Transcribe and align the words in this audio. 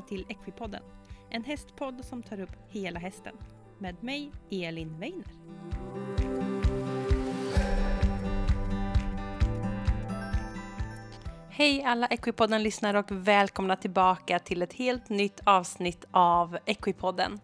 välkomna 0.00 0.02
till 0.02 0.24
Equipodden. 0.28 0.82
En 1.30 1.44
hästpodd 1.44 2.04
som 2.04 2.22
tar 2.22 2.40
upp 2.40 2.56
hela 2.68 3.00
hästen. 3.00 3.34
Med 3.78 4.02
mig, 4.02 4.32
Elin 4.50 4.98
Weiner. 4.98 5.26
Hej 11.50 11.84
alla 11.84 12.06
Equipodden-lyssnare 12.06 12.98
och 12.98 13.10
välkomna 13.10 13.76
tillbaka 13.76 14.38
till 14.38 14.62
ett 14.62 14.72
helt 14.72 15.08
nytt 15.08 15.40
avsnitt 15.44 16.04
av 16.12 16.58
Equipodden. 16.66 17.40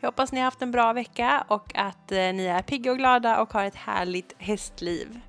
Jag 0.00 0.08
hoppas 0.08 0.32
ni 0.32 0.38
har 0.38 0.44
haft 0.44 0.62
en 0.62 0.70
bra 0.70 0.92
vecka 0.92 1.44
och 1.48 1.72
att 1.74 2.12
eh, 2.12 2.18
ni 2.18 2.46
är 2.46 2.62
pigga 2.62 2.90
och 2.90 2.98
glada 2.98 3.42
och 3.42 3.52
har 3.52 3.64
ett 3.64 3.74
härligt 3.74 4.34
hästliv. 4.38 5.20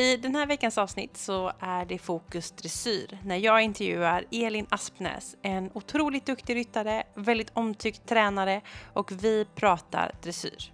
I 0.00 0.16
den 0.16 0.34
här 0.34 0.46
veckans 0.46 0.78
avsnitt 0.78 1.16
så 1.16 1.52
är 1.60 1.84
det 1.84 1.98
fokus 1.98 2.50
dressyr 2.50 3.18
när 3.24 3.36
jag 3.36 3.62
intervjuar 3.62 4.24
Elin 4.30 4.66
Aspnäs, 4.68 5.36
en 5.42 5.70
otroligt 5.74 6.26
duktig 6.26 6.56
ryttare, 6.56 7.02
väldigt 7.14 7.50
omtyckt 7.54 8.08
tränare 8.08 8.60
och 8.92 9.12
vi 9.12 9.46
pratar 9.54 10.12
dressyr. 10.22 10.72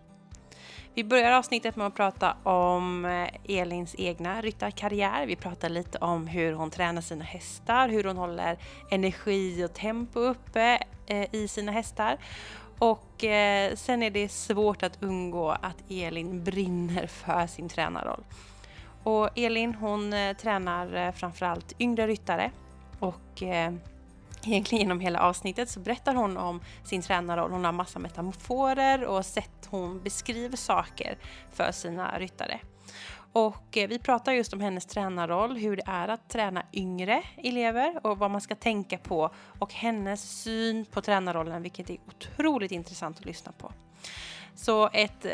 Vi 0.94 1.04
börjar 1.04 1.32
avsnittet 1.32 1.76
med 1.76 1.86
att 1.86 1.94
prata 1.94 2.36
om 2.42 3.04
eh, 3.04 3.58
Elins 3.58 3.94
egna 3.98 4.42
ryttarkarriär. 4.42 5.26
Vi 5.26 5.36
pratar 5.36 5.68
lite 5.68 5.98
om 5.98 6.26
hur 6.26 6.52
hon 6.52 6.70
tränar 6.70 7.02
sina 7.02 7.24
hästar, 7.24 7.88
hur 7.88 8.04
hon 8.04 8.16
håller 8.16 8.58
energi 8.90 9.64
och 9.64 9.74
tempo 9.74 10.20
uppe 10.20 10.82
eh, 11.06 11.34
i 11.34 11.48
sina 11.48 11.72
hästar. 11.72 12.18
Och 12.78 13.24
eh, 13.24 13.74
sen 13.74 14.02
är 14.02 14.10
det 14.10 14.28
svårt 14.28 14.82
att 14.82 15.02
undgå 15.02 15.50
att 15.50 15.90
Elin 15.90 16.44
brinner 16.44 17.06
för 17.06 17.46
sin 17.46 17.68
tränarroll. 17.68 18.24
Och 19.06 19.38
Elin 19.38 19.74
hon 19.74 20.12
eh, 20.12 20.36
tränar 20.36 20.94
eh, 20.94 21.12
framförallt 21.12 21.80
yngre 21.80 22.06
ryttare 22.06 22.50
och 22.98 23.42
eh, 23.42 23.72
egentligen 24.44 24.82
genom 24.82 25.00
hela 25.00 25.20
avsnittet 25.20 25.70
så 25.70 25.80
berättar 25.80 26.14
hon 26.14 26.36
om 26.36 26.60
sin 26.84 27.02
tränarroll. 27.02 27.50
Hon 27.50 27.64
har 27.64 27.72
massa 27.72 27.98
metaforer 27.98 29.04
och 29.04 29.26
sätt 29.26 29.68
hon 29.70 30.02
beskriver 30.02 30.56
saker 30.56 31.18
för 31.52 31.72
sina 31.72 32.18
ryttare. 32.18 32.60
Och 33.32 33.76
eh, 33.76 33.88
vi 33.88 33.98
pratar 33.98 34.32
just 34.32 34.52
om 34.52 34.60
hennes 34.60 34.86
tränarroll, 34.86 35.56
hur 35.56 35.76
det 35.76 35.84
är 35.86 36.08
att 36.08 36.28
träna 36.28 36.62
yngre 36.72 37.22
elever 37.36 38.00
och 38.02 38.18
vad 38.18 38.30
man 38.30 38.40
ska 38.40 38.54
tänka 38.54 38.98
på 38.98 39.30
och 39.58 39.72
hennes 39.74 40.42
syn 40.42 40.84
på 40.84 41.00
tränarrollen, 41.00 41.62
vilket 41.62 41.90
är 41.90 41.98
otroligt 42.06 42.72
intressant 42.72 43.18
att 43.18 43.24
lyssna 43.24 43.52
på. 43.52 43.72
Så 44.54 44.88
ett 44.92 45.26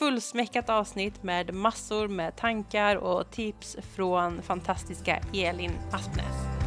fullsmäckat 0.00 0.70
avsnitt 0.70 1.22
med 1.22 1.54
massor 1.54 2.08
med 2.08 2.36
tankar 2.36 2.96
och 2.96 3.30
tips 3.30 3.76
från 3.96 4.42
fantastiska 4.42 5.20
Elin 5.34 5.72
Aspnäs. 5.92 6.59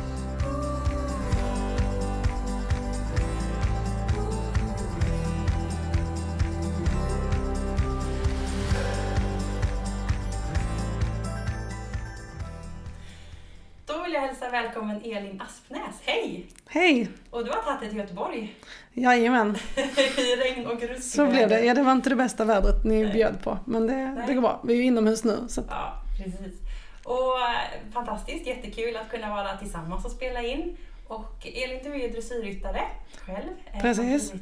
Då 13.94 14.04
vill 14.04 14.14
jag 14.14 14.22
hälsa 14.22 14.50
välkommen 14.50 15.02
Elin 15.04 15.42
Aspnäs. 15.42 16.02
Hej! 16.06 16.46
Hej! 16.68 17.10
Och 17.30 17.46
du 17.46 17.52
har 17.52 17.62
tagit 17.62 17.80
dig 17.80 17.90
till 17.90 17.98
Göteborg 17.98 18.56
Jajamän. 18.94 19.58
i 20.18 20.36
regn 20.36 20.68
och 20.68 20.82
rusk. 20.82 21.04
Så 21.16 21.26
blev 21.28 21.50
det. 21.50 21.66
Ja, 21.66 21.74
det 21.74 21.84
var 21.84 21.92
inte 21.92 22.10
det 22.10 22.16
bästa 22.16 22.46
vädret 22.46 22.84
ni 22.86 23.06
bjöd 23.14 23.44
på. 23.44 23.58
Men 23.66 23.88
det, 23.88 24.24
det 24.28 24.34
går 24.34 24.42
bra. 24.42 24.62
Vi 24.64 24.74
är 24.74 24.78
ju 24.78 24.84
inomhus 24.84 25.24
nu. 25.24 25.46
Så. 25.48 25.62
Ja, 25.70 25.94
precis. 26.18 26.60
Och 27.04 27.40
eh, 27.42 27.92
fantastiskt, 27.94 28.48
jättekul 28.48 28.96
att 28.98 29.10
kunna 29.10 29.30
vara 29.30 29.58
tillsammans 29.58 30.06
och 30.06 30.12
spela 30.12 30.42
in. 30.42 30.78
Och 31.08 31.48
Elin, 31.48 31.80
du 31.84 31.94
är 31.94 31.98
ju 31.98 32.08
dressyrryttare 32.10 32.82
själv. 33.18 33.50
eh, 33.74 33.82
Precis. 33.82 34.34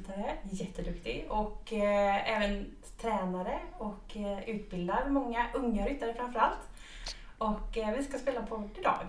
Jätteduktig. 0.52 1.26
Och 1.30 1.74
eh, 1.74 2.32
även 2.38 2.66
tränare 3.02 3.60
och 3.78 4.18
eh, 4.18 4.50
utbildar 4.50 5.10
många 5.10 5.46
unga 5.54 5.86
ryttare 5.86 6.14
framförallt. 6.14 6.60
Och 7.38 7.78
eh, 7.78 7.96
vi 7.98 8.04
ska 8.04 8.18
spela 8.18 8.42
podd 8.42 8.70
idag. 8.80 9.06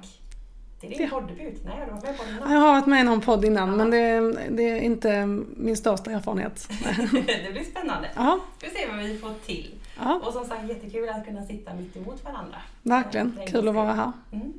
Det 0.89 0.95
är 0.95 0.99
din 0.99 1.09
Ja. 1.13 1.21
poddebut. 1.21 1.63
Nej, 1.65 1.79
har 1.79 1.87
du 1.87 1.93
varit 1.93 2.03
med 2.05 2.17
på 2.19 2.25
Jag 2.53 2.59
har 2.61 2.73
varit 2.73 2.87
med 2.87 3.01
i 3.01 3.05
någon 3.05 3.21
podd 3.21 3.45
innan 3.45 3.69
Ja. 3.69 3.77
men 3.77 3.91
det, 3.91 4.21
det 4.51 4.63
är 4.71 4.77
inte 4.81 5.27
min 5.57 5.77
största 5.77 6.11
erfarenhet. 6.11 6.69
det 7.45 7.53
blir 7.53 7.65
spännande. 7.65 8.09
Ja, 8.17 8.39
Ska 8.59 8.67
vi 8.69 8.75
se 8.75 8.87
vad 8.91 8.99
vi 8.99 9.19
får 9.19 9.35
till. 9.47 9.75
ja 9.99 10.21
Och 10.27 10.33
som 10.33 10.45
sagt 10.45 10.69
jättekul 10.69 11.09
att 11.09 11.25
kunna 11.27 11.43
sitta 11.47 11.75
mitt 11.75 11.97
emot 11.97 12.25
varandra. 12.25 12.57
verkligen. 12.83 13.39
Kul 13.47 13.69
att 13.69 13.75
vara 13.75 13.93
här. 13.93 14.13
Mm. 14.33 14.53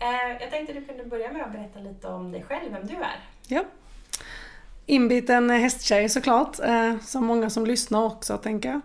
Eh, 0.00 0.42
jag 0.42 0.50
tänkte 0.50 0.72
du 0.72 0.84
kunde 0.84 1.04
börja 1.04 1.32
med 1.32 1.42
att 1.42 1.52
berätta 1.52 1.78
lite 1.80 2.08
om 2.08 2.32
dig 2.32 2.42
själv, 2.48 2.72
vem 2.72 2.86
du 2.86 2.94
är. 2.94 3.18
Ja. 3.46 3.64
Inbiten 4.86 5.50
hästtjej 5.50 6.08
såklart, 6.08 6.58
eh, 6.60 6.98
som 7.00 7.24
många 7.24 7.50
som 7.50 7.66
lyssnar 7.66 8.04
också 8.04 8.36
tänker 8.36 8.68
jag. 8.68 8.80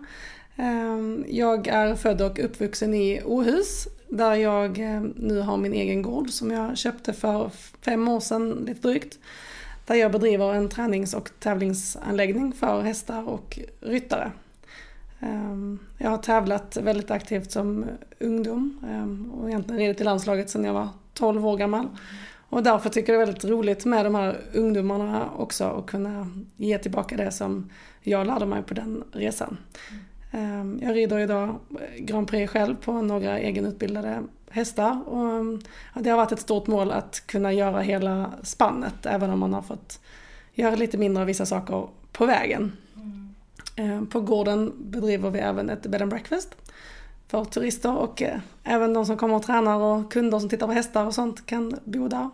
Ehm, 0.56 1.24
jag 1.28 1.68
är 1.68 1.94
född 1.94 2.22
och 2.22 2.38
uppvuxen 2.38 2.94
i 2.94 3.22
Åhus 3.24 3.88
där 4.08 4.34
jag 4.34 4.78
ehm, 4.78 5.14
nu 5.16 5.40
har 5.40 5.56
min 5.56 5.72
egen 5.72 6.02
gård 6.02 6.30
som 6.30 6.50
jag 6.50 6.78
köpte 6.78 7.12
för 7.12 7.50
fem 7.84 8.08
år 8.08 8.20
sedan 8.20 8.50
lite 8.50 8.88
drygt. 8.88 9.18
Där 9.86 9.94
jag 9.94 10.12
bedriver 10.12 10.54
en 10.54 10.68
tränings 10.68 11.14
och 11.14 11.30
tävlingsanläggning 11.40 12.52
för 12.52 12.82
hästar 12.82 13.28
och 13.28 13.58
ryttare. 13.80 14.32
Ehm, 15.20 15.78
jag 15.98 16.10
har 16.10 16.18
tävlat 16.18 16.76
väldigt 16.76 17.10
aktivt 17.10 17.52
som 17.52 17.84
ungdom 18.18 18.78
och 19.34 19.48
egentligen 19.48 19.80
ridit 19.80 20.00
i 20.00 20.04
landslaget 20.04 20.50
sedan 20.50 20.64
jag 20.64 20.74
var 20.74 20.88
12 21.14 21.46
år 21.46 21.56
gammal. 21.56 21.88
Och 22.52 22.62
därför 22.62 22.90
tycker 22.90 23.12
jag 23.12 23.20
det 23.20 23.24
är 23.24 23.26
väldigt 23.26 23.44
roligt 23.44 23.84
med 23.84 24.06
de 24.06 24.14
här 24.14 24.40
ungdomarna 24.54 25.30
också 25.36 25.68
och 25.68 25.88
kunna 25.88 26.28
ge 26.56 26.78
tillbaka 26.78 27.16
det 27.16 27.30
som 27.30 27.70
jag 28.00 28.26
lärde 28.26 28.46
mig 28.46 28.62
på 28.62 28.74
den 28.74 29.04
resan. 29.12 29.56
Ehm, 30.34 30.78
Jag 30.82 30.96
rider 30.96 31.18
idag 31.18 31.58
Grand 31.98 32.28
Prix 32.28 32.52
själv 32.52 32.74
på 32.76 32.92
några 32.92 33.38
egenutbildade 33.38 34.22
hästar 34.50 35.08
och 35.08 35.44
ja, 35.94 36.00
det 36.00 36.10
har 36.10 36.16
varit 36.16 36.32
ett 36.32 36.40
stort 36.40 36.66
mål 36.66 36.90
att 36.90 37.22
kunna 37.26 37.52
göra 37.52 37.80
hela 37.80 38.32
spannet 38.42 39.06
även 39.06 39.30
om 39.30 39.38
man 39.40 39.54
har 39.54 39.62
fått 39.62 40.00
göra 40.54 40.74
lite 40.74 40.98
mindre 40.98 41.20
av 41.20 41.26
vissa 41.26 41.46
saker 41.46 41.88
på 42.12 42.26
vägen. 42.26 42.72
Ehm, 43.76 44.06
På 44.06 44.20
gården 44.20 44.72
bedriver 44.78 45.30
vi 45.30 45.38
även 45.38 45.70
ett 45.70 45.82
bed 45.82 46.02
and 46.02 46.10
breakfast 46.10 46.48
för 47.28 47.44
turister 47.44 47.96
och 47.96 48.22
eh, 48.22 48.38
även 48.64 48.92
de 48.94 49.06
som 49.06 49.16
kommer 49.16 49.34
och 49.34 49.42
tränar 49.42 49.76
och 49.78 50.12
kunder 50.12 50.38
som 50.38 50.48
tittar 50.48 50.66
på 50.66 50.72
hästar 50.72 51.06
och 51.06 51.14
sånt 51.14 51.46
kan 51.46 51.74
bo 51.84 52.08
där. 52.08 52.30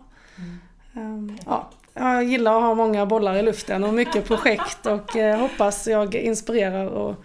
Ehm, 0.95 1.37
Ja, 1.45 1.69
jag 1.93 2.23
gillar 2.23 2.55
att 2.57 2.61
ha 2.63 2.73
många 2.75 3.05
bollar 3.05 3.35
i 3.35 3.41
luften 3.43 3.83
och 3.83 3.93
mycket 3.93 4.25
projekt 4.25 4.85
och 4.85 5.15
eh, 5.17 5.39
hoppas 5.39 5.87
jag 5.87 6.15
inspirerar 6.15 6.85
och 6.87 7.15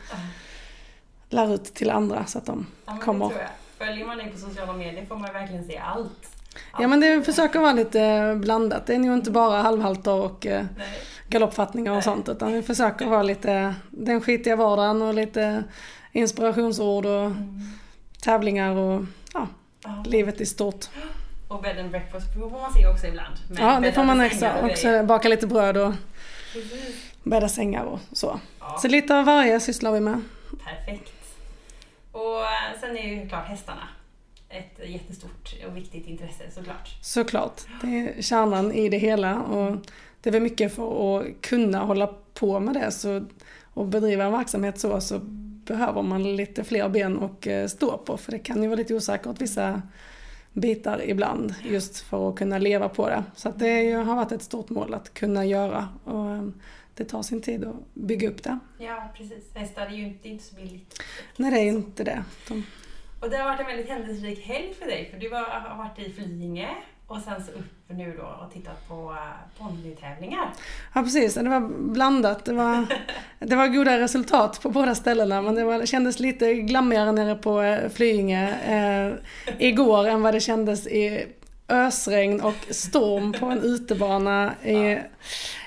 lär 1.34 1.54
ut 1.54 1.64
till 1.64 1.90
andra 1.90 2.26
så 2.26 2.38
att 2.38 2.46
de 2.46 2.66
Ja, 2.86 2.98
kommer. 3.02 3.30
Följer 3.78 4.06
man 4.06 4.18
dig 4.18 4.30
på 4.30 4.38
sociala 4.38 4.72
medier 4.72 5.06
får 5.06 5.16
man 5.16 5.32
verkligen 5.32 5.64
se 5.64 5.78
allt. 5.78 6.30
Ja 6.78 6.88
men 6.88 7.00
det 7.00 7.22
försöker 7.22 7.58
vara 7.60 7.72
lite 7.72 8.34
blandat. 8.40 8.86
Det 8.86 8.94
är 8.94 8.98
nog 8.98 9.14
inte 9.14 9.30
bara 9.30 9.62
halvhalter 9.62 10.12
och 10.12 10.46
eh, 10.46 10.64
Nej. 10.78 10.86
galoppfattningar 11.28 11.90
och 11.90 11.96
Nej. 11.96 12.02
sånt 12.02 12.28
utan 12.28 12.52
vi 12.52 12.62
försöker 12.62 13.06
vara 13.06 13.22
lite 13.22 13.74
den 13.90 14.20
skitiga 14.20 14.56
vardagen 14.56 15.02
och 15.02 15.14
lite 15.14 15.64
inspirationsord 16.12 17.06
och 17.06 17.30
tävlingar 18.22 18.70
och 18.74 19.04
ja, 19.34 19.46
Ja. 19.84 20.04
livet 20.06 20.40
i 20.40 20.46
stort. 20.46 20.86
Och 21.48 21.62
bed 21.62 21.78
and 21.78 21.90
breakfast 21.90 22.34
får 22.34 22.50
man 22.50 22.72
se 22.72 22.86
också 22.86 23.06
ibland. 23.06 23.34
Ja, 23.58 23.80
det 23.82 23.92
får 23.92 24.04
man 24.04 24.20
också, 24.26 24.50
också 24.62 25.02
baka 25.02 25.28
lite 25.28 25.46
bröd 25.46 25.76
och 25.76 25.92
Precis. 26.52 26.94
bädda 27.22 27.48
sängar 27.48 27.84
och 27.84 27.98
så. 28.12 28.40
Ja, 28.60 28.78
Så 28.82 28.88
lite 28.88 29.16
av 29.18 29.24
varje 29.24 29.60
sysslar 29.60 29.92
vi 29.92 30.00
med. 30.00 30.20
perfekt. 30.64 31.12
Och 32.14 32.40
eh, 32.40 32.80
sen 32.80 32.96
är 32.96 33.08
ju 33.08 33.28
klart 33.28 33.48
hästarna 33.48 33.88
ett 34.48 34.90
jättestort 34.90 35.54
och 35.66 35.76
viktigt 35.76 36.06
intresse 36.06 36.44
såklart. 36.50 36.98
Såklart. 37.02 37.60
Det 37.82 37.86
är 37.86 38.22
kärnan 38.22 38.72
i 38.72 38.88
det 38.88 38.98
hela 38.98 39.42
och 39.42 39.76
det 40.20 40.30
är 40.30 40.32
väl 40.32 40.42
mycket 40.42 40.74
för 40.74 41.18
att 41.18 41.26
kunna 41.40 41.78
hålla 41.78 42.06
på 42.34 42.60
med 42.60 42.74
det 42.74 42.90
så, 42.90 43.24
och 43.74 43.86
bedriva 43.86 44.24
en 44.24 44.32
verksamhet 44.32 44.78
så, 44.78 45.00
så 45.00 45.18
behöver 45.64 46.02
man 46.02 46.36
lite 46.36 46.64
fler 46.64 46.88
ben 46.88 47.22
att 47.22 47.46
eh, 47.46 47.66
stå 47.66 47.98
på 47.98 48.16
för 48.16 48.32
det 48.32 48.38
kan 48.38 48.62
ju 48.62 48.68
vara 48.68 48.78
lite 48.78 48.94
osäkert 48.94 49.40
vissa 49.40 49.82
bitar 50.52 51.02
ibland 51.04 51.54
just 51.62 52.00
för 52.00 52.28
att 52.28 52.36
kunna 52.36 52.58
leva 52.58 52.88
på 52.88 53.08
det. 53.08 53.24
Så 53.34 53.48
att 53.48 53.58
det 53.58 53.92
har 53.92 54.16
varit 54.16 54.32
ett 54.32 54.42
stort 54.42 54.70
mål 54.70 54.94
att 54.94 55.14
kunna 55.14 55.44
göra 55.44 55.88
och 56.04 56.30
eh, 56.30 56.48
det 56.94 57.04
tar 57.04 57.22
sin 57.22 57.42
tid 57.42 57.64
att 57.64 57.94
bygga 57.94 58.28
upp 58.28 58.42
det. 58.42 58.58
Ja, 58.78 59.08
precis. 59.16 59.44
Hästar 59.54 59.86
är 59.86 59.90
ju 59.90 60.06
inte, 60.06 60.28
är 60.28 60.30
inte 60.30 60.44
så 60.44 60.54
billigt. 60.54 61.02
Nej, 61.36 61.50
det 61.50 61.58
är 61.58 61.62
ju 61.62 61.70
inte 61.70 62.04
det. 62.04 62.24
De, 62.48 62.66
Och 63.20 63.30
det 63.30 63.36
har 63.36 63.44
varit 63.44 63.60
en 63.60 63.66
väldigt 63.66 63.88
händelserik 63.88 64.46
helg 64.46 64.74
för 64.78 64.86
dig, 64.86 65.08
för 65.10 65.18
du 65.18 65.30
har 65.30 65.76
varit 65.76 65.98
i 65.98 66.12
Flyinge 66.12 66.68
och 67.06 67.20
sen 67.20 67.44
så 67.44 67.52
upp 67.52 67.64
nu 67.88 68.16
då 68.16 68.44
och 68.44 68.52
tittat 68.52 68.88
på 68.88 69.16
ponnytävlingar. 69.58 70.52
Ja 70.94 71.02
precis, 71.02 71.34
det 71.34 71.48
var 71.48 71.60
blandat. 71.92 72.44
Det 72.44 72.52
var, 72.52 72.86
det 73.38 73.56
var 73.56 73.68
goda 73.68 73.98
resultat 73.98 74.60
på 74.62 74.70
båda 74.70 74.94
ställena 74.94 75.42
men 75.42 75.54
det, 75.54 75.64
var, 75.64 75.86
kändes 75.86 76.20
lite 76.20 76.54
glammigare 76.54 77.12
nere 77.12 77.34
på 77.34 77.62
eh, 77.62 77.88
Flyinge 77.88 78.54
eh, 78.66 79.12
igår 79.58 80.06
än 80.06 80.22
vad 80.22 80.34
det 80.34 80.40
kändes 80.40 80.86
i 80.86 81.26
ösregn 81.68 82.40
och 82.40 82.66
storm 82.70 83.32
på 83.32 83.46
en 83.46 83.62
utebana 83.62 84.54
i, 84.62 84.98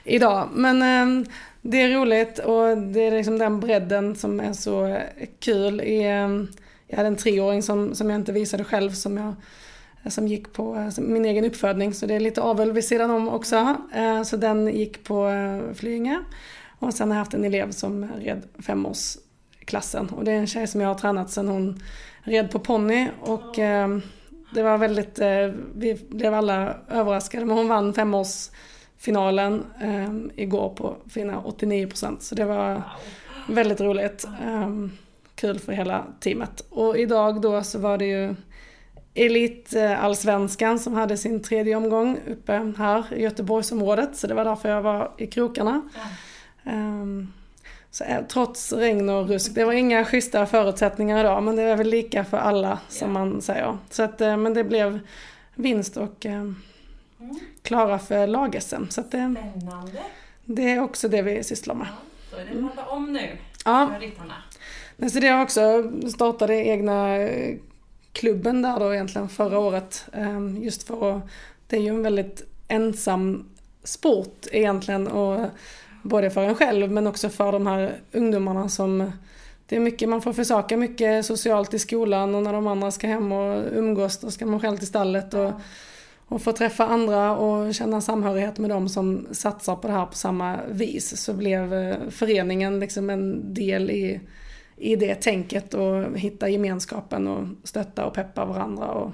idag. 0.03 0.49
Men 0.53 0.81
eh, 0.81 1.29
det 1.61 1.81
är 1.81 1.89
roligt 1.89 2.39
och 2.39 2.77
det 2.77 3.01
är 3.01 3.11
liksom 3.11 3.37
den 3.37 3.59
bredden 3.59 4.15
som 4.15 4.39
är 4.39 4.53
så 4.53 4.97
kul. 5.39 5.81
I, 5.81 6.03
ehm, 6.03 6.47
jag 6.87 6.97
hade 6.97 7.07
en 7.07 7.15
treåring 7.15 7.63
som, 7.63 7.95
som 7.95 8.09
jag 8.09 8.19
inte 8.19 8.31
visade 8.31 8.63
själv 8.63 8.91
som 8.91 9.17
jag 9.17 9.35
som 10.11 10.27
gick 10.27 10.53
på 10.53 10.75
eh, 10.75 11.03
min 11.03 11.25
egen 11.25 11.45
uppfödning, 11.45 11.93
så 11.93 12.05
det 12.05 12.15
är 12.15 12.19
lite 12.19 12.41
avel 12.41 12.71
vid 12.71 12.83
sidan 12.83 13.11
om 13.11 13.29
också. 13.29 13.75
Eh, 13.93 14.23
så 14.23 14.37
den 14.37 14.67
gick 14.67 15.03
på 15.03 15.27
eh, 15.27 15.73
Flyinge. 15.73 16.19
Och 16.79 16.93
sen 16.93 17.07
har 17.09 17.15
jag 17.15 17.21
haft 17.21 17.33
en 17.33 17.45
elev 17.45 17.71
som 17.71 18.11
red 18.19 18.43
femårsklassen. 18.59 20.09
Och 20.09 20.23
det 20.23 20.31
är 20.31 20.35
en 20.35 20.47
tjej 20.47 20.67
som 20.67 20.81
jag 20.81 20.87
har 20.87 20.95
tränat 20.95 21.29
sedan 21.29 21.47
hon 21.47 21.83
red 22.21 22.51
på 22.51 22.59
ponny. 22.59 23.07
Och 23.21 23.59
ehm, 23.59 24.01
det 24.53 24.63
var 24.63 24.77
väldigt, 24.77 25.19
vi 25.75 26.05
blev 26.09 26.33
alla 26.33 26.77
överraskade, 26.89 27.45
men 27.45 27.57
hon 27.57 27.67
vann 27.67 27.93
femårsfinalen 27.93 29.65
igår 30.35 30.69
på 30.69 30.97
fina 31.09 31.39
89 31.39 31.87
procent. 31.87 32.23
Så 32.23 32.35
det 32.35 32.45
var 32.45 32.81
väldigt 33.49 33.81
roligt. 33.81 34.25
Kul 35.35 35.59
för 35.59 35.71
hela 35.71 36.05
teamet. 36.19 36.65
Och 36.69 36.97
idag 36.97 37.41
då 37.41 37.63
så 37.63 37.79
var 37.79 37.97
det 37.97 38.05
ju 38.05 38.35
Elitallsvenskan 39.17 40.79
som 40.79 40.93
hade 40.93 41.17
sin 41.17 41.43
tredje 41.43 41.75
omgång 41.75 42.19
uppe 42.27 42.73
här 42.77 43.13
i 43.13 43.21
Göteborgsområdet. 43.21 44.15
Så 44.15 44.27
det 44.27 44.33
var 44.33 44.45
därför 44.45 44.69
jag 44.69 44.81
var 44.81 45.11
i 45.17 45.27
krokarna. 45.27 45.89
Ja. 46.63 46.71
Um, 46.73 47.33
så, 47.91 48.03
eh, 48.03 48.25
trots 48.27 48.73
regn 48.73 49.09
och 49.09 49.27
rusk. 49.27 49.55
Det 49.55 49.63
var 49.63 49.73
inga 49.73 50.05
schyssta 50.05 50.45
förutsättningar 50.45 51.19
idag 51.19 51.43
men 51.43 51.55
det 51.55 51.61
är 51.61 51.75
väl 51.75 51.87
lika 51.87 52.25
för 52.25 52.37
alla 52.37 52.79
som 52.89 53.13
man 53.13 53.41
säger. 53.41 53.77
Så 53.89 54.03
att, 54.03 54.21
eh, 54.21 54.37
men 54.37 54.53
det 54.53 54.63
blev 54.63 54.99
vinst 55.55 55.97
och 55.97 56.25
eh, 56.25 56.33
mm. 56.33 56.55
klara 57.61 57.99
för 57.99 58.27
lag-SM. 58.27 58.89
Så 58.89 59.01
att, 59.01 59.13
eh, 59.13 59.31
Spännande. 59.31 59.99
Det 60.45 60.71
är 60.71 60.79
också 60.81 61.07
det 61.07 61.21
vi 61.21 61.43
sysslar 61.43 61.75
med. 61.75 61.87
Ja, 61.87 61.95
så 62.31 62.37
är 62.37 62.45
det 62.45 62.61
ladda 62.61 62.85
om 62.85 63.13
nu 63.13 63.37
ja. 63.65 63.89
för 63.93 63.99
ryttarna. 63.99 64.33
Men 64.97 65.11
så 65.11 65.19
det 65.19 65.27
har 65.27 65.43
också 65.43 65.91
startade 66.09 66.55
egna 66.55 67.17
klubben 68.11 68.61
där 68.61 68.79
då 68.79 68.93
egentligen 68.93 69.29
förra 69.29 69.59
året. 69.59 70.05
Just 70.61 70.83
för 70.83 71.17
att 71.17 71.23
det 71.67 71.77
är 71.77 71.81
ju 71.81 71.89
en 71.89 72.03
väldigt 72.03 72.41
ensam 72.67 73.49
sport 73.83 74.47
egentligen. 74.51 75.07
Och 75.07 75.49
både 76.01 76.29
för 76.29 76.43
en 76.43 76.55
själv 76.55 76.91
men 76.91 77.07
också 77.07 77.29
för 77.29 77.51
de 77.51 77.67
här 77.67 77.99
ungdomarna 78.11 78.69
som 78.69 79.11
det 79.65 79.75
är 79.75 79.79
mycket, 79.79 80.09
man 80.09 80.21
får 80.21 80.33
försaka 80.33 80.77
mycket 80.77 81.25
socialt 81.25 81.73
i 81.73 81.79
skolan 81.79 82.35
och 82.35 82.43
när 82.43 82.53
de 82.53 82.67
andra 82.67 82.91
ska 82.91 83.07
hem 83.07 83.31
och 83.31 83.63
umgås 83.71 84.17
då 84.17 84.31
ska 84.31 84.45
man 84.45 84.59
själv 84.59 84.77
till 84.77 84.87
stallet 84.87 85.33
och, 85.33 85.51
och 86.27 86.41
få 86.41 86.51
träffa 86.51 86.87
andra 86.87 87.37
och 87.37 87.73
känna 87.73 88.01
samhörighet 88.01 88.57
med 88.57 88.69
dem 88.69 88.89
som 88.89 89.27
satsar 89.31 89.75
på 89.75 89.87
det 89.87 89.93
här 89.93 90.05
på 90.05 90.15
samma 90.15 90.57
vis. 90.69 91.17
Så 91.17 91.33
blev 91.33 91.73
eh, 91.73 91.97
föreningen 92.09 92.79
liksom 92.79 93.09
en 93.09 93.53
del 93.53 93.91
i 93.91 94.19
i 94.77 94.95
det 94.95 95.15
tänket 95.15 95.73
och 95.73 96.17
hitta 96.17 96.49
gemenskapen 96.49 97.27
och 97.27 97.47
stötta 97.63 98.05
och 98.05 98.13
peppa 98.13 98.45
varandra 98.45 98.85
och 98.85 99.11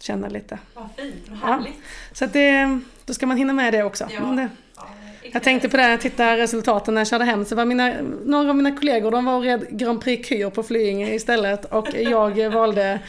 känna 0.00 0.28
lite. 0.28 0.58
Vad 0.74 0.88
fint, 0.96 1.28
vad 1.28 1.38
härligt. 1.38 1.74
Ja. 1.76 1.82
Så 2.12 2.24
att 2.24 2.32
det, 2.32 2.80
då 3.04 3.14
ska 3.14 3.26
man 3.26 3.36
hinna 3.36 3.52
med 3.52 3.72
det 3.72 3.82
också. 3.82 4.08
Ja. 4.10 4.48
Jag 5.32 5.42
tänkte 5.42 5.68
på 5.68 5.76
det, 5.76 5.90
jag 5.90 6.00
tittade 6.00 6.36
resultaten 6.36 6.94
när 6.94 7.00
jag 7.00 7.08
körde 7.08 7.24
hem, 7.24 7.44
så 7.44 7.54
var 7.56 7.64
mina, 7.64 7.94
några 8.24 8.50
av 8.50 8.56
mina 8.56 8.76
kollegor 8.76 9.10
de 9.10 9.24
var 9.24 9.36
och 9.36 9.42
red 9.42 9.66
Grand 9.70 10.00
Prix 10.00 10.28
Kyr 10.28 10.50
på 10.50 10.62
Flyinge 10.62 11.14
istället 11.14 11.64
och 11.64 11.88
jag 11.94 12.50
valde 12.50 13.00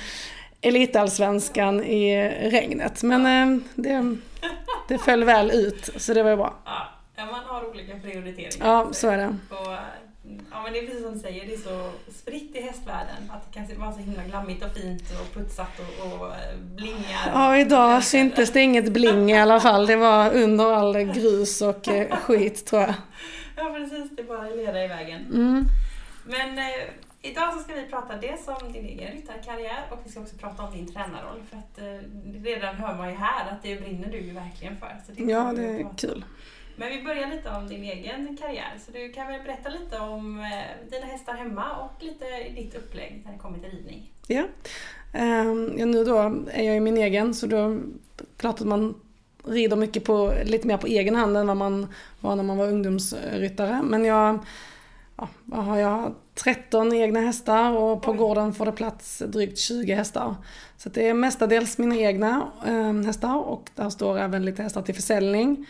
Elitallsvenskan 0.62 1.84
i 1.84 2.30
regnet. 2.30 3.04
Men. 3.04 3.26
Eh, 3.26 3.60
det, 3.76 4.18
det 4.88 4.98
föll 4.98 5.24
väl 5.24 5.52
ut, 5.52 5.90
så 5.98 6.14
det 6.14 6.24
var 6.24 6.30
ju 6.30 6.36
bra. 6.36 6.54
Ja, 6.66 7.26
man 7.26 7.44
har 7.46 7.70
olika 7.70 7.96
prioriteringar. 7.96 8.68
Ja, 8.68 8.88
så 8.92 9.10
är 9.10 9.18
det. 9.18 9.36
Och 9.50 9.74
Ja 10.54 10.64
men 10.64 10.74
det 10.74 10.80
är 10.80 10.86
precis 10.86 11.04
som 11.04 11.14
du 11.14 11.20
säger, 11.20 11.46
det 11.46 11.54
är 11.54 11.58
så 11.58 11.90
spritt 12.12 12.56
i 12.56 12.62
hästvärlden. 12.62 13.32
Att 13.32 13.54
det 13.54 13.60
kan 13.60 13.80
vara 13.80 13.92
så 13.92 14.00
himla 14.00 14.24
glammigt 14.24 14.66
och 14.66 14.72
fint 14.72 15.04
och 15.22 15.34
putsat 15.34 15.80
och, 15.80 16.12
och 16.12 16.28
eh, 16.28 16.58
blingar. 16.76 17.32
Ja 17.34 17.58
idag 17.58 18.04
syntes 18.04 18.52
det 18.52 18.62
inget 18.62 18.94
bling 18.94 19.32
i 19.32 19.40
alla 19.40 19.60
fall. 19.60 19.88
Det 19.88 19.96
var 19.96 20.34
under 20.34 20.74
all 20.74 21.04
grus 21.04 21.62
och 21.62 21.88
eh, 21.88 22.16
skit 22.16 22.66
tror 22.66 22.82
jag. 22.82 22.94
Ja 23.56 23.76
precis, 23.78 24.12
det 24.12 24.24
bara 24.24 24.50
leda 24.50 24.84
i 24.84 24.88
vägen. 24.88 25.26
Mm. 25.34 25.66
Men 26.26 26.58
eh, 26.58 26.64
idag 27.22 27.54
så 27.54 27.60
ska 27.60 27.74
vi 27.74 27.86
prata 27.86 28.18
dels 28.18 28.48
om 28.48 28.74
din 28.74 28.86
egen 28.86 29.12
ryttarkarriär 29.12 29.84
och 29.92 30.00
vi 30.06 30.12
ska 30.12 30.20
också 30.20 30.36
prata 30.36 30.64
om 30.64 30.72
din 30.72 30.94
tränarroll. 30.94 31.42
För 31.50 31.58
att 31.58 31.78
eh, 31.78 32.10
redan 32.44 32.76
hör 32.76 32.96
man 32.96 33.10
ju 33.10 33.16
här 33.16 33.52
att 33.52 33.64
det 33.64 33.76
brinner 33.76 34.12
du 34.12 34.18
ju 34.18 34.34
verkligen 34.34 34.78
för. 34.78 34.98
Så 35.06 35.12
det 35.12 35.32
ja, 35.32 35.54
det 35.56 35.66
är 35.66 35.88
kul. 35.98 36.26
Men 36.76 36.90
vi 36.90 37.04
börjar 37.04 37.28
lite 37.28 37.50
om 37.50 37.68
din 37.68 37.84
egen 37.84 38.38
karriär. 38.38 38.74
Så 38.86 38.92
du 38.92 39.12
kan 39.12 39.28
väl 39.28 39.42
berätta 39.42 39.70
lite 39.70 40.00
om 40.00 40.40
eh, 40.40 40.92
dina 40.92 41.06
hästar 41.06 41.34
hemma 41.34 41.78
och 41.78 42.04
lite 42.04 42.26
ditt 42.56 42.76
upplägg 42.76 43.22
när 43.26 43.32
det 43.32 43.40
kommer 43.40 43.60
till 43.60 43.70
ridning. 43.70 44.12
Ja. 44.28 44.44
Um, 45.14 45.74
ja, 45.78 45.86
nu 45.86 46.04
då 46.04 46.18
är 46.52 46.64
jag 46.64 46.74
ju 46.74 46.80
min 46.80 46.98
egen 46.98 47.34
så 47.34 47.48
då 47.48 47.80
klart 48.38 48.62
att 48.62 48.68
man 48.68 49.02
rider 49.46 49.76
mycket 49.76 50.04
på, 50.04 50.34
lite 50.44 50.68
mer 50.68 50.78
på 50.78 50.88
egen 50.88 51.16
hand 51.16 51.38
än 51.38 51.48
vad 51.48 51.58
man 51.58 51.88
var 52.20 52.36
när 52.36 52.44
man 52.44 52.58
var 52.58 52.68
ungdomsryttare. 52.68 53.82
Men 53.84 54.06
jag, 54.06 54.40
ja, 55.18 55.28
har 55.52 55.78
jag, 55.78 56.16
13 56.36 56.94
egna 56.94 57.20
hästar 57.20 57.72
och 57.72 58.02
på 58.02 58.12
Oj. 58.12 58.18
gården 58.18 58.54
får 58.54 58.66
det 58.66 58.72
plats 58.72 59.24
drygt 59.28 59.58
20 59.58 59.94
hästar. 59.94 60.36
Så 60.78 60.90
det 60.90 61.08
är 61.08 61.14
mestadels 61.14 61.78
mina 61.78 61.96
egna 61.96 62.52
um, 62.68 63.06
hästar 63.06 63.36
och 63.36 63.70
där 63.76 63.90
står 63.90 64.20
även 64.20 64.46
lite 64.46 64.64
hästar 64.64 64.82
till 64.82 64.96
försäljning. 64.96 65.66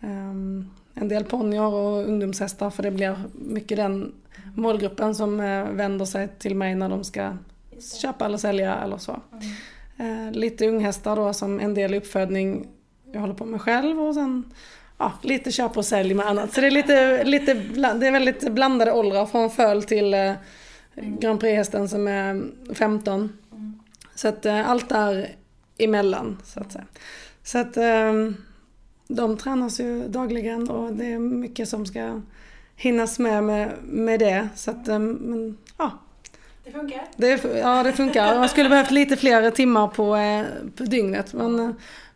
Um, 0.00 0.70
en 0.94 1.08
del 1.08 1.24
ponnyer 1.24 1.74
och 1.74 2.08
ungdomshästar 2.08 2.70
för 2.70 2.82
det 2.82 2.90
blir 2.90 3.16
mycket 3.32 3.76
den 3.76 4.12
målgruppen 4.54 5.14
som 5.14 5.40
uh, 5.40 5.70
vänder 5.70 6.04
sig 6.04 6.28
till 6.38 6.56
mig 6.56 6.74
när 6.74 6.88
de 6.88 7.04
ska 7.04 7.36
köpa 8.02 8.24
eller 8.24 8.38
sälja 8.38 8.76
eller 8.76 8.96
så. 8.96 9.20
Mm. 9.98 10.32
Lite 10.32 10.68
unghästar 10.68 11.16
då 11.16 11.32
som 11.32 11.60
en 11.60 11.74
del 11.74 11.94
uppfödning 11.94 12.66
jag 13.12 13.20
håller 13.20 13.34
på 13.34 13.44
med 13.44 13.60
själv 13.60 14.00
och 14.00 14.14
sen 14.14 14.52
ja, 14.98 15.12
lite 15.22 15.52
köp 15.52 15.76
och 15.76 15.84
sälj 15.84 16.14
med 16.14 16.26
annat. 16.26 16.52
Så 16.52 16.60
det 16.60 16.66
är, 16.66 16.70
lite, 16.70 17.24
lite 17.24 17.54
det 17.54 18.06
är 18.06 18.12
väldigt 18.12 18.52
blandade 18.52 18.92
åldrar 18.92 19.26
från 19.26 19.50
föl 19.50 19.82
till 19.82 20.14
uh, 20.14 20.32
Grand 20.94 21.40
Prix-hästen 21.40 21.88
som 21.88 22.08
är 22.08 22.42
15. 22.74 23.32
Mm. 23.52 23.80
Så 24.14 24.28
att 24.28 24.46
allt 24.46 24.92
är 24.92 25.28
emellan 25.78 26.38
så 26.44 26.60
att 26.60 26.72
säga. 26.72 26.84
Så 27.42 27.58
att 27.58 27.76
um, 27.76 28.36
de 29.08 29.36
tränas 29.36 29.80
ju 29.80 30.08
dagligen 30.08 30.70
och 30.70 30.92
det 30.92 31.06
är 31.06 31.18
mycket 31.18 31.68
som 31.68 31.86
ska 31.86 32.20
hinnas 32.76 33.18
med 33.18 33.44
med, 33.44 33.72
med 33.82 34.20
det. 34.20 34.48
Så 34.54 34.70
att, 34.70 34.88
eh, 34.88 34.98
men, 34.98 35.58
ja. 35.78 35.90
Det 36.64 36.72
funkar? 36.72 37.02
Det, 37.16 37.44
ja, 37.58 37.82
det 37.82 37.92
funkar. 37.92 38.38
Man 38.38 38.48
skulle 38.48 38.68
behövt 38.68 38.90
lite 38.90 39.16
fler 39.16 39.50
timmar 39.50 39.88
på, 39.88 40.16
eh, 40.16 40.46
på 40.76 40.84
dygnet. 40.84 41.32
Men, 41.32 41.60
eh, 41.60 41.70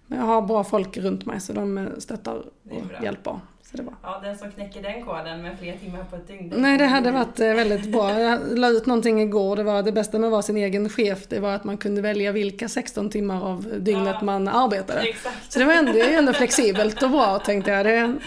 men 0.07 0.19
jag 0.19 0.27
har 0.27 0.43
bra 0.43 0.65
folk 0.65 0.97
runt 0.97 1.27
mig 1.27 1.41
så 1.41 1.53
de 1.53 1.89
stöttar 1.99 2.37
och 2.71 3.05
hjälper. 3.05 3.41
Så 3.71 3.77
det 3.77 3.83
var. 3.83 3.95
Ja, 4.03 4.21
den 4.23 4.39
som 4.39 4.51
knäcker 4.51 4.83
den 4.83 5.05
koden 5.05 5.43
med 5.43 5.59
fler 5.59 5.77
timmar 5.77 6.05
på 6.05 6.17
ett 6.17 6.29
dygn. 6.29 6.53
Nej, 6.57 6.79
det 6.79 6.87
hade 6.87 7.11
varit 7.11 7.41
eh, 7.41 7.55
väldigt 7.55 7.93
bra. 7.93 8.21
Jag 8.21 8.59
la 8.59 8.69
ut 8.69 8.87
någonting 8.87 9.21
igår. 9.21 9.57
Det 9.57 9.63
var 9.63 9.83
det 9.83 9.93
bästa 9.93 10.19
med 10.19 10.27
att 10.27 10.33
vara 10.33 10.43
sin 10.43 10.57
egen 10.57 10.89
chef. 10.89 11.27
Det 11.29 11.39
var 11.39 11.55
att 11.55 11.65
man 11.65 11.77
kunde 11.77 12.03
välja 12.03 12.33
vilka 12.33 12.69
16 12.69 13.11
timmar 13.11 13.43
av 13.45 13.75
dygnet 13.79 14.17
ja, 14.19 14.25
man 14.25 14.49
arbetade. 14.49 15.01
Exakt. 15.01 15.53
Så 15.53 15.59
det 15.59 15.65
var 15.65 15.75
ändå, 15.75 15.93
ändå 15.99 16.33
flexibelt 16.33 17.03
och 17.03 17.11
bra 17.11 17.39
tänkte 17.39 17.71
jag. 17.71 17.87
Det, 17.87 18.19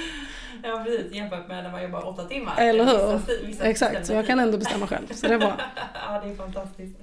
Ja 0.65 0.83
precis, 0.85 1.11
jämfört 1.11 1.47
med 1.47 1.63
när 1.63 1.71
man 1.71 1.83
jobbar 1.83 2.07
åtta 2.07 2.25
timmar. 2.25 2.55
Eller 2.57 2.85
hur? 2.85 3.13
Vissa, 3.13 3.45
vissa 3.45 3.63
Exakt, 3.63 4.05
så 4.05 4.13
jag 4.13 4.27
kan 4.27 4.39
ändå 4.39 4.57
bestämma 4.57 4.87
själv. 4.87 5.07
Så 5.13 5.27
det 5.27 5.33
är 5.33 5.37
bra. 5.37 5.59
ja, 5.93 6.21
det 6.23 6.31
är 6.31 6.35
fantastiskt. 6.35 6.95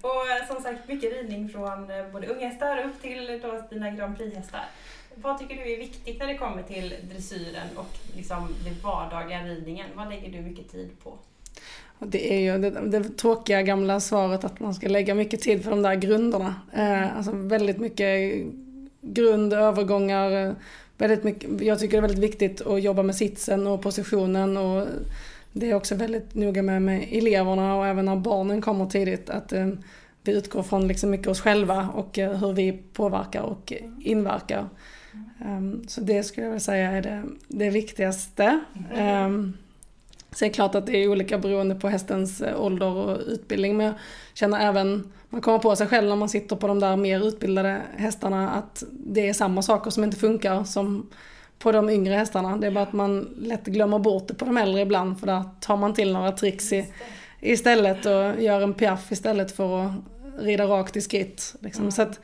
Och 0.00 0.30
eh, 0.30 0.54
som 0.54 0.62
sagt, 0.62 0.88
mycket 0.88 1.12
ridning 1.12 1.48
från 1.48 1.90
eh, 1.90 2.06
både 2.12 2.26
unghästar 2.26 2.78
upp 2.78 3.02
till 3.02 3.40
då 3.42 3.66
dina 3.70 3.90
Grand 3.90 4.16
Prix-hästar. 4.16 4.64
Vad 5.14 5.38
tycker 5.38 5.56
du 5.56 5.72
är 5.72 5.78
viktigt 5.78 6.18
när 6.18 6.26
det 6.26 6.38
kommer 6.38 6.62
till 6.62 6.94
dressyren 7.12 7.66
och 7.76 7.98
liksom 8.16 8.48
den 8.64 8.74
vardagliga 8.82 9.44
ridningen? 9.44 9.86
Vad 9.94 10.08
lägger 10.08 10.32
du 10.32 10.40
mycket 10.40 10.72
tid 10.72 10.90
på? 11.02 11.18
Det 11.98 12.32
är 12.34 12.40
ju 12.40 12.58
det, 12.58 12.70
det 12.70 13.16
tråkiga 13.16 13.62
gamla 13.62 14.00
svaret 14.00 14.44
att 14.44 14.60
man 14.60 14.74
ska 14.74 14.88
lägga 14.88 15.14
mycket 15.14 15.40
tid 15.40 15.64
på 15.64 15.70
de 15.70 15.82
där 15.82 15.94
grunderna. 15.94 16.54
Eh, 16.72 17.16
alltså 17.16 17.32
väldigt 17.32 17.78
mycket 17.78 18.32
grund, 19.00 19.52
övergångar. 19.52 20.54
Väldigt 20.98 21.24
mycket, 21.24 21.60
jag 21.60 21.78
tycker 21.78 21.92
det 21.92 21.98
är 21.98 22.08
väldigt 22.08 22.24
viktigt 22.24 22.60
att 22.60 22.82
jobba 22.82 23.02
med 23.02 23.16
sitsen 23.16 23.66
och 23.66 23.82
positionen. 23.82 24.56
Och 24.56 24.86
det 25.52 25.70
är 25.70 25.74
också 25.74 25.94
väldigt 25.94 26.34
noga 26.34 26.62
med, 26.62 26.82
med 26.82 27.08
eleverna 27.10 27.76
och 27.76 27.86
även 27.86 28.04
när 28.04 28.16
barnen 28.16 28.62
kommer 28.62 28.86
tidigt. 28.86 29.30
Att 29.30 29.52
eh, 29.52 29.68
vi 30.22 30.32
utgår 30.32 30.62
från 30.62 30.88
liksom 30.88 31.10
mycket 31.10 31.26
oss 31.26 31.40
själva 31.40 31.88
och 31.94 32.18
eh, 32.18 32.36
hur 32.36 32.52
vi 32.52 32.72
påverkar 32.92 33.42
och 33.42 33.72
inverkar. 34.00 34.68
Um, 35.44 35.84
så 35.88 36.00
det 36.00 36.22
skulle 36.22 36.46
jag 36.46 36.50
vilja 36.50 36.60
säga 36.60 36.90
är 36.90 37.02
det, 37.02 37.22
det 37.48 37.70
viktigaste. 37.70 38.60
Um, 38.94 39.56
Så 40.32 40.44
det 40.44 40.50
är 40.50 40.52
klart 40.52 40.74
att 40.74 40.86
det 40.86 40.96
är 40.96 41.08
olika 41.08 41.38
beroende 41.38 41.74
på 41.74 41.88
hästens 41.88 42.40
eh, 42.40 42.60
ålder 42.60 42.86
och 42.86 43.18
utbildning. 43.26 43.76
Men 43.76 43.86
jag 43.86 43.94
känner 44.34 44.60
även, 44.60 45.12
man 45.28 45.40
kommer 45.40 45.58
på 45.58 45.76
sig 45.76 45.86
själv 45.86 46.08
när 46.08 46.16
man 46.16 46.28
sitter 46.28 46.56
på 46.56 46.66
de 46.66 46.80
där 46.80 46.96
mer 46.96 47.26
utbildade 47.26 47.82
hästarna 47.96 48.50
att 48.50 48.84
det 48.90 49.28
är 49.28 49.32
samma 49.32 49.62
saker 49.62 49.90
som 49.90 50.04
inte 50.04 50.16
funkar 50.16 50.64
som 50.64 51.06
på 51.58 51.72
de 51.72 51.90
yngre 51.90 52.14
hästarna. 52.14 52.56
Det 52.56 52.66
är 52.66 52.70
bara 52.70 52.84
att 52.84 52.92
man 52.92 53.34
lätt 53.38 53.64
glömmer 53.64 53.98
bort 53.98 54.28
det 54.28 54.34
på 54.34 54.44
de 54.44 54.56
äldre 54.56 54.80
ibland 54.80 55.20
för 55.20 55.26
där 55.26 55.44
tar 55.60 55.76
man 55.76 55.94
till 55.94 56.12
några 56.12 56.32
tricks 56.32 56.72
i, 56.72 56.86
istället 57.40 58.06
och 58.06 58.42
gör 58.42 58.60
en 58.60 58.74
piaff 58.74 59.12
istället 59.12 59.52
för 59.52 59.84
att 59.84 59.92
rida 60.38 60.64
rakt 60.64 60.96
i 60.96 61.00
skritt. 61.00 61.54
Liksom. 61.60 61.92
Så 61.92 62.02
att 62.02 62.20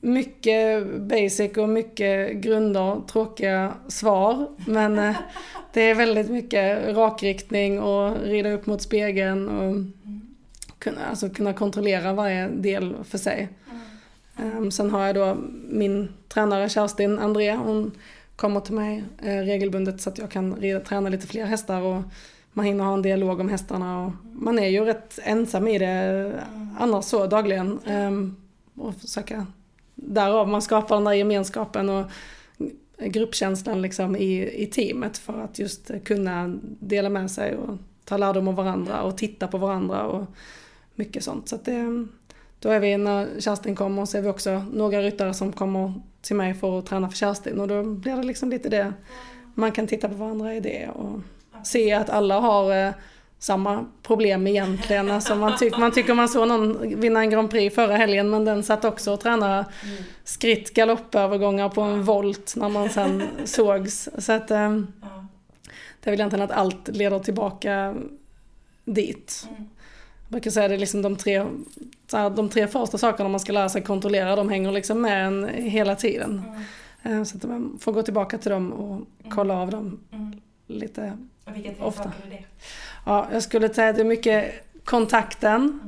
mycket 0.00 0.86
basic 1.00 1.56
och 1.56 1.68
mycket 1.68 2.36
grunder, 2.36 3.00
tråkiga 3.12 3.74
svar. 3.88 4.48
Men 4.66 4.98
eh, 4.98 5.16
det 5.72 5.80
är 5.80 5.94
väldigt 5.94 6.30
mycket 6.30 6.96
rakriktning 6.96 7.80
och 7.80 8.20
rida 8.20 8.52
upp 8.52 8.66
mot 8.66 8.82
spegeln 8.82 9.48
och 9.48 9.74
kunna, 10.78 11.06
alltså 11.06 11.28
kunna 11.28 11.52
kontrollera 11.52 12.12
varje 12.12 12.48
del 12.48 12.94
för 13.04 13.18
sig. 13.18 13.48
Um, 14.42 14.70
sen 14.70 14.90
har 14.90 15.06
jag 15.06 15.14
då 15.14 15.36
min 15.68 16.08
tränare 16.28 16.68
Kerstin 16.68 17.18
André. 17.18 17.54
Hon 17.54 17.92
kommer 18.36 18.60
till 18.60 18.74
mig 18.74 19.04
eh, 19.22 19.36
regelbundet 19.36 20.00
så 20.00 20.10
att 20.10 20.18
jag 20.18 20.30
kan 20.30 20.54
rida, 20.54 20.80
träna 20.80 21.08
lite 21.08 21.26
fler 21.26 21.44
hästar 21.44 21.80
och 21.80 22.02
man 22.52 22.64
hinner 22.64 22.84
ha 22.84 22.94
en 22.94 23.02
dialog 23.02 23.40
om 23.40 23.48
hästarna. 23.48 24.06
Och 24.06 24.12
man 24.32 24.58
är 24.58 24.68
ju 24.68 24.84
rätt 24.84 25.18
ensam 25.22 25.68
i 25.68 25.78
det 25.78 26.32
annars 26.78 27.04
så 27.04 27.26
dagligen. 27.26 27.80
Um, 27.86 28.36
och 28.74 28.94
försöka 28.94 29.46
därav 29.96 30.48
man 30.48 30.62
skapar 30.62 30.96
den 30.96 31.04
där 31.04 31.12
gemenskapen 31.12 31.88
och 31.88 32.10
gruppkänslan 32.98 33.82
liksom 33.82 34.16
i, 34.16 34.62
i 34.62 34.66
teamet 34.66 35.18
för 35.18 35.40
att 35.40 35.58
just 35.58 35.90
kunna 36.04 36.58
dela 36.80 37.08
med 37.08 37.30
sig 37.30 37.56
och 37.56 37.78
ta 38.04 38.16
lärdom 38.16 38.48
av 38.48 38.54
varandra 38.54 39.02
och 39.02 39.18
titta 39.18 39.48
på 39.48 39.58
varandra 39.58 40.02
och 40.02 40.26
mycket 40.94 41.24
sånt. 41.24 41.48
Så 41.48 41.58
det, 41.64 42.06
då 42.58 42.68
är 42.68 42.80
vi, 42.80 42.96
när 42.96 43.40
Kerstin 43.40 43.76
kommer, 43.76 44.04
så 44.04 44.18
är 44.18 44.22
vi 44.22 44.28
också 44.28 44.64
några 44.72 45.02
ryttare 45.02 45.34
som 45.34 45.52
kommer 45.52 45.92
till 46.22 46.36
mig 46.36 46.54
för 46.54 46.78
att 46.78 46.86
träna 46.86 47.08
för 47.08 47.16
Kerstin 47.16 47.60
och 47.60 47.68
då 47.68 47.82
blir 47.82 48.16
det 48.16 48.22
liksom 48.22 48.50
lite 48.50 48.68
det, 48.68 48.92
man 49.54 49.72
kan 49.72 49.86
titta 49.86 50.08
på 50.08 50.14
varandra 50.14 50.54
i 50.54 50.60
det 50.60 50.88
och 50.88 51.20
se 51.64 51.92
att 51.92 52.10
alla 52.10 52.40
har 52.40 52.86
eh, 52.86 52.94
samma 53.46 53.86
problem 54.02 54.46
egentligen. 54.46 55.10
Alltså 55.10 55.34
man, 55.34 55.56
tyck, 55.58 55.78
man 55.78 55.92
tycker 55.92 56.14
man 56.14 56.28
såg 56.28 56.48
någon 56.48 57.00
vinna 57.00 57.20
en 57.20 57.30
Grand 57.30 57.50
Prix 57.50 57.74
förra 57.74 57.96
helgen 57.96 58.30
men 58.30 58.44
den 58.44 58.62
satt 58.62 58.84
också 58.84 59.12
och 59.12 59.20
tränade 59.20 59.64
skritt 60.24 60.74
galoppövergångar 60.74 61.68
på 61.68 61.80
en 61.80 62.04
volt 62.04 62.54
när 62.56 62.68
man 62.68 62.90
sen 62.90 63.22
sågs. 63.44 64.08
Så 64.18 64.32
att 64.32 64.50
eh, 64.50 64.70
det 66.00 66.10
är 66.10 66.10
väl 66.10 66.20
egentligen 66.20 66.44
att 66.44 66.50
allt 66.50 66.88
leder 66.88 67.18
tillbaka 67.18 67.94
dit. 68.84 69.48
Jag 70.22 70.30
brukar 70.30 70.50
säga 70.50 70.68
det 70.68 70.74
är 70.74 70.78
liksom 70.78 71.02
de 71.02 71.16
tre, 71.16 71.46
de 72.36 72.48
tre 72.48 72.66
första 72.66 72.98
sakerna 72.98 73.28
man 73.28 73.40
ska 73.40 73.52
lära 73.52 73.68
sig 73.68 73.82
kontrollera 73.82 74.36
de 74.36 74.48
hänger 74.48 74.72
liksom 74.72 75.00
med 75.00 75.26
en 75.26 75.48
hela 75.48 75.96
tiden. 75.96 76.42
Mm. 77.02 77.24
Så 77.24 77.36
att 77.36 77.44
man 77.44 77.78
får 77.80 77.92
gå 77.92 78.02
tillbaka 78.02 78.38
till 78.38 78.50
dem 78.50 78.72
och 78.72 79.06
kolla 79.30 79.54
av 79.54 79.70
dem 79.70 80.00
mm. 80.12 80.40
lite 80.66 81.18
och 81.46 81.56
vilka 81.56 81.70
tre 81.72 81.84
ofta. 81.84 82.02
saker 82.02 82.26
är 82.26 82.30
det? 82.30 82.44
Ja, 83.08 83.28
jag 83.32 83.42
skulle 83.42 83.74
säga 83.74 83.88
att 83.88 83.96
det 83.96 84.02
är 84.02 84.04
mycket 84.04 84.54
kontakten, 84.84 85.80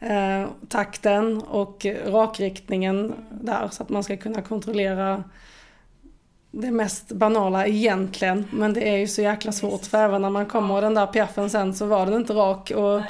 mm. 0.00 0.42
eh, 0.42 0.48
takten 0.68 1.42
och 1.42 1.86
rakriktningen 2.06 3.14
där 3.30 3.68
så 3.72 3.82
att 3.82 3.88
man 3.88 4.04
ska 4.04 4.16
kunna 4.16 4.42
kontrollera 4.42 5.24
det 6.50 6.70
mest 6.70 7.12
banala 7.12 7.66
egentligen. 7.66 8.44
Men 8.52 8.72
det 8.72 8.88
är 8.88 8.96
ju 8.96 9.06
så 9.06 9.22
jäkla 9.22 9.52
svårt 9.52 9.86
för 9.86 9.98
även 9.98 10.22
när 10.22 10.30
man 10.30 10.46
kommer 10.46 10.82
den 10.82 10.94
där 10.94 11.06
piaffen 11.06 11.50
sen 11.50 11.74
så 11.74 11.86
var 11.86 12.06
den 12.06 12.14
inte 12.14 12.32
rak. 12.32 12.70
Och 12.70 13.00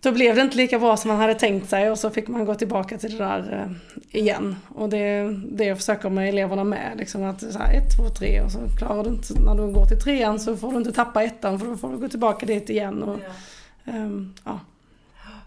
då 0.00 0.12
blev 0.12 0.34
det 0.34 0.42
inte 0.42 0.56
lika 0.56 0.78
bra 0.78 0.96
som 0.96 1.08
man 1.08 1.20
hade 1.20 1.34
tänkt 1.34 1.70
sig 1.70 1.90
och 1.90 1.98
så 1.98 2.10
fick 2.10 2.28
man 2.28 2.44
gå 2.44 2.54
tillbaka 2.54 2.98
till 2.98 3.18
det 3.18 3.24
där 3.24 3.52
eh, 3.52 4.20
igen. 4.20 4.56
Och 4.68 4.88
det 4.88 4.98
är 4.98 5.40
det 5.52 5.64
jag 5.64 5.78
försöker 5.78 6.08
med 6.08 6.28
eleverna 6.28 6.64
med. 6.64 6.92
Liksom 6.96 7.24
att 7.24 7.40
så 7.40 7.58
här, 7.58 7.74
ett, 7.74 7.96
två, 7.96 8.08
tre 8.08 8.40
och 8.40 8.52
så 8.52 8.58
klarar 8.78 9.04
du 9.04 9.10
inte, 9.10 9.40
när 9.40 9.54
du 9.54 9.72
går 9.72 9.86
till 9.86 10.00
trean 10.00 10.40
så 10.40 10.56
får 10.56 10.72
du 10.72 10.78
inte 10.78 10.92
tappa 10.92 11.22
ettan 11.22 11.58
för 11.58 11.66
då 11.66 11.76
får 11.76 11.92
du 11.92 11.98
gå 11.98 12.08
tillbaka 12.08 12.46
dit 12.46 12.70
igen. 12.70 13.02
Och, 13.02 13.18
ja. 13.84 13.92
Um, 13.92 14.34
ja. 14.44 14.60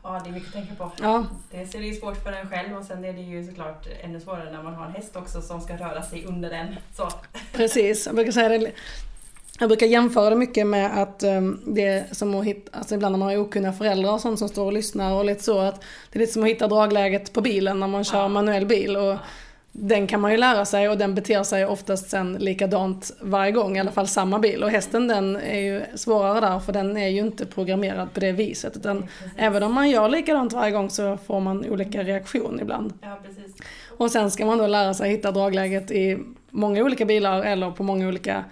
Ja, 0.04 0.22
det 0.24 0.30
är 0.30 0.34
mycket 0.34 0.48
att 0.48 0.54
tänka 0.54 0.76
på. 0.76 0.92
Ja. 1.02 1.26
Dels 1.52 1.76
är 1.76 1.80
det 1.80 1.86
ju 1.86 1.94
svårt 1.94 2.24
för 2.24 2.32
en 2.32 2.50
själv 2.50 2.78
och 2.78 2.86
sen 2.86 3.06
är 3.06 3.14
det 3.14 3.22
ju 3.22 3.48
såklart 3.48 3.88
ännu 4.04 4.20
svårare 4.20 4.52
när 4.52 4.64
man 4.64 4.74
har 4.74 4.86
en 4.86 4.92
häst 4.92 5.16
också 5.16 5.42
som 5.42 5.62
ska 5.62 5.78
röra 5.78 6.04
sig 6.04 6.26
under 6.26 6.50
den. 6.50 6.76
Så. 6.96 7.10
Precis, 7.54 8.06
jag 8.06 8.16
brukar 8.16 8.32
säga 8.32 8.50
det 8.50 8.72
jag 9.60 9.70
brukar 9.70 9.88
jämföra 9.88 10.30
det 10.30 10.36
mycket 10.36 10.68
med 10.68 11.02
att 11.02 11.24
um, 11.24 11.62
det 11.66 11.88
är 11.88 12.06
som 12.12 12.36
att 12.36 12.46
hitta, 12.46 12.78
alltså 12.78 12.96
ibland 12.96 13.12
när 13.12 13.20
man 13.20 13.28
har 13.28 13.38
okunniga 13.38 13.74
föräldrar 13.74 14.12
och 14.12 14.22
sånt 14.22 14.40
som 14.40 14.50
står 14.50 14.66
och 14.66 14.74
lyssnar 14.74 15.14
och 15.14 15.26
lite 15.26 15.44
så 15.44 15.60
att 15.60 15.84
det 16.12 16.18
är 16.18 16.20
lite 16.20 16.34
som 16.34 16.44
att 16.44 16.50
hitta 16.50 16.68
dragläget 16.68 17.34
på 17.34 17.42
bilen 17.42 17.80
när 17.80 17.88
man 17.88 18.04
kör 18.04 18.22
ja. 18.22 18.28
manuell 18.28 18.66
bil. 18.66 18.98
Och 18.98 19.18
den 19.72 20.08
kan 20.08 20.22
man 20.22 20.32
ju 20.32 20.38
lära 20.38 20.66
sig 20.66 20.90
och 20.90 20.98
den 20.98 21.16
beter 21.16 21.44
sig 21.44 21.66
oftast 21.66 22.10
sen 22.10 22.34
likadant 22.34 23.12
varje 23.22 23.52
gång, 23.52 23.78
i 23.78 23.80
alla 23.80 23.92
fall 23.92 24.08
samma 24.08 24.40
bil. 24.40 24.64
Och 24.64 24.70
hästen 24.70 25.08
den 25.08 25.36
är 25.36 25.60
ju 25.60 25.82
svårare 25.96 26.40
där 26.40 26.60
för 26.60 26.74
den 26.74 26.98
är 26.98 27.08
ju 27.08 27.20
inte 27.20 27.46
programmerad 27.46 28.14
på 28.14 28.20
det 28.20 28.32
viset. 28.32 28.78
Utan 28.78 29.06
även 29.38 29.64
om 29.64 29.74
man 29.74 29.90
gör 29.90 30.10
likadant 30.10 30.54
varje 30.54 30.72
gång 30.72 30.90
så 30.90 31.18
får 31.18 31.40
man 31.40 31.66
olika 31.70 32.04
reaktion 32.04 32.60
ibland. 32.62 32.94
Ja, 33.02 33.20
och 33.98 34.12
sen 34.12 34.32
ska 34.32 34.46
man 34.46 34.58
då 34.58 34.68
lära 34.68 34.94
sig 34.94 35.10
hitta 35.10 35.32
dragläget 35.32 35.92
i 35.92 36.18
många 36.50 36.84
olika 36.84 37.06
bilar 37.06 37.44
eller 37.44 37.72
på 37.72 37.84
många 37.84 38.08
olika 38.08 38.44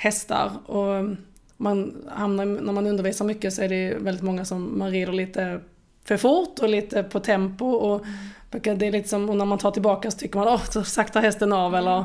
hästar. 0.00 0.50
Och 0.66 1.16
man 1.56 2.04
hamnar, 2.08 2.44
när 2.44 2.72
man 2.72 2.86
undervisar 2.86 3.24
mycket 3.24 3.52
så 3.54 3.62
är 3.62 3.68
det 3.68 3.94
väldigt 4.00 4.22
många 4.22 4.44
som 4.44 4.78
man 4.78 4.90
rider 4.90 5.12
lite 5.12 5.60
för 6.04 6.16
fort 6.16 6.58
och 6.58 6.68
lite 6.68 7.02
på 7.02 7.20
tempo. 7.20 7.66
Och 7.66 8.04
mm. 8.52 8.78
det 8.78 8.86
är 8.86 8.92
lite 8.92 9.08
som, 9.08 9.30
och 9.30 9.36
när 9.36 9.44
man 9.44 9.58
tar 9.58 9.70
tillbaka 9.70 10.10
så 10.10 10.18
tycker 10.18 10.38
man 10.38 10.48
åh, 10.48 10.62
så 10.70 10.84
saktar 10.84 11.20
hästen 11.20 11.52
av. 11.52 11.74
Eller, 11.74 12.04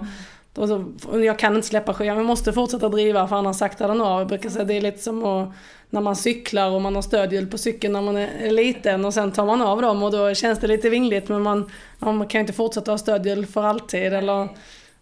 mm. 0.58 0.98
och 1.08 1.26
jag 1.26 1.40
kan 1.40 1.56
inte 1.56 1.68
släppa 1.68 1.94
skyan, 1.94 2.18
jag 2.18 2.26
måste 2.26 2.54
fortsätta 2.54 2.90
driva 2.90 3.28
för 3.28 3.36
annars 3.36 3.58
saktar 3.58 3.88
den 3.88 4.02
av. 4.02 4.20
Jag 4.20 4.28
brukar 4.28 4.50
säga 4.50 4.66
det 4.66 4.74
är 4.74 4.82
lite 4.82 5.02
som 5.02 5.26
att, 5.26 5.50
när 5.90 6.02
man 6.02 6.16
cyklar 6.16 6.70
och 6.70 6.82
man 6.82 6.96
har 6.96 7.02
stödhjul 7.02 7.48
på 7.48 7.58
cykeln 7.58 7.94
när 7.94 8.02
man 8.02 8.18
är 8.18 8.52
liten 8.52 9.06
och 9.06 9.14
sen 9.14 9.32
tar 9.32 9.46
man 9.46 9.62
av 9.62 9.82
dem 9.82 10.04
och 10.04 10.12
då 10.12 10.34
känns 10.34 10.60
det 10.60 10.68
lite 10.68 10.90
vingligt 10.90 11.30
men 11.30 11.42
man, 11.42 11.70
man 12.00 12.28
kan 12.28 12.42
inte 12.42 12.54
fortsätta 12.54 12.92
ha 12.92 12.98
stödhjul 12.98 13.46
för 13.46 13.64
alltid. 13.64 14.14
Eller, 14.14 14.50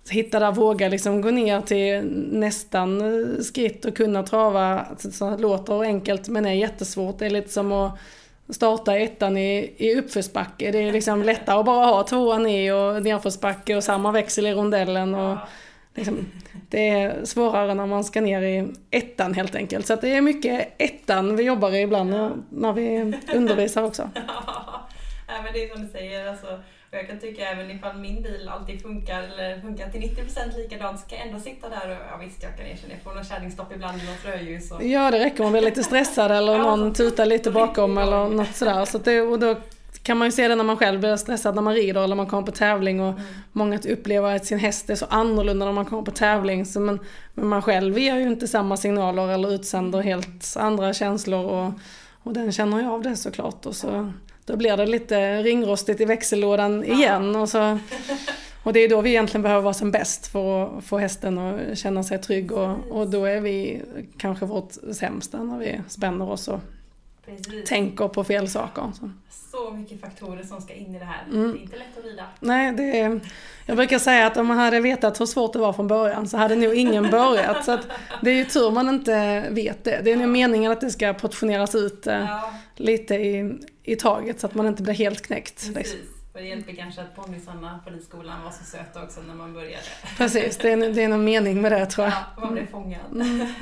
hitta 0.09 0.39
där, 0.39 0.51
våga 0.51 0.87
liksom 0.87 1.21
gå 1.21 1.31
ner 1.31 1.61
till 1.61 2.01
nästan 2.31 3.01
skritt 3.43 3.85
och 3.85 3.97
kunna 3.97 4.23
trava. 4.23 4.85
Så 4.97 5.29
det 5.29 5.37
låter 5.37 5.83
enkelt 5.83 6.27
men 6.27 6.45
är 6.45 6.53
jättesvårt. 6.53 7.19
Det 7.19 7.25
är 7.25 7.29
lite 7.29 7.49
som 7.49 7.71
att 7.71 7.99
starta 8.49 8.97
ettan 8.97 9.37
i, 9.37 9.73
i 9.77 9.95
uppförsbacke. 9.95 10.71
Det 10.71 10.77
är 10.77 10.91
liksom 10.91 11.23
lättare 11.23 11.59
att 11.59 11.65
bara 11.65 11.85
ha 11.85 12.03
tvåan 12.03 12.47
i 12.47 12.71
och 12.71 13.03
nedförsbacke 13.03 13.75
och 13.75 13.83
samma 13.83 14.11
växel 14.11 14.45
i 14.45 14.53
rondellen. 14.53 15.15
Och 15.15 15.37
liksom, 15.95 16.31
det 16.69 16.89
är 16.89 17.25
svårare 17.25 17.73
när 17.73 17.85
man 17.85 18.03
ska 18.03 18.21
ner 18.21 18.41
i 18.41 18.67
ettan 18.91 19.33
helt 19.33 19.55
enkelt. 19.55 19.87
Så 19.87 19.95
det 19.95 20.15
är 20.15 20.21
mycket 20.21 20.73
ettan 20.77 21.35
vi 21.35 21.43
jobbar 21.43 21.71
i 21.71 21.81
ibland 21.81 22.09
när 22.49 22.73
vi 22.73 23.13
undervisar 23.33 23.83
också. 23.83 24.09
Ja, 25.27 25.41
men 25.43 25.53
det 25.53 25.63
är 25.63 25.73
som 25.73 25.85
du 25.85 25.91
säger, 25.91 26.27
alltså, 26.27 26.59
och 26.93 26.99
jag 26.99 27.07
kan 27.07 27.19
tycka 27.19 27.49
även 27.49 27.71
ifall 27.71 27.97
min 27.97 28.21
bil 28.21 28.49
alltid 28.49 28.81
funkar 28.81 29.23
eller 29.23 29.61
funkar 29.61 29.89
till 29.89 30.01
90% 30.01 30.57
likadant 30.57 30.99
så 30.99 31.07
kan 31.07 31.17
jag 31.17 31.27
ändå 31.27 31.39
sitta 31.39 31.69
där 31.69 31.89
och 31.89 31.97
ja 32.11 32.17
visst 32.25 32.43
jag 32.43 32.57
kan 32.57 32.65
erkänna 32.65 32.93
jag 32.93 33.01
får 33.03 33.13
någon 33.13 33.23
kärringstopp 33.23 33.71
ibland 33.75 34.01
i 34.01 34.05
något 34.05 34.25
rödljus. 34.25 34.71
Och... 34.71 34.83
Ja 34.83 35.11
det 35.11 35.19
räcker 35.19 35.39
om 35.39 35.45
man 35.45 35.51
blir 35.51 35.61
lite 35.61 35.83
stressad 35.83 36.31
eller 36.31 36.57
någon 36.69 36.93
tutar 36.93 37.25
lite 37.25 37.51
bakom 37.51 37.97
eller 37.97 38.29
något 38.29 38.55
sådär. 38.55 38.85
Så 38.85 38.97
det, 38.97 39.21
och 39.21 39.39
då 39.39 39.55
kan 40.03 40.17
man 40.17 40.27
ju 40.27 40.31
se 40.31 40.47
det 40.47 40.55
när 40.55 40.63
man 40.63 40.77
själv 40.77 40.99
blir 40.99 41.15
stressad 41.15 41.55
när 41.55 41.61
man 41.61 41.73
rider 41.73 42.03
eller 42.03 42.15
man 42.15 42.27
kommer 42.27 42.43
på 42.43 42.51
tävling 42.51 43.01
och 43.01 43.11
mm. 43.11 43.23
många 43.51 43.79
upplever 43.89 44.35
att 44.35 44.45
sin 44.45 44.59
häst 44.59 44.89
är 44.89 44.95
så 44.95 45.05
annorlunda 45.09 45.65
när 45.65 45.73
man 45.73 45.85
kommer 45.85 46.03
på 46.03 46.11
tävling. 46.11 46.65
Så 46.65 46.79
men, 46.79 46.99
men 47.33 47.47
man 47.47 47.61
själv 47.61 47.99
ger 47.99 48.15
ju 48.15 48.27
inte 48.27 48.47
samma 48.47 48.77
signaler 48.77 49.29
eller 49.29 49.53
utsänder 49.53 50.01
helt 50.01 50.55
andra 50.57 50.93
känslor 50.93 51.45
och, 51.45 51.71
och 52.23 52.33
den 52.33 52.51
känner 52.51 52.79
ju 52.79 52.87
av 52.87 53.01
det 53.01 53.15
såklart. 53.15 53.65
Och 53.65 53.75
så, 53.75 54.13
då 54.45 54.55
blir 54.55 54.77
det 54.77 54.85
lite 54.85 55.43
ringrostigt 55.43 56.01
i 56.01 56.05
växellådan 56.05 56.83
igen. 56.83 57.35
Och, 57.35 57.49
så, 57.49 57.79
och 58.63 58.73
det 58.73 58.79
är 58.79 58.89
då 58.89 59.01
vi 59.01 59.09
egentligen 59.09 59.41
behöver 59.41 59.61
vara 59.61 59.73
som 59.73 59.91
bäst 59.91 60.27
för 60.27 60.77
att 60.77 60.83
få 60.83 60.97
hästen 60.97 61.37
att 61.37 61.77
känna 61.77 62.03
sig 62.03 62.21
trygg. 62.21 62.51
Och, 62.51 62.77
och 62.89 63.07
då 63.07 63.25
är 63.25 63.41
vi 63.41 63.81
kanske 64.17 64.45
vårt 64.45 64.71
sämsta 64.93 65.43
när 65.43 65.57
vi 65.57 65.81
spänner 65.87 66.29
oss 66.29 66.47
och 66.47 66.59
Precis. 67.25 67.69
tänker 67.69 68.07
på 68.07 68.23
fel 68.23 68.49
saker. 68.49 68.91
Så. 68.99 69.09
så 69.51 69.71
mycket 69.71 70.01
faktorer 70.01 70.43
som 70.43 70.61
ska 70.61 70.73
in 70.73 70.95
i 70.95 70.99
det 70.99 71.05
här. 71.05 71.23
Mm. 71.31 71.51
Det 71.51 71.59
är 71.59 71.61
inte 71.61 71.77
lätt 71.77 71.97
att 71.97 72.05
rida. 72.05 72.23
Nej, 72.39 72.73
det 72.73 72.99
är, 72.99 73.19
jag 73.65 73.77
brukar 73.77 73.99
säga 73.99 74.27
att 74.27 74.37
om 74.37 74.47
man 74.47 74.57
hade 74.57 74.79
vetat 74.79 75.21
hur 75.21 75.25
svårt 75.25 75.53
det 75.53 75.59
var 75.59 75.73
från 75.73 75.87
början 75.87 76.27
så 76.27 76.37
hade 76.37 76.55
nog 76.55 76.73
ingen 76.73 77.09
börjat. 77.09 77.65
Så 77.65 77.79
det 78.21 78.31
är 78.31 78.35
ju 78.35 78.45
tur 78.45 78.71
man 78.71 78.89
inte 78.89 79.45
vet 79.49 79.83
det. 79.83 80.01
Det 80.03 80.11
är 80.11 80.15
ja. 80.15 80.21
nog 80.21 80.29
meningen 80.29 80.71
att 80.71 80.81
det 80.81 80.91
ska 80.91 81.13
portioneras 81.13 81.75
ut 81.75 82.07
eh, 82.07 82.19
ja. 82.19 82.53
lite 82.75 83.15
i, 83.15 83.59
i 83.83 83.95
taget 83.95 84.39
så 84.39 84.47
att 84.47 84.55
man 84.55 84.67
inte 84.67 84.83
blir 84.83 84.93
helt 84.93 85.21
knäckt. 85.21 85.73
Precis. 85.73 85.93
Liksom. 85.93 86.13
Och 86.33 86.39
det 86.39 86.45
hjälper 86.45 86.73
kanske 86.73 87.01
att 87.01 87.15
ponnysarna 87.15 87.79
på 87.83 87.89
ridskolan 87.89 88.43
var 88.43 88.51
så 88.51 88.63
söta 88.63 89.03
också 89.03 89.21
när 89.21 89.33
man 89.33 89.53
började. 89.53 89.83
Precis, 90.17 90.57
det 90.57 90.71
är, 90.71 90.93
det 90.93 91.03
är 91.03 91.07
någon 91.07 91.23
mening 91.23 91.61
med 91.61 91.71
det 91.71 91.85
tror 91.85 92.07
jag. 92.07 92.13
Ja, 92.13 92.41
man 92.41 92.53
blev 92.53 92.71
fångad. 92.71 93.11
Mm. 93.11 93.47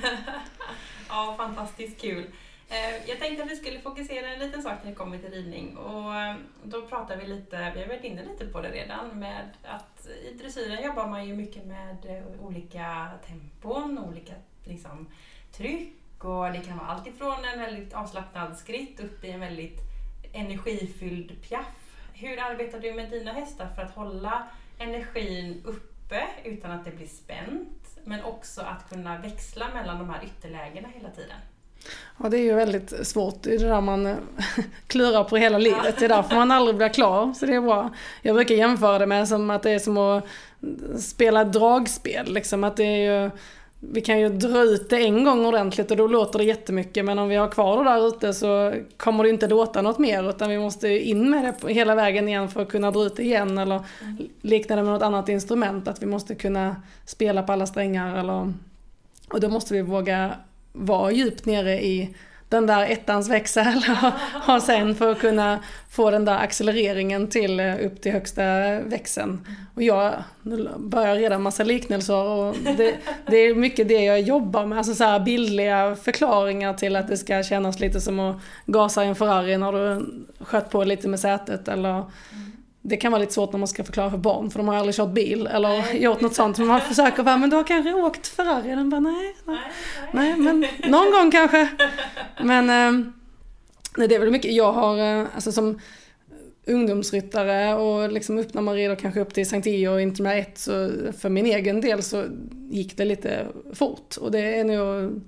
Ja, 1.10 1.36
fantastiskt 1.38 2.02
kul. 2.02 2.26
Eh, 2.70 3.10
jag 3.10 3.20
tänkte 3.20 3.44
att 3.44 3.52
vi 3.52 3.56
skulle 3.56 3.80
fokusera 3.80 4.28
en 4.28 4.40
liten 4.40 4.64
sak 4.64 4.74
när 4.84 4.90
det 4.90 4.96
kommer 4.96 5.18
till 5.18 5.32
ridning 5.32 5.78
och 5.78 6.16
eh, 6.16 6.36
då 6.64 6.82
pratar 6.82 7.18
vi 7.18 7.28
lite, 7.28 7.72
vi 7.76 7.82
har 7.82 7.88
varit 7.88 8.04
inne 8.04 8.24
lite 8.24 8.46
på 8.46 8.62
det 8.62 8.70
redan, 8.70 9.20
med 9.20 9.50
att 9.64 10.08
i 10.08 10.34
dressyren 10.34 10.84
jobbar 10.84 11.08
man 11.08 11.28
ju 11.28 11.36
mycket 11.36 11.66
med 11.66 11.98
eh, 12.06 12.46
olika 12.46 13.08
tempon, 13.28 14.00
olika 14.00 14.34
liksom, 14.64 15.08
tryck 15.52 16.24
och 16.24 16.52
det 16.52 16.60
kan 16.60 16.78
vara 16.78 16.88
allt 16.88 17.08
ifrån 17.08 17.46
en 17.54 17.60
väldigt 17.60 17.94
avslappnad 17.94 18.58
skritt 18.58 19.00
upp 19.00 19.24
i 19.24 19.32
en 19.32 19.40
väldigt 19.40 19.91
energifylld 20.34 21.42
piaff. 21.50 21.66
Hur 22.14 22.40
arbetar 22.40 22.80
du 22.80 22.94
med 22.94 23.10
dina 23.12 23.32
hästar 23.32 23.68
för 23.76 23.82
att 23.82 23.96
hålla 23.96 24.48
energin 24.78 25.62
uppe 25.66 26.24
utan 26.44 26.72
att 26.72 26.86
det 26.86 26.92
blir 26.92 27.08
spänt, 27.08 27.98
men 28.04 28.24
också 28.24 28.62
att 28.62 28.90
kunna 28.90 29.18
växla 29.18 29.66
mellan 29.74 30.00
de 30.00 30.10
här 30.10 30.24
ytterlägena 30.24 30.88
hela 30.88 31.10
tiden? 31.10 31.38
Ja, 32.18 32.30
det 32.30 32.38
är 32.38 32.44
ju 32.44 32.54
väldigt 32.54 33.08
svårt. 33.08 33.44
Det 33.44 33.56
är 33.56 33.60
det 33.60 33.68
där 33.68 33.82
man 33.82 34.06
eh, 34.06 34.16
klurar 34.88 35.24
på 35.24 35.38
hela 35.38 35.58
livet. 35.58 36.00
Det 36.00 36.06
är 36.06 36.10
därför 36.10 36.36
man 36.36 36.52
aldrig 36.52 36.78
blir 36.78 36.90
klar. 36.90 37.34
Så 37.34 37.46
det 37.46 37.56
är 37.56 37.62
bra. 37.62 37.90
Jag 38.22 38.36
brukar 38.36 38.56
jämföra 38.56 39.00
det 39.00 39.06
med 39.06 39.28
som 39.28 39.50
att 39.50 39.64
det 39.64 39.72
är 39.72 39.80
som 39.80 39.98
att 39.98 40.26
spela 41.00 41.44
dragspel. 41.44 42.34
Liksom 42.34 42.64
att 42.64 42.78
det 42.78 42.84
är 42.84 43.24
ju, 43.24 43.32
vi 43.84 44.02
kan 44.02 44.20
ju 44.20 44.30
dra 44.30 44.62
ut 44.62 44.90
det 44.90 44.98
en 44.98 45.24
gång 45.24 45.46
ordentligt 45.46 45.92
och 45.92 45.98
då 45.98 46.08
låter 46.08 46.40
det 46.40 46.46
jättemycket. 46.46 47.06
Men 47.06 47.20
om 47.20 47.30
vi 47.30 47.36
har 47.36 47.48
kvar 47.48 47.84
det 47.84 47.90
där 47.90 48.08
ute 48.08 48.34
så 48.34 48.74
kommer 48.98 49.24
det 49.24 49.30
inte 49.30 49.48
låta 49.48 49.82
något 49.82 50.00
mer. 50.00 50.30
Utan 50.30 50.50
vi 50.50 50.60
måste 50.60 50.88
in 50.88 51.30
med 51.30 51.54
det 51.62 51.74
hela 51.74 51.96
vägen 51.96 52.28
igen 52.28 52.50
för 52.50 52.62
att 52.62 52.70
kunna 52.70 52.92
dra 52.92 53.04
ut 53.04 53.16
det 53.16 53.24
igen. 53.24 53.58
Eller 53.58 53.82
likna 54.42 54.76
det 54.76 54.84
med 54.84 54.94
något 54.94 55.02
annat 55.02 55.30
instrument. 55.30 55.88
Att 55.88 56.02
vi 56.02 56.06
måste 56.06 56.36
kunna 56.36 56.76
spela 57.06 57.44
på 57.44 57.54
alla 57.54 57.66
strängar. 57.66 58.18
Eller, 58.18 58.54
och 59.30 59.40
då 59.40 59.50
måste 59.50 59.74
vi 59.74 59.82
våga 59.82 60.32
vara 60.74 61.12
djupt 61.12 61.46
nere 61.46 61.84
i 61.84 62.16
den 62.52 62.68
där 62.68 62.86
ettans 62.92 63.30
växel 63.30 63.82
och 64.48 64.62
sen 64.62 64.96
för 64.96 65.12
att 65.12 65.20
kunna 65.20 65.60
få 65.90 66.12
den 66.12 66.26
där 66.26 66.38
accelereringen 66.38 67.28
till 67.28 67.60
eh, 67.60 67.76
upp 67.86 68.02
till 68.02 68.12
högsta 68.12 68.44
växeln. 68.80 69.48
Och 69.76 69.84
jag 69.84 70.14
nu 70.42 70.70
börjar 70.78 71.16
redan 71.16 71.42
massa 71.42 71.64
liknelser 71.64 72.24
och 72.24 72.56
det, 72.56 72.96
det, 73.28 73.38
är 73.38 73.56
mycket 73.56 73.88
det 73.88 74.04
jag 74.04 74.22
jobbar 74.22 74.66
med, 74.66 74.78
alltså 74.78 74.96
så 74.96 75.04
här 75.04 75.20
bildliga 75.20 75.96
förklaringar 75.96 76.74
till 76.74 76.96
att 76.96 77.08
det 77.08 77.18
ska 77.18 77.44
kännas 77.44 77.80
lite 77.80 78.02
som 78.02 78.20
att 78.20 78.42
gasa 78.66 79.06
i 79.06 79.08
en 79.08 79.16
Ferrari 79.16 79.58
när 79.58 79.72
du 79.72 80.06
sköt 80.40 80.70
på 80.70 80.84
lite 80.84 81.08
med 81.08 81.20
sätet 81.20 81.68
eller 81.68 82.06
det 82.82 82.98
kan 82.98 83.12
vara 83.12 83.22
lite 83.22 83.34
svårt 83.34 83.52
när 83.52 83.60
man 83.60 83.68
ska 83.68 83.84
förklara 83.84 84.12
för 84.12 84.18
barn 84.18 84.52
för 84.52 84.60
de 84.60 84.68
har 84.68 84.76
aldrig 84.76 84.96
kört 84.96 85.10
bil 85.10 85.48
eller 85.48 85.70
nej, 85.70 86.04
gjort 86.04 86.22
något 86.22 86.36
sånt. 86.36 86.58
Men 86.58 86.68
man 86.68 86.82
försöker 86.82 87.24
bara, 87.24 87.38
men 87.38 87.50
du 87.50 87.56
har 87.56 87.64
kanske 87.64 87.94
åkt 87.94 88.28
Ferrari? 88.28 88.70
Den 88.70 88.90
bara, 88.90 89.00
nej, 89.00 89.36
nej, 89.46 89.60
nej, 90.14 90.38
men 90.38 90.66
någon 90.92 91.12
gång 91.12 91.32
kanske. 91.32 91.68
Men 92.44 92.70
eh, 92.70 93.06
nej, 93.98 94.08
det 94.08 94.16
är 94.16 94.20
väl 94.20 94.32
mycket, 94.32 94.52
jag 94.52 94.74
har, 94.74 94.98
eh, 94.98 95.28
alltså 95.36 95.52
som 95.52 95.80
ungdomsryttare 96.66 97.76
och 97.76 98.12
liksom 98.12 98.38
upp 98.38 98.54
när 98.54 98.62
man 98.62 98.76
rider 98.76 98.96
kanske 98.96 99.20
upp 99.20 99.34
till 99.34 99.50
Sankt 99.50 99.68
Io 99.68 99.90
och 99.90 100.02
inte 100.02 100.22
med 100.22 100.40
ett 100.40 100.58
så 100.58 100.90
för 101.18 101.30
min 101.30 101.46
egen 101.46 101.82
del 101.82 102.04
så 102.04 102.26
gick 102.70 102.98
det 102.98 103.06
lite 103.06 103.48
fort. 103.74 104.18
Och 104.18 104.32
det 104.32 104.40
är 104.40 104.64
nog 104.64 105.22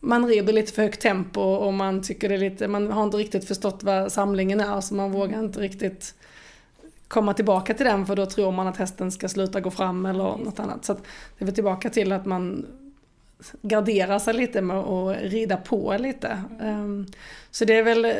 man 0.00 0.26
rider 0.26 0.52
lite 0.52 0.72
för 0.72 0.82
högt 0.82 1.00
tempo 1.00 1.40
och 1.40 1.74
man 1.74 2.02
tycker 2.02 2.28
det 2.28 2.34
är 2.34 2.38
lite, 2.38 2.68
man 2.68 2.90
har 2.90 3.04
inte 3.04 3.16
riktigt 3.16 3.44
förstått 3.44 3.82
vad 3.82 4.12
samlingen 4.12 4.60
är 4.60 4.80
så 4.80 4.94
man 4.94 5.12
vågar 5.12 5.38
inte 5.38 5.60
riktigt 5.60 6.14
komma 7.12 7.34
tillbaka 7.34 7.74
till 7.74 7.86
den 7.86 8.06
för 8.06 8.16
då 8.16 8.26
tror 8.26 8.52
man 8.52 8.66
att 8.66 8.76
hästen 8.76 9.12
ska 9.12 9.28
sluta 9.28 9.60
gå 9.60 9.70
fram 9.70 10.06
eller 10.06 10.24
något 10.24 10.60
annat. 10.60 10.84
Så 10.84 10.92
det 10.92 11.00
är 11.38 11.44
väl 11.44 11.54
tillbaka 11.54 11.90
till 11.90 12.12
att 12.12 12.26
man 12.26 12.66
garderar 13.62 14.18
sig 14.18 14.34
lite 14.34 14.62
med 14.62 14.76
att 14.76 15.16
rida 15.22 15.56
på 15.56 15.96
lite. 15.98 16.42
Um, 16.60 17.06
så 17.50 17.64
det 17.64 17.74
är 17.74 17.82
väl 17.82 18.14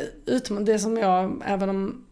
det 0.65 0.79
som 0.79 0.97
jag, 0.97 1.43
även 1.45 1.69
om 1.69 2.05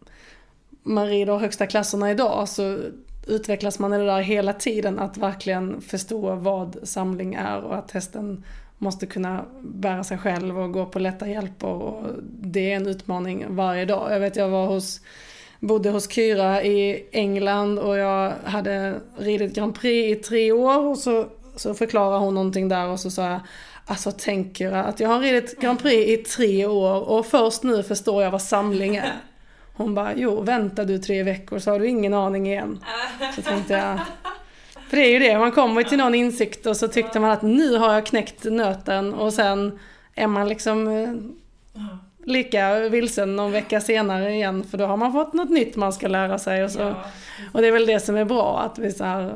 man 0.82 1.06
rider 1.06 1.38
högsta 1.38 1.66
klasserna 1.66 2.10
idag 2.10 2.48
så 2.48 2.78
utvecklas 3.26 3.78
man 3.78 3.92
i 3.92 3.98
det 3.98 4.06
där 4.06 4.20
hela 4.20 4.52
tiden 4.52 4.98
att 4.98 5.16
verkligen 5.16 5.80
förstå 5.80 6.34
vad 6.34 6.76
samling 6.82 7.34
är 7.34 7.60
och 7.60 7.76
att 7.76 7.90
hästen 7.90 8.44
måste 8.78 9.06
kunna 9.06 9.44
bära 9.60 10.04
sig 10.04 10.18
själv 10.18 10.58
och 10.58 10.72
gå 10.72 10.86
på 10.86 10.98
lätta 10.98 11.28
hjälper 11.28 11.68
och 11.68 12.06
det 12.40 12.72
är 12.72 12.76
en 12.76 12.86
utmaning 12.86 13.46
varje 13.48 13.84
dag. 13.84 14.12
Jag 14.12 14.20
vet 14.20 14.36
jag 14.36 14.48
var 14.48 14.66
hos 14.66 15.00
bodde 15.62 15.90
hos 15.90 16.10
Kyra 16.10 16.62
i 16.62 17.06
England 17.12 17.78
och 17.78 17.98
jag 17.98 18.32
hade 18.44 19.00
ridit 19.18 19.54
Grand 19.54 19.74
Prix 19.74 20.18
i 20.18 20.22
tre 20.22 20.52
år 20.52 20.86
och 20.86 20.98
så, 20.98 21.26
så 21.56 21.74
förklarade 21.74 22.18
hon 22.18 22.34
någonting 22.34 22.68
där 22.68 22.88
och 22.88 23.00
så 23.00 23.10
sa 23.10 23.30
jag 23.30 23.40
Alltså 23.86 24.12
tänk 24.18 24.56
Kyra 24.56 24.84
att 24.84 25.00
jag 25.00 25.08
har 25.08 25.20
ridit 25.20 25.60
Grand 25.60 25.78
Prix 25.82 26.10
i 26.10 26.16
tre 26.16 26.66
år 26.66 27.08
och 27.08 27.26
först 27.26 27.62
nu 27.62 27.82
förstår 27.82 28.22
jag 28.22 28.30
vad 28.30 28.42
samling 28.42 28.96
är. 28.96 29.12
Hon 29.74 29.94
bara, 29.94 30.14
jo 30.16 30.42
vänta 30.42 30.84
du 30.84 30.98
tre 30.98 31.22
veckor 31.22 31.58
så 31.58 31.70
har 31.70 31.78
du 31.78 31.88
ingen 31.88 32.14
aning 32.14 32.46
igen. 32.46 32.84
Så 33.36 33.42
tänkte 33.42 33.74
jag, 33.74 34.00
för 34.88 34.96
det 34.96 35.02
är 35.02 35.10
ju 35.10 35.18
det, 35.18 35.38
man 35.38 35.52
kommer 35.52 35.82
till 35.82 35.98
någon 35.98 36.14
insikt 36.14 36.66
och 36.66 36.76
så 36.76 36.88
tyckte 36.88 37.20
man 37.20 37.30
att 37.30 37.42
nu 37.42 37.76
har 37.76 37.94
jag 37.94 38.06
knäckt 38.06 38.44
nöten 38.44 39.14
och 39.14 39.32
sen 39.32 39.78
är 40.14 40.26
man 40.26 40.48
liksom 40.48 40.88
eh, 40.88 41.14
lika 42.24 42.88
vilsen 42.88 43.36
någon 43.36 43.52
vecka 43.52 43.80
senare 43.80 44.34
igen 44.34 44.64
för 44.64 44.78
då 44.78 44.86
har 44.86 44.96
man 44.96 45.12
fått 45.12 45.32
något 45.32 45.50
nytt 45.50 45.76
man 45.76 45.92
ska 45.92 46.08
lära 46.08 46.38
sig. 46.38 46.64
Och, 46.64 46.70
så. 46.70 46.80
Ja. 46.80 47.04
och 47.52 47.60
det 47.60 47.68
är 47.68 47.72
väl 47.72 47.86
det 47.86 48.00
som 48.00 48.16
är 48.16 48.24
bra, 48.24 48.60
att 48.60 48.78
vi 48.78 48.92
så 48.92 49.30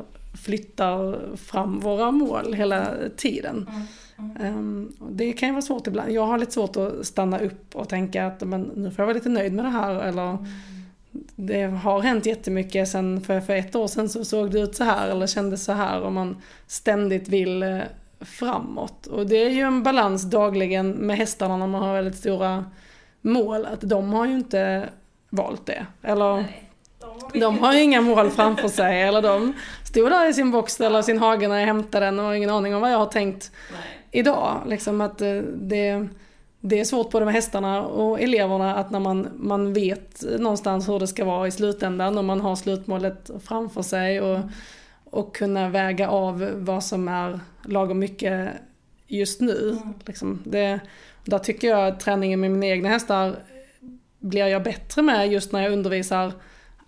flyttar 0.45 1.19
fram 1.37 1.81
våra 1.81 2.11
mål 2.11 2.55
hela 2.55 2.89
tiden. 3.17 3.69
Mm. 3.71 3.83
Mm. 4.19 4.59
Um, 4.59 4.93
det 5.11 5.33
kan 5.33 5.49
ju 5.49 5.53
vara 5.53 5.63
svårt 5.63 5.87
ibland. 5.87 6.13
Jag 6.13 6.27
har 6.27 6.39
lite 6.39 6.53
svårt 6.53 6.77
att 6.77 7.07
stanna 7.07 7.39
upp 7.39 7.77
och 7.77 7.89
tänka 7.89 8.27
att 8.27 8.41
men, 8.41 8.63
nu 8.63 8.91
får 8.91 9.03
jag 9.03 9.07
vara 9.07 9.15
lite 9.15 9.29
nöjd 9.29 9.53
med 9.53 9.65
det 9.65 9.69
här. 9.69 9.95
Eller, 9.95 10.31
mm. 10.31 10.45
Det 11.37 11.63
har 11.63 12.01
hänt 12.01 12.27
jättemycket 12.27 12.89
sen 12.89 13.21
för, 13.21 13.41
för 13.41 13.57
ett 13.57 13.77
år 13.77 13.87
sedan 13.87 14.09
så 14.09 14.25
såg 14.25 14.51
det 14.51 14.61
ut 14.61 14.77
så 14.77 14.85
här 14.85 15.09
eller 15.09 15.27
kändes 15.27 15.65
så 15.65 15.73
här 15.73 16.01
och 16.01 16.13
man 16.13 16.37
ständigt 16.67 17.29
vill 17.29 17.63
eh, 17.63 17.79
framåt. 18.21 19.07
Och 19.07 19.27
det 19.27 19.37
är 19.37 19.51
ju 19.51 19.61
en 19.61 19.83
balans 19.83 20.23
dagligen 20.23 20.91
med 20.91 21.17
hästarna 21.17 21.57
när 21.57 21.67
man 21.67 21.83
har 21.83 21.95
väldigt 21.95 22.17
stora 22.17 22.65
mål. 23.21 23.67
Att 23.67 23.81
de 23.81 24.13
har 24.13 24.27
ju 24.27 24.33
inte 24.33 24.89
valt 25.31 25.67
det. 25.67 25.87
Eller 26.03 26.37
Nej, 26.37 26.71
de, 27.33 27.41
de 27.41 27.59
har 27.59 27.73
ju 27.73 27.83
inga 27.83 28.01
mål 28.01 28.31
framför 28.31 28.69
sig. 28.69 29.03
Eller 29.03 29.23
de 29.23 29.53
stod 29.85 30.11
där 30.11 30.29
i 30.29 30.35
sin 30.35 30.51
box 30.51 30.81
eller 30.81 31.03
sin 31.03 31.19
hage 31.19 31.49
när 31.49 31.59
jag 31.59 31.67
hämtade 31.67 32.07
den 32.07 32.19
och 32.19 32.25
har 32.25 32.35
ingen 32.35 32.51
aning 32.51 32.75
om 32.75 32.81
vad 32.81 32.93
jag 32.93 32.99
har 32.99 33.07
tänkt 33.07 33.53
Nej. 33.73 33.81
idag. 34.11 34.63
Liksom 34.67 35.01
att 35.01 35.21
eh, 35.21 35.37
det, 35.55 36.09
det 36.61 36.81
är 36.81 36.85
svårt 36.85 37.11
både 37.11 37.25
med 37.25 37.35
hästarna 37.35 37.83
och 37.83 38.21
eleverna 38.21 38.75
att 38.75 38.91
när 38.91 39.01
man, 39.01 39.29
man 39.35 39.73
vet 39.73 40.25
någonstans 40.39 40.89
hur 40.89 40.99
det 40.99 41.07
ska 41.07 41.25
vara 41.25 41.47
i 41.47 41.51
slutändan 41.51 42.19
och 42.19 42.25
man 42.25 42.41
har 42.41 42.57
slutmålet 42.57 43.31
framför 43.45 43.83
sig 43.83 44.21
och, 44.21 44.41
och 45.17 45.37
kunna 45.37 45.69
väga 45.69 46.09
av 46.09 46.51
vad 46.55 46.85
som 46.85 47.09
är 47.09 47.41
lagom 47.65 47.99
mycket 47.99 48.49
just 49.07 49.41
nu. 49.41 49.71
Mm. 49.71 49.95
Liksom 50.07 50.43
det, 50.45 50.81
där 51.25 51.39
tycker 51.39 51.69
jag 51.69 51.89
att 51.89 52.01
träningen 52.01 52.41
med 52.41 52.51
mina 52.51 52.67
egna 52.67 52.89
hästar 52.89 53.37
blir 54.19 54.47
jag 54.47 54.63
bättre 54.63 55.03
med 55.03 55.33
just 55.33 55.53
när 55.53 55.63
jag 55.63 55.73
undervisar 55.73 56.33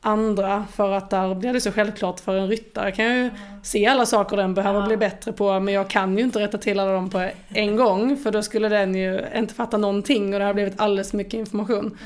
andra 0.00 0.64
för 0.72 0.92
att 0.92 1.10
där 1.10 1.34
blir 1.34 1.52
det 1.52 1.60
så 1.60 1.72
självklart 1.72 2.20
för 2.20 2.36
en 2.36 2.48
ryttare 2.48 2.92
kan 2.92 3.16
ju 3.16 3.30
se 3.62 3.86
alla 3.86 4.06
saker 4.06 4.36
den 4.36 4.54
behöver 4.54 4.86
bli 4.86 4.96
bättre 4.96 5.32
på 5.32 5.60
men 5.60 5.74
jag 5.74 5.90
kan 5.90 6.18
ju 6.18 6.24
inte 6.24 6.40
rätta 6.40 6.58
till 6.58 6.80
alla 6.80 6.92
dem 6.92 7.10
på 7.10 7.30
en 7.48 7.76
gång 7.76 8.16
för 8.16 8.30
då 8.30 8.42
skulle 8.42 8.68
den 8.68 8.94
ju 8.94 9.24
inte 9.36 9.54
fatta 9.54 9.76
någonting 9.76 10.34
och 10.34 10.40
det 10.40 10.46
har 10.46 10.54
blivit 10.54 10.80
alldeles 10.80 11.12
mycket 11.12 11.34
information. 11.34 11.78
Mm. 11.78 11.96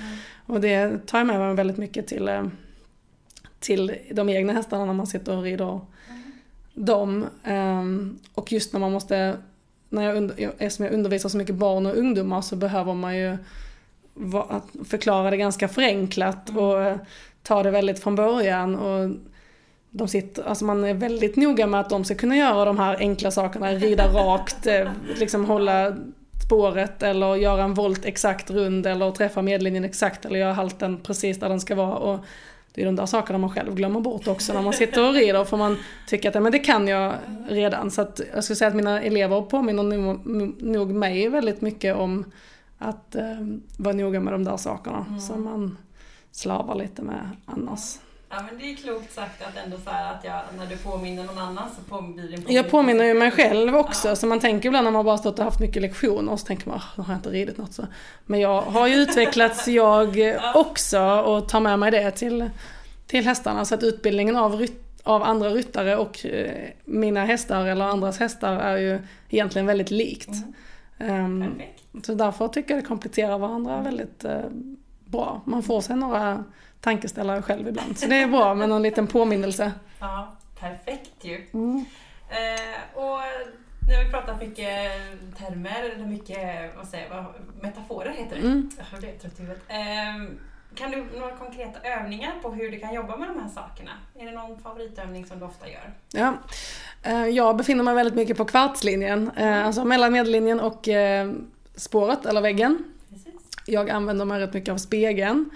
Och 0.46 0.60
det 0.60 1.06
tar 1.06 1.18
jag 1.18 1.26
med 1.26 1.38
mig 1.38 1.54
väldigt 1.54 1.76
mycket 1.76 2.06
till, 2.06 2.28
eh, 2.28 2.44
till 3.60 3.94
de 4.10 4.28
egna 4.28 4.52
hästarna 4.52 4.84
när 4.84 4.92
man 4.92 5.06
sitter 5.06 5.36
och 5.36 5.42
rider 5.42 5.80
dem. 6.74 7.26
Ehm, 7.44 8.18
och 8.34 8.52
just 8.52 8.72
när 8.72 8.80
man 8.80 8.92
måste, 8.92 9.36
när 9.88 10.02
jag, 10.02 10.30
eftersom 10.58 10.84
jag 10.84 10.94
undervisar 10.94 11.28
så 11.28 11.36
mycket 11.36 11.54
barn 11.54 11.86
och 11.86 11.96
ungdomar 11.96 12.40
så 12.40 12.56
behöver 12.56 12.94
man 12.94 13.16
ju 13.16 13.38
förklara 14.84 15.30
det 15.30 15.36
ganska 15.36 15.68
förenklat 15.68 16.48
mm. 16.48 16.64
och 16.64 16.82
eh, 16.82 16.96
ta 17.42 17.62
det 17.62 17.70
väldigt 17.70 18.02
från 18.02 18.14
början. 18.14 18.76
Och 18.76 19.10
de 19.90 20.08
sitter, 20.08 20.42
alltså 20.42 20.64
man 20.64 20.84
är 20.84 20.94
väldigt 20.94 21.36
noga 21.36 21.66
med 21.66 21.80
att 21.80 21.90
de 21.90 22.04
ska 22.04 22.14
kunna 22.14 22.36
göra 22.36 22.64
de 22.64 22.78
här 22.78 22.96
enkla 22.96 23.30
sakerna, 23.30 23.72
rida 23.72 24.08
rakt, 24.08 24.66
eh, 24.66 24.90
liksom 25.18 25.44
hålla 25.44 25.96
spåret 26.44 27.02
eller 27.02 27.36
göra 27.36 27.62
en 27.62 27.74
volt 27.74 28.04
exakt 28.04 28.50
rund 28.50 28.86
eller 28.86 29.10
träffa 29.10 29.42
medlinjen 29.42 29.84
exakt 29.84 30.24
eller 30.24 30.38
göra 30.38 30.52
halten 30.52 31.00
precis 31.02 31.40
där 31.40 31.48
den 31.48 31.60
ska 31.60 31.74
vara. 31.74 31.96
Och 31.96 32.24
det 32.74 32.82
är 32.82 32.86
de 32.86 32.96
där 32.96 33.06
sakerna 33.06 33.38
man 33.38 33.50
själv 33.50 33.74
glömmer 33.74 34.00
bort 34.00 34.28
också 34.28 34.52
när 34.52 34.62
man 34.62 34.72
sitter 34.72 35.08
och 35.08 35.14
rider 35.14 35.44
för 35.44 35.56
man 35.56 35.76
tycker 36.06 36.36
att 36.36 36.42
men 36.42 36.52
det 36.52 36.58
kan 36.58 36.88
jag 36.88 37.14
redan. 37.48 37.90
Så 37.90 38.02
att 38.02 38.20
jag 38.34 38.44
skulle 38.44 38.56
säga 38.56 38.68
att 38.68 38.74
mina 38.74 39.02
elever 39.02 39.42
påminner 39.42 39.82
nog 40.64 40.90
mig 40.90 41.28
väldigt 41.28 41.60
mycket 41.60 41.96
om 41.96 42.24
att 42.78 43.14
eh, 43.14 43.22
vara 43.76 43.94
noga 43.94 44.20
med 44.20 44.32
de 44.32 44.44
där 44.44 44.56
sakerna 44.56 45.06
mm. 45.08 45.20
som 45.20 45.44
man 45.44 45.78
slavar 46.30 46.74
lite 46.74 47.02
med 47.02 47.30
annars. 47.46 47.98
Ja 48.34 48.42
men 48.50 48.58
det 48.58 48.70
är 48.70 48.76
klokt 48.76 49.12
sagt 49.12 49.42
att 49.42 49.64
ändå 49.64 49.76
så 49.84 49.90
här 49.90 50.14
att 50.14 50.24
jag, 50.24 50.40
när 50.58 50.66
du 50.66 50.76
påminner 50.76 51.24
någon 51.24 51.38
annan 51.38 51.68
så 51.76 51.96
påminner 51.96 52.28
din 52.28 52.44
Jag 52.48 52.70
påminner 52.70 53.04
ju 53.04 53.14
mig 53.14 53.30
själv 53.30 53.76
också, 53.76 54.08
ja. 54.08 54.16
så 54.16 54.26
man 54.26 54.40
tänker 54.40 54.68
ibland 54.68 54.84
när 54.84 54.90
man 54.90 55.04
bara 55.04 55.18
stått 55.18 55.38
och 55.38 55.44
haft 55.44 55.60
mycket 55.60 55.82
lektioner 55.82 56.32
och 56.32 56.40
så 56.40 56.46
tänker 56.46 56.68
man, 56.68 56.80
nu 56.96 57.02
har 57.02 57.12
jag 57.12 57.18
inte 57.18 57.30
ridit 57.30 57.58
något 57.58 57.72
så. 57.72 57.86
Men 58.26 58.40
jag 58.40 58.62
har 58.62 58.86
ju 58.86 58.94
utvecklats 58.94 59.68
jag 59.68 60.16
ja. 60.16 60.52
också 60.54 61.00
och 61.00 61.48
tar 61.48 61.60
med 61.60 61.78
mig 61.78 61.90
det 61.90 62.10
till, 62.10 62.50
till 63.06 63.24
hästarna. 63.24 63.64
Så 63.64 63.74
att 63.74 63.82
utbildningen 63.82 64.36
av, 64.36 64.66
av 65.02 65.22
andra 65.22 65.50
ryttare 65.50 65.96
och 65.96 66.26
eh, 66.26 66.68
mina 66.84 67.24
hästar 67.24 67.66
eller 67.66 67.84
andras 67.84 68.18
hästar 68.18 68.52
är 68.52 68.76
ju 68.76 68.98
egentligen 69.28 69.66
väldigt 69.66 69.90
likt. 69.90 70.30
Mm. 70.98 71.42
Um, 71.42 71.62
så 72.02 72.14
därför 72.14 72.48
tycker 72.48 72.74
jag 72.74 72.82
det 72.82 72.88
kompletterar 72.88 73.38
varandra 73.38 73.72
mm. 73.72 73.84
väldigt 73.84 74.24
uh, 74.24 74.30
bra. 75.04 75.42
Man 75.44 75.62
får 75.62 75.80
sig 75.80 75.96
några 75.96 76.44
tankeställare 76.82 77.42
själv 77.42 77.68
ibland. 77.68 77.98
Så 77.98 78.06
det 78.06 78.16
är 78.16 78.26
bra 78.26 78.54
med 78.54 78.68
någon 78.68 78.82
liten 78.82 79.06
påminnelse. 79.06 79.72
Ja, 80.00 80.36
perfekt 80.60 81.12
ju. 81.20 81.46
Mm. 81.52 81.84
Eh, 82.28 82.98
och 82.98 83.20
nu 83.88 83.96
har 83.96 84.04
vi 84.04 84.10
pratat 84.10 84.40
mycket 84.40 84.92
termer, 85.38 85.90
eller 85.94 86.06
mycket 86.06 86.76
vad 86.76 86.88
säger, 86.88 87.10
vad, 87.10 87.24
metaforer 87.60 88.10
heter 88.10 88.36
det. 88.36 88.42
Mm. 88.42 88.70
Jag 88.92 89.00
blev 89.00 89.18
trött 89.18 89.40
i. 89.40 89.42
Eh, 89.42 90.36
kan 90.74 90.90
du 90.90 91.04
några 91.18 91.36
konkreta 91.36 91.80
övningar 91.80 92.32
på 92.42 92.50
hur 92.52 92.70
du 92.70 92.78
kan 92.78 92.94
jobba 92.94 93.16
med 93.16 93.28
de 93.28 93.40
här 93.40 93.48
sakerna? 93.48 93.90
Är 94.18 94.26
det 94.26 94.32
någon 94.32 94.58
favoritövning 94.58 95.26
som 95.26 95.38
du 95.38 95.44
ofta 95.44 95.68
gör? 95.68 95.92
Ja, 96.12 96.34
eh, 97.02 97.26
jag 97.26 97.56
befinner 97.56 97.84
mig 97.84 97.94
väldigt 97.94 98.14
mycket 98.14 98.36
på 98.36 98.44
kvartslinjen, 98.44 99.30
eh, 99.36 99.46
mm. 99.46 99.66
alltså 99.66 99.84
mellan 99.84 100.12
medellinjen 100.12 100.60
och 100.60 100.88
eh, 100.88 101.32
spåret 101.74 102.26
eller 102.26 102.40
väggen. 102.40 102.84
Precis. 103.10 103.34
Jag 103.66 103.90
använder 103.90 104.24
mig 104.24 104.40
rätt 104.40 104.54
mycket 104.54 104.72
av 104.72 104.78
spegeln. 104.78 105.50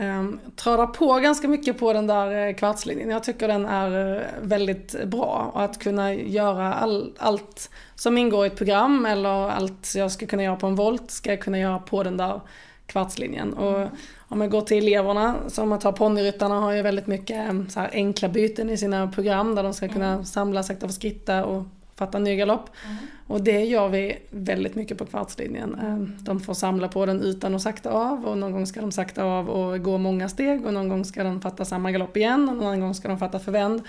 Um, 0.00 0.40
tradar 0.56 0.86
på 0.86 1.14
ganska 1.14 1.48
mycket 1.48 1.78
på 1.78 1.92
den 1.92 2.06
där 2.06 2.48
eh, 2.48 2.54
kvartslinjen. 2.54 3.10
Jag 3.10 3.24
tycker 3.24 3.48
den 3.48 3.66
är 3.66 4.16
eh, 4.16 4.22
väldigt 4.42 5.04
bra. 5.04 5.50
Och 5.54 5.62
att 5.62 5.78
kunna 5.78 6.14
göra 6.14 6.74
all, 6.74 7.12
allt 7.18 7.70
som 7.94 8.18
ingår 8.18 8.44
i 8.44 8.46
ett 8.46 8.56
program 8.56 9.06
eller 9.06 9.50
allt 9.50 9.92
jag 9.96 10.12
ska 10.12 10.26
kunna 10.26 10.42
göra 10.42 10.56
på 10.56 10.66
en 10.66 10.74
volt 10.74 11.10
ska 11.10 11.30
jag 11.30 11.40
kunna 11.40 11.58
göra 11.58 11.78
på 11.78 12.02
den 12.02 12.16
där 12.16 12.40
kvartslinjen. 12.86 13.52
Och 13.52 13.88
om 14.28 14.40
jag 14.40 14.50
går 14.50 14.60
till 14.60 14.76
eleverna, 14.76 15.36
som 15.48 15.72
att 15.72 15.82
ha 15.82 15.92
ponnyryttarna 15.92 16.60
har 16.60 16.72
ju 16.72 16.82
väldigt 16.82 17.06
mycket 17.06 17.48
eh, 17.48 17.66
så 17.68 17.80
enkla 17.80 18.28
byten 18.28 18.70
i 18.70 18.76
sina 18.76 19.08
program 19.08 19.54
där 19.54 19.62
de 19.62 19.74
ska 19.74 19.88
kunna 19.88 20.12
mm. 20.12 20.24
samla 20.24 20.62
sakta 20.62 20.86
och 20.86 20.94
skritta 20.94 21.44
och 21.44 21.64
fatta 21.96 22.18
ny 22.18 22.36
galopp. 22.36 22.70
Mm. 22.84 22.96
Och 23.26 23.40
det 23.40 23.64
gör 23.64 23.88
vi 23.88 24.18
väldigt 24.30 24.74
mycket 24.74 24.98
på 24.98 25.06
kvartslinjen. 25.06 25.74
Eh, 25.74 26.24
de 26.24 26.40
får 26.40 26.54
samla 26.54 26.88
på 26.88 27.06
den 27.06 27.20
utan 27.20 27.54
att 27.54 27.62
sakta 27.62 27.90
av 27.90 28.26
och 28.26 28.38
någon 28.38 28.52
gång 28.52 28.66
ska 28.66 28.80
de 28.80 28.92
sakta 28.92 29.24
av 29.24 29.48
och 29.48 29.82
gå 29.82 29.98
många 29.98 30.28
steg 30.28 30.66
och 30.66 30.74
någon 30.74 30.88
gång 30.88 31.04
ska 31.04 31.24
de 31.24 31.40
fatta 31.40 31.64
samma 31.64 31.92
galopp 31.92 32.16
igen 32.16 32.48
och 32.48 32.56
någon 32.56 32.80
gång 32.80 32.94
ska 32.94 33.08
de 33.08 33.18
fatta 33.18 33.38
förvänd. 33.38 33.82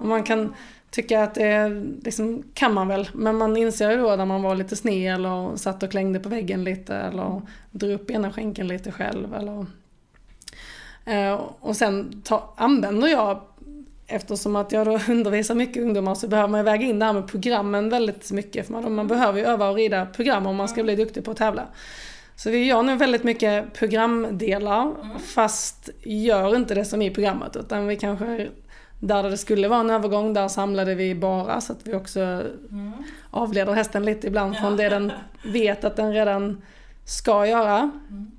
Och 0.00 0.06
man 0.06 0.22
kan 0.22 0.54
tycka 0.90 1.22
att 1.22 1.34
det 1.34 1.68
liksom, 2.02 2.42
kan 2.54 2.74
man 2.74 2.88
väl, 2.88 3.08
men 3.12 3.36
man 3.36 3.56
inser 3.56 3.90
ju 3.90 3.96
då 3.96 4.16
när 4.16 4.26
man 4.26 4.42
var 4.42 4.54
lite 4.54 4.76
sned 4.76 5.14
eller 5.14 5.56
satt 5.56 5.82
och 5.82 5.90
klängde 5.90 6.20
på 6.20 6.28
väggen 6.28 6.64
lite 6.64 6.96
eller 6.96 7.42
drog 7.70 7.92
upp 7.92 8.10
ena 8.10 8.32
skänken 8.32 8.68
lite 8.68 8.92
själv 8.92 9.34
eller 9.34 9.66
eh, 11.04 11.40
och 11.60 11.76
sen 11.76 12.22
ta, 12.24 12.54
använder 12.56 13.08
jag 13.08 13.40
eftersom 14.14 14.56
att 14.56 14.72
jag 14.72 14.86
då 14.86 15.00
undervisar 15.08 15.54
mycket 15.54 15.82
ungdomar 15.82 16.14
så 16.14 16.28
behöver 16.28 16.48
man 16.48 16.64
väga 16.64 16.86
in 16.86 16.98
det 16.98 17.04
här 17.04 17.12
med 17.12 17.28
programmen 17.28 17.88
väldigt 17.88 18.30
mycket. 18.32 18.66
För 18.66 18.72
man, 18.72 18.94
man 18.94 19.08
behöver 19.08 19.38
ju 19.38 19.44
öva 19.44 19.68
och 19.68 19.76
rida 19.76 20.06
program 20.06 20.46
om 20.46 20.56
man 20.56 20.68
ska 20.68 20.82
bli 20.82 20.96
duktig 20.96 21.24
på 21.24 21.30
att 21.30 21.36
tävla. 21.36 21.66
Så 22.36 22.50
vi 22.50 22.64
gör 22.64 22.82
nu 22.82 22.96
väldigt 22.96 23.24
mycket 23.24 23.74
programdelar 23.74 24.82
mm. 24.82 25.18
fast 25.18 25.90
gör 26.02 26.56
inte 26.56 26.74
det 26.74 26.84
som 26.84 27.02
i 27.02 27.10
programmet 27.10 27.56
utan 27.56 27.86
vi 27.86 27.96
kanske 27.96 28.48
där 29.00 29.22
det 29.22 29.36
skulle 29.36 29.68
vara 29.68 29.80
en 29.80 29.90
övergång, 29.90 30.34
där 30.34 30.48
samlade 30.48 30.94
vi 30.94 31.14
bara 31.14 31.60
så 31.60 31.72
att 31.72 31.86
vi 31.86 31.94
också 31.94 32.20
mm. 32.20 32.92
avleder 33.30 33.72
hästen 33.72 34.04
lite 34.04 34.26
ibland 34.26 34.56
från 34.56 34.76
det 34.76 34.88
den 34.88 35.12
vet 35.44 35.84
att 35.84 35.96
den 35.96 36.12
redan 36.12 36.62
ska 37.04 37.46
göra. 37.46 37.78
Mm. 38.10 38.30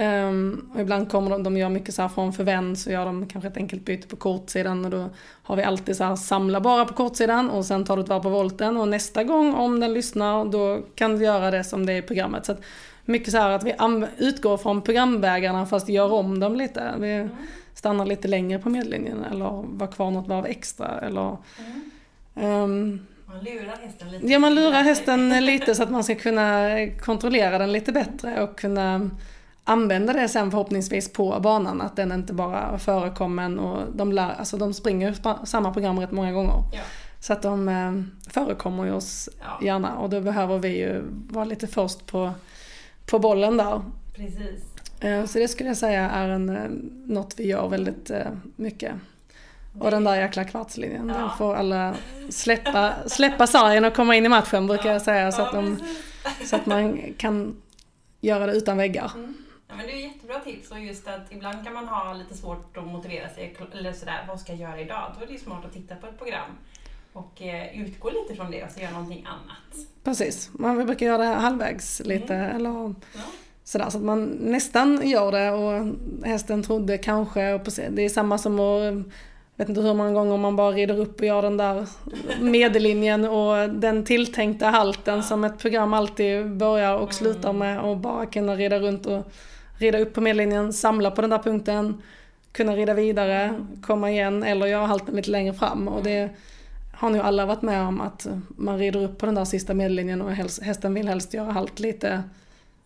Um, 0.00 0.70
och 0.74 0.80
ibland 0.80 1.10
kommer 1.10 1.30
de, 1.30 1.42
de 1.42 1.56
gör 1.56 1.68
mycket 1.68 1.94
så 1.94 2.02
här 2.02 2.08
från 2.08 2.32
förvänd 2.32 2.78
så 2.78 2.90
gör 2.90 3.04
de 3.04 3.26
kanske 3.26 3.48
ett 3.48 3.56
enkelt 3.56 3.84
byte 3.84 4.08
på 4.08 4.16
kortsidan 4.16 4.84
och 4.84 4.90
då 4.90 5.10
har 5.42 5.56
vi 5.56 5.62
alltid 5.62 5.96
så 5.96 6.04
här 6.04 6.16
samla 6.16 6.60
bara 6.60 6.84
på 6.84 6.94
kortsidan 6.94 7.50
och 7.50 7.64
sen 7.64 7.84
tar 7.84 7.96
du 7.96 8.02
ett 8.02 8.08
varv 8.08 8.22
på 8.22 8.28
volten 8.28 8.76
och 8.76 8.88
nästa 8.88 9.24
gång 9.24 9.54
om 9.54 9.80
den 9.80 9.94
lyssnar 9.94 10.44
då 10.44 10.82
kan 10.94 11.16
du 11.16 11.24
göra 11.24 11.50
det 11.50 11.64
som 11.64 11.86
det 11.86 11.92
är 11.92 11.96
i 11.96 12.02
programmet. 12.02 12.46
Så 12.46 12.52
att 12.52 12.60
mycket 13.04 13.32
så 13.32 13.38
här 13.38 13.50
att 13.50 13.64
vi 13.64 13.74
utgår 14.18 14.56
från 14.56 14.82
programvägarna 14.82 15.66
fast 15.66 15.88
gör 15.88 16.12
om 16.12 16.40
dem 16.40 16.56
lite. 16.56 16.94
Vi 16.98 17.12
mm. 17.12 17.30
stannar 17.74 18.06
lite 18.06 18.28
längre 18.28 18.58
på 18.58 18.68
medellinjen 18.68 19.24
eller 19.24 19.64
var 19.66 19.86
kvar 19.86 20.10
något 20.10 20.28
varv 20.28 20.46
extra 20.46 21.00
eller 21.00 21.36
mm. 22.36 22.62
um, 22.62 23.06
man 23.26 23.44
lurar 23.44 23.76
hästen 23.82 24.10
lite. 24.10 24.26
Ja, 24.26 24.38
man 24.38 24.54
lurar 24.54 24.82
hästen 24.82 25.46
lite 25.46 25.74
så 25.74 25.82
att 25.82 25.90
man 25.90 26.04
ska 26.04 26.14
kunna 26.14 26.70
kontrollera 27.00 27.58
den 27.58 27.72
lite 27.72 27.92
bättre 27.92 28.42
och 28.42 28.58
kunna 28.58 29.10
använda 29.64 30.12
det 30.12 30.28
sen 30.28 30.50
förhoppningsvis 30.50 31.12
på 31.12 31.40
banan. 31.40 31.80
Att 31.80 31.96
den 31.96 32.12
inte 32.12 32.32
bara 32.32 32.78
förekommer 32.78 33.58
och 33.58 33.96
de, 33.96 34.12
lär, 34.12 34.34
alltså 34.38 34.56
de 34.56 34.74
springer 34.74 35.44
samma 35.46 35.72
program 35.72 36.00
rätt 36.00 36.12
många 36.12 36.32
gånger. 36.32 36.62
Ja. 36.72 36.80
Så 37.20 37.32
att 37.32 37.42
de 37.42 37.68
eh, 37.68 37.92
förekommer 38.32 38.84
ju 38.84 38.92
oss 38.92 39.28
ja. 39.40 39.66
gärna 39.66 39.96
och 39.96 40.10
då 40.10 40.20
behöver 40.20 40.58
vi 40.58 40.78
ju 40.78 41.02
vara 41.30 41.44
lite 41.44 41.66
först 41.66 42.06
på, 42.06 42.32
på 43.06 43.18
bollen 43.18 43.56
där. 43.56 43.82
Precis. 44.14 44.74
Eh, 45.00 45.24
så 45.24 45.38
det 45.38 45.48
skulle 45.48 45.70
jag 45.70 45.76
säga 45.76 46.10
är 46.10 46.28
en, 46.28 46.48
eh, 46.48 46.70
något 47.04 47.34
vi 47.36 47.46
gör 47.46 47.68
väldigt 47.68 48.10
eh, 48.10 48.26
mycket. 48.56 48.92
Och 49.78 49.90
den 49.90 50.04
där 50.04 50.16
jäkla 50.16 50.44
kvartslinjen, 50.44 51.08
ja. 51.08 51.14
den 51.14 51.30
får 51.38 51.54
alla 51.54 51.94
släppa, 52.30 52.92
släppa 53.06 53.46
sargen 53.46 53.84
och 53.84 53.94
komma 53.94 54.16
in 54.16 54.26
i 54.26 54.28
matchen 54.28 54.66
brukar 54.66 54.92
jag 54.92 55.02
säga. 55.02 55.32
Så 55.32 55.42
att, 55.42 55.52
de, 55.52 55.78
så 56.44 56.56
att 56.56 56.66
man 56.66 57.14
kan 57.18 57.56
göra 58.20 58.46
det 58.46 58.52
utan 58.52 58.76
väggar. 58.76 59.12
Mm. 59.14 59.34
Ja, 59.74 59.78
men 59.78 59.86
det 59.86 59.92
är 59.92 60.06
jättebra 60.06 60.40
tips 60.40 60.70
och 60.70 60.80
just 60.80 61.08
att 61.08 61.32
ibland 61.32 61.64
kan 61.64 61.74
man 61.74 61.88
ha 61.88 62.12
lite 62.12 62.34
svårt 62.34 62.76
att 62.76 62.86
motivera 62.86 63.28
sig 63.28 63.56
eller 63.72 63.92
sådär, 63.92 64.24
vad 64.28 64.40
ska 64.40 64.52
jag 64.52 64.60
göra 64.60 64.80
idag? 64.80 65.12
Då 65.16 65.24
är 65.24 65.26
det 65.26 65.32
ju 65.32 65.38
smart 65.38 65.64
att 65.64 65.72
titta 65.72 65.94
på 65.96 66.06
ett 66.06 66.18
program 66.18 66.50
och 67.12 67.42
eh, 67.42 67.80
utgå 67.80 68.10
lite 68.10 68.34
från 68.34 68.50
det 68.50 68.64
och 68.64 68.70
så 68.70 68.80
göra 68.80 68.92
någonting 68.92 69.26
annat. 69.26 69.88
Precis, 70.04 70.50
man 70.52 70.86
brukar 70.86 71.06
göra 71.06 71.18
det 71.18 71.24
halvvägs 71.24 72.02
lite 72.04 72.34
mm. 72.34 72.56
eller 72.56 72.70
ja. 72.70 73.20
sådär 73.64 73.90
så 73.90 73.98
att 73.98 74.04
man 74.04 74.24
nästan 74.24 75.08
gör 75.08 75.32
det 75.32 75.50
och 75.50 75.94
hästen 76.26 76.62
trodde 76.62 76.98
kanske, 76.98 77.52
och 77.52 77.60
det 77.90 78.02
är 78.02 78.08
samma 78.08 78.38
som 78.38 78.60
att 78.60 79.12
vet 79.56 79.68
inte 79.68 79.80
hur 79.80 79.94
många 79.94 80.12
gånger 80.12 80.36
man 80.36 80.56
bara 80.56 80.72
rider 80.72 80.98
upp 80.98 81.20
och 81.20 81.26
gör 81.26 81.42
den 81.42 81.56
där 81.56 81.86
medellinjen 82.40 83.24
och 83.24 83.70
den 83.70 84.04
tilltänkta 84.04 84.66
halten 84.66 85.22
som 85.22 85.44
ett 85.44 85.58
program 85.58 85.94
alltid 85.94 86.56
börjar 86.56 86.98
och 86.98 87.14
slutar 87.14 87.50
mm. 87.50 87.58
med 87.58 87.80
och 87.80 87.96
bara 87.96 88.26
kunna 88.26 88.54
rida 88.54 88.78
runt 88.78 89.06
och 89.06 89.32
rida 89.78 89.98
upp 89.98 90.14
på 90.14 90.20
medellinjen, 90.20 90.72
samla 90.72 91.10
på 91.10 91.20
den 91.20 91.30
där 91.30 91.38
punkten, 91.38 92.02
kunna 92.52 92.76
rida 92.76 92.94
vidare, 92.94 93.54
komma 93.82 94.10
igen 94.10 94.42
eller 94.42 94.66
göra 94.66 94.86
halten 94.86 95.16
lite 95.16 95.30
längre 95.30 95.54
fram. 95.54 95.88
Och 95.88 96.02
det 96.02 96.30
har 96.92 97.10
nog 97.10 97.20
alla 97.20 97.46
varit 97.46 97.62
med 97.62 97.82
om 97.82 98.00
att 98.00 98.26
man 98.48 98.78
rider 98.78 99.02
upp 99.04 99.18
på 99.18 99.26
den 99.26 99.34
där 99.34 99.44
sista 99.44 99.74
medellinjen 99.74 100.22
och 100.22 100.32
hästen 100.62 100.94
vill 100.94 101.08
helst 101.08 101.34
göra 101.34 101.52
halt 101.52 101.80
lite 101.80 102.22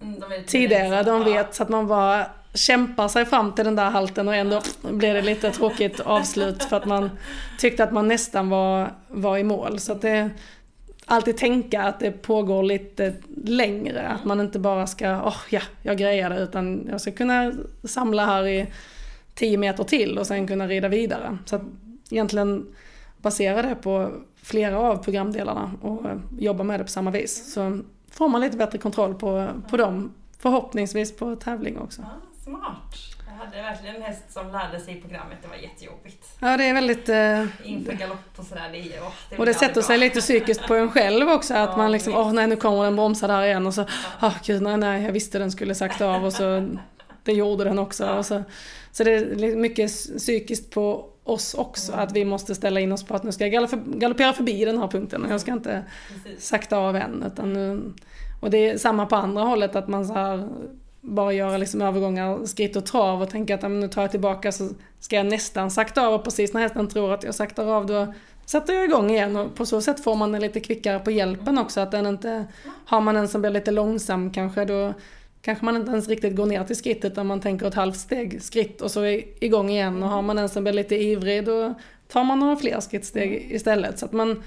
mm, 0.03 0.21
de 0.21 0.43
tidigare. 0.47 1.03
De 1.03 1.25
vet 1.25 1.55
så 1.55 1.63
att 1.63 1.69
man 1.69 1.87
bara 1.87 2.27
kämpar 2.55 3.09
sig 3.09 3.25
fram 3.25 3.53
till 3.53 3.65
den 3.65 3.77
där 3.77 3.91
halten 3.91 4.29
och 4.29 4.35
ändå 4.35 4.61
blir 4.83 5.15
det 5.15 5.23
lite 5.23 5.51
tråkigt 5.51 6.01
avslut 6.01 6.65
för 6.65 6.77
att 6.77 6.85
man 6.85 7.11
tyckte 7.59 7.85
att 7.85 7.93
man 7.93 8.09
nästan 8.09 8.49
var, 8.49 8.93
var 9.09 9.39
i 9.39 9.45
mål. 9.45 9.79
Så 9.79 9.95
det, 9.95 10.31
alltid 11.09 11.37
tänka 11.37 11.83
att 11.83 12.01
det 12.01 12.11
pågår 12.11 12.63
lite 12.63 13.15
längre. 13.45 14.09
Att 14.09 14.25
man 14.25 14.41
inte 14.41 14.59
bara 14.59 14.87
ska, 14.87 15.11
åh 15.11 15.29
oh, 15.29 15.37
ja, 15.51 15.61
jag 15.83 15.99
grejar 15.99 16.31
det, 16.31 16.41
utan 16.41 16.87
jag 16.91 17.01
ska 17.01 17.13
kunna 17.13 17.53
samla 17.85 18.27
här 18.27 18.47
i 18.47 18.67
10 19.35 19.59
meter 19.59 19.85
till 19.85 20.19
och 20.19 20.27
sen 20.27 20.47
kunna 20.47 20.67
rida 20.67 20.89
vidare. 20.89 21.39
Så 21.45 21.57
att 21.57 21.63
egentligen 22.11 22.67
basera 23.19 23.63
det 23.63 23.75
på 23.75 24.11
flera 24.43 24.79
av 24.79 24.97
programdelarna 24.97 25.73
och 25.83 26.03
jobba 26.39 26.65
med 26.65 26.81
det 26.81 26.85
på 26.85 26.91
samma 26.91 27.11
vis. 27.11 27.53
Så 27.53 27.81
får 28.11 28.29
man 28.29 28.41
lite 28.41 28.57
bättre 28.57 28.79
kontroll 28.79 29.15
på, 29.15 29.49
på 29.71 29.77
dem, 29.77 30.13
förhoppningsvis 30.39 31.17
på 31.17 31.37
tävling 31.37 31.79
också. 31.79 32.03
Ja, 32.03 32.43
smart! 32.45 33.18
Hade 33.39 33.63
verkligen 33.63 33.97
en 33.97 34.03
häst 34.03 34.25
som 34.29 34.53
lärde 34.53 34.81
sig 34.81 35.01
programmet, 35.01 35.39
det 35.43 35.49
var 35.49 35.57
jättejobbigt. 35.57 36.27
Ja, 36.41 36.57
det 36.57 36.65
är 36.65 36.75
väldigt... 36.75 37.09
Eh, 37.09 37.71
Inför 37.71 37.93
galopp 37.93 38.19
och 38.37 38.45
sådär, 38.45 38.69
det, 38.73 38.79
är, 38.79 39.01
oh, 39.01 39.13
det 39.31 39.39
Och 39.39 39.47
det 39.47 39.55
sätter 39.55 39.83
sig 39.83 39.99
lite 39.99 40.21
psykiskt 40.21 40.67
på 40.67 40.75
en 40.75 40.91
själv 40.91 41.29
också, 41.29 41.55
att 41.55 41.71
ja, 41.71 41.77
man 41.77 41.93
liksom, 41.93 42.15
åh 42.15 42.29
oh, 42.29 42.33
nej 42.33 42.47
nu 42.47 42.57
kommer 42.57 42.85
den 42.85 42.97
bromsa 42.97 43.27
där 43.27 43.43
igen 43.43 43.67
och 43.67 43.75
så, 43.75 43.83
åh 44.23 44.29
oh, 44.29 44.35
gud 44.45 44.63
nej, 44.63 44.77
nej 44.77 45.03
jag 45.03 45.13
visste 45.13 45.39
den 45.39 45.51
skulle 45.51 45.75
sakta 45.75 46.07
av 46.07 46.25
och 46.25 46.33
så, 46.33 46.69
det 47.25 47.33
gjorde 47.33 47.65
den 47.65 47.79
också. 47.79 48.05
Ja. 48.05 48.19
Och 48.19 48.27
så, 48.27 48.43
så 48.93 49.05
det 49.05 49.13
är 49.13 49.57
mycket 49.57 49.91
psykiskt 50.19 50.71
på 50.71 51.09
oss 51.25 51.55
också, 51.55 51.93
mm. 51.93 52.05
att 52.05 52.13
vi 52.13 52.25
måste 52.25 52.55
ställa 52.55 52.81
in 52.81 52.93
oss 52.93 53.05
på 53.05 53.15
att 53.15 53.23
nu 53.23 53.33
ska 53.33 53.47
jag 53.47 53.69
galoppera 53.85 54.33
förbi 54.33 54.65
den 54.65 54.79
här 54.79 54.89
punkten 54.89 55.25
och 55.25 55.33
jag 55.33 55.41
ska 55.41 55.53
inte 55.53 55.85
Precis. 56.25 56.47
sakta 56.47 56.77
av 56.77 56.97
än. 56.97 57.25
Utan 57.27 57.53
nu, 57.53 57.93
och 58.41 58.51
det 58.51 58.71
är 58.71 58.79
samma 58.79 59.07
på 59.07 59.17
andra 59.17 59.43
hållet, 59.43 59.77
att 59.77 59.89
man 59.89 60.07
så 60.07 60.13
här 60.13 60.49
bara 61.01 61.33
göra 61.33 61.57
liksom 61.57 61.83
övergångar, 61.83 62.47
skritt 62.47 62.77
och 62.77 62.87
trav 62.87 63.23
och 63.23 63.31
tänka 63.31 63.55
att 63.55 63.71
nu 63.71 63.89
tar 63.89 64.03
jag 64.03 64.11
tillbaka 64.11 64.53
så 64.53 64.69
ska 65.01 65.17
jag 65.17 65.27
nästan 65.27 65.71
sakta 65.71 66.07
av 66.07 66.15
och 66.15 66.25
precis 66.25 66.53
när 66.53 66.61
hästen 66.61 66.89
tror 66.89 67.13
att 67.13 67.25
jag 67.25 67.35
saktar 67.35 67.67
av 67.67 67.87
då 67.87 68.15
sätter 68.47 68.73
jag 68.73 68.85
igång 68.85 69.11
igen 69.11 69.37
och 69.37 69.55
på 69.55 69.67
så 69.67 69.81
sätt 69.81 70.05
får 70.05 70.15
man 70.15 70.33
den 70.33 70.41
lite 70.41 70.61
kvickare 70.61 70.99
på 70.99 71.11
hjälpen 71.11 71.59
också. 71.59 71.81
Att 71.81 71.91
den 71.91 72.07
inte, 72.07 72.45
har 72.87 73.01
man 73.01 73.17
en 73.17 73.29
som 73.29 73.41
blir 73.41 73.51
lite 73.51 73.71
långsam 73.71 74.33
kanske 74.33 74.65
då 74.65 74.95
kanske 75.43 75.65
man 75.65 75.77
inte 75.77 75.91
ens 75.91 76.09
riktigt 76.09 76.37
går 76.37 76.47
ner 76.47 76.65
till 76.65 76.77
skrittet 76.77 77.13
utan 77.13 77.27
man 77.27 77.41
tänker 77.41 77.67
ett 77.67 77.75
halvt 77.75 77.97
steg 77.97 78.43
skritt 78.43 78.81
och 78.81 78.91
så 78.91 79.01
är 79.01 79.45
igång 79.45 79.71
igen. 79.71 80.03
Och 80.03 80.09
har 80.09 80.23
man 80.23 80.39
en 80.39 80.49
som 80.49 80.63
blir 80.63 80.73
lite 80.73 80.97
ivrig 80.97 81.45
då 81.45 81.75
tar 82.09 82.25
man 82.25 82.39
några 82.39 82.57
fler 82.57 82.81
skrittsteg 82.81 83.49
istället. 83.51 83.99
Så 83.99 84.05
att 84.05 84.13
man, 84.13 84.43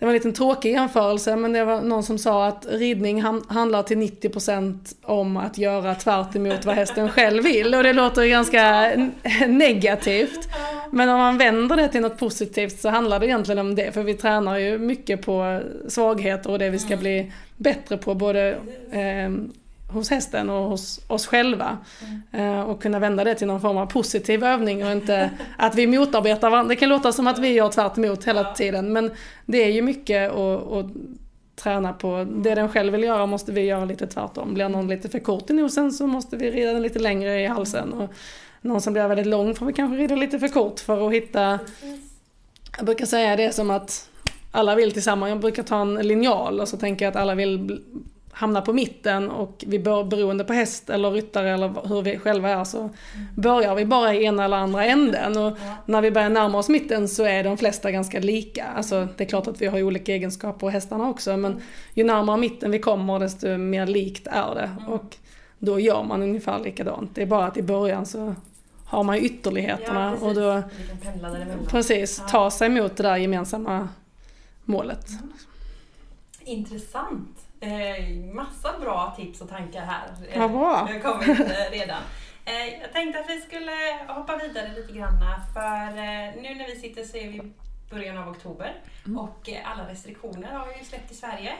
det 0.00 0.06
var 0.06 0.10
en 0.10 0.14
liten 0.14 0.32
tråkig 0.32 0.72
jämförelse 0.72 1.36
men 1.36 1.52
det 1.52 1.64
var 1.64 1.80
någon 1.80 2.02
som 2.02 2.18
sa 2.18 2.46
att 2.46 2.66
ridning 2.70 3.22
handlar 3.48 3.82
till 3.82 3.98
90% 3.98 4.94
om 5.02 5.36
att 5.36 5.58
göra 5.58 5.94
tvärt 5.94 6.36
emot 6.36 6.64
vad 6.64 6.74
hästen 6.74 7.08
själv 7.08 7.44
vill 7.44 7.74
och 7.74 7.82
det 7.82 7.92
låter 7.92 8.26
ganska 8.26 8.92
negativt. 9.48 10.48
Men 10.90 11.08
om 11.08 11.18
man 11.18 11.38
vänder 11.38 11.76
det 11.76 11.88
till 11.88 12.00
något 12.00 12.18
positivt 12.18 12.80
så 12.80 12.88
handlar 12.88 13.20
det 13.20 13.26
egentligen 13.26 13.58
om 13.58 13.74
det 13.74 13.94
för 13.94 14.02
vi 14.02 14.14
tränar 14.14 14.58
ju 14.58 14.78
mycket 14.78 15.22
på 15.22 15.60
svagheter 15.88 16.50
och 16.50 16.58
det 16.58 16.70
vi 16.70 16.78
ska 16.78 16.96
bli 16.96 17.32
bättre 17.56 17.96
på 17.96 18.14
både 18.14 18.48
eh, 18.90 19.30
hos 19.92 20.10
hästen 20.10 20.50
och 20.50 20.70
hos 20.70 21.00
oss 21.06 21.26
själva. 21.26 21.78
Mm. 22.32 22.66
Och 22.66 22.82
kunna 22.82 22.98
vända 22.98 23.24
det 23.24 23.34
till 23.34 23.46
någon 23.46 23.60
form 23.60 23.76
av 23.76 23.86
positiv 23.86 24.44
övning 24.44 24.84
och 24.84 24.92
inte 24.92 25.30
att 25.58 25.74
vi 25.74 25.86
motarbetar 25.86 26.50
varandra. 26.50 26.68
Det 26.68 26.76
kan 26.76 26.88
låta 26.88 27.12
som 27.12 27.26
att 27.26 27.38
vi 27.38 27.48
gör 27.52 27.68
tvärt 27.68 27.98
emot 27.98 28.24
hela 28.24 28.54
tiden 28.54 28.92
men 28.92 29.10
det 29.46 29.64
är 29.64 29.70
ju 29.70 29.82
mycket 29.82 30.30
att, 30.30 30.72
att 30.72 30.86
träna 31.62 31.92
på. 31.92 32.26
Det 32.30 32.54
den 32.54 32.68
själv 32.68 32.92
vill 32.92 33.02
göra 33.02 33.26
måste 33.26 33.52
vi 33.52 33.60
göra 33.60 33.84
lite 33.84 34.06
tvärtom. 34.06 34.54
Blir 34.54 34.68
någon 34.68 34.88
lite 34.88 35.08
för 35.08 35.18
kort 35.18 35.50
i 35.50 35.52
nosen 35.52 35.92
så 35.92 36.06
måste 36.06 36.36
vi 36.36 36.50
rida 36.50 36.72
den 36.72 36.82
lite 36.82 36.98
längre 36.98 37.40
i 37.40 37.46
halsen. 37.46 37.92
Och 37.92 38.10
någon 38.60 38.80
som 38.80 38.92
blir 38.92 39.08
väldigt 39.08 39.26
lång 39.26 39.54
får 39.54 39.66
vi 39.66 39.72
kanske 39.72 39.96
rida 39.96 40.14
lite 40.14 40.38
för 40.38 40.48
kort 40.48 40.80
för 40.80 41.06
att 41.06 41.14
hitta... 41.14 41.58
Jag 42.76 42.86
brukar 42.86 43.06
säga 43.06 43.36
det 43.36 43.52
som 43.52 43.70
att 43.70 44.10
alla 44.50 44.74
vill 44.74 44.92
tillsammans. 44.92 45.30
Jag 45.30 45.40
brukar 45.40 45.62
ta 45.62 45.80
en 45.80 45.94
linjal 45.94 46.60
och 46.60 46.68
så 46.68 46.76
tänker 46.76 47.04
jag 47.04 47.10
att 47.10 47.16
alla 47.16 47.34
vill 47.34 47.80
hamnar 48.40 48.60
på 48.60 48.72
mitten 48.72 49.30
och 49.30 49.64
vi 49.66 49.78
bör, 49.78 50.04
beroende 50.04 50.44
på 50.44 50.52
häst 50.52 50.90
eller 50.90 51.10
ryttare 51.10 51.50
eller 51.50 51.88
hur 51.88 52.02
vi 52.02 52.18
själva 52.18 52.48
är 52.48 52.64
så 52.64 52.90
börjar 53.34 53.74
vi 53.74 53.84
bara 53.84 54.14
i 54.14 54.24
ena 54.24 54.44
eller 54.44 54.56
andra 54.56 54.84
änden. 54.84 55.36
Och 55.36 55.58
när 55.86 56.02
vi 56.02 56.10
börjar 56.10 56.30
närma 56.30 56.58
oss 56.58 56.68
mitten 56.68 57.08
så 57.08 57.24
är 57.24 57.44
de 57.44 57.58
flesta 57.58 57.90
ganska 57.90 58.20
lika. 58.20 58.64
Alltså 58.64 59.08
det 59.16 59.24
är 59.24 59.28
klart 59.28 59.46
att 59.46 59.62
vi 59.62 59.66
har 59.66 59.82
olika 59.82 60.12
egenskaper 60.12 60.66
och 60.66 60.72
hästarna 60.72 61.08
också 61.08 61.36
men 61.36 61.60
ju 61.94 62.04
närmare 62.04 62.36
mitten 62.36 62.70
vi 62.70 62.78
kommer 62.78 63.18
desto 63.18 63.56
mer 63.58 63.86
likt 63.86 64.26
är 64.26 64.54
det. 64.54 64.70
Mm. 64.80 64.92
Och 64.92 65.16
då 65.58 65.80
gör 65.80 66.02
man 66.02 66.22
ungefär 66.22 66.58
likadant. 66.58 67.14
Det 67.14 67.22
är 67.22 67.26
bara 67.26 67.46
att 67.46 67.56
i 67.56 67.62
början 67.62 68.06
så 68.06 68.34
har 68.84 69.02
man 69.02 69.16
ytterligheterna 69.16 70.16
ja, 70.20 70.26
och 70.26 70.34
då 70.34 70.62
precis, 71.68 72.22
ta 72.30 72.50
sig 72.50 72.68
mot 72.68 72.96
det 72.96 73.02
där 73.02 73.16
gemensamma 73.16 73.88
målet. 74.64 75.06
Intressant. 76.44 77.39
Eh, 77.60 78.34
massa 78.34 78.78
bra 78.80 79.14
tips 79.16 79.40
och 79.40 79.48
tankar 79.48 79.80
här. 79.80 80.08
Eh, 80.30 80.40
Vad 80.40 80.50
bra! 80.50 80.88
Det 80.88 80.92
har 80.92 81.12
kommit 81.12 81.40
eh, 81.40 81.70
redan. 81.70 82.02
Eh, 82.44 82.80
jag 82.82 82.92
tänkte 82.92 83.20
att 83.20 83.30
vi 83.30 83.40
skulle 83.40 83.72
hoppa 84.08 84.36
vidare 84.36 84.72
lite 84.76 84.92
grann 84.92 85.18
för 85.54 85.88
eh, 85.88 86.42
nu 86.42 86.54
när 86.54 86.66
vi 86.66 86.76
sitter 86.80 87.04
så 87.04 87.16
är 87.16 87.28
vi 87.28 87.52
början 87.90 88.18
av 88.18 88.28
oktober 88.28 88.74
mm. 89.06 89.18
och 89.18 89.48
eh, 89.48 89.70
alla 89.72 89.90
restriktioner 89.90 90.52
har 90.52 90.66
ju 90.78 90.84
släppt 90.84 91.12
i 91.12 91.14
Sverige. 91.14 91.52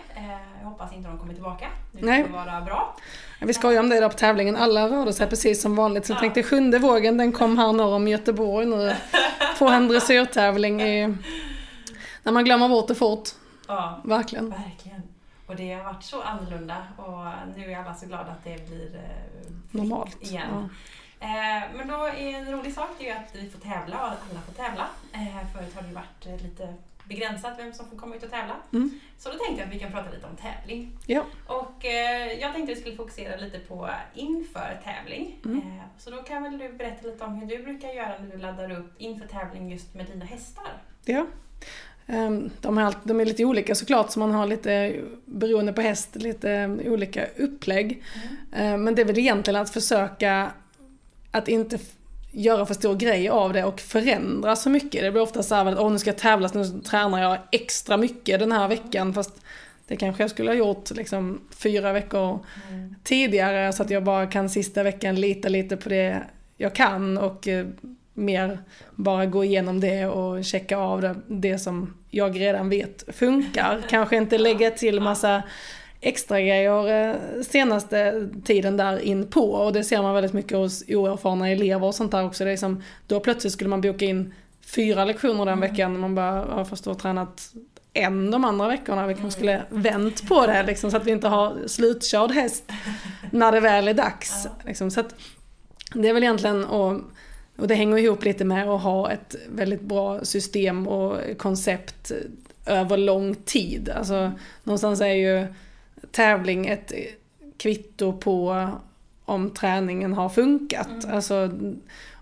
Jag 0.60 0.68
hoppas 0.70 0.92
inte 0.92 1.08
de 1.08 1.18
kommer 1.18 1.34
tillbaka. 1.34 1.66
Kommer 1.92 2.06
Nej. 2.06 2.28
vara 2.28 2.60
bra. 2.60 2.96
Vi 3.40 3.54
skojar 3.54 3.80
om 3.80 3.88
det 3.88 4.00
där 4.00 4.08
på 4.08 4.18
tävlingen. 4.18 4.56
Alla 4.56 4.88
rörde 4.88 5.12
sig 5.12 5.26
precis 5.26 5.62
som 5.62 5.76
vanligt. 5.76 6.06
Så 6.06 6.12
jag 6.12 6.20
tänkte 6.20 6.42
sjunde 6.42 6.78
vågen 6.78 7.16
den 7.16 7.32
kom 7.32 7.58
här 7.58 7.72
norr 7.72 7.94
om 7.94 8.08
Göteborg 8.08 8.66
nu. 8.66 8.96
På 9.58 9.68
en 9.68 9.88
dressyrtävling 9.88 10.82
i... 10.82 11.16
När 12.22 12.32
man 12.32 12.44
glömmer 12.44 12.68
bort 12.68 12.88
det 12.88 12.94
fort. 12.94 13.28
Ja, 13.68 14.00
verkligen. 14.04 14.50
verkligen. 14.50 15.02
Och 15.50 15.56
det 15.56 15.72
har 15.72 15.84
varit 15.84 16.02
så 16.02 16.22
annorlunda 16.22 16.86
och 16.96 17.56
nu 17.56 17.72
är 17.72 17.78
alla 17.78 17.94
så 17.94 18.06
glada 18.06 18.30
att 18.30 18.44
det 18.44 18.68
blir 18.68 18.94
eh, 18.94 19.52
normalt 19.70 20.22
igen. 20.22 20.68
Ja. 21.20 21.26
Eh, 21.26 21.62
men 21.76 21.88
då 21.88 21.94
är 21.94 22.38
en 22.38 22.52
rolig 22.52 22.74
sak 22.74 22.88
det 22.98 23.08
är 23.08 23.16
att 23.16 23.34
vi 23.34 23.50
får 23.50 23.60
tävla 23.60 23.96
och 23.96 24.06
alla 24.06 24.40
får 24.46 24.52
tävla. 24.52 24.88
Eh, 25.12 25.52
förut 25.54 25.74
har 25.74 25.82
det 25.82 25.94
varit 25.94 26.42
lite 26.42 26.74
begränsat 27.04 27.58
vem 27.58 27.72
som 27.72 27.90
får 27.90 27.96
komma 27.96 28.16
ut 28.16 28.22
och 28.22 28.30
tävla. 28.30 28.56
Mm. 28.72 29.00
Så 29.18 29.32
då 29.32 29.38
tänkte 29.38 29.60
jag 29.60 29.68
att 29.68 29.74
vi 29.74 29.78
kan 29.78 29.92
prata 29.92 30.10
lite 30.10 30.26
om 30.26 30.36
tävling. 30.36 30.98
Ja. 31.06 31.24
Och 31.46 31.84
jag 32.40 32.52
tänkte 32.52 32.72
att 32.72 32.78
vi 32.78 32.80
skulle 32.80 32.96
fokusera 32.96 33.36
lite 33.36 33.58
på 33.58 33.90
inför 34.14 34.80
tävling. 34.84 35.38
Mm. 35.44 35.80
så 35.98 36.10
då 36.10 36.22
kan 36.22 36.42
väl 36.42 36.58
du 36.58 36.72
berätta 36.72 37.06
lite 37.06 37.24
om 37.24 37.34
hur 37.34 37.46
du 37.46 37.62
brukar 37.62 37.88
göra 37.88 38.18
när 38.18 38.30
du 38.30 38.38
laddar 38.38 38.70
upp 38.70 38.94
inför 38.98 39.26
tävling 39.26 39.70
just 39.70 39.94
med 39.94 40.06
dina 40.06 40.24
hästar? 40.24 40.72
Ja. 41.04 41.26
Ehm, 42.12 42.50
de 42.60 42.78
är, 42.78 42.94
de 43.04 43.20
är 43.20 43.24
lite 43.24 43.44
olika 43.44 43.74
såklart, 43.74 44.10
så 44.10 44.20
man 44.20 44.30
har 44.30 44.46
lite, 44.46 44.94
beroende 45.24 45.72
på 45.72 45.80
häst, 45.80 46.16
lite 46.16 46.78
olika 46.86 47.26
upplägg. 47.36 48.02
Mm. 48.14 48.74
Ehm, 48.74 48.84
men 48.84 48.94
det 48.94 49.02
är 49.02 49.06
väl 49.06 49.18
egentligen 49.18 49.60
att 49.60 49.70
försöka 49.70 50.50
att 51.30 51.48
inte 51.48 51.78
göra 52.32 52.66
för 52.66 52.74
stor 52.74 52.96
grej 52.96 53.28
av 53.28 53.52
det 53.52 53.64
och 53.64 53.80
förändra 53.80 54.56
så 54.56 54.70
mycket. 54.70 55.02
Det 55.02 55.10
blir 55.10 55.22
ofta 55.22 55.42
så 55.42 55.54
här 55.54 55.66
att 55.66 55.78
åh, 55.78 55.92
nu 55.92 55.98
ska 55.98 56.10
jag 56.10 56.18
tävla, 56.18 56.48
så 56.48 56.58
nu 56.58 56.80
tränar 56.80 57.22
jag 57.22 57.38
extra 57.52 57.96
mycket 57.96 58.40
den 58.40 58.52
här 58.52 58.68
veckan. 58.68 59.14
Fast 59.14 59.40
det 59.86 59.96
kanske 59.96 60.22
jag 60.22 60.30
skulle 60.30 60.50
ha 60.50 60.56
gjort 60.56 60.90
liksom 60.90 61.40
fyra 61.50 61.92
veckor 61.92 62.38
mm. 62.70 62.94
tidigare 63.04 63.72
så 63.72 63.82
att 63.82 63.90
jag 63.90 64.04
bara 64.04 64.26
kan 64.26 64.50
sista 64.50 64.82
veckan 64.82 65.14
lita 65.14 65.48
lite 65.48 65.76
på 65.76 65.88
det 65.88 66.22
jag 66.56 66.74
kan 66.74 67.18
och 67.18 67.48
eh, 67.48 67.66
mer 68.14 68.58
bara 68.94 69.26
gå 69.26 69.44
igenom 69.44 69.80
det 69.80 70.06
och 70.06 70.44
checka 70.44 70.76
av 70.76 71.00
det, 71.00 71.14
det 71.26 71.58
som 71.58 71.94
jag 72.10 72.40
redan 72.40 72.68
vet 72.68 73.04
funkar. 73.16 73.82
Kanske 73.88 74.16
inte 74.16 74.38
lägga 74.38 74.70
till 74.70 75.00
massa 75.00 75.42
extra 76.00 76.40
grejer 76.40 77.10
eh, 77.10 77.16
senaste 77.42 78.28
tiden 78.44 78.76
där 78.76 78.98
in 78.98 79.26
på 79.26 79.52
och 79.52 79.72
det 79.72 79.84
ser 79.84 80.02
man 80.02 80.14
väldigt 80.14 80.32
mycket 80.32 80.58
hos 80.58 80.84
oerfarna 80.88 81.48
elever 81.48 81.86
och 81.86 81.94
sånt 81.94 82.12
där 82.12 82.24
också. 82.24 82.44
Det 82.44 82.50
är 82.50 82.56
som, 82.56 82.82
då 83.06 83.20
plötsligt 83.20 83.52
skulle 83.52 83.70
man 83.70 83.80
boka 83.80 84.04
in 84.04 84.34
fyra 84.66 85.04
lektioner 85.04 85.44
den 85.44 85.58
mm. 85.58 85.70
veckan. 85.70 85.98
Man 85.98 86.14
bara, 86.14 86.44
har 86.44 86.64
fast 86.64 86.84
då 86.84 86.94
tränat 86.94 87.52
en 87.92 88.30
de 88.30 88.44
andra 88.44 88.68
veckorna. 88.68 89.06
Vi 89.06 89.14
kanske 89.14 89.36
skulle 89.38 89.62
vänt 89.68 90.28
på 90.28 90.46
det 90.46 90.62
liksom, 90.62 90.90
så 90.90 90.96
att 90.96 91.06
vi 91.06 91.10
inte 91.10 91.28
har 91.28 91.56
slutkörd 91.66 92.30
häst 92.30 92.72
när 93.30 93.52
det 93.52 93.60
väl 93.60 93.88
är 93.88 93.94
dags. 93.94 94.46
Liksom. 94.64 94.90
Så 94.90 95.00
att, 95.00 95.14
det 95.94 96.08
är 96.08 96.14
väl 96.14 96.22
egentligen 96.22 96.64
att 96.64 97.02
och 97.60 97.68
det 97.68 97.74
hänger 97.74 97.98
ihop 97.98 98.24
lite 98.24 98.44
med 98.44 98.68
att 98.68 98.82
ha 98.82 99.10
ett 99.10 99.36
väldigt 99.48 99.80
bra 99.80 100.24
system 100.24 100.88
och 100.88 101.38
koncept 101.38 102.12
över 102.66 102.96
lång 102.96 103.34
tid. 103.34 103.88
Alltså, 103.88 104.32
någonstans 104.64 105.00
är 105.00 105.06
ju 105.06 105.46
tävling 106.10 106.66
ett 106.66 106.92
kvitto 107.56 108.12
på 108.12 108.68
om 109.24 109.50
träningen 109.50 110.12
har 110.12 110.28
funkat. 110.28 111.04
Mm. 111.04 111.14
Alltså, 111.14 111.50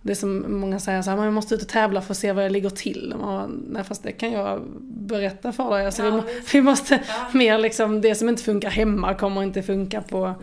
det 0.03 0.15
som 0.15 0.61
många 0.61 0.81
säger 0.81 1.03
så 1.03 1.11
här, 1.11 1.17
man 1.17 1.33
måste 1.33 1.55
ut 1.55 1.63
och 1.63 1.69
tävla 1.69 2.03
för 2.03 2.13
att 2.13 2.19
se 2.19 2.33
vad 2.33 2.45
jag 2.45 2.53
ligger 2.53 2.71
till. 2.71 3.15
Man, 3.21 3.65
nej 3.71 3.85
fast 3.85 4.03
det 4.03 4.13
kan 4.13 4.33
jag 4.33 4.63
berätta 4.83 5.53
för 5.53 5.71
dig. 5.71 5.87
Alltså, 5.87 6.05
ja, 6.05 6.11
vi, 6.11 6.43
vi, 6.53 6.61
måste 6.61 6.95
ja. 7.09 7.27
mer 7.33 7.59
liksom, 7.59 8.01
det 8.01 8.15
som 8.15 8.29
inte 8.29 8.43
funkar 8.43 8.71
hemma 8.71 9.15
kommer 9.15 9.43
inte 9.43 9.63
funka 9.63 10.03
på, 10.03 10.35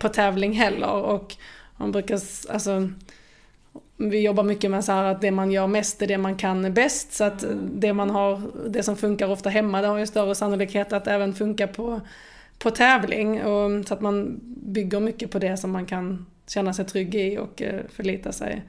på 0.00 0.08
tävling 0.08 0.52
heller. 0.52 0.92
Och 0.92 1.36
man 1.76 1.92
brukar, 1.92 2.20
alltså 2.48 2.88
vi 4.10 4.20
jobbar 4.20 4.44
mycket 4.44 4.70
med 4.70 4.84
så 4.84 4.92
att 4.92 5.20
det 5.20 5.30
man 5.30 5.52
gör 5.52 5.66
mest 5.66 6.02
är 6.02 6.06
det 6.06 6.18
man 6.18 6.36
kan 6.36 6.74
bäst. 6.74 7.12
Så 7.12 7.24
att 7.24 7.44
det 7.74 7.92
man 7.92 8.10
har, 8.10 8.42
det 8.68 8.82
som 8.82 8.96
funkar 8.96 9.30
ofta 9.30 9.50
hemma, 9.50 9.82
det 9.82 9.88
har 9.88 9.98
ju 9.98 10.06
större 10.06 10.34
sannolikhet 10.34 10.92
att 10.92 11.06
även 11.06 11.34
funka 11.34 11.66
på, 11.66 12.00
på 12.58 12.70
tävling. 12.70 13.42
Och, 13.42 13.86
så 13.86 13.94
att 13.94 14.00
man 14.00 14.40
bygger 14.44 15.00
mycket 15.00 15.30
på 15.30 15.38
det 15.38 15.56
som 15.56 15.70
man 15.70 15.86
kan 15.86 16.26
känna 16.46 16.74
sig 16.74 16.84
trygg 16.84 17.14
i 17.14 17.38
och 17.38 17.62
eh, 17.62 17.80
förlita 17.88 18.32
sig 18.32 18.62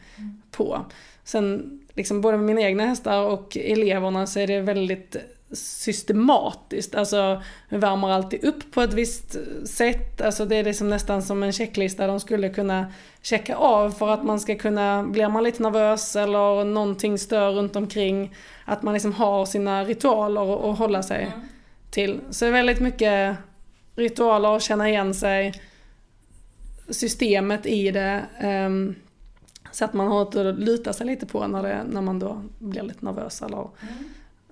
på. 0.51 0.85
Sen 1.23 1.79
liksom 1.93 2.21
både 2.21 2.37
med 2.37 2.45
mina 2.45 2.61
egna 2.61 2.85
hästar 2.85 3.21
och 3.21 3.57
eleverna 3.57 4.27
så 4.27 4.39
är 4.39 4.47
det 4.47 4.61
väldigt 4.61 5.15
systematiskt. 5.53 6.95
Alltså, 6.95 7.41
vi 7.69 7.77
värmer 7.77 8.09
alltid 8.09 8.43
upp 8.43 8.71
på 8.71 8.81
ett 8.81 8.93
visst 8.93 9.37
sätt. 9.65 10.21
Alltså 10.21 10.45
det 10.45 10.55
är 10.55 10.63
liksom 10.63 10.89
nästan 10.89 11.21
som 11.21 11.43
en 11.43 11.51
checklista 11.51 12.07
de 12.07 12.19
skulle 12.19 12.49
kunna 12.49 12.91
checka 13.21 13.55
av 13.55 13.91
för 13.91 14.09
att 14.09 14.23
man 14.23 14.39
ska 14.39 14.55
kunna, 14.55 15.03
blir 15.03 15.29
man 15.29 15.43
lite 15.43 15.63
nervös 15.63 16.15
eller 16.15 16.63
någonting 16.63 17.17
stör 17.17 17.51
runt 17.51 17.75
omkring, 17.75 18.35
att 18.65 18.83
man 18.83 18.93
liksom 18.93 19.13
har 19.13 19.45
sina 19.45 19.83
ritualer 19.83 20.71
att 20.71 20.77
hålla 20.77 21.03
sig 21.03 21.23
mm. 21.23 21.47
till. 21.91 22.19
Så 22.29 22.45
det 22.45 22.49
är 22.49 22.53
väldigt 22.53 22.79
mycket 22.79 23.37
ritualer, 23.95 24.59
känna 24.59 24.89
igen 24.89 25.13
sig, 25.13 25.61
systemet 26.89 27.65
i 27.65 27.91
det. 27.91 28.25
Um, 28.43 28.95
så 29.71 29.85
att 29.85 29.93
man 29.93 30.07
har 30.07 30.21
att 30.21 30.59
luta 30.59 30.93
sig 30.93 31.07
lite 31.07 31.25
på 31.25 31.47
när, 31.47 31.63
det, 31.63 31.83
när 31.89 32.01
man 32.01 32.19
då 32.19 32.41
blir 32.59 32.81
lite 32.81 33.05
nervös 33.05 33.41
eller 33.41 33.57
mm 33.57 34.03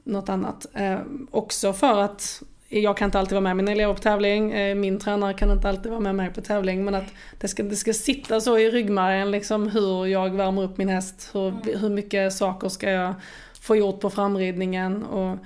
något 0.03 0.29
annat. 0.29 0.65
Eh, 0.73 0.99
också 1.31 1.73
för 1.73 2.01
att 2.01 2.43
jag 2.69 2.97
kan 2.97 3.05
inte 3.05 3.19
alltid 3.19 3.33
vara 3.33 3.41
med 3.41 3.55
mina 3.55 3.71
elever 3.71 3.93
på 3.93 3.99
tävling, 3.99 4.51
eh, 4.51 4.75
min 4.75 4.99
tränare 4.99 5.33
kan 5.33 5.51
inte 5.51 5.69
alltid 5.69 5.91
vara 5.91 6.01
med 6.01 6.15
mig 6.15 6.33
på 6.33 6.41
tävling. 6.41 6.85
Men 6.85 6.95
att 6.95 7.13
det 7.39 7.47
ska, 7.47 7.63
det 7.63 7.75
ska 7.75 7.93
sitta 7.93 8.41
så 8.41 8.57
i 8.57 8.69
ryggmärgen 8.69 9.31
liksom 9.31 9.67
hur 9.67 10.05
jag 10.05 10.29
värmer 10.35 10.63
upp 10.63 10.77
min 10.77 10.89
häst. 10.89 11.29
Hur, 11.33 11.47
mm. 11.47 11.79
hur 11.79 11.89
mycket 11.89 12.33
saker 12.33 12.69
ska 12.69 12.89
jag 12.89 13.13
få 13.61 13.75
gjort 13.75 13.99
på 13.99 14.09
framridningen. 14.09 15.03
Och 15.03 15.37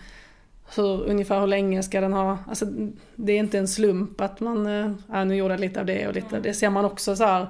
hur, 0.76 1.04
ungefär 1.04 1.40
hur 1.40 1.48
länge 1.48 1.84
ska 1.84 2.02
den 2.02 2.14
ha, 2.14 2.38
alltså 2.48 2.66
det 3.16 3.34
är 3.34 3.40
inte 3.40 3.58
en 3.58 3.68
slump 3.68 4.22
att 4.22 4.40
man, 4.40 4.66
eh, 4.68 4.92
ja, 5.12 5.24
nu 5.24 5.36
gjorde 5.36 5.54
jag 5.54 5.62
lite 5.62 5.80
av 5.80 5.86
det 5.86 6.08
och 6.08 6.14
lite 6.14 6.36
av 6.36 6.42
det. 6.42 6.54
ser 6.54 6.70
man 6.70 6.86
också 6.86 7.16
så 7.16 7.24
här, 7.24 7.48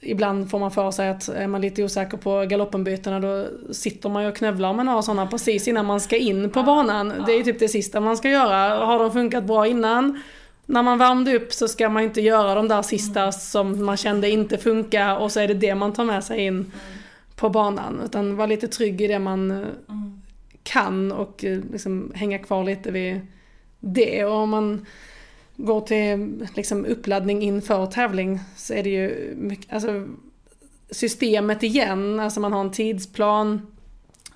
Ibland 0.00 0.50
får 0.50 0.58
man 0.58 0.70
för 0.70 0.90
sig 0.90 1.08
att 1.08 1.28
är 1.28 1.46
man 1.46 1.60
lite 1.60 1.84
osäker 1.84 2.16
på 2.16 2.44
galoppenbytena 2.44 3.20
då 3.20 3.46
sitter 3.72 4.08
man 4.08 4.22
ju 4.22 4.28
och 4.28 4.36
knövlar 4.36 4.70
om 4.70 4.76
man 4.76 4.88
har 4.88 5.02
sådana 5.02 5.26
precis 5.26 5.68
innan 5.68 5.86
man 5.86 6.00
ska 6.00 6.16
in 6.16 6.50
på 6.50 6.62
banan. 6.62 7.12
Det 7.26 7.32
är 7.32 7.36
ju 7.36 7.44
typ 7.44 7.58
det 7.58 7.68
sista 7.68 8.00
man 8.00 8.16
ska 8.16 8.28
göra. 8.28 8.84
Har 8.84 8.98
de 8.98 9.12
funkat 9.12 9.44
bra 9.44 9.66
innan? 9.66 10.22
När 10.66 10.82
man 10.82 10.98
värmde 10.98 11.36
upp 11.36 11.52
så 11.52 11.68
ska 11.68 11.88
man 11.88 12.02
inte 12.02 12.20
göra 12.20 12.54
de 12.54 12.68
där 12.68 12.82
sista 12.82 13.32
som 13.32 13.84
man 13.84 13.96
kände 13.96 14.30
inte 14.30 14.58
funkar 14.58 15.16
och 15.16 15.32
så 15.32 15.40
är 15.40 15.48
det 15.48 15.54
det 15.54 15.74
man 15.74 15.92
tar 15.92 16.04
med 16.04 16.24
sig 16.24 16.40
in 16.40 16.72
på 17.36 17.50
banan. 17.50 18.00
Utan 18.04 18.36
vara 18.36 18.46
lite 18.46 18.68
trygg 18.68 19.00
i 19.00 19.06
det 19.06 19.18
man 19.18 19.66
kan 20.62 21.12
och 21.12 21.44
eh, 21.44 21.58
liksom 21.72 22.12
hänga 22.14 22.38
kvar 22.38 22.64
lite 22.64 22.90
vid 22.90 23.20
det. 23.80 24.24
Och 24.24 24.34
om 24.34 24.50
man 24.50 24.86
går 25.56 25.80
till 25.80 26.48
liksom 26.54 26.84
uppladdning 26.84 27.42
inför 27.42 27.86
tävling 27.86 28.40
så 28.56 28.74
är 28.74 28.82
det 28.82 28.90
ju 28.90 29.34
mycket, 29.36 29.72
alltså, 29.72 30.06
systemet 30.90 31.62
igen, 31.62 32.20
alltså 32.20 32.40
man 32.40 32.52
har 32.52 32.60
en 32.60 32.70
tidsplan, 32.70 33.66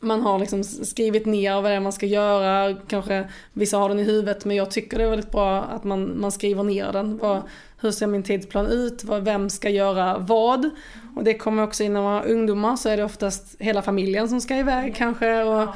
man 0.00 0.20
har 0.20 0.38
liksom 0.38 0.64
skrivit 0.64 1.26
ner 1.26 1.54
vad 1.54 1.64
det 1.64 1.74
är 1.74 1.80
man 1.80 1.92
ska 1.92 2.06
göra, 2.06 2.76
kanske 2.88 3.28
vissa 3.52 3.78
har 3.78 3.88
den 3.88 3.98
i 3.98 4.02
huvudet 4.02 4.44
men 4.44 4.56
jag 4.56 4.70
tycker 4.70 4.98
det 4.98 5.04
är 5.04 5.10
väldigt 5.10 5.32
bra 5.32 5.62
att 5.62 5.84
man, 5.84 6.20
man 6.20 6.32
skriver 6.32 6.62
ner 6.62 6.92
den. 6.92 7.18
Vad, 7.18 7.42
hur 7.80 7.90
ser 7.90 8.06
min 8.06 8.22
tidsplan 8.22 8.66
ut? 8.66 9.04
Vem 9.04 9.50
ska 9.50 9.70
göra 9.70 10.18
vad? 10.18 10.70
Och 11.16 11.24
det 11.24 11.34
kommer 11.34 11.62
också 11.62 11.82
in 11.84 11.92
när 11.92 12.02
man 12.02 12.12
har 12.12 12.28
ungdomar 12.28 12.76
så 12.76 12.88
är 12.88 12.96
det 12.96 13.04
oftast 13.04 13.56
hela 13.58 13.82
familjen 13.82 14.28
som 14.28 14.40
ska 14.40 14.56
iväg 14.56 14.96
kanske. 14.96 15.42
Och 15.42 15.68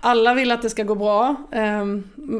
alla 0.00 0.34
vill 0.34 0.52
att 0.52 0.62
det 0.62 0.70
ska 0.70 0.82
gå 0.82 0.94
bra. 0.94 1.36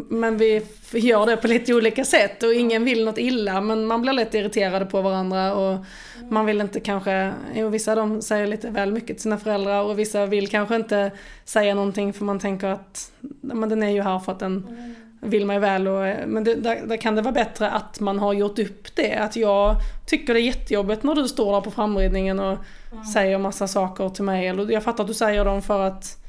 Men 0.09 0.38
vi 0.38 0.62
gör 0.92 1.27
det 1.27 1.37
på 1.37 1.46
lite 1.46 1.75
olika 1.75 2.05
sätt 2.05 2.42
och 2.42 2.55
ingen 2.55 2.85
vill 2.85 3.05
något 3.05 3.18
illa 3.18 3.61
men 3.61 3.87
man 3.87 4.03
blir 4.03 4.12
lätt 4.12 4.35
irriterade 4.35 4.87
på 4.87 5.03
varandra 5.03 5.55
och 5.55 5.85
man 6.31 6.46
vill 6.46 6.61
inte 6.61 6.81
kanske, 6.81 7.33
jo 7.55 7.68
vissa 7.68 7.94
de 7.94 8.22
säger 8.22 8.46
lite 8.46 8.70
väl 8.70 8.92
mycket 8.92 9.09
till 9.16 9.22
sina 9.22 9.38
föräldrar 9.38 9.83
och 9.83 9.99
vissa 9.99 10.27
vill 10.27 10.49
kanske 10.49 10.77
inte 10.77 11.11
säga 11.44 11.75
någonting 11.75 12.12
för 12.12 12.25
man 12.25 12.38
tänker 12.38 12.68
att 12.68 13.12
men 13.40 13.68
den 13.68 13.83
är 13.83 13.90
ju 13.90 14.03
här 14.03 14.18
för 14.18 14.33
att 14.33 14.38
den 14.38 14.66
vill 15.20 15.46
mig 15.46 15.59
väl. 15.59 15.88
Och, 15.88 16.29
men 16.29 16.44
det, 16.44 16.55
där, 16.55 16.87
där, 16.87 16.96
kan 16.96 17.14
det 17.14 17.22
vara 17.22 17.33
bättre 17.33 17.70
att 17.70 18.01
man 18.01 18.18
har 18.18 18.33
gjort 18.33 18.59
upp 18.59 18.96
det. 18.96 19.14
Att 19.14 19.37
jag 19.37 19.77
tycker 20.07 20.35
det 20.35 20.40
är 20.40 20.44
jättejobbigt 20.44 21.03
när 21.03 21.14
du 21.14 21.29
står 21.29 21.53
där 21.53 21.61
på 21.61 21.70
framridningen 21.70 22.40
och 22.40 22.57
mm. 22.92 23.05
säger 23.05 23.38
massa 23.38 23.68
saker 23.68 24.09
till 24.09 24.25
mig. 24.25 24.46
Eller 24.46 24.70
jag 24.72 24.83
fattar 24.83 25.05
att 25.05 25.09
du 25.09 25.14
säger 25.14 25.44
dem 25.44 25.62
för 25.62 25.81
att 25.81 26.26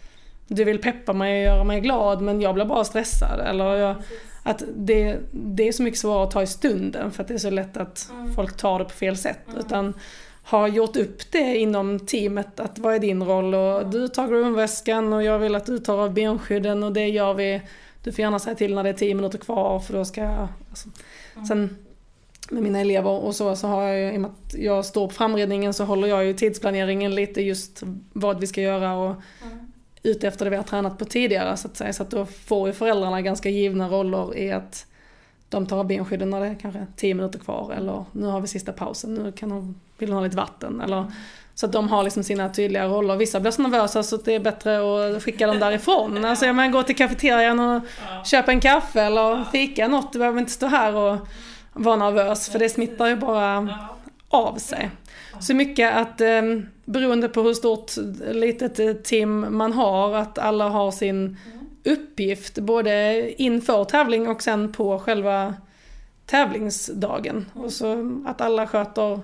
du 0.48 0.64
vill 0.64 0.82
peppa 0.82 1.14
mig 1.14 1.38
och 1.40 1.56
göra 1.56 1.64
mig 1.64 1.80
glad 1.80 2.22
men 2.22 2.42
jag 2.42 2.56
blir 2.56 2.66
bara 2.66 2.84
stressad. 2.84 3.40
Eller 3.40 3.76
jag, 3.76 3.96
att 4.44 4.64
det, 4.76 5.18
det 5.32 5.68
är 5.68 5.72
så 5.72 5.84
mycket 5.84 6.00
svårare 6.00 6.24
att 6.24 6.32
ta 6.32 6.42
i 6.42 6.48
stunden 6.48 7.12
för 7.12 7.24
att 7.24 7.28
det 7.28 7.34
är 7.34 7.38
så 7.38 7.50
lätt 7.50 7.78
att 7.78 8.10
mm. 8.12 8.34
folk 8.34 8.58
tar 8.58 8.80
det 8.80 8.86
på 8.86 8.92
fel 8.92 9.18
sätt. 9.18 9.48
Mm. 9.48 9.60
Utan 9.60 9.94
har 10.44 10.68
gjort 10.68 10.96
upp 10.96 11.32
det 11.32 11.58
inom 11.58 12.00
teamet 12.00 12.60
att 12.60 12.80
vad 12.80 12.96
är 12.96 13.00
din 13.00 13.24
roll 13.24 13.56
och 13.56 13.88
du 13.90 14.08
tar 14.08 14.28
grundväskan 14.28 15.14
och 15.14 15.24
jag 15.24 15.40
vill 15.40 15.56
att 15.56 15.66
du 15.66 15.80
tar 15.80 15.98
av 15.98 16.14
benskydden 16.14 16.84
och 16.84 16.94
det 16.94 17.08
gör 17.08 17.34
vi 17.34 17.62
du 18.04 18.12
får 18.12 18.22
gärna 18.22 18.40
säga 18.40 18.56
till 18.56 18.76
när 18.76 18.84
det 18.84 18.90
är 18.90 18.94
10 18.94 19.16
minuter 19.16 19.38
kvar 19.38 19.80
för 19.80 19.94
då 19.94 20.06
ska 20.06 20.22
jag... 20.22 20.48
Alltså. 20.70 20.90
Mm. 21.36 21.46
Sen 21.46 21.78
med 22.50 22.64
mina 22.64 22.80
elever 22.80 23.10
och 23.10 23.36
så, 23.36 23.56
så 23.56 23.68
har 23.68 23.84
jag 23.84 24.00
ju, 24.00 24.14
i 24.14 24.18
och 24.18 24.22
med 24.22 24.32
att 24.32 24.56
jag 24.56 24.86
står 24.86 25.08
på 25.08 25.14
framredningen 25.14 25.74
så 25.74 25.84
håller 25.84 26.08
jag 26.08 26.26
ju 26.26 26.34
tidsplaneringen 26.34 27.16
lite 27.16 27.42
just 27.42 27.84
vad 28.14 28.40
vi 28.40 28.48
ska 28.48 28.62
göra 28.62 28.96
och. 28.96 29.16
Ute 30.08 30.28
efter 30.28 30.46
det 30.46 30.52
vi 30.52 30.58
har 30.58 30.64
tränat 30.64 30.98
på 30.98 31.06
tidigare 31.06 31.58
så 31.58 31.68
att 31.68 31.78
säga. 31.78 31.94
Så 31.94 32.04
att 32.04 32.12
då 32.12 32.26
får 32.26 32.68
ju 32.68 32.74
föräldrarna 32.74 33.22
ganska 33.22 33.50
givna 33.50 33.90
roller 33.90 34.38
i 34.38 34.52
att 34.52 34.86
de 35.50 35.66
tar 35.66 35.78
av 35.78 35.88
benskydden 35.88 36.30
när 36.30 36.40
det 36.40 36.48
är 36.48 36.56
kanske 36.62 36.88
10 36.96 37.14
minuter 37.14 37.40
kvar 37.40 37.74
eller 37.78 38.06
nu 38.12 38.26
har 38.26 38.42
vi 38.42 38.48
sista 38.48 38.74
pausen, 38.74 39.14
nu 39.14 39.32
kan 39.32 39.50
de, 39.50 39.76
vill 39.98 40.10
de 40.10 40.16
ha 40.16 40.24
lite 40.24 40.38
vatten 40.38 40.82
eller. 40.82 41.12
Så 41.56 41.66
att 41.66 41.72
de 41.72 41.90
har 41.90 42.04
liksom 42.04 42.24
sina 42.24 42.50
tydliga 42.50 42.88
roller. 42.88 43.16
Vissa 43.16 43.40
blir 43.40 43.52
så 43.52 43.62
nervösa 43.62 44.04
så 44.04 44.18
det 44.18 44.36
är 44.36 44.40
bättre 44.40 44.78
att 45.16 45.24
skicka 45.24 45.48
dem 45.48 45.60
därifrån. 45.60 46.26
Alltså 46.26 46.46
jag 46.46 46.56
menar 46.56 46.70
gå 46.70 46.84
till 46.84 46.96
kafeterian 46.96 47.60
och 47.60 47.82
ja. 48.10 48.24
köpa 48.24 48.52
en 48.52 48.60
kaffe 48.60 49.02
eller 49.02 49.44
fika 49.52 49.88
något. 49.88 50.14
Du 50.14 50.20
behöver 50.20 50.40
inte 50.40 50.52
stå 50.52 50.68
här 50.68 50.96
och 50.96 51.18
vara 51.74 51.96
nervös 51.96 52.50
för 52.50 52.60
det 52.60 52.70
smittar 52.70 53.08
ju 53.08 53.16
bara 53.16 53.70
av 54.30 54.56
sig. 54.56 54.92
Så 55.40 55.54
mycket 55.54 55.96
att 55.96 56.22
eh, 56.22 56.42
beroende 56.86 57.30
på 57.30 57.42
hur 57.42 57.54
stort 57.54 57.92
litet 58.32 59.04
team 59.04 59.58
man 59.58 59.74
har, 59.74 60.16
att 60.16 60.38
alla 60.38 60.70
har 60.70 60.92
sin 60.92 61.38
uppgift 61.86 62.60
både 62.60 63.34
inför 63.42 63.84
tävling 63.84 64.28
och 64.28 64.42
sen 64.42 64.72
på 64.74 65.00
själva 65.00 65.54
tävlingsdagen. 66.26 67.46
Och 67.54 67.72
så 67.72 68.22
att 68.26 68.42
alla 68.42 68.68
sköter 68.68 69.20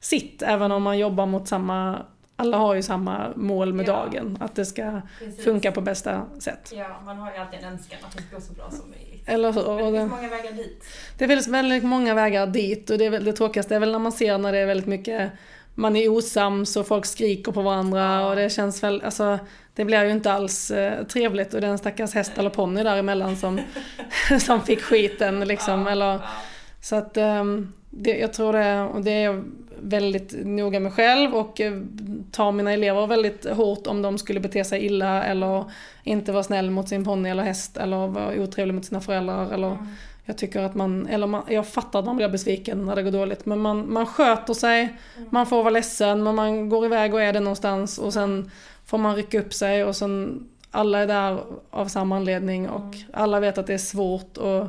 sitt 0.00 0.42
även 0.42 0.72
om 0.72 0.82
man 0.82 0.98
jobbar 0.98 1.26
mot 1.26 1.48
samma 1.48 2.04
alla 2.36 2.56
har 2.56 2.74
ju 2.74 2.82
samma 2.82 3.32
mål 3.36 3.72
med 3.72 3.88
ja. 3.88 3.92
dagen, 3.92 4.38
att 4.40 4.54
det 4.54 4.66
ska 4.66 5.00
Precis. 5.18 5.44
funka 5.44 5.72
på 5.72 5.80
bästa 5.80 6.26
sätt. 6.38 6.72
Ja, 6.74 7.00
man 7.04 7.16
har 7.16 7.32
ju 7.32 7.38
alltid 7.38 7.58
en 7.58 7.72
önskan 7.72 7.98
att 8.02 8.16
det 8.16 8.22
ska 8.22 8.36
gå 8.36 8.42
så 8.42 8.52
bra 8.52 8.70
som 8.70 8.90
möjligt. 8.90 9.28
Eller 9.28 9.52
hur? 9.52 9.82
Men 9.82 9.92
det 9.92 9.98
finns 9.98 10.10
många 10.10 10.28
vägar 10.28 10.52
dit. 10.52 10.84
Det 11.18 11.26
väldigt, 11.26 11.48
väldigt 11.48 11.84
många 11.84 12.14
vägar 12.14 12.46
dit 12.46 12.90
och 12.90 12.98
det, 12.98 13.04
är 13.04 13.10
väl, 13.10 13.24
det 13.24 13.32
tråkigaste 13.32 13.74
är 13.74 13.80
väl 13.80 13.92
när 13.92 13.98
man 13.98 14.12
ser 14.12 14.38
när 14.38 14.52
det 14.52 14.58
är 14.58 14.66
väldigt 14.66 14.86
mycket 14.86 15.32
man 15.74 15.96
är 15.96 16.08
osams 16.08 16.76
och 16.76 16.86
folk 16.86 17.06
skriker 17.06 17.52
på 17.52 17.62
varandra 17.62 18.26
och 18.28 18.36
det 18.36 18.50
känns 18.50 18.82
väl, 18.82 19.02
alltså 19.04 19.38
det 19.74 19.84
blir 19.84 20.04
ju 20.04 20.10
inte 20.10 20.32
alls 20.32 20.70
eh, 20.70 21.04
trevligt 21.04 21.54
och 21.54 21.60
den 21.60 21.78
stackars 21.78 22.14
häst 22.14 22.32
eller 22.36 22.50
ponny 22.50 22.82
däremellan 22.82 23.36
som, 23.36 23.60
som 24.40 24.60
fick 24.60 24.80
skiten 24.80 25.40
liksom. 25.40 25.86
Eller, 25.86 26.20
Så 26.80 26.96
att 26.96 27.16
um, 27.16 27.72
det, 27.90 28.18
jag 28.18 28.32
tror 28.32 28.52
det, 28.52 28.80
och 28.80 29.04
det 29.04 29.22
är 29.22 29.42
väldigt 29.80 30.34
noga 30.44 30.80
med 30.80 30.92
själv 30.92 31.34
och 31.34 31.60
eh, 31.60 31.72
tar 32.32 32.52
mina 32.52 32.72
elever 32.72 33.06
väldigt 33.06 33.50
hårt 33.50 33.86
om 33.86 34.02
de 34.02 34.18
skulle 34.18 34.40
bete 34.40 34.64
sig 34.64 34.84
illa 34.84 35.24
eller 35.24 35.64
inte 36.02 36.32
vara 36.32 36.42
snäll 36.42 36.70
mot 36.70 36.88
sin 36.88 37.04
ponny 37.04 37.28
eller 37.28 37.42
häst 37.42 37.76
eller 37.76 38.06
vara 38.06 38.42
otrevlig 38.42 38.74
mot 38.74 38.84
sina 38.84 39.00
föräldrar. 39.00 39.52
Eller 39.52 39.70
mm. 39.70 39.86
Jag 40.24 40.38
tycker 40.38 40.60
att 40.60 40.74
man, 40.74 41.06
eller 41.06 41.26
man, 41.26 41.42
jag 41.48 41.66
fattar 41.66 41.98
att 41.98 42.04
man 42.04 42.16
blir 42.16 42.28
besviken 42.28 42.86
när 42.86 42.96
det 42.96 43.02
går 43.02 43.10
dåligt 43.10 43.46
men 43.46 43.60
man, 43.60 43.92
man 43.92 44.06
sköter 44.06 44.54
sig, 44.54 44.82
mm. 44.82 45.28
man 45.30 45.46
får 45.46 45.56
vara 45.56 45.70
ledsen 45.70 46.22
men 46.22 46.34
man 46.34 46.68
går 46.68 46.84
iväg 46.84 47.14
och 47.14 47.22
är 47.22 47.32
det 47.32 47.40
någonstans 47.40 47.98
och 47.98 48.12
sen 48.12 48.50
får 48.86 48.98
man 48.98 49.16
rycka 49.16 49.40
upp 49.40 49.54
sig 49.54 49.84
och 49.84 49.96
sen 49.96 50.44
alla 50.70 50.98
är 50.98 51.06
där 51.06 51.40
av 51.70 51.86
samma 51.86 52.16
anledning 52.16 52.68
och 52.68 52.80
mm. 52.80 53.06
alla 53.12 53.40
vet 53.40 53.58
att 53.58 53.66
det 53.66 53.74
är 53.74 53.78
svårt 53.78 54.36
och 54.36 54.66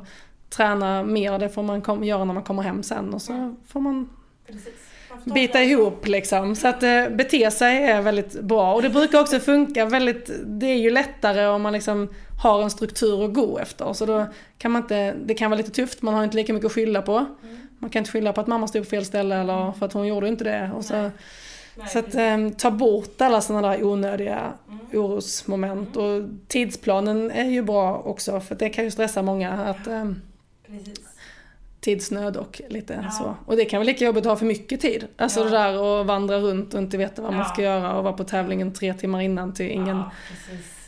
träna 0.50 1.04
mer, 1.04 1.40
det 1.40 1.50
får 1.50 1.64
man 1.64 1.82
kom, 1.82 2.04
göra 2.04 2.26
när 2.26 2.34
man 2.34 2.44
kommer 2.44 2.64
hem 2.64 2.84
sen 2.84 3.14
och 3.14 3.22
så 3.22 3.56
får 3.68 3.80
man 3.80 4.10
Precis 4.48 4.86
bita 5.24 5.64
ihop 5.64 6.08
liksom. 6.08 6.56
Så 6.56 6.68
att 6.68 6.84
eh, 6.84 7.10
bete 7.10 7.52
sig 7.52 7.84
är 7.84 8.02
väldigt 8.02 8.42
bra. 8.42 8.74
Och 8.74 8.82
det 8.82 8.90
brukar 8.90 9.20
också 9.20 9.40
funka 9.40 9.86
väldigt, 9.86 10.32
det 10.46 10.66
är 10.66 10.78
ju 10.78 10.90
lättare 10.90 11.46
om 11.46 11.62
man 11.62 11.74
liksom 11.74 12.10
har 12.42 12.64
en 12.64 12.70
struktur 12.70 13.26
att 13.26 13.34
gå 13.34 13.60
efter. 13.60 13.94
Så 13.94 14.06
då 14.06 14.26
kan 14.58 14.72
man 14.72 14.82
inte, 14.82 15.14
det 15.26 15.34
kan 15.34 15.52
vara 15.52 15.58
lite 15.58 15.72
tufft, 15.72 16.02
man 16.02 16.14
har 16.14 16.24
inte 16.24 16.36
lika 16.38 16.54
mycket 16.54 16.66
att 16.66 16.72
skylla 16.72 17.02
på. 17.02 17.18
Mm. 17.18 17.58
Man 17.80 17.90
kan 17.90 18.00
inte 18.00 18.12
skylla 18.12 18.34
på 18.34 18.42
att 18.42 18.48
mamma 18.48 18.68
stod 18.68 18.84
på 18.84 18.90
fel 18.90 19.06
ställe 19.06 19.36
eller 19.36 19.72
för 19.72 19.86
att 19.86 19.94
hon 19.94 20.08
gjorde 20.08 20.28
inte 20.28 20.44
det. 20.44 20.72
Och 20.76 20.86
så, 20.86 20.94
Nej, 20.94 21.88
så 21.88 22.00
att 22.00 22.16
eh, 22.16 22.50
ta 22.58 22.72
bort 22.72 23.22
alla 23.22 23.42
sådana 23.42 23.70
där 23.70 23.84
onödiga 23.84 24.54
mm. 24.68 24.80
orosmoment. 24.94 25.98
Och 25.98 26.24
tidsplanen 26.48 27.32
är 27.32 27.50
ju 27.50 27.62
bra 27.62 27.98
också 27.98 28.40
för 28.40 28.56
det 28.56 28.70
kan 28.70 28.84
ju 28.84 28.92
stressa 28.92 29.22
många. 29.22 29.52
Att, 29.52 29.88
eh, 29.88 30.06
tidsnöd 31.86 32.38
och 32.38 32.62
lite 32.70 33.00
ja. 33.04 33.12
så. 33.12 33.36
Och 33.46 33.58
det 33.58 33.66
kan 33.66 33.78
vara 33.78 33.86
lika 33.86 34.06
jobbigt 34.06 34.26
att 34.26 34.30
ha 34.30 34.36
för 34.36 34.46
mycket 34.46 34.82
tid. 34.82 35.08
Alltså 35.18 35.40
ja. 35.40 35.44
det 35.44 35.52
där 35.52 36.02
att 36.02 36.06
vandra 36.06 36.40
runt 36.40 36.74
och 36.74 36.80
inte 36.80 36.98
veta 36.98 37.22
vad 37.22 37.34
ja. 37.34 37.38
man 37.38 37.46
ska 37.46 37.62
göra 37.62 37.98
och 37.98 38.04
vara 38.04 38.14
på 38.14 38.24
tävlingen 38.24 38.74
tre 38.74 38.94
timmar 38.94 39.22
innan 39.22 39.54
till 39.54 39.72
ingen 39.72 40.04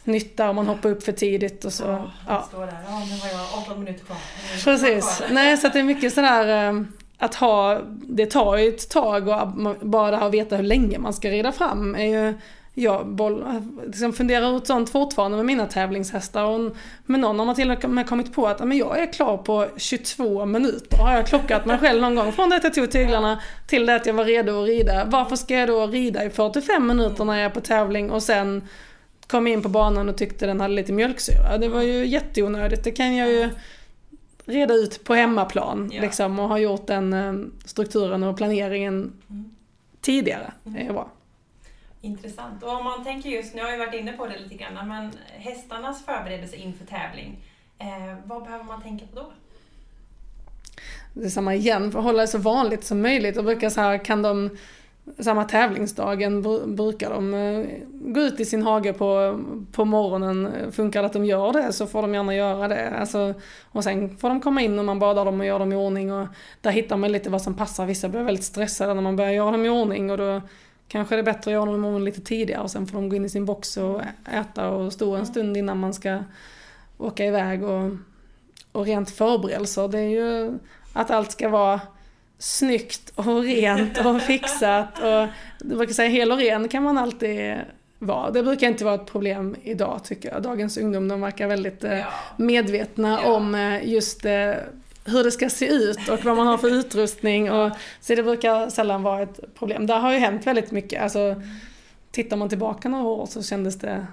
nytta 0.08 0.50
och 0.50 0.56
man 0.56 0.68
hoppar 0.68 0.90
upp 0.90 1.04
för 1.04 1.12
tidigt 1.12 1.66
och 1.66 1.74
så. 1.74 1.84
Ja, 1.84 2.12
ja. 2.28 2.48
Står 2.48 2.60
där. 2.60 2.78
ja 2.88 3.00
nu 3.00 3.20
har 3.20 3.28
jag 3.28 3.64
18 3.64 3.80
minuter 3.84 4.06
kvar. 4.06 4.18
Precis. 4.64 5.18
Kvar. 5.18 5.28
Nej, 5.32 5.58
så 5.58 5.68
att 5.68 5.74
det 5.74 5.80
är 5.80 5.84
mycket 5.84 6.14
sådär 6.14 6.70
eh, 6.70 6.82
att 7.18 7.36
ha, 7.36 7.82
det 7.90 8.26
tar 8.26 8.58
ju 8.58 8.70
ett 8.70 8.90
tag 8.90 9.28
och 9.28 9.48
bara 9.82 10.12
det 10.12 10.18
här 10.18 10.28
att 10.28 10.34
veta 10.34 10.56
hur 10.56 10.64
länge 10.64 11.00
man 11.00 11.14
ska 11.14 11.30
rida 11.30 11.52
fram 11.52 11.96
är 11.96 12.06
ju 12.06 12.34
jag 12.80 13.08
boll, 13.08 13.46
liksom 13.86 14.14
funderar 14.14 14.58
ut 14.58 14.68
sånt 14.68 14.90
fortfarande 14.90 15.38
med 15.38 15.46
mina 15.46 15.66
tävlingshästar. 15.66 16.44
Och 16.44 16.76
med 17.06 17.20
någon 17.20 17.40
har 17.40 17.46
man 17.46 17.56
till 17.56 17.72
och 17.72 17.90
med 17.90 18.08
kommit 18.08 18.34
på 18.34 18.48
att 18.48 18.60
men 18.60 18.78
jag 18.78 19.00
är 19.00 19.14
klar 19.14 19.38
på 19.38 19.68
22 19.78 20.46
minuter. 20.46 20.98
Har 20.98 21.14
jag 21.14 21.28
klockat 21.28 21.66
mig 21.66 21.78
själv 21.78 22.02
någon 22.02 22.16
gång. 22.16 22.32
Från 22.32 22.50
det 22.50 22.56
att 22.56 22.64
jag 22.64 22.74
tog 22.74 22.92
tyglarna 22.92 23.42
till 23.68 23.86
det 23.86 23.96
att 23.96 24.06
jag 24.06 24.14
var 24.14 24.26
redo 24.26 24.62
att 24.62 24.68
rida. 24.68 25.06
Varför 25.06 25.36
ska 25.36 25.54
jag 25.54 25.68
då 25.68 25.88
rida 25.88 26.26
i 26.26 26.30
45 26.30 26.88
minuter 26.88 27.26
när 27.26 27.34
jag 27.34 27.46
är 27.46 27.50
på 27.50 27.62
tävling 27.62 28.12
och 28.12 28.24
sen 28.24 28.68
kom 29.28 29.48
in 29.48 29.62
på 29.62 29.70
banan 29.70 30.10
och 30.10 30.18
tyckte 30.18 30.46
den 30.46 30.60
hade 30.62 30.74
lite 30.74 30.92
mjölksyra. 30.94 31.58
Det 31.58 31.68
var 31.70 31.82
ju 31.82 32.06
jätteonödigt. 32.06 32.84
Det 32.84 32.92
kan 32.92 33.16
jag 33.16 33.30
ju 33.30 33.50
reda 34.46 34.74
ut 34.74 35.04
på 35.04 35.14
hemmaplan 35.14 35.90
Ja. 35.94 36.02
liksom, 36.02 36.40
och 36.40 36.48
ha 36.50 36.58
gjort 36.60 36.88
den 36.88 37.14
eh, 37.14 37.34
strukturen 37.66 38.24
och 38.24 38.38
planeringen 38.38 39.14
Mm. 39.30 39.56
tidigare. 40.02 40.52
Det 40.64 40.80
är 40.82 40.94
bra. 40.94 41.12
Intressant. 42.02 42.64
Och 42.64 42.70
om 42.78 42.84
man 42.84 43.04
tänker 43.04 43.30
just, 43.30 43.56
nu 43.56 43.62
har 43.62 43.70
jag 43.70 43.78
varit 43.78 43.94
inne 43.94 44.14
på 44.14 44.26
det 44.28 44.40
lite 44.40 44.56
grann, 44.56 44.88
men 44.88 45.12
hästarnas 45.38 46.06
förberedelse 46.06 46.56
inför 46.56 46.86
tävling, 46.86 47.38
eh, 47.80 48.16
vad 48.26 48.44
behöver 48.44 48.64
man 48.64 48.82
tänka 48.82 49.06
på 49.14 49.16
då? 49.20 49.32
Det 51.14 51.26
är 51.26 51.30
samma 51.30 51.56
igen, 51.56 51.92
för 51.92 52.00
att 52.00 52.06
hålla 52.06 52.22
det 52.22 52.28
så 52.28 52.38
vanligt 52.38 52.84
som 52.84 53.02
möjligt. 53.02 53.36
Jag 53.36 53.46
brukar 53.46 53.70
så 53.70 53.82
här, 53.82 54.06
kan 54.06 54.22
de 54.22 54.58
samma 55.20 55.44
tävlingsdagen 55.44 56.44
br- 56.46 56.76
brukar 56.76 57.10
de 57.10 57.34
eh, 57.34 57.66
gå 57.92 58.20
ut 58.20 58.40
i 58.40 58.46
sin 58.46 58.64
hage 58.64 58.94
på, 58.94 59.40
på 59.72 59.86
morgonen. 59.86 60.52
Funkar 60.72 61.02
det 61.02 61.06
att 61.06 61.14
de 61.14 61.26
gör 61.26 61.54
det 61.54 61.74
så 61.74 61.88
får 61.88 62.02
de 62.02 62.14
gärna 62.14 62.36
göra 62.36 62.68
det. 62.68 62.90
Alltså, 62.90 63.34
och 63.72 63.84
sen 63.84 64.18
får 64.18 64.30
de 64.30 64.42
komma 64.42 64.62
in 64.62 64.80
och 64.80 64.86
man 64.86 65.00
badar 65.00 65.26
dem 65.26 65.40
och 65.40 65.46
gör 65.46 65.60
dem 65.60 65.74
i 65.74 65.76
ordning. 65.76 66.14
Och 66.14 66.28
där 66.62 66.72
hittar 66.72 66.98
man 66.98 67.12
lite 67.12 67.30
vad 67.30 67.42
som 67.42 67.54
passar. 67.54 67.86
Vissa 67.86 68.10
blir 68.10 68.24
väldigt 68.24 68.44
stressade 68.44 68.94
när 68.94 69.02
man 69.02 69.16
börjar 69.16 69.32
göra 69.32 69.52
dem 69.52 69.66
i 69.66 69.70
ordning. 69.70 70.12
Och 70.12 70.18
då 70.18 70.42
kanske 70.88 71.16
det 71.16 71.22
är 71.22 71.24
bättre 71.24 71.52
att 71.52 71.54
göra 71.54 71.66
dem 71.72 71.86
i 71.86 71.88
ordning 71.88 72.04
lite 72.04 72.22
tidigare. 72.22 72.62
Och 72.62 72.72
sen 72.72 72.88
får 72.88 72.96
de 72.98 73.10
gå 73.10 73.16
in 73.16 73.26
i 73.26 73.30
sin 73.30 73.46
box 73.46 73.78
och 73.78 74.02
äta 74.34 74.70
och 74.70 74.94
stå 74.94 75.16
en 75.16 75.26
stund 75.26 75.58
innan 75.58 75.80
man 75.80 75.94
ska 75.94 76.20
åka 76.98 77.26
iväg. 77.26 77.64
Och, 77.64 77.92
och 78.72 78.86
rent 78.86 79.10
förberedelser, 79.10 79.88
det 79.88 80.00
är 80.00 80.10
ju 80.10 80.58
att 80.94 81.12
allt 81.12 81.32
ska 81.32 81.50
vara 81.50 81.82
snyggt 82.40 83.12
och 83.16 83.44
rent 83.44 84.06
och 84.06 84.22
fixat. 84.28 85.00
Och 85.00 85.08
jag 85.08 85.78
brukar 85.78 85.94
säga 85.94 86.10
hel 86.10 86.32
och 86.32 86.38
ren 86.38 86.68
kan 86.68 86.84
man 86.84 86.98
alltid 86.98 87.56
vara. 88.00 88.32
Det 88.32 88.44
brukar 88.44 88.68
inte 88.68 88.86
vara 88.86 88.96
ett 88.96 89.06
problem 89.06 89.56
idag 89.64 90.02
tycker 90.04 90.32
jag. 90.32 90.42
Dagens 90.42 90.78
ungdom 90.78 91.08
de 91.08 91.22
verkar 91.22 91.48
väldigt 91.48 91.84
eh, 91.84 92.06
medvetna 92.38 93.20
Ja. 93.24 93.32
om 93.34 93.56
eh, 93.56 93.90
just 93.90 94.26
eh, 94.26 94.52
hur 95.06 95.24
det 95.24 95.32
ska 95.32 95.50
se 95.50 95.68
ut 95.68 96.10
och 96.10 96.24
vad 96.26 96.38
man 96.38 96.48
har 96.48 96.58
för 96.58 96.70
utrustning. 96.70 97.52
Och, 97.52 97.72
så 98.02 98.16
det 98.16 98.24
brukar 98.24 98.70
sällan 98.70 99.04
vara 99.04 99.22
ett 99.22 99.40
problem. 99.60 99.88
Där 99.88 100.00
har 100.00 100.14
ju 100.14 100.20
hänt 100.20 100.48
väldigt 100.48 100.72
mycket. 100.72 101.04
Alltså, 101.04 101.42
tittar 102.12 102.38
man 102.38 102.50
tillbaka 102.50 102.90
några 102.90 103.04
år 103.08 103.26
så 103.26 103.44
kändes 103.44 103.80
det 103.80 104.08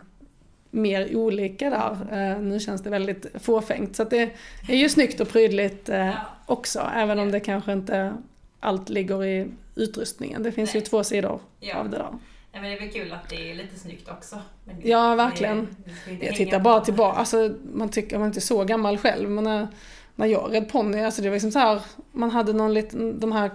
mer 0.74 1.16
olika 1.16 1.70
där. 1.70 1.96
Eh, 2.32 2.40
nu 2.42 2.60
känns 2.60 2.82
det 2.82 2.90
väldigt 2.90 3.26
fåfängt. 3.40 3.96
Så 3.96 4.04
det 4.04 4.30
är 4.68 4.76
ju 4.76 4.88
snyggt 4.88 5.20
och 5.20 5.28
prydligt 5.28 5.88
eh, 5.88 6.10
också. 6.46 6.90
Även 6.96 7.18
om 7.18 7.30
det 7.32 7.40
kanske 7.40 7.72
inte 7.72 8.12
allt 8.60 8.88
ligger 8.88 9.24
i 9.24 9.46
utrustningen. 9.74 10.42
Det 10.42 10.52
finns 10.52 10.74
ju 10.74 10.78
Nej. 10.78 10.86
två 10.86 11.04
sidor 11.04 11.40
Ja. 11.60 11.76
av 11.76 11.90
det 11.90 11.96
där. 11.96 12.08
Nej, 12.52 12.62
men 12.62 12.70
det 12.70 12.76
är 12.76 12.80
väl 12.80 12.90
kul 12.90 13.12
att 13.12 13.28
det 13.28 13.50
är 13.50 13.54
lite 13.54 13.78
snyggt 13.78 14.08
också. 14.08 14.36
Det- 14.64 14.88
Ja, 14.88 15.14
verkligen. 15.14 15.76
det- 16.06 16.14
det 16.20 16.26
Jag 16.26 16.34
tittar 16.36 16.58
bara 16.60 16.80
tillbaka, 16.80 17.18
alltså 17.18 17.54
man 17.72 17.88
tycker, 17.88 18.16
man 18.18 18.22
är 18.22 18.26
inte 18.26 18.40
så 18.40 18.64
gammal 18.64 18.98
själv, 18.98 19.30
men 19.30 19.44
när, 19.44 19.68
när 20.16 20.26
jag 20.26 20.54
red 20.54 20.68
ponny, 20.72 21.00
alltså 21.02 21.22
det 21.22 21.28
var 21.28 21.34
liksom 21.34 21.50
så 21.52 21.58
här, 21.58 21.80
man 22.12 22.30
hade 22.30 22.52
någon 22.52 22.74
liten, 22.74 23.20
de 23.20 23.32
här 23.32 23.50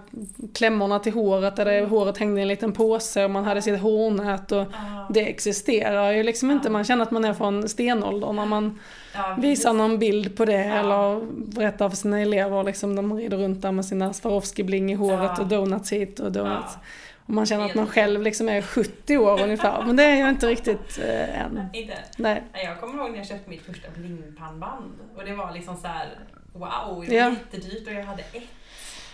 klämmorna 0.53 0.99
till 0.99 1.13
håret 1.13 1.55
där 1.55 1.65
det, 1.65 1.85
håret 1.85 2.17
hängde 2.17 2.39
i 2.39 2.41
en 2.41 2.47
liten 2.47 2.71
påse 2.73 3.23
och 3.25 3.31
man 3.31 3.43
hade 3.43 3.61
sitt 3.61 3.79
hårnät 3.79 4.51
och 4.51 4.57
Ja, 4.71 5.07
det 5.09 5.29
existerar 5.29 6.11
ju 6.11 6.23
liksom 6.23 6.51
inte, 6.51 6.69
man 6.69 6.83
känner 6.83 7.03
att 7.03 7.11
man 7.11 7.25
är 7.25 7.33
från 7.33 7.69
stenåldern 7.69 8.35
när 8.35 8.45
man 8.45 8.79
ja, 9.13 9.37
visar 9.41 9.73
någon 9.73 9.99
bild 9.99 10.37
på 10.37 10.45
det 10.45 10.65
Ja. 10.65 10.73
eller 10.75 11.21
berättar 11.55 11.89
för 11.89 11.97
sina 11.97 12.19
elever 12.21 12.63
liksom, 12.63 12.95
de 12.95 13.13
rider 13.13 13.37
runt 13.37 13.61
där 13.61 13.71
med 13.71 13.85
sina 13.85 14.13
Swarovski-bling 14.13 14.91
i 14.91 14.95
håret 14.95 15.31
Ja. 15.37 15.41
och 15.41 15.47
donuts 15.47 15.91
hit 15.91 16.19
och 16.19 16.31
donuts. 16.31 16.73
Ja. 16.73 16.79
Och 17.25 17.33
man 17.35 17.45
känner 17.45 17.65
att 17.65 17.75
man 17.75 17.87
själv 17.87 18.21
liksom 18.21 18.49
är 18.49 18.61
70 18.61 19.17
år 19.17 19.41
ungefär, 19.43 19.83
men 19.85 19.95
det 19.95 20.03
är 20.03 20.15
ju 20.15 20.29
inte 20.29 20.47
riktigt 20.47 20.99
eh, 21.03 21.41
än. 21.41 21.59
Inte? 21.73 21.93
Nej, 22.17 22.43
Jag 22.53 22.79
kommer 22.79 22.97
ihåg 23.03 23.11
när 23.11 23.17
jag 23.17 23.27
köpte 23.27 23.49
mitt 23.49 23.61
första 23.65 23.87
blingpannband 23.95 24.91
och 25.17 25.25
det 25.25 25.33
var 25.35 25.51
liksom 25.53 25.75
så 25.77 25.87
här: 25.87 26.07
wow, 26.53 27.05
det 27.07 27.09
var 27.09 27.15
Ja. 27.15 27.29
jättedyrt 27.29 27.87
och 27.87 27.93
jag 27.93 28.03
hade 28.03 28.21
ett. 28.21 28.43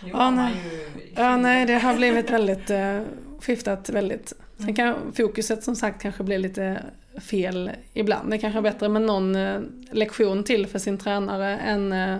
Ja, 0.04 0.30
nej. 0.30 0.54
ju 0.72 1.02
Ja, 1.14 1.32
20. 1.34 1.36
nej, 1.36 1.66
det 1.66 1.74
har 1.78 1.94
blivit 1.96 2.30
väldigt, 2.30 2.70
eh, 2.70 3.00
skiftat 3.40 3.88
väldigt. 3.88 4.28
Sen 4.28 4.64
Mm. 4.64 4.74
kan 4.74 5.12
fokuset 5.16 5.64
som 5.64 5.76
sagt 5.76 6.02
kanske 6.02 6.22
bli 6.22 6.38
lite 6.38 6.82
fel 7.20 7.70
ibland. 7.92 8.30
Det 8.30 8.38
kanske 8.38 8.58
är 8.58 8.62
bättre 8.62 8.88
med 8.88 9.02
någon 9.02 9.36
eh, 9.36 9.60
lektion 9.90 10.44
till 10.44 10.66
för 10.66 10.78
sin 10.78 10.98
tränare 10.98 11.56
än 11.58 11.92
eh, 11.92 12.18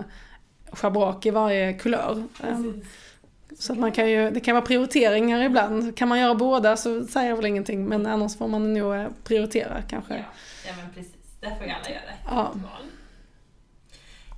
schabrak 0.71 1.25
i 1.25 1.29
varje 1.29 1.73
kulör. 1.73 2.23
Eh, 2.43 2.49
Precis. 2.49 2.83
så 3.59 3.73
att 3.73 3.79
man 3.79 3.91
kan 3.91 4.09
ju, 4.11 4.29
det 4.31 4.39
kan 4.39 4.55
vara 4.55 4.65
prioriteringar 4.65 5.43
ibland. 5.43 5.97
Kan 5.97 6.07
man 6.07 6.19
göra 6.19 6.35
båda 6.35 6.77
så 6.77 7.05
säger 7.05 7.29
jag 7.29 7.35
väl 7.35 7.45
ingenting 7.45 7.85
men 7.85 8.05
annars 8.05 8.37
får 8.37 8.47
man 8.47 8.73
nog 8.73 8.95
eh, 8.95 9.07
prioritera 9.23 9.81
kanske. 9.89 10.13
Ja, 10.13 10.23
ja, 10.67 10.73
men 10.81 10.93
precis. 10.93 11.13
Där 11.41 11.49
får 11.55 11.65
ju 11.65 11.71
alla 11.71 11.89
göra 11.89 11.99
ett 11.99 12.25
Ja. 12.25 12.51
val. 12.53 12.83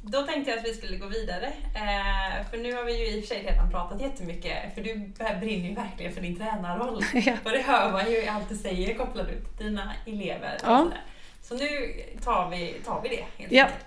Då 0.01 0.21
tänkte 0.21 0.51
jag 0.51 0.59
att 0.59 0.65
vi 0.65 0.73
skulle 0.73 0.97
gå 0.97 1.07
vidare. 1.07 1.45
Eh, 1.75 2.49
för 2.49 2.57
nu 2.57 2.73
har 2.73 2.83
vi 2.83 2.97
ju 2.99 3.07
i 3.17 3.19
och 3.19 3.23
för 3.25 3.35
sig 3.35 3.43
redan 3.45 3.71
pratat 3.71 4.01
jättemycket, 4.01 4.73
för 4.75 4.81
du 4.81 4.95
brinner 5.39 5.69
ju 5.69 5.75
verkligen 5.75 6.13
för 6.13 6.21
din 6.21 6.37
tränarroll. 6.37 7.03
Ja. 7.13 7.33
Och 7.45 7.51
det 7.51 7.61
hör 7.61 7.91
man 7.91 8.11
ju 8.11 8.17
i 8.17 8.27
allt 8.27 8.49
du 8.49 8.55
säger 8.55 8.95
kopplat 8.95 9.27
till 9.57 9.65
dina 9.65 9.93
elever. 10.05 10.57
Ja. 10.63 10.91
Så 11.41 11.55
nu 11.55 11.93
tar 12.23 12.49
vi, 12.49 12.73
tar 12.85 13.01
vi 13.01 13.09
det 13.09 13.25
helt 13.37 13.51
Ja. 13.51 13.63
enkelt. 13.65 13.85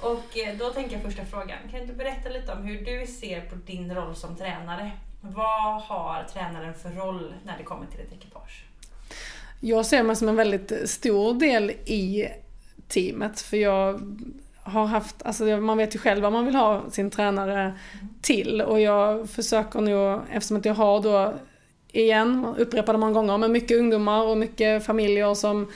Och 0.00 0.38
eh, 0.38 0.56
då 0.56 0.70
tänker 0.70 0.92
jag 0.92 1.02
första 1.02 1.24
frågan. 1.24 1.58
Kan 1.70 1.86
du 1.86 1.92
berätta 1.92 2.28
lite 2.28 2.52
om 2.52 2.64
hur 2.64 2.84
du 2.84 3.06
ser 3.06 3.40
på 3.40 3.54
din 3.54 3.94
roll 3.94 4.16
som 4.16 4.36
tränare? 4.36 4.90
Vad 5.20 5.82
har 5.82 6.24
tränaren 6.32 6.74
för 6.74 6.90
roll 6.90 7.34
när 7.44 7.58
det 7.58 7.64
kommer 7.64 7.86
till 7.86 8.00
ett 8.00 8.12
ekipage? 8.12 8.64
Jag 9.60 9.86
ser 9.86 10.02
mig 10.02 10.16
som 10.16 10.28
en 10.28 10.36
väldigt 10.36 10.90
stor 10.90 11.34
del 11.34 11.70
i 11.70 12.28
teamet 12.88 13.40
för 13.40 13.56
jag 13.56 14.00
har 14.70 14.86
haft, 14.86 15.16
alltså 15.22 15.44
man 15.44 15.78
vet 15.78 15.94
ju 15.94 15.98
själv 15.98 16.22
vad 16.22 16.32
man 16.32 16.46
vill 16.46 16.54
ha 16.54 16.82
sin 16.90 17.10
tränare 17.10 17.72
till 18.22 18.62
och 18.62 18.80
jag 18.80 19.30
försöker 19.30 19.80
nog, 19.80 20.20
eftersom 20.30 20.56
att 20.56 20.64
jag 20.64 20.74
har 20.74 21.02
då, 21.02 21.34
igen, 21.92 22.54
upprepade 22.58 22.98
många 22.98 23.12
gånger, 23.12 23.38
men 23.38 23.52
mycket 23.52 23.78
ungdomar 23.78 24.24
och 24.24 24.38
mycket 24.38 24.86
familjer 24.86 25.34
som 25.34 25.68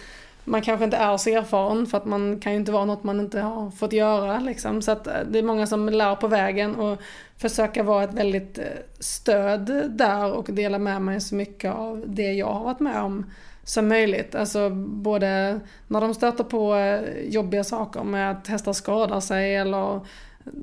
man 0.44 0.62
kanske 0.62 0.84
inte 0.84 0.96
är 0.96 1.16
så 1.16 1.30
erfaren 1.30 1.86
för 1.86 1.98
att 1.98 2.04
man 2.04 2.40
kan 2.40 2.52
ju 2.52 2.58
inte 2.58 2.72
vara 2.72 2.84
något 2.84 3.04
man 3.04 3.20
inte 3.20 3.40
har 3.40 3.70
fått 3.70 3.92
göra 3.92 4.38
liksom. 4.38 4.82
Så 4.82 4.92
att 4.92 5.06
eh, 5.06 5.12
det 5.30 5.38
är 5.38 5.42
många 5.42 5.66
som 5.66 5.88
lär 5.88 6.16
på 6.16 6.28
vägen 6.28 6.74
och 6.74 7.00
försöka 7.38 7.82
vara 7.82 8.04
ett 8.04 8.14
väldigt 8.14 8.58
eh, 8.58 8.64
stöd 9.00 9.90
där 9.90 10.32
och 10.32 10.44
dela 10.44 10.78
med 10.78 11.02
mig 11.02 11.20
så 11.20 11.34
mycket 11.34 11.72
av 11.72 12.04
det 12.06 12.32
jag 12.32 12.52
har 12.52 12.64
varit 12.64 12.80
med 12.80 13.02
om 13.02 13.30
som 13.64 13.88
möjligt. 13.88 14.34
Alltså 14.34 14.70
både 14.70 15.60
när 15.88 16.00
de 16.00 16.14
stöter 16.14 16.44
på 16.44 16.74
eh, 16.74 17.28
jobbiga 17.28 17.64
saker 17.64 18.02
med 18.02 18.30
att 18.30 18.48
hästar 18.48 18.72
skadar 18.72 19.20
sig 19.20 19.56
eller 19.56 20.00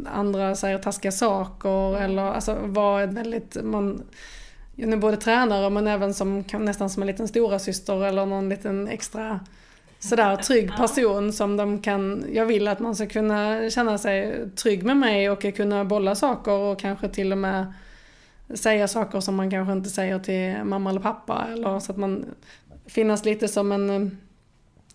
andra 0.06 0.56
säger 0.56 0.78
taskiga 0.78 1.12
saker 1.12 1.98
eller 1.98 2.22
alltså 2.22 2.58
vara 2.62 3.04
ett 3.04 3.14
väldigt, 3.14 3.58
man, 3.64 4.04
är 4.76 4.98
både 4.98 5.18
tränare 5.18 5.70
men 5.70 5.88
även 5.88 6.14
som 6.14 6.44
nästan 6.54 6.90
som 6.90 7.04
en 7.04 7.08
liten 7.08 7.28
stora 7.28 7.60
syster 7.60 8.06
eller 8.06 8.26
någon 8.26 8.50
liten 8.50 8.88
extra 8.88 9.40
sådär 10.00 10.36
trygg 10.36 10.76
person 10.78 11.34
som 11.34 11.58
de 11.58 11.82
kan, 11.82 12.26
jag 12.34 12.46
vill 12.46 12.68
att 12.68 12.80
man 12.80 12.96
ska 12.96 13.08
kunna 13.08 13.70
känna 13.70 13.98
sig 13.98 14.50
trygg 14.56 14.84
med 14.84 14.98
mig 14.98 15.30
och 15.30 15.56
kunna 15.56 15.86
bolla 15.86 16.16
saker 16.16 16.52
och 16.52 16.80
kanske 16.80 17.10
till 17.10 17.32
och 17.32 17.38
med 17.38 17.74
säga 18.54 18.88
saker 18.88 19.20
som 19.20 19.36
man 19.36 19.52
kanske 19.52 19.74
inte 19.74 19.90
säger 19.90 20.20
till 20.20 20.64
mamma 20.64 20.90
eller 20.90 21.00
pappa 21.00 21.48
eller 21.54 21.80
så 21.80 21.92
att 21.92 21.98
man 21.98 22.26
finnas 22.92 23.26
lite 23.26 23.48
som 23.48 23.72
en, 23.72 24.18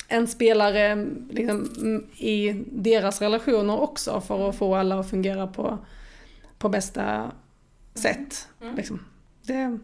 en 0.09 0.29
spelare 0.29 1.07
liksom, 1.31 1.71
mm, 1.77 2.07
i 2.17 2.65
deras 2.73 3.21
relationer 3.23 3.81
också 3.81 4.21
för 4.21 4.49
att 4.49 4.57
få 4.57 4.75
alla 4.75 5.01
att 5.01 5.11
fungera 5.11 5.47
på, 5.47 5.79
på 6.59 6.69
bästa 6.69 7.33
sätt. 7.95 8.49
Mm. 8.63 8.77
Liksom. 8.77 9.01
Det 9.43 9.79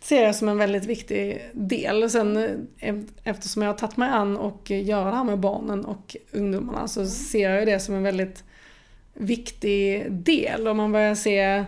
ser 0.00 0.22
jag 0.22 0.36
som 0.36 0.48
en 0.48 0.58
väldigt 0.58 0.84
viktig 0.84 1.50
del. 1.52 2.10
Sen 2.10 2.36
eh, 2.78 2.96
eftersom 3.24 3.62
jag 3.62 3.68
har 3.68 3.78
tagit 3.78 3.96
mig 3.96 4.08
an 4.08 4.36
och 4.36 4.70
gör 4.70 5.04
det 5.04 5.16
här 5.16 5.24
med 5.24 5.38
barnen 5.38 5.84
och 5.84 6.16
ungdomarna 6.32 6.88
så 6.88 7.06
ser 7.06 7.50
jag 7.50 7.66
det 7.66 7.80
som 7.80 7.94
en 7.94 8.02
väldigt 8.02 8.44
viktig 9.14 10.12
del. 10.12 10.68
Och 10.68 10.76
man 10.76 10.92
börjar 10.92 11.14
se, 11.14 11.64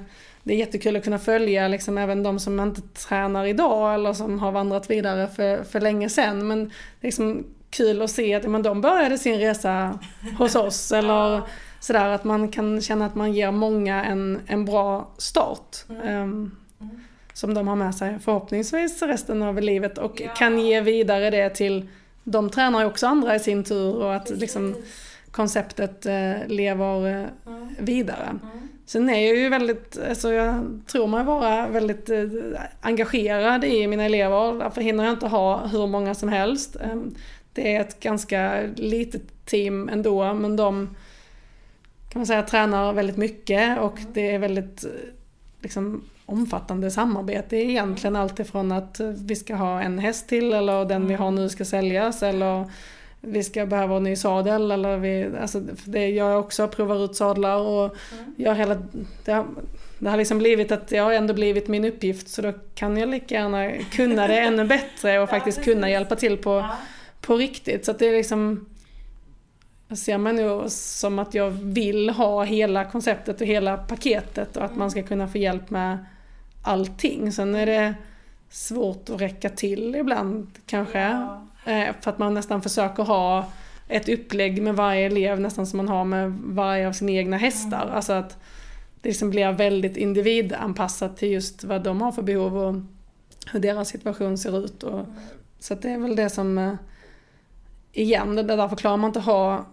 det 0.47 0.55
är 0.55 0.59
jättekul 0.59 0.97
att 0.97 1.05
kunna 1.05 1.19
följa 1.19 1.69
liksom 1.69 1.99
även 1.99 2.23
de 2.23 2.39
som 2.41 2.61
inte 2.61 2.81
tränar 2.81 3.45
idag 3.45 3.95
eller 3.95 4.13
som 4.13 4.39
har 4.39 4.53
vandrat 4.53 4.91
vidare 4.91 5.29
för, 5.29 5.65
för 5.65 5.81
länge 5.81 6.09
sedan. 6.09 6.47
Men 6.49 6.71
liksom 7.01 7.45
kul 7.71 8.03
att 8.03 8.11
se 8.11 8.35
att 8.35 8.51
men 8.51 8.63
de 8.63 8.81
började 8.81 9.19
sin 9.19 9.39
resa 9.39 9.99
hos 10.39 10.55
oss. 10.55 10.93
Eller 10.93 11.43
sådär 11.81 12.09
att 12.09 12.25
man 12.25 12.49
kan 12.49 12.81
känna 12.81 13.07
att 13.07 13.15
man 13.15 13.33
ger 13.33 13.51
många 13.51 14.05
en, 14.05 14.41
en 14.47 14.65
bra 14.65 15.11
start. 15.19 15.77
Mm. 15.91 16.03
ehm, 16.09 16.51
Mm. 16.81 17.01
som 17.33 17.55
de 17.55 17.69
har 17.69 17.77
med 17.77 17.95
sig 17.95 18.19
förhoppningsvis 18.19 19.03
resten 19.03 19.43
av 19.43 19.61
livet 19.61 19.99
och 19.99 20.21
Ja. 20.25 20.35
kan 20.35 20.59
ge 20.59 20.81
vidare 20.81 21.31
det 21.31 21.51
till 21.51 21.89
de 22.25 22.51
tränar 22.51 22.81
ju 22.81 22.87
också 22.87 23.07
andra 23.07 23.35
i 23.35 23.41
sin 23.41 23.65
tur 23.65 23.97
och 23.97 24.15
att 24.15 24.31
liksom 24.31 24.75
konceptet 25.31 26.07
eh, 26.07 26.47
lever 26.47 27.07
eh, 27.21 27.25
Mm. 27.47 27.69
vidare. 27.79 28.35
Sen 28.87 29.09
är 29.09 29.27
jag 29.27 29.37
ju 29.37 29.49
väldigt, 29.49 29.99
alltså 30.09 30.33
jag 30.33 30.81
tror 30.87 31.07
mig 31.07 31.25
vara 31.25 31.69
väldigt 31.69 32.11
eh, 32.11 32.25
engagerad 32.81 33.65
i 33.65 33.87
mina 33.87 34.05
elever. 34.05 34.59
Därför 34.59 34.81
hinner 34.81 35.05
jag 35.05 35.13
inte 35.13 35.27
ha 35.27 35.67
hur 35.67 35.87
många 35.87 36.15
som 36.15 36.29
helst. 36.29 36.77
Ehm, 36.77 37.15
det 37.53 37.77
är 37.77 37.81
ett 37.81 38.01
ganska 38.01 38.63
litet 38.77 39.47
team 39.47 39.89
ändå 39.89 40.35
men 40.35 40.57
de 40.57 40.97
kan 42.09 42.21
man 42.21 42.27
säga, 42.27 42.43
tränar 42.43 42.93
väldigt 42.93 43.17
mycket 43.17 43.79
och 43.79 43.99
det 44.13 44.35
är 44.35 44.39
väldigt 44.39 44.85
eh, 44.85 44.91
liksom, 45.61 46.03
omfattande 46.27 46.91
samarbete 46.91 47.57
egentligen. 47.57 48.17
Alltifrån 48.17 48.73
att 48.73 49.01
vi 49.01 49.37
ska 49.37 49.55
ha 49.55 49.83
en 49.83 49.99
häst 49.99 50.29
till 50.29 50.53
eller 50.53 50.85
den 50.85 51.09
vi 51.09 51.15
har 51.15 51.31
nu 51.31 51.49
ska 51.49 51.65
säljas 51.65 52.23
eller 52.23 52.71
vi 53.27 53.45
ska 53.45 53.67
behöva 53.67 53.97
en 53.97 54.03
ny 54.03 54.17
sadel 54.17 54.71
eller 54.71 54.97
vi, 54.97 55.31
alltså 55.41 55.61
det 55.85 56.09
gör 56.09 56.31
jag 56.31 56.41
också, 56.41 56.69
provar 56.69 57.05
ut 57.05 57.17
sadlar 57.17 57.57
och 57.57 57.85
mm. 57.85 58.35
gör 58.37 58.55
hela, 58.55 58.77
det 59.25 59.33
har, 59.33 59.47
det 59.99 60.11
har 60.11 60.17
liksom 60.17 60.39
blivit 60.39 60.73
att 60.73 60.89
det 60.89 60.99
har 60.99 61.13
ändå 61.13 61.35
blivit 61.35 61.69
min 61.69 61.85
uppgift 61.85 62.29
så 62.29 62.43
då 62.43 62.53
kan 62.75 62.97
jag 62.97 63.09
lika 63.09 63.35
gärna 63.35 63.73
kunna 63.73 64.27
det 64.27 64.39
ännu 64.39 64.65
bättre 64.69 65.19
och 65.19 65.29
faktiskt 65.29 65.65
kunna 65.65 65.91
hjälpa 65.91 66.17
till 66.17 66.37
på, 66.37 66.51
ja. 66.51 66.77
på 67.21 67.37
riktigt. 67.37 67.85
Så 67.85 67.93
det 67.93 68.07
är 68.07 68.13
liksom 68.13 68.67
jag 69.89 69.99
ser 69.99 70.19
mig 70.19 70.33
nog 70.33 70.71
som 70.71 71.19
att 71.19 71.35
jag 71.35 71.51
vill 71.51 72.11
ha 72.11 72.45
hela 72.45 72.85
konceptet 72.85 73.41
och 73.41 73.47
hela 73.47 73.77
paketet 73.77 74.57
och 74.57 74.65
att 74.65 74.77
man 74.77 74.91
ska 74.91 75.03
kunna 75.03 75.29
få 75.29 75.39
hjälp 75.39 75.71
med 75.71 75.99
allting. 76.63 77.33
Sen 77.33 77.55
är 77.55 77.67
det 77.67 77.95
svårt 78.51 79.11
att 79.11 79.21
räcka 79.21 79.49
till 79.49 79.95
ibland 79.95 80.51
kanske. 80.67 80.99
Ja. 80.99 81.46
Eh, 81.67 81.95
för 82.01 82.11
att 82.11 82.19
man 82.19 82.35
nästan 82.35 82.63
försöker 82.63 83.03
ha 83.03 83.51
ett 83.89 84.09
upplägg 84.09 84.63
med 84.63 84.77
varje 84.77 85.07
elev 85.07 85.41
nästan 85.41 85.67
som 85.67 85.77
man 85.77 85.89
har 85.89 86.05
med 86.05 86.33
varje 86.45 86.89
av 86.89 86.93
sina 86.93 87.13
egna 87.13 87.37
hästar. 87.37 87.83
Mm. 87.83 87.95
Alltså 87.95 88.13
att 88.13 88.39
det 89.01 89.09
liksom 89.09 89.31
blir 89.31 89.53
väldigt 89.53 89.97
individanpassat 89.97 91.17
till 91.17 91.33
just 91.33 91.65
vad 91.65 91.83
de 91.83 92.01
har 92.01 92.13
för 92.13 92.23
behov 92.23 92.57
och 92.57 92.75
hur 93.53 93.61
deras 93.61 93.89
situation 93.89 94.39
ser 94.39 94.65
ut. 94.65 94.83
Och. 94.83 95.07
Så 95.59 95.75
det 95.75 95.91
är 95.91 95.99
väl 95.99 96.17
det 96.17 96.31
som, 96.31 96.59
eh, 96.59 96.75
igen, 97.93 98.37
det 98.37 98.43
därför 98.43 98.77
klarar 98.77 98.97
man 98.97 99.09
inte 99.09 99.21
ha 99.21 99.67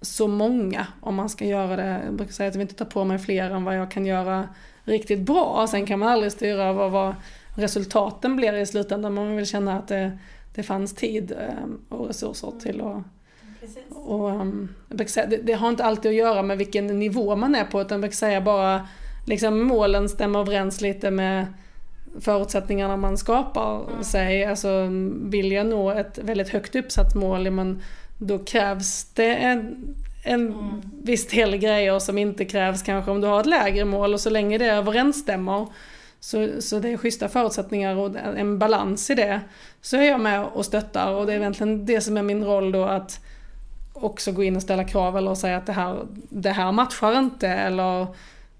så 0.00 0.28
många 0.28 0.86
om 1.00 1.14
man 1.14 1.28
ska 1.28 1.44
göra 1.44 1.76
det. 1.76 2.00
Jag 2.04 2.14
brukar 2.14 2.32
säga 2.32 2.48
att 2.48 2.54
jag 2.54 2.58
vill 2.58 2.68
inte 2.70 2.84
ta 2.84 2.90
på 2.90 3.04
mig 3.04 3.18
fler 3.18 3.50
än 3.50 3.64
vad 3.64 3.76
jag 3.76 3.90
kan 3.90 4.06
göra 4.06 4.48
riktigt 4.84 5.20
bra. 5.20 5.66
Sen 5.70 5.86
kan 5.86 5.98
man 5.98 6.08
aldrig 6.08 6.32
styra 6.32 6.72
vad, 6.72 6.90
vad 6.90 7.14
resultaten 7.56 8.36
blir 8.36 8.54
i 8.54 8.66
slutändan. 8.66 9.14
Man 9.14 9.36
vill 9.36 9.46
känna 9.46 9.78
att 9.78 9.88
det, 9.88 10.18
det 10.54 10.62
fanns 10.62 10.94
tid 10.94 11.32
eh, 11.32 11.96
och 11.96 12.06
resurser 12.06 12.52
till 12.62 12.80
att 12.80 13.02
och, 13.90 14.30
um, 14.30 14.68
det, 14.88 15.26
det, 15.42 15.52
har 15.52 15.68
inte 15.68 15.84
alltid 15.84 16.10
att 16.10 16.16
göra 16.16 16.42
med 16.42 16.58
vilken 16.58 16.86
nivå 16.86 17.36
man 17.36 17.54
är 17.54 17.64
på 17.64 17.80
utan 17.80 18.02
jag 18.02 18.14
säga 18.14 18.40
bara 18.40 18.88
liksom 19.26 19.62
målen 19.62 20.08
stämmer 20.08 20.40
överens 20.40 20.80
lite 20.80 21.10
med 21.10 21.46
förutsättningarna 22.20 22.96
man 22.96 23.18
skapar 23.18 23.90
mm. 23.90 24.04
sig. 24.04 24.44
Alltså 24.44 24.88
vill 25.22 25.52
jag 25.52 25.66
nå 25.66 25.90
ett 25.90 26.18
väldigt 26.18 26.48
högt 26.48 26.76
uppsatt 26.76 27.14
mål, 27.14 27.50
men 27.50 27.82
då 28.18 28.38
krävs 28.38 29.04
det 29.04 29.34
en, 29.34 29.94
en 30.24 30.46
mm. 30.46 30.82
viss 31.02 31.28
del 31.28 31.56
grejer 31.56 31.98
som 31.98 32.18
inte 32.18 32.44
krävs 32.44 32.82
kanske 32.82 33.10
om 33.10 33.20
du 33.20 33.26
har 33.26 33.40
ett 33.40 33.46
lägre 33.46 33.84
mål 33.84 34.14
och 34.14 34.20
så 34.20 34.30
länge 34.30 34.58
det 34.58 34.66
överensstämmer 34.66 35.66
så, 36.24 36.48
så 36.60 36.78
det 36.78 36.88
är 36.88 36.96
schyssta 36.96 37.28
förutsättningar 37.28 37.96
och 37.96 38.16
en 38.16 38.58
balans 38.58 39.10
i 39.10 39.14
det 39.14 39.40
så 39.80 39.96
är 39.96 40.02
jag 40.02 40.20
med 40.20 40.44
och 40.44 40.64
stöttar 40.64 41.12
och 41.12 41.26
det 41.26 41.32
är 41.32 41.36
egentligen 41.36 41.86
det 41.86 42.00
som 42.00 42.16
är 42.16 42.22
min 42.22 42.44
roll 42.44 42.72
då 42.72 42.84
att 42.84 43.20
också 43.92 44.32
gå 44.32 44.42
in 44.42 44.56
och 44.56 44.62
ställa 44.62 44.84
krav 44.84 45.16
eller 45.16 45.34
säga 45.34 45.56
att 45.56 45.66
det 45.66 45.72
här, 45.72 46.06
det 46.28 46.50
här 46.50 46.72
matchar 46.72 47.18
inte 47.18 47.48
eller 47.48 48.06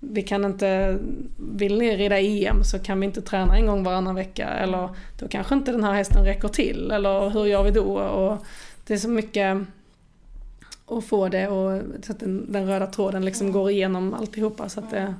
vi 0.00 0.22
kan 0.22 0.44
inte, 0.44 0.98
vill 1.36 1.78
ni 1.78 1.96
rida 1.96 2.18
EM 2.20 2.64
så 2.64 2.78
kan 2.78 3.00
vi 3.00 3.06
inte 3.06 3.22
träna 3.22 3.56
en 3.56 3.66
gång 3.66 3.84
varannan 3.84 4.14
vecka 4.14 4.48
eller 4.48 4.88
då 5.18 5.28
kanske 5.28 5.54
inte 5.54 5.72
den 5.72 5.84
här 5.84 5.94
hästen 5.94 6.24
räcker 6.24 6.48
till 6.48 6.90
eller 6.90 7.30
hur 7.30 7.44
gör 7.46 7.62
vi 7.62 7.70
då? 7.70 7.98
Och 7.98 8.44
det 8.86 8.94
är 8.94 8.98
så 8.98 9.08
mycket 9.08 9.58
att 10.86 11.04
få 11.04 11.28
det 11.28 11.48
och 11.48 11.82
så 12.02 12.12
att 12.12 12.20
den, 12.20 12.52
den 12.52 12.66
röda 12.66 12.86
tråden 12.86 13.24
liksom 13.24 13.52
går 13.52 13.70
igenom 13.70 14.14
alltihopa 14.14 14.68
så 14.68 14.80
att 14.80 14.90
det 14.90 15.14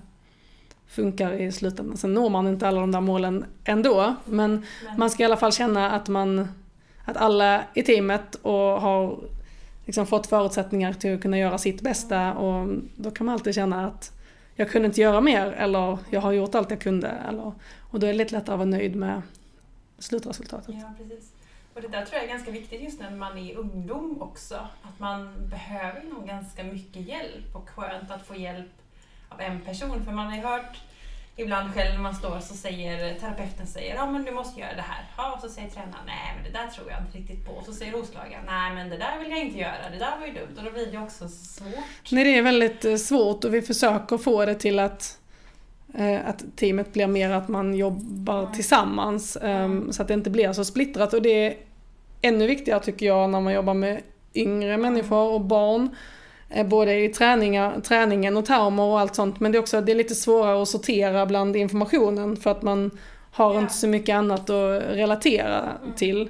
funkar 0.87 1.33
i 1.33 1.53
slutändan. 1.53 1.97
Sen 1.97 2.15
når 2.15 2.31
man 2.31 2.49
inte 2.49 2.69
alla 2.69 2.81
de 2.81 2.93
där 2.93 3.01
målen 3.01 3.45
ändå 3.65 4.15
men 4.25 4.67
man 4.97 5.11
ska 5.11 5.23
i 5.23 5.27
alla 5.27 5.37
fall 5.37 5.53
känna 5.53 5.91
att 5.91 6.09
man 6.09 6.49
att 7.05 7.17
alla 7.17 7.65
i 7.75 7.83
teamet 7.83 8.35
och 8.35 8.53
har 8.53 9.19
liksom 9.85 10.07
fått 10.07 10.27
förutsättningar 10.27 10.93
till 10.93 11.15
att 11.15 11.23
kunna 11.23 11.39
göra 11.39 11.59
sitt 11.59 11.81
bästa 11.81 12.35
och 12.35 12.69
då 12.97 13.11
kan 13.11 13.27
man 13.27 13.33
alltid 13.33 13.55
känna 13.55 13.87
att 13.87 14.13
jag 14.57 14.71
kunde 14.71 14.87
inte 14.87 15.01
göra 15.01 15.21
mer 15.21 15.47
eller 15.47 15.99
jag 16.11 16.21
har 16.21 16.33
gjort 16.33 16.55
allt 16.55 16.71
jag 16.71 16.81
kunde. 16.81 17.09
Eller, 17.09 17.53
och 17.91 18.01
då 18.01 18.07
är 18.07 18.13
det 18.13 18.19
lite 18.19 18.35
lättare 18.35 18.53
att 18.53 18.59
vara 18.59 18.69
nöjd 18.69 18.97
med 18.97 19.23
slutresultatet. 19.99 20.75
Ja, 20.75 20.93
precis. 20.99 21.33
Och 21.75 21.83
det 21.83 21.89
där 21.89 22.05
tror 22.05 22.15
jag 22.15 22.25
är 22.25 22.29
ganska 22.29 22.51
viktigt 22.51 22.83
just 22.83 23.01
när 23.01 23.11
man 23.11 23.39
är 23.39 23.57
ungdom 23.57 24.23
också. 24.23 24.55
Att 24.83 24.99
man 24.99 25.49
behöver 25.49 26.03
nog 26.03 26.27
ganska 26.27 26.65
mycket 26.65 27.03
hjälp 27.03 27.55
och 27.57 27.69
skönt 27.69 28.11
att 28.11 28.27
få 28.27 28.35
hjälp 28.35 28.71
av 29.35 29.41
en 29.41 29.61
person. 29.61 30.05
För 30.05 30.13
man 30.13 30.27
har 30.27 30.37
ju 30.37 30.43
hört 30.43 30.77
ibland 31.37 31.75
själv 31.75 31.95
när 31.95 32.03
man 32.03 32.15
står 32.15 32.41
så 32.41 32.55
säger 32.55 33.15
terapeuten 33.21 33.67
säger 33.67 33.95
ja 33.95 34.11
men 34.11 34.25
du 34.25 34.31
måste 34.31 34.61
göra 34.61 34.75
det 34.75 34.83
här. 34.83 35.05
Ja, 35.17 35.33
och 35.33 35.41
så 35.41 35.49
säger 35.49 35.69
tränaren 35.69 36.07
nej 36.07 36.33
men 36.35 36.53
det 36.53 36.59
där 36.59 36.67
tror 36.67 36.91
jag 36.91 37.01
inte 37.01 37.19
riktigt 37.19 37.47
på. 37.47 37.53
Och 37.53 37.65
så 37.65 37.73
säger 37.73 37.93
hovslagaren 37.93 38.45
nej 38.47 38.75
men 38.75 38.91
det 38.91 38.97
där 38.97 39.19
vill 39.19 39.31
jag 39.31 39.41
inte 39.41 39.59
göra, 39.59 39.91
det 39.93 39.99
där 39.99 40.19
var 40.21 40.27
ju 40.27 40.33
dumt. 40.33 40.55
Och 40.59 40.65
då 40.65 40.71
blir 40.71 40.93
det 40.93 40.99
också 40.99 41.29
svårt. 41.29 42.11
Nej 42.11 42.25
det 42.25 42.39
är 42.39 42.43
väldigt 42.43 42.85
eh, 42.85 42.97
svårt 42.97 43.45
och 43.45 43.55
vi 43.55 43.63
försöker 43.63 44.19
få 44.19 44.45
det 44.45 44.55
till 44.55 44.79
att 44.79 45.19
eh, 45.95 46.29
att 46.29 46.45
teamet 46.57 46.93
blir 46.93 47.07
mer 47.07 47.31
att 47.31 47.49
man 47.49 47.75
jobbar 47.75 48.41
mm. 48.41 48.53
tillsammans 48.53 49.37
mm. 49.37 49.93
så 49.93 50.03
att 50.03 50.09
det 50.09 50.15
inte 50.15 50.31
blir 50.31 50.53
så 50.53 50.65
splittrat. 50.65 51.15
Och 51.15 51.23
det 51.23 51.47
är 51.47 51.57
ännu 52.23 52.47
viktigare 52.47 52.81
tycker 52.81 53.07
jag 53.07 53.31
när 53.31 53.41
man 53.41 53.53
jobbar 53.53 53.75
med 53.75 54.01
yngre 54.35 54.77
människor 54.77 55.33
och 55.33 55.41
barn. 55.41 55.97
Eh, 56.55 56.67
både 56.67 57.05
i 57.05 57.09
träningar, 57.09 57.81
träningen 57.81 58.37
och 58.37 58.45
termer 58.45 58.83
och 58.83 59.01
allt 59.01 59.15
sånt. 59.15 59.41
Men 59.41 59.53
det 59.53 59.59
är 59.59 59.61
också 59.61 59.81
det 59.81 59.93
är 59.93 59.97
lite 59.97 60.15
svårare 60.15 60.63
att 60.63 60.69
sortera 60.69 61.27
bland 61.27 61.57
informationen 61.57 62.37
för 62.37 62.51
att 62.51 62.63
man 62.63 62.91
har 63.31 63.55
ja. 63.55 63.61
inte 63.61 63.75
så 63.75 63.89
mycket 63.89 64.15
annat 64.15 64.51
att 64.51 64.83
relatera 64.91 65.61
mm. 65.61 65.95
till. 65.97 66.29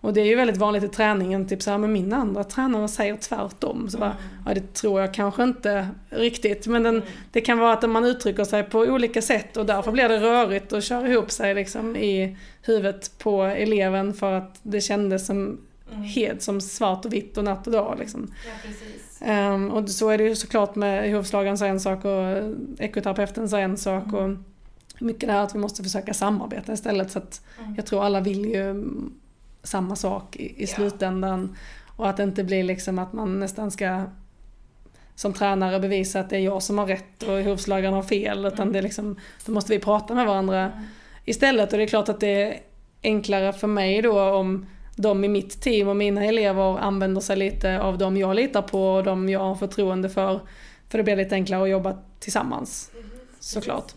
Och 0.00 0.12
det 0.12 0.20
är 0.20 0.24
ju 0.24 0.34
väldigt 0.34 0.56
vanligt 0.56 0.84
i 0.84 0.88
träningen, 0.88 1.48
typ 1.48 1.62
såhär, 1.62 1.78
men 1.78 1.92
min 1.92 2.12
andra 2.12 2.44
tränare 2.44 2.88
säger 2.88 3.16
tvärtom. 3.16 3.90
Så 3.90 3.98
bara, 3.98 4.10
mm. 4.10 4.22
ja 4.46 4.54
det 4.54 4.74
tror 4.74 5.00
jag 5.00 5.14
kanske 5.14 5.42
inte 5.42 5.88
riktigt. 6.10 6.66
Men 6.66 6.82
den, 6.82 6.96
mm. 6.96 7.08
det 7.32 7.40
kan 7.40 7.58
vara 7.58 7.72
att 7.72 7.90
man 7.90 8.04
uttrycker 8.04 8.44
sig 8.44 8.62
på 8.62 8.78
olika 8.78 9.22
sätt 9.22 9.56
och 9.56 9.66
därför 9.66 9.92
blir 9.92 10.08
det 10.08 10.20
rörigt 10.20 10.72
och 10.72 10.82
kör 10.82 11.06
ihop 11.06 11.30
sig 11.30 11.54
liksom 11.54 11.96
i 11.96 12.36
huvudet 12.62 13.18
på 13.18 13.42
eleven 13.42 14.14
för 14.14 14.32
att 14.32 14.60
det 14.62 14.80
kändes 14.80 15.26
som, 15.26 15.58
mm. 15.92 16.02
helt 16.02 16.42
som 16.42 16.60
svart 16.60 17.04
och 17.04 17.12
vitt 17.12 17.38
och 17.38 17.44
natt 17.44 17.66
och 17.66 17.72
dag. 17.72 17.96
Liksom. 17.98 18.30
Ja, 18.46 18.70
Um, 19.26 19.70
och 19.70 19.90
så 19.90 20.08
är 20.08 20.18
det 20.18 20.24
ju 20.24 20.36
såklart 20.36 20.74
med 20.74 21.12
hovslagaren 21.12 21.58
säger 21.58 21.72
en 21.72 21.80
sak 21.80 22.04
och 22.04 22.54
ekoterapeuten 22.78 23.48
säger 23.48 23.64
en 23.64 23.76
sak. 23.76 24.04
Mm. 24.04 24.14
Och 24.14 24.38
mycket 24.98 25.28
det 25.28 25.32
här 25.32 25.42
att 25.42 25.54
vi 25.54 25.58
måste 25.58 25.82
försöka 25.82 26.14
samarbeta 26.14 26.72
istället. 26.72 27.10
Så 27.10 27.18
att 27.18 27.42
mm. 27.58 27.74
jag 27.74 27.86
tror 27.86 28.04
alla 28.04 28.20
vill 28.20 28.44
ju 28.44 28.84
samma 29.62 29.96
sak 29.96 30.36
i, 30.36 30.62
i 30.62 30.66
slutändan. 30.66 31.56
Och 31.96 32.08
att 32.08 32.16
det 32.16 32.22
inte 32.22 32.44
blir 32.44 32.64
liksom 32.64 32.98
att 32.98 33.12
man 33.12 33.40
nästan 33.40 33.70
ska 33.70 34.04
som 35.14 35.32
tränare 35.32 35.80
bevisa 35.80 36.20
att 36.20 36.30
det 36.30 36.36
är 36.36 36.40
jag 36.40 36.62
som 36.62 36.78
har 36.78 36.86
rätt 36.86 37.22
och 37.22 37.42
hovslagaren 37.42 37.94
har 37.94 38.02
fel. 38.02 38.46
Utan 38.46 38.60
mm. 38.60 38.72
det 38.72 38.78
är 38.78 38.82
liksom, 38.82 39.16
då 39.46 39.52
måste 39.52 39.72
vi 39.72 39.78
prata 39.78 40.14
med 40.14 40.26
varandra 40.26 40.60
mm. 40.60 40.84
istället. 41.24 41.72
Och 41.72 41.78
det 41.78 41.84
är 41.84 41.88
klart 41.88 42.08
att 42.08 42.20
det 42.20 42.42
är 42.42 42.60
enklare 43.02 43.52
för 43.52 43.66
mig 43.66 44.02
då 44.02 44.22
om 44.22 44.66
de 44.96 45.24
i 45.24 45.28
mitt 45.28 45.60
team 45.60 45.88
och 45.88 45.96
mina 45.96 46.24
elever 46.24 46.78
använder 46.78 47.20
sig 47.20 47.36
lite 47.36 47.80
av 47.80 47.98
de 47.98 48.16
jag 48.16 48.36
litar 48.36 48.62
på 48.62 48.88
och 48.94 49.04
de 49.04 49.28
jag 49.28 49.40
har 49.40 49.54
förtroende 49.54 50.08
för. 50.10 50.40
För 50.88 50.98
det 50.98 51.04
blir 51.04 51.16
lite 51.16 51.34
enklare 51.34 51.62
att 51.62 51.70
jobba 51.70 51.98
tillsammans. 52.20 52.90
Mm, 52.94 53.10
såklart. 53.40 53.92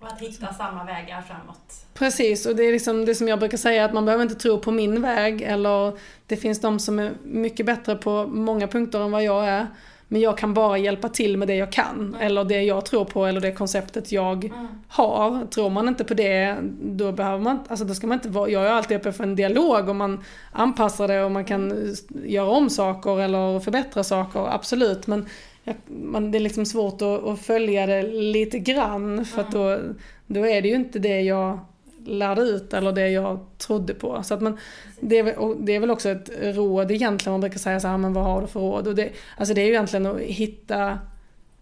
Och 0.00 0.06
att 0.06 0.20
hitta 0.20 0.54
samma 0.54 0.84
vägar 0.84 1.22
framåt. 1.22 1.86
Precis, 1.94 2.46
och 2.46 2.56
det 2.56 2.62
är 2.62 2.72
liksom 2.72 3.04
det 3.04 3.14
som 3.14 3.28
jag 3.28 3.38
brukar 3.38 3.58
säga 3.58 3.84
att 3.84 3.94
man 3.94 4.04
behöver 4.04 4.22
inte 4.22 4.34
tro 4.34 4.58
på 4.58 4.70
min 4.70 5.02
väg 5.02 5.42
eller 5.42 5.98
det 6.26 6.36
finns 6.36 6.60
de 6.60 6.78
som 6.78 6.98
är 6.98 7.12
mycket 7.22 7.66
bättre 7.66 7.96
på 7.96 8.26
många 8.26 8.68
punkter 8.68 9.00
än 9.00 9.10
vad 9.10 9.24
jag 9.24 9.48
är. 9.48 9.66
Men 10.08 10.20
jag 10.20 10.38
kan 10.38 10.54
bara 10.54 10.78
hjälpa 10.78 11.08
till 11.08 11.36
med 11.36 11.48
det 11.48 11.54
jag 11.54 11.72
kan. 11.72 11.96
Mm. 11.96 12.20
Eller 12.20 12.44
det 12.44 12.62
jag 12.62 12.84
tror 12.84 13.04
på 13.04 13.26
eller 13.26 13.40
det 13.40 13.52
konceptet 13.52 14.12
jag 14.12 14.44
mm. 14.44 14.66
har. 14.88 15.46
Tror 15.46 15.70
man 15.70 15.88
inte 15.88 16.04
på 16.04 16.14
det, 16.14 16.56
då 16.82 17.12
behöver 17.12 17.38
man 17.38 17.58
alltså 17.68 17.84
då 17.84 17.94
ska 17.94 18.06
man 18.06 18.14
inte 18.18 18.28
vara, 18.28 18.48
jag 18.50 18.66
är 18.66 18.70
alltid 18.70 18.96
öppen 18.96 19.12
för 19.12 19.24
en 19.24 19.36
dialog 19.36 19.88
och 19.88 19.96
man 19.96 20.24
anpassar 20.52 21.08
det 21.08 21.24
och 21.24 21.30
man 21.32 21.44
kan 21.44 21.72
mm. 21.72 21.94
göra 22.24 22.48
om 22.48 22.70
saker 22.70 23.20
eller 23.20 23.60
förbättra 23.60 24.04
saker, 24.04 24.54
absolut. 24.54 25.06
Men 25.06 25.26
jag, 25.64 25.76
man, 25.86 26.30
det 26.30 26.38
är 26.38 26.40
liksom 26.40 26.66
svårt 26.66 27.02
att, 27.02 27.24
att, 27.24 27.40
följa 27.40 27.86
det 27.86 28.02
lite 28.02 28.58
grann 28.58 29.24
för 29.24 29.40
att 29.40 29.52
då, 29.52 29.78
då 30.26 30.46
är 30.46 30.62
det 30.62 30.68
ju 30.68 30.74
inte 30.74 30.98
det 30.98 31.20
jag 31.20 31.60
lärde 32.06 32.42
ut 32.42 32.74
eller 32.74 32.92
det 32.92 33.08
jag 33.08 33.38
trodde 33.58 33.94
på. 33.94 34.22
Så 34.22 34.34
att 34.34 34.40
man, 34.40 34.58
det, 35.00 35.18
är, 35.18 35.64
det 35.64 35.74
är 35.74 35.80
väl 35.80 35.90
också 35.90 36.08
ett 36.08 36.30
råd 36.42 36.90
egentligen, 36.90 37.32
man 37.32 37.40
brukar 37.40 37.58
säga 37.58 37.80
så 37.80 37.88
här, 37.88 37.98
men 37.98 38.12
vad 38.12 38.24
har 38.24 38.40
du 38.40 38.46
för 38.46 38.60
råd? 38.60 38.86
Och 38.86 38.94
det, 38.94 39.10
alltså 39.36 39.54
det 39.54 39.60
är 39.60 39.64
ju 39.66 39.72
egentligen 39.72 40.06
att 40.06 40.20
hitta 40.20 40.98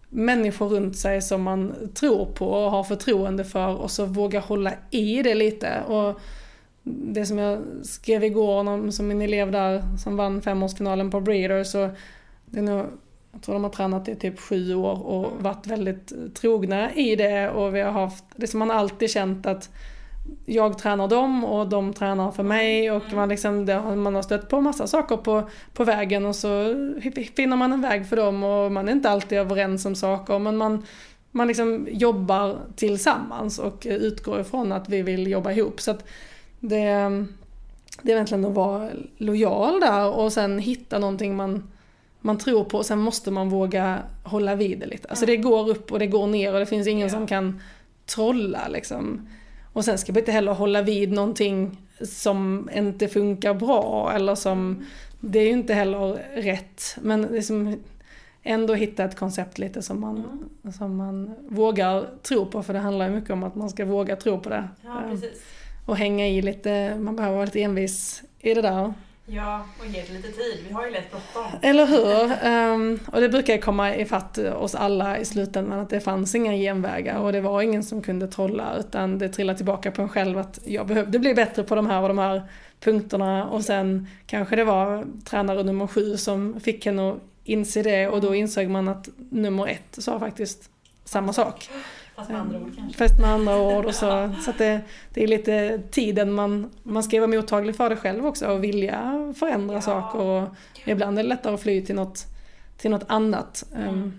människor 0.09 0.67
runt 0.67 0.97
sig 0.97 1.21
som 1.21 1.41
man 1.41 1.73
tror 1.93 2.25
på 2.25 2.47
och 2.47 2.71
har 2.71 2.83
förtroende 2.83 3.43
för 3.43 3.75
och 3.75 3.91
så 3.91 4.05
våga 4.05 4.39
hålla 4.39 4.73
i 4.91 5.23
det 5.23 5.33
lite. 5.33 5.81
Och 5.87 6.19
det 6.83 7.25
som 7.25 7.37
jag 7.37 7.59
skrev 7.83 8.23
igår 8.23 8.69
om, 8.69 8.91
som 8.91 9.07
min 9.07 9.21
elev 9.21 9.51
där 9.51 9.83
som 10.03 10.17
vann 10.17 10.41
femårsfinalen 10.41 11.11
på 11.11 11.21
Breeder 11.21 11.63
så 11.63 11.89
det 12.45 12.59
är 12.59 12.63
nog 12.63 12.85
jag 13.35 13.41
tror 13.41 13.53
de 13.53 13.63
har 13.63 13.71
tränat 13.71 14.07
i 14.07 14.15
typ 14.15 14.39
sju 14.39 14.75
år 14.75 15.07
och 15.07 15.43
varit 15.43 15.67
väldigt 15.67 16.35
trogna 16.35 16.93
i 16.93 17.15
det 17.15 17.49
och 17.49 17.75
vi 17.75 17.81
har 17.81 17.91
haft, 17.91 18.23
det 18.35 18.47
som 18.47 18.59
man 18.59 18.71
alltid 18.71 19.09
känt 19.09 19.45
att 19.45 19.69
jag 20.45 20.77
tränar 20.77 21.07
dem 21.07 21.45
och 21.45 21.69
de 21.69 21.93
tränar 21.93 22.31
för 22.31 22.43
mig 22.43 22.91
och 22.91 23.13
man, 23.13 23.29
liksom, 23.29 23.65
det, 23.65 23.95
man 23.95 24.15
har 24.15 24.21
stött 24.21 24.49
på 24.49 24.61
massa 24.61 24.87
saker 24.87 25.17
på, 25.17 25.49
på 25.73 25.83
vägen 25.83 26.25
och 26.25 26.35
så 26.35 26.49
finner 27.35 27.55
man 27.55 27.73
en 27.73 27.81
väg 27.81 28.07
för 28.07 28.15
dem 28.15 28.43
och 28.43 28.71
man 28.71 28.87
är 28.87 28.91
inte 28.91 29.09
alltid 29.09 29.37
överens 29.37 29.85
om 29.85 29.95
saker 29.95 30.39
men 30.39 30.57
man, 30.57 30.85
man 31.31 31.47
liksom 31.47 31.87
jobbar 31.91 32.57
tillsammans 32.75 33.59
och 33.59 33.87
utgår 33.89 34.39
ifrån 34.39 34.71
att 34.71 34.89
vi 34.89 35.01
vill 35.01 35.27
jobba 35.27 35.51
ihop. 35.51 35.81
Så 35.81 35.93
det, 36.59 37.25
det 38.01 38.11
är 38.11 38.15
egentligen 38.15 38.45
att 38.45 38.53
vara 38.53 38.89
lojal 39.17 39.79
där 39.79 40.13
och 40.13 40.33
sen 40.33 40.59
hitta 40.59 40.99
någonting 40.99 41.35
man, 41.35 41.71
man 42.21 42.37
tror 42.37 42.63
på 42.63 42.77
och 42.77 42.85
sen 42.85 42.99
måste 42.99 43.31
man 43.31 43.49
våga 43.49 43.99
hålla 44.23 44.55
vid 44.55 44.79
det 44.79 44.85
lite. 44.85 45.07
Alltså 45.07 45.25
det 45.25 45.37
går 45.37 45.69
upp 45.69 45.91
och 45.91 45.99
det 45.99 46.07
går 46.07 46.27
ner 46.27 46.53
och 46.53 46.59
det 46.59 46.65
finns 46.65 46.87
ingen 46.87 47.09
som 47.09 47.27
kan 47.27 47.61
trolla 48.05 48.67
liksom. 48.67 49.27
Och 49.75 49.85
sen 49.85 49.97
ska 49.97 50.11
vi 50.11 50.19
inte 50.19 50.31
heller 50.31 50.53
hålla 50.53 50.81
vid 50.81 51.11
någonting 51.11 51.77
som 52.01 52.69
inte 52.73 53.07
funkar 53.07 53.53
bra 53.53 54.11
eller 54.15 54.35
som, 54.35 54.85
det 55.19 55.39
är 55.39 55.43
ju 55.43 55.51
inte 55.51 55.73
heller 55.73 56.25
rätt. 56.35 56.97
Men 57.01 57.21
liksom 57.21 57.83
ändå 58.43 58.73
hitta 58.73 59.03
ett 59.03 59.15
koncept 59.15 59.57
lite 59.57 59.81
som 59.81 60.01
man, 60.01 60.17
mm. 60.63 60.73
som 60.73 60.97
man 60.97 61.35
vågar 61.47 62.05
tro 62.23 62.45
på 62.45 62.63
för 62.63 62.73
det 62.73 62.79
handlar 62.79 63.09
ju 63.09 63.15
mycket 63.15 63.29
om 63.29 63.43
att 63.43 63.55
man 63.55 63.69
ska 63.69 63.85
våga 63.85 64.15
tro 64.15 64.39
på 64.39 64.49
det. 64.49 64.69
Ja, 64.83 65.03
precis. 65.09 65.43
Och 65.85 65.97
hänga 65.97 66.27
i 66.27 66.41
lite, 66.41 66.95
man 66.99 67.15
behöver 67.15 67.35
vara 67.35 67.45
lite 67.45 67.61
envis 67.61 68.23
i 68.39 68.53
det 68.53 68.61
där. 68.61 68.93
Ja, 69.27 69.65
och 69.79 69.85
ge 69.85 70.01
det 70.07 70.13
lite 70.13 70.27
tid. 70.27 70.65
Vi 70.67 70.73
har 70.73 70.85
ju 70.85 70.91
lätt 70.91 71.11
bråttom. 71.11 71.59
Eller 71.61 71.85
hur? 71.85 72.49
Um, 72.51 72.99
och 73.11 73.21
det 73.21 73.29
brukar 73.29 73.57
komma 73.57 73.95
ifatt 73.95 74.37
oss 74.37 74.75
alla 74.75 75.19
i 75.19 75.25
slutändan 75.25 75.79
att 75.79 75.89
det 75.89 75.99
fanns 75.99 76.35
inga 76.35 76.53
genvägar 76.53 77.19
och 77.19 77.31
det 77.31 77.41
var 77.41 77.61
ingen 77.61 77.83
som 77.83 78.01
kunde 78.01 78.27
trolla 78.27 78.75
utan 78.79 79.19
det 79.19 79.29
trillade 79.29 79.57
tillbaka 79.57 79.91
på 79.91 80.01
en 80.01 80.09
själv 80.09 80.37
att 80.37 80.59
jag 80.65 80.87
behövde 80.87 81.19
bli 81.19 81.33
bättre 81.33 81.63
på 81.63 81.75
de 81.75 81.87
här 81.87 82.01
och 82.01 82.07
de 82.07 82.17
här 82.17 82.43
punkterna 82.79 83.45
och 83.45 83.63
sen 83.63 84.07
kanske 84.25 84.55
det 84.55 84.63
var 84.63 85.05
tränare 85.25 85.63
nummer 85.63 85.87
sju 85.87 86.17
som 86.17 86.59
fick 86.59 86.85
henne 86.85 87.11
att 87.11 87.17
inse 87.43 87.81
det 87.81 88.07
och 88.07 88.21
då 88.21 88.35
insåg 88.35 88.67
man 88.67 88.87
att 88.87 89.09
nummer 89.29 89.67
ett 89.67 90.03
sa 90.03 90.19
faktiskt 90.19 90.69
samma 91.05 91.33
sak. 91.33 91.69
Fast 92.15 92.29
med 92.29 92.41
andra 92.41 92.59
ord 92.59 92.75
kanske. 92.75 92.97
Fast 92.97 93.19
med 93.19 93.29
andra 93.29 93.57
ord. 93.57 93.85
Och 93.85 93.95
så 93.95 94.31
så 94.41 94.51
det, 94.57 94.81
det 95.13 95.23
är 95.23 95.27
lite 95.27 95.81
tiden 95.91 96.33
man, 96.33 96.71
man 96.83 97.03
ska 97.03 97.19
vara 97.19 97.27
mottaglig 97.27 97.75
för 97.75 97.89
det 97.89 97.95
själv 97.95 98.25
också 98.25 98.47
och 98.47 98.63
vilja 98.63 99.33
förändra 99.39 99.75
ja. 99.75 99.81
saker. 99.81 100.19
Och 100.19 100.47
ibland 100.85 101.19
är 101.19 101.23
det 101.23 101.29
lättare 101.29 101.53
att 101.53 101.61
fly 101.61 101.85
till 101.85 101.95
något, 101.95 102.25
till 102.77 102.91
något 102.91 103.05
annat. 103.07 103.63
Mm. 103.75 104.13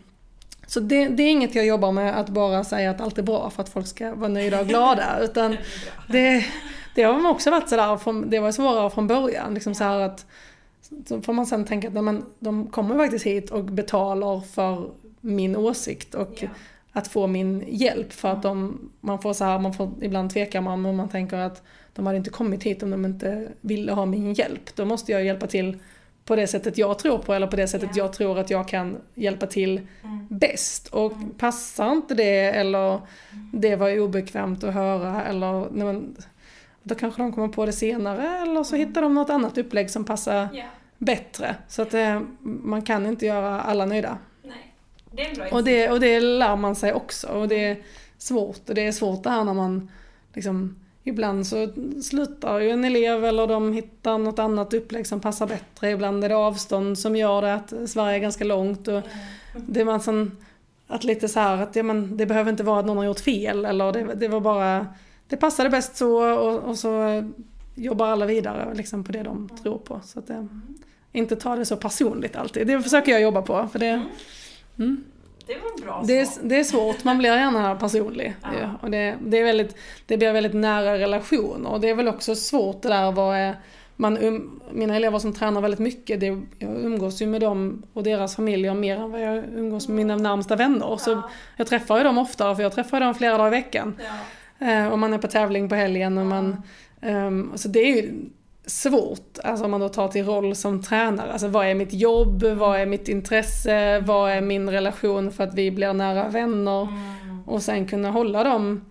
Så 0.67 0.81
det, 0.81 1.09
det, 1.09 1.23
är 1.23 1.31
inget 1.31 1.55
jag 1.55 1.67
jobbar 1.67 1.93
med 1.93 2.21
att 2.21 2.29
bara 2.29 2.65
säga 2.65 2.91
att 2.91 3.01
allt 3.01 3.19
är 3.19 3.23
bra 3.23 3.51
för 3.51 3.63
att 3.63 3.69
folk 3.69 3.87
ska 3.87 4.15
vara 4.15 4.29
nöjda 4.29 4.61
och 4.61 4.67
glada. 4.67 5.19
utan 5.23 5.57
det, 6.09 6.47
det 6.95 7.03
har 7.03 7.31
också 7.31 7.51
varit 7.51 7.69
sådär, 7.69 8.27
det 8.27 8.39
var 8.39 8.53
svårare 8.53 8.91
från 8.91 9.07
början. 9.07 9.55
Liksom 9.55 9.75
så 9.75 9.85
att, 9.85 10.27
så 11.09 11.23
får 11.23 11.33
man 11.33 11.47
sen 11.47 11.65
tänka 11.65 11.89
att 11.89 11.95
nej, 11.95 12.03
men, 12.03 12.25
de 12.39 12.67
kommer 12.67 12.97
faktiskt 12.97 13.27
hit 13.27 13.51
och 13.51 13.65
betalar 13.65 14.41
för 14.41 14.91
min 15.21 15.57
åsikt. 15.57 16.15
Och 16.15 16.43
yeah 16.43 16.53
att 16.97 17.09
få 17.09 17.27
min 17.27 17.65
hjälp 17.69 18.13
för 18.13 18.29
att 18.29 18.43
de, 18.43 18.79
man 19.01 19.19
får 19.19 19.33
så 19.33 19.45
här, 19.45 19.59
man 19.59 19.75
får, 19.75 19.93
ibland 20.01 20.31
tvekar 20.31 20.61
man 20.61 20.83
men 20.83 20.97
man 20.97 21.09
tänker 21.09 21.37
att 21.37 21.63
de 21.93 22.07
hade 22.07 22.19
inte 22.19 22.31
kommit 22.31 22.63
hit 22.63 22.83
om 22.83 22.91
de 22.91 23.05
inte 23.05 23.49
ville 23.61 23.93
ha 23.93 24.07
min 24.07 24.33
hjälp. 24.33 24.77
Då 24.77 24.85
måste 24.85 25.13
jag 25.13 25.25
hjälpa 25.25 25.47
till 25.47 25.79
på 26.25 26.37
det 26.37 26.47
sättet 26.47 26.79
jag 26.79 26.99
tror 26.99 27.19
på 27.19 27.35
eller 27.35 27.47
på 27.47 27.57
det 27.57 27.69
sättet 27.69 27.97
yeah. 27.97 27.99
jag 27.99 28.13
tror 28.13 28.39
att 28.39 28.51
jag 28.51 28.69
kan 28.69 28.97
hjälpa 29.15 29.47
till 29.47 29.81
mm. 30.05 30.27
bäst. 30.31 30.89
Och 30.89 31.13
mm. 31.13 31.31
passar 31.31 31.93
inte 31.93 32.15
det 32.15 32.41
eller 32.41 32.89
mm. 32.89 33.03
det 33.53 33.77
var 33.77 33.99
obekvämt 33.99 34.65
att 34.65 34.75
höra 34.75 35.25
eller 35.25 35.71
men, 35.71 36.17
då 36.83 36.95
kanske 36.95 37.23
de 37.23 37.33
kommer 37.33 37.49
på 37.49 37.67
det 37.67 37.73
senare 37.73 38.43
eller 38.43 38.65
så 38.65 38.75
mm. 38.77 38.89
hittar 38.89 39.03
de 39.03 39.15
något 39.15 39.31
annat 39.31 39.59
upplägg 39.59 39.91
som 39.91 40.05
passar 40.05 40.49
yeah. 40.55 40.69
bättre. 40.99 41.57
Så 41.69 41.83
att 41.83 41.95
eh, 41.95 42.21
man 42.43 42.83
kan 42.83 43.07
inte 43.07 43.27
göra 43.27 43.61
alla 43.61 43.87
nöjda. 43.87 44.19
Det 45.17 45.53
och 45.53 45.65
det, 45.65 45.91
och 45.91 46.01
det 46.01 46.21
lär 46.21 46.57
man 46.57 46.77
sig 46.77 46.93
också 46.93 47.27
och 47.27 47.49
det 47.49 47.65
är 47.65 47.77
svårt. 48.19 48.69
Och 48.69 48.75
det 48.75 48.87
är 48.87 48.93
svårt 48.93 49.23
det 49.23 49.31
här 49.31 49.45
när 49.45 49.55
man 49.55 49.91
liksom 50.35 50.77
Ibland 51.09 51.47
så 51.47 51.69
slutar 52.03 52.59
ju 52.59 52.71
en 52.71 52.85
elev 52.85 53.25
eller 53.25 53.47
de 53.47 53.73
hittar 53.73 54.19
något 54.19 54.39
annat 54.39 54.75
upplägg 54.75 55.07
som 55.07 55.21
passar 55.21 55.47
bättre. 55.47 55.91
Ibland 55.91 56.25
är 56.25 56.29
det 56.29 56.37
avstånd 56.37 56.99
som 56.99 57.17
gör 57.17 57.43
det 57.43 57.55
att 57.55 57.73
Sverige 57.87 58.17
är 58.17 58.21
ganska 58.21 58.45
långt. 58.45 58.89
Och 58.89 59.03
det 59.67 59.81
är 59.81 59.85
man 59.85 60.01
som, 60.01 60.37
att 60.87 61.05
lite 61.05 61.29
så 61.29 61.41
här 61.41 61.63
att 61.63 61.77
ja, 61.77 61.83
men 61.83 62.17
det 62.17 62.27
behöver 62.27 62.51
inte 62.51 62.63
vara 62.63 62.81
att 62.81 62.87
någon 62.87 62.97
har 62.97 63.05
gjort 63.05 63.21
fel 63.21 63.65
eller 63.65 63.93
det, 63.93 64.15
det 64.15 64.29
var 64.29 64.41
bara 64.41 64.87
Det 65.29 65.37
passade 65.37 65.71
bäst 65.71 65.97
så 65.97 66.17
och, 66.19 66.69
och 66.69 66.79
så 66.79 67.23
jobbar 67.75 68.07
alla 68.07 68.27
vidare 68.27 68.75
liksom 68.75 69.05
på 69.05 69.13
det 69.13 69.23
de 69.23 69.49
tror 69.63 69.79
på. 69.79 70.01
Så 70.05 70.19
att 70.19 70.27
det, 70.27 70.49
inte 71.13 71.37
ta 71.37 71.57
det 71.57 71.65
så 71.65 71.77
personligt 71.77 72.37
alltid. 72.37 72.67
Det 72.67 72.83
försöker 72.83 73.13
jag 73.13 73.23
jobba 73.23 73.43
på. 73.43 73.69
För 73.73 73.79
det, 73.79 74.03
Mm. 74.79 75.05
Det 75.47 75.55
var 75.55 75.83
bra 75.83 76.03
det 76.07 76.21
är, 76.21 76.29
det 76.43 76.59
är 76.59 76.65
svårt, 76.65 77.05
man 77.05 77.19
blir 77.19 77.37
gärna 77.37 77.75
personlig. 77.75 78.35
Ja. 78.43 78.49
Ja, 78.61 78.71
och 78.83 78.91
det, 78.91 79.17
det, 79.21 79.39
är 79.39 79.45
väldigt, 79.45 79.77
det 80.07 80.17
blir 80.17 80.33
väldigt 80.33 80.55
nära 80.55 80.99
relationer. 80.99 81.71
Och 81.71 81.81
det 81.81 81.89
är 81.89 81.95
väl 81.95 82.09
också 82.09 82.35
svårt 82.35 82.83
det 82.83 82.89
där 82.89 83.13
vad 83.13 83.37
är, 83.37 83.57
man, 83.97 84.19
um, 84.19 84.61
mina 84.73 84.97
elever 84.97 85.19
som 85.19 85.33
tränar 85.33 85.61
väldigt 85.61 85.81
mycket, 85.81 86.21
det, 86.21 86.27
jag 86.59 86.85
umgås 86.85 87.23
ju 87.23 87.27
med 87.27 87.41
dem 87.41 87.83
och 87.93 88.03
deras 88.03 88.37
familjer 88.37 88.75
mer 88.75 88.97
än 88.97 89.11
vad 89.11 89.21
jag 89.23 89.45
umgås 89.55 89.89
med 89.89 89.97
mina 89.97 90.17
närmsta 90.17 90.57
vänner. 90.57 90.87
Ja. 90.87 90.99
Så 90.99 91.23
jag 91.57 91.67
träffar 91.67 91.99
ju 91.99 92.05
dem 92.05 92.19
oftare, 92.19 92.57
för 92.57 92.63
jag 92.63 92.73
träffar 92.73 93.01
dem 93.01 93.15
flera 93.15 93.39
dagar 93.39 93.49
i 93.49 93.51
veckan. 93.51 94.01
Ja. 94.59 94.67
Eh, 94.67 94.89
och 94.89 94.99
man 94.99 95.13
är 95.13 95.19
på 95.19 95.29
tävling 95.29 95.69
på 95.69 95.75
helgen 95.75 96.19
och 96.19 96.27
man... 96.27 96.63
Um, 97.01 97.53
så 97.55 97.69
det 97.69 97.81
är 97.81 97.97
ju 97.97 98.13
svårt, 98.67 99.39
alltså 99.45 99.65
om 99.65 99.71
man 99.71 99.81
då 99.81 99.89
tar 99.89 100.09
till 100.09 100.25
roll 100.25 100.55
som 100.57 100.83
tränare. 100.83 101.33
Alltså 101.33 101.49
vad 101.49 101.67
är 101.67 101.75
mitt 101.75 101.93
jobb, 101.93 102.43
vad 102.43 102.81
är 102.81 102.87
mitt 102.87 103.09
intresse, 103.09 104.01
vad 104.01 104.31
är 104.31 104.41
min 104.41 104.71
relation 104.71 105.33
för 105.33 105.45
att 105.45 105.55
vi 105.55 105.71
blir 105.71 105.93
nära 105.93 106.29
vänner. 106.29 106.83
Mm. 106.83 107.43
Och 107.47 107.63
sen 107.63 107.87
kunna 107.87 108.11
hålla 108.11 108.45
de 108.45 108.85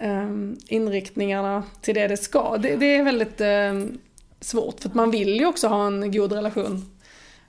um, 0.00 0.56
inriktningarna 0.66 1.62
till 1.80 1.94
det 1.94 2.08
det 2.08 2.16
ska. 2.16 2.56
Det, 2.56 2.76
det 2.76 2.96
är 2.96 3.04
väldigt 3.04 3.40
um, 3.40 3.98
svårt 4.40 4.80
för 4.80 4.88
att 4.88 4.94
man 4.94 5.10
vill 5.10 5.36
ju 5.40 5.46
också 5.46 5.68
ha 5.68 5.86
en 5.86 6.12
god 6.12 6.32
relation 6.32 6.93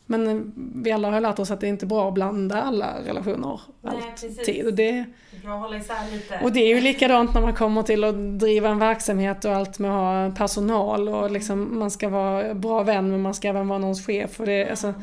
men 0.05 0.53
vi 0.75 0.91
alla 0.91 1.11
har 1.11 1.21
lärt 1.21 1.39
oss 1.39 1.51
att 1.51 1.59
det 1.59 1.67
inte 1.67 1.85
är 1.85 1.87
bra 1.87 2.07
att 2.07 2.13
blanda 2.13 2.61
alla 2.61 3.01
relationer 3.05 3.61
alltid. 3.83 4.65
Och 4.65 4.73
det, 4.73 5.05
och 6.41 6.51
det 6.51 6.59
är 6.59 6.75
ju 6.75 6.81
likadant 6.81 7.33
när 7.33 7.41
man 7.41 7.53
kommer 7.53 7.83
till 7.83 8.03
att 8.03 8.39
driva 8.39 8.69
en 8.69 8.79
verksamhet 8.79 9.45
och 9.45 9.51
allt 9.51 9.79
med 9.79 9.91
att 9.91 10.31
ha 10.31 10.35
personal 10.37 11.09
och 11.09 11.31
liksom 11.31 11.79
man 11.79 11.91
ska 11.91 12.09
vara 12.09 12.53
bra 12.53 12.83
vän 12.83 13.11
men 13.11 13.21
man 13.21 13.33
ska 13.33 13.47
även 13.47 13.67
vara 13.67 13.79
någons 13.79 14.05
chef. 14.05 14.39
Och 14.39 14.45
det, 14.45 14.61
mm. 14.61 14.69
alltså, 14.69 14.93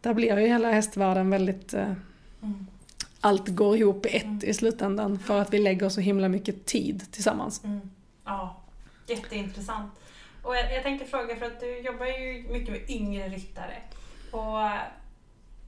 där 0.00 0.14
blir 0.14 0.38
ju 0.38 0.46
hela 0.46 0.70
hästvärlden 0.70 1.30
väldigt 1.30 1.74
eh, 1.74 1.92
mm. 2.42 2.66
Allt 3.20 3.48
går 3.48 3.76
ihop 3.76 4.06
i 4.06 4.16
ett 4.16 4.24
mm. 4.24 4.40
i 4.42 4.54
slutändan 4.54 5.18
för 5.18 5.40
att 5.40 5.52
vi 5.54 5.58
lägger 5.58 5.88
så 5.88 6.00
himla 6.00 6.28
mycket 6.28 6.66
tid 6.66 7.12
tillsammans. 7.12 7.64
Mm. 7.64 7.90
Ja, 8.24 8.62
jätteintressant. 9.06 9.92
Och 10.42 10.56
jag, 10.56 10.72
jag 10.72 10.82
tänkte 10.82 11.06
fråga, 11.06 11.36
för 11.36 11.46
att 11.46 11.60
du 11.60 11.78
jobbar 11.78 12.06
ju 12.06 12.46
mycket 12.52 12.70
med 12.70 12.90
yngre 12.90 13.28
ryttare. 13.28 13.74
Och 14.32 14.58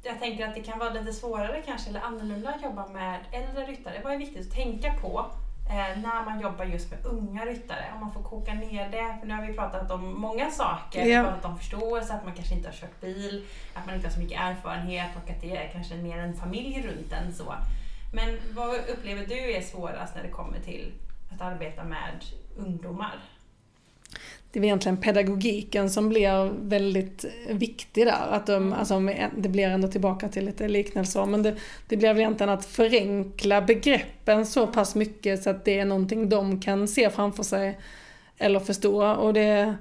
jag 0.03 0.19
tänker 0.19 0.49
att 0.49 0.55
det 0.55 0.63
kan 0.63 0.79
vara 0.79 0.91
lite 0.91 1.13
svårare 1.13 1.63
kanske, 1.67 1.91
eller 1.91 2.01
annorlunda 2.01 2.51
att 2.51 2.63
jobba 2.63 2.87
med 2.87 3.21
äldre 3.33 3.67
ryttare. 3.67 4.01
Vad 4.05 4.13
är 4.13 4.19
viktigt 4.19 4.47
att 4.47 4.55
tänka 4.55 4.93
på 4.93 5.27
eh, 5.69 5.99
när 6.03 6.25
man 6.25 6.41
jobbar 6.41 6.65
just 6.65 6.91
med 6.91 7.07
unga 7.07 7.45
ryttare? 7.45 7.93
Om 7.95 8.01
man 8.01 8.13
får 8.13 8.23
koka 8.23 8.55
ner 8.55 8.89
det. 8.91 9.17
För 9.21 9.27
nu 9.27 9.35
har 9.35 9.47
vi 9.47 9.53
pratat 9.53 9.91
om 9.91 10.21
många 10.21 10.51
saker. 10.51 11.17
Har 11.17 11.25
pratat 11.25 11.45
om 11.45 11.59
förståelse, 11.59 12.15
att 12.15 12.25
man 12.25 12.35
kanske 12.35 12.55
inte 12.55 12.69
har 12.69 12.75
kört 12.75 13.01
bil, 13.01 13.47
att 13.75 13.87
man 13.87 13.95
inte 13.95 14.09
har 14.09 14.13
så 14.13 14.21
mycket 14.21 14.41
erfarenhet 14.41 15.11
och 15.25 15.31
att 15.31 15.41
det 15.41 15.57
är 15.57 15.69
kanske 15.73 15.95
mer 15.95 16.19
en 16.19 16.37
familj 16.37 16.83
runt 16.83 17.13
en. 17.13 17.35
Så. 17.35 17.55
Men 18.13 18.39
vad 18.51 18.75
upplever 18.77 19.27
du 19.27 19.55
är 19.55 19.61
svårast 19.61 20.15
när 20.15 20.23
det 20.23 20.29
kommer 20.29 20.61
till 20.61 20.93
att 21.35 21.41
arbeta 21.41 21.85
med 21.85 22.25
ungdomar? 22.57 23.21
Det 24.61 24.67
är 24.67 24.69
egentligen 24.69 24.97
pedagogiken 24.97 25.91
som 25.91 26.09
blir 26.09 26.51
väldigt 26.69 27.25
viktig 27.49 28.07
där. 28.07 28.29
Att 28.31 28.47
de, 28.47 28.73
alltså, 28.73 29.01
det 29.37 29.49
blir 29.49 29.69
ändå 29.69 29.89
tillbaka 29.89 30.29
till 30.29 30.45
lite 30.45 30.69
liknelser, 30.69 31.27
men 31.27 31.43
det, 31.43 31.55
det 31.89 31.97
blir 31.97 32.09
väl 32.09 32.19
egentligen 32.19 32.53
att 32.53 32.65
förenkla 32.65 33.63
begreppen 33.63 34.47
så 34.47 34.67
pass 34.67 34.95
mycket 34.95 35.43
så 35.43 35.51
att 35.51 35.65
det 35.65 35.79
är 35.79 35.85
någonting 35.85 36.29
de 36.29 36.61
kan 36.61 36.89
se 36.89 37.11
framför 37.11 37.43
sig 37.43 37.79
eller 38.39 38.61
förstå. 38.61 39.13
Och 39.13 39.35
det, 39.35 39.75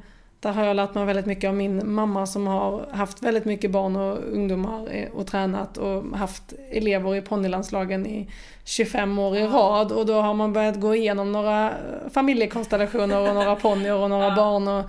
där 0.44 0.52
har 0.52 0.64
jag 0.64 0.76
lärt 0.76 0.96
mig 0.96 1.06
väldigt 1.06 1.26
mycket 1.26 1.48
av 1.48 1.56
min 1.56 1.94
mamma 1.94 2.26
som 2.26 2.48
har 2.48 2.88
haft 2.91 3.24
väldigt 3.24 3.46
mycket 3.46 3.72
barn 3.72 3.96
och 3.96 4.18
ungdomar 4.34 5.10
och 5.14 5.28
tränat 5.28 5.78
och 5.78 6.04
haft 6.04 6.54
elever 6.72 7.16
i 7.16 7.22
ponnylandslagen 7.22 8.06
i 8.06 8.30
25 8.64 9.20
år 9.20 9.38
i 9.38 9.48
rad. 9.48 9.91
Och 9.91 10.06
då 10.06 10.22
har 10.22 10.34
man 10.34 10.54
börjat 10.54 10.80
gå 10.80 10.96
igenom 10.96 11.32
några 11.32 11.72
familjekonstellationer 12.14 13.30
och 13.30 13.36
några 13.36 13.56
ponnyer 13.56 13.96
och 13.96 14.10
några 14.10 14.36
barn 14.36 14.68
och 14.68 14.86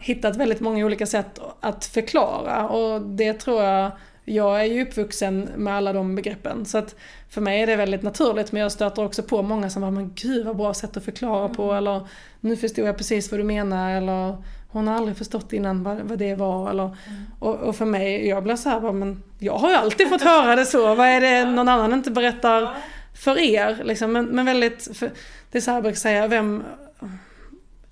hittat 0.00 0.36
väldigt 0.36 0.60
många 0.60 0.86
olika 0.86 1.06
sätt 1.06 1.40
att 1.60 1.84
förklara. 1.84 2.68
Och 2.68 3.00
det 3.02 3.32
tror 3.32 3.62
jag 3.62 3.90
jag 4.28 4.60
är 4.60 4.64
ju 4.64 4.82
uppvuxen 4.82 5.48
med 5.56 5.74
alla 5.74 5.92
de 5.92 6.14
begreppen. 6.14 6.64
Så 6.64 6.78
att 6.78 6.94
för 7.28 7.40
mig 7.40 7.62
är 7.62 7.66
det 7.66 7.76
väldigt 7.76 8.02
naturligt 8.02 8.52
men 8.52 8.62
jag 8.62 8.72
stöter 8.72 9.04
också 9.04 9.22
på 9.22 9.42
många 9.42 9.70
som 9.70 9.82
bara 9.82 9.90
men 9.90 10.12
gud 10.14 10.46
vad 10.46 10.56
bra 10.56 10.74
sätt 10.74 10.96
att 10.96 11.04
förklara 11.04 11.48
på 11.48 11.72
eller 11.72 12.08
nu 12.40 12.56
förstod 12.56 12.84
jag 12.84 12.96
precis 12.96 13.30
vad 13.30 13.40
du 13.40 13.44
menar 13.44 13.96
eller 13.96 14.36
hon 14.70 14.88
har 14.88 14.94
aldrig 14.94 15.16
förstått 15.16 15.52
innan 15.52 15.82
vad, 15.82 15.98
vad 15.98 16.18
det 16.18 16.34
var. 16.34 16.70
Eller, 16.70 16.84
mm. 16.84 16.96
och, 17.38 17.54
och, 17.54 17.76
för 17.76 17.84
mig, 17.84 18.28
jag 18.28 18.42
blir 18.42 18.56
så 18.56 18.68
här, 18.68 18.92
men 18.92 19.22
jag 19.38 19.58
har 19.58 19.70
ju 19.70 19.76
alltid 19.76 20.08
fått 20.08 20.22
höra 20.22 20.56
det 20.56 20.66
så. 20.66 20.94
Vad 20.94 21.06
är 21.06 21.20
det 21.20 21.44
någon 21.44 21.68
annan 21.68 21.92
inte 21.92 22.10
berättar 22.10 22.74
för 23.14 23.38
er? 23.38 23.80
Liksom, 23.84 24.12
men, 24.12 24.26
men 24.26 24.46
väldigt, 24.46 24.96
för, 24.96 25.10
det 25.50 25.58
är 25.58 25.62
så 25.62 25.70
här 25.70 25.76
jag 25.76 25.82
brukar 25.82 25.98
säga, 25.98 26.26
vem, 26.26 26.64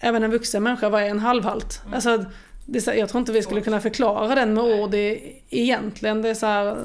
även 0.01 0.23
en 0.23 0.31
vuxen 0.31 0.63
människa, 0.63 0.89
vad 0.89 1.03
är 1.03 1.07
en 1.07 1.19
halvhalt? 1.19 1.81
Mm. 1.83 1.95
Alltså, 1.95 2.25
det 2.67 2.79
är 2.79 2.91
här, 2.91 2.99
jag 2.99 3.09
tror 3.09 3.19
inte 3.21 3.33
vi 3.33 3.43
skulle 3.43 3.61
kunna 3.61 3.81
förklara 3.81 4.35
den 4.35 4.55
med 4.55 4.65
ord 4.65 4.95
i, 4.95 5.37
egentligen. 5.51 6.23
Det 6.23 6.29
är 6.29 6.35
så 6.35 6.47
här, 6.47 6.77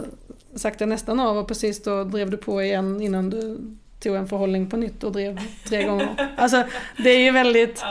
sagt 0.56 0.80
nästan 0.80 1.20
av 1.20 1.38
och 1.38 1.48
precis 1.48 1.84
då 1.84 2.04
drev 2.04 2.30
du 2.30 2.38
på 2.38 2.62
igen 2.62 3.02
innan 3.02 3.30
du 3.30 3.58
tog 4.00 4.16
en 4.16 4.28
förhållning 4.28 4.70
på 4.70 4.78
nytt 4.78 5.04
och 5.04 5.12
drev 5.12 5.40
tre 5.70 5.84
gånger. 5.84 6.34
Alltså 6.38 6.64
det 6.98 7.10
är 7.10 7.20
ju 7.20 7.32
väldigt 7.32 7.84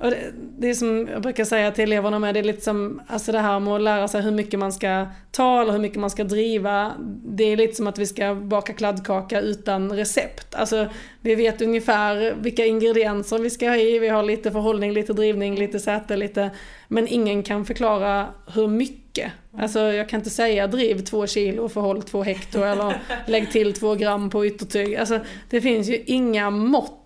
och 0.00 0.10
det, 0.10 0.32
det 0.58 0.70
är 0.70 0.74
som 0.74 1.08
jag 1.12 1.22
brukar 1.22 1.44
säga 1.44 1.70
till 1.70 1.84
eleverna 1.84 2.18
med, 2.18 2.34
det 2.34 2.40
är 2.40 2.44
lite 2.44 2.60
som 2.60 3.02
alltså 3.06 3.32
det 3.32 3.38
här 3.38 3.60
med 3.60 3.74
att 3.74 3.80
lära 3.80 4.08
sig 4.08 4.22
hur 4.22 4.30
mycket 4.30 4.58
man 4.58 4.72
ska 4.72 5.06
ta 5.30 5.62
eller 5.62 5.72
hur 5.72 5.78
mycket 5.78 5.98
man 5.98 6.10
ska 6.10 6.24
driva. 6.24 6.92
Det 7.24 7.44
är 7.44 7.56
lite 7.56 7.74
som 7.74 7.86
att 7.86 7.98
vi 7.98 8.06
ska 8.06 8.34
baka 8.34 8.72
kladdkaka 8.72 9.40
utan 9.40 9.92
recept. 9.92 10.54
Alltså 10.54 10.86
vi 11.20 11.34
vet 11.34 11.62
ungefär 11.62 12.34
vilka 12.40 12.66
ingredienser 12.66 13.38
vi 13.38 13.50
ska 13.50 13.68
ha 13.68 13.76
i, 13.76 13.98
vi 13.98 14.08
har 14.08 14.22
lite 14.22 14.50
förhållning, 14.50 14.92
lite 14.92 15.12
drivning, 15.12 15.56
lite 15.56 15.80
säte, 15.80 16.16
lite... 16.16 16.50
Men 16.88 17.08
ingen 17.08 17.42
kan 17.42 17.64
förklara 17.64 18.26
hur 18.54 18.68
mycket. 18.68 19.32
Alltså 19.58 19.80
jag 19.80 20.08
kan 20.08 20.20
inte 20.20 20.30
säga 20.30 20.66
driv 20.66 21.04
två 21.04 21.26
kilo 21.26 21.68
förhåll 21.68 22.02
två 22.02 22.22
hekto 22.22 22.62
eller 22.62 23.02
lägg 23.26 23.50
till 23.50 23.72
två 23.72 23.94
gram 23.94 24.30
på 24.30 24.46
yttertyg. 24.46 24.96
Alltså 24.96 25.20
det 25.50 25.60
finns 25.60 25.88
ju 25.88 26.02
inga 26.06 26.50
mått. 26.50 26.96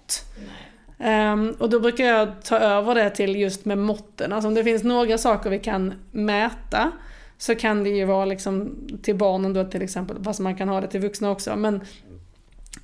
Um, 1.04 1.56
och 1.58 1.70
då 1.70 1.80
brukar 1.80 2.04
jag 2.04 2.42
ta 2.42 2.58
över 2.58 2.94
det 2.94 3.10
till 3.10 3.36
just 3.36 3.64
med 3.64 3.78
måtten. 3.78 4.32
Alltså 4.32 4.48
om 4.48 4.54
det 4.54 4.64
finns 4.64 4.84
några 4.84 5.18
saker 5.18 5.50
vi 5.50 5.58
kan 5.58 5.94
mäta 6.10 6.92
så 7.38 7.54
kan 7.54 7.84
det 7.84 7.90
ju 7.90 8.04
vara 8.04 8.24
liksom 8.24 8.76
till 9.02 9.16
barnen 9.16 9.52
då 9.52 9.64
till 9.64 9.82
exempel, 9.82 10.24
fast 10.24 10.40
man 10.40 10.56
kan 10.56 10.68
ha 10.68 10.80
det 10.80 10.86
till 10.86 11.00
vuxna 11.00 11.30
också. 11.30 11.56
Men 11.56 11.80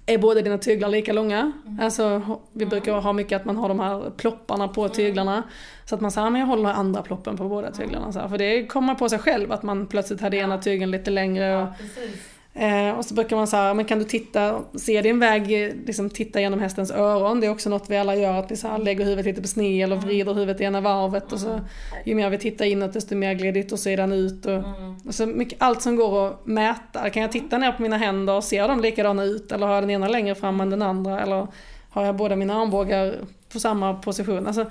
är 0.06 0.18
båda 0.18 0.42
dina 0.42 0.58
tyglar 0.58 0.88
lika 0.88 1.12
långa? 1.12 1.52
Mm. 1.66 1.80
Alltså, 1.82 2.22
vi 2.52 2.66
brukar 2.66 2.92
ha 2.92 3.12
mycket 3.12 3.40
att 3.40 3.44
man 3.44 3.56
har 3.56 3.68
de 3.68 3.80
här 3.80 4.10
plopparna 4.16 4.68
på 4.68 4.80
mm. 4.80 4.92
tyglarna. 4.92 5.42
Så 5.84 5.94
att 5.94 6.00
man 6.00 6.10
säger, 6.10 6.30
men 6.30 6.40
jag 6.40 6.48
håller 6.48 6.70
andra 6.70 7.02
ploppen 7.02 7.36
på 7.36 7.48
båda 7.48 7.70
tyglarna. 7.70 8.12
Så 8.12 8.18
här, 8.18 8.28
för 8.28 8.38
det 8.38 8.66
kommer 8.66 8.94
på 8.94 9.08
sig 9.08 9.18
själv 9.18 9.52
att 9.52 9.62
man 9.62 9.86
plötsligt 9.86 10.20
hade 10.20 10.36
ena 10.36 10.58
tygen 10.58 10.90
lite 10.90 11.10
längre. 11.10 11.56
Och, 11.62 11.68
ja, 11.68 11.74
Eh, 12.54 12.90
och 12.98 13.04
så 13.04 13.14
brukar 13.14 13.36
man 13.36 13.46
säga, 13.46 13.74
men 13.74 13.84
kan 13.84 13.98
du 13.98 14.04
titta, 14.04 14.62
se 14.74 15.02
din 15.02 15.18
väg, 15.18 15.48
liksom 15.86 16.10
titta 16.10 16.40
genom 16.40 16.60
hästens 16.60 16.90
öron. 16.90 17.40
Det 17.40 17.46
är 17.46 17.50
också 17.50 17.70
något 17.70 17.90
vi 17.90 17.96
alla 17.96 18.16
gör, 18.16 18.38
att 18.38 18.50
vi 18.50 18.56
så 18.56 18.68
här 18.68 18.78
lägger 18.78 19.04
huvudet 19.04 19.26
lite 19.26 19.42
på 19.42 19.48
sned 19.48 19.84
eller 19.84 19.96
vrider 19.96 20.34
huvudet 20.34 20.60
i 20.60 20.64
ena 20.64 20.80
varvet. 20.80 21.32
Och 21.32 21.40
så, 21.40 21.60
ju 22.04 22.14
mer 22.14 22.30
vi 22.30 22.38
tittar 22.38 22.64
inåt 22.64 22.92
desto 22.92 23.14
mer 23.14 23.34
glider 23.34 23.60
yttersidan 23.60 24.12
ut. 24.12 24.46
Och, 24.46 24.62
och 25.06 25.14
så 25.14 25.26
mycket, 25.26 25.62
allt 25.62 25.82
som 25.82 25.96
går 25.96 26.28
att 26.28 26.46
mäta. 26.46 27.10
Kan 27.10 27.22
jag 27.22 27.32
titta 27.32 27.58
ner 27.58 27.72
på 27.72 27.82
mina 27.82 27.96
händer 27.96 28.34
och 28.34 28.44
ser 28.44 28.68
de 28.68 28.80
likadana 28.80 29.24
ut? 29.24 29.52
Eller 29.52 29.66
har 29.66 29.74
jag 29.74 29.82
den 29.82 29.90
ena 29.90 30.08
längre 30.08 30.34
fram 30.34 30.60
än 30.60 30.70
den 30.70 30.82
andra? 30.82 31.20
Eller 31.20 31.46
har 31.90 32.04
jag 32.04 32.16
båda 32.16 32.36
mina 32.36 32.54
armbågar 32.54 33.14
på 33.52 33.60
samma 33.60 33.94
position? 33.94 34.46
Alltså, 34.46 34.66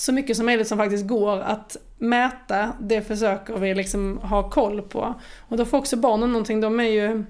så 0.00 0.12
mycket 0.12 0.36
som 0.36 0.46
möjligt 0.46 0.68
som 0.68 0.78
faktiskt 0.78 1.06
går 1.06 1.40
att 1.40 1.76
mäta, 1.98 2.72
det 2.80 3.02
försöker 3.02 3.56
vi 3.56 3.74
liksom 3.74 4.18
ha 4.18 4.50
koll 4.50 4.82
på. 4.82 5.14
Och 5.48 5.56
då 5.56 5.64
får 5.64 5.78
också 5.78 5.96
barnen 5.96 6.32
någonting, 6.32 6.60
de 6.60 6.80
är 6.80 6.84
ju... 6.84 7.24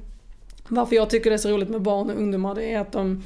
Varför 0.69 0.97
jag 0.97 1.11
tycker 1.11 1.31
det 1.31 1.37
är 1.37 1.39
så 1.39 1.51
roligt 1.51 1.69
med 1.69 1.83
barn 1.83 2.11
och 2.11 2.17
ungdomar, 2.17 2.55
det 2.55 2.73
är 2.73 2.81
att 2.81 2.93
de 2.93 3.23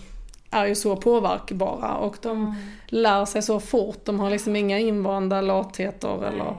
är 0.51 0.67
ju 0.67 0.75
så 0.75 0.97
påverkbara 0.97 1.95
och 1.95 2.17
de 2.23 2.43
mm. 2.43 2.55
lär 2.87 3.25
sig 3.25 3.43
så 3.43 3.61
fort. 3.61 4.05
De 4.05 4.21
har 4.21 4.31
liksom 4.31 4.57
inga 4.57 4.79
invanda 4.79 5.41
latheter 5.41 6.17
Nej. 6.21 6.29
eller 6.29 6.55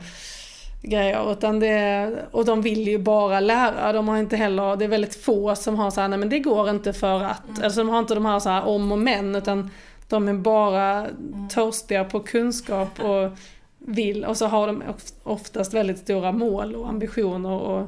grejer. 0.81 1.31
Utan 1.31 1.59
det, 1.59 2.11
och 2.31 2.45
de 2.45 2.61
vill 2.61 2.87
ju 2.87 2.97
bara 2.97 3.39
lära. 3.39 3.93
De 3.93 4.07
har 4.07 4.17
inte 4.17 4.35
heller, 4.35 4.75
det 4.75 4.85
är 4.85 4.89
väldigt 4.89 5.23
få 5.23 5.55
som 5.55 5.75
har 5.75 5.91
så 5.91 6.01
här, 6.01 6.07
nej 6.07 6.19
men 6.19 6.29
det 6.29 6.39
går 6.39 6.69
inte 6.69 6.93
för 6.93 7.23
att. 7.23 7.49
Mm. 7.49 7.63
Alltså 7.63 7.79
de 7.79 7.89
har 7.89 7.99
inte 7.99 8.15
de 8.15 8.25
här 8.25 8.39
så 8.39 8.49
här 8.49 8.67
om 8.67 8.91
och 8.91 8.99
men 8.99 9.35
utan 9.35 9.69
de 10.09 10.27
är 10.27 10.33
bara 10.33 11.07
mm. 11.07 11.49
törstiga 11.49 12.03
på 12.03 12.19
kunskap 12.19 12.99
och 12.99 13.31
vill. 13.77 14.25
Och 14.25 14.37
så 14.37 14.45
har 14.45 14.67
de 14.67 14.83
oftast 15.23 15.73
väldigt 15.73 15.97
stora 15.97 16.31
mål 16.31 16.75
och 16.75 16.89
ambitioner 16.89 17.59
och 17.59 17.87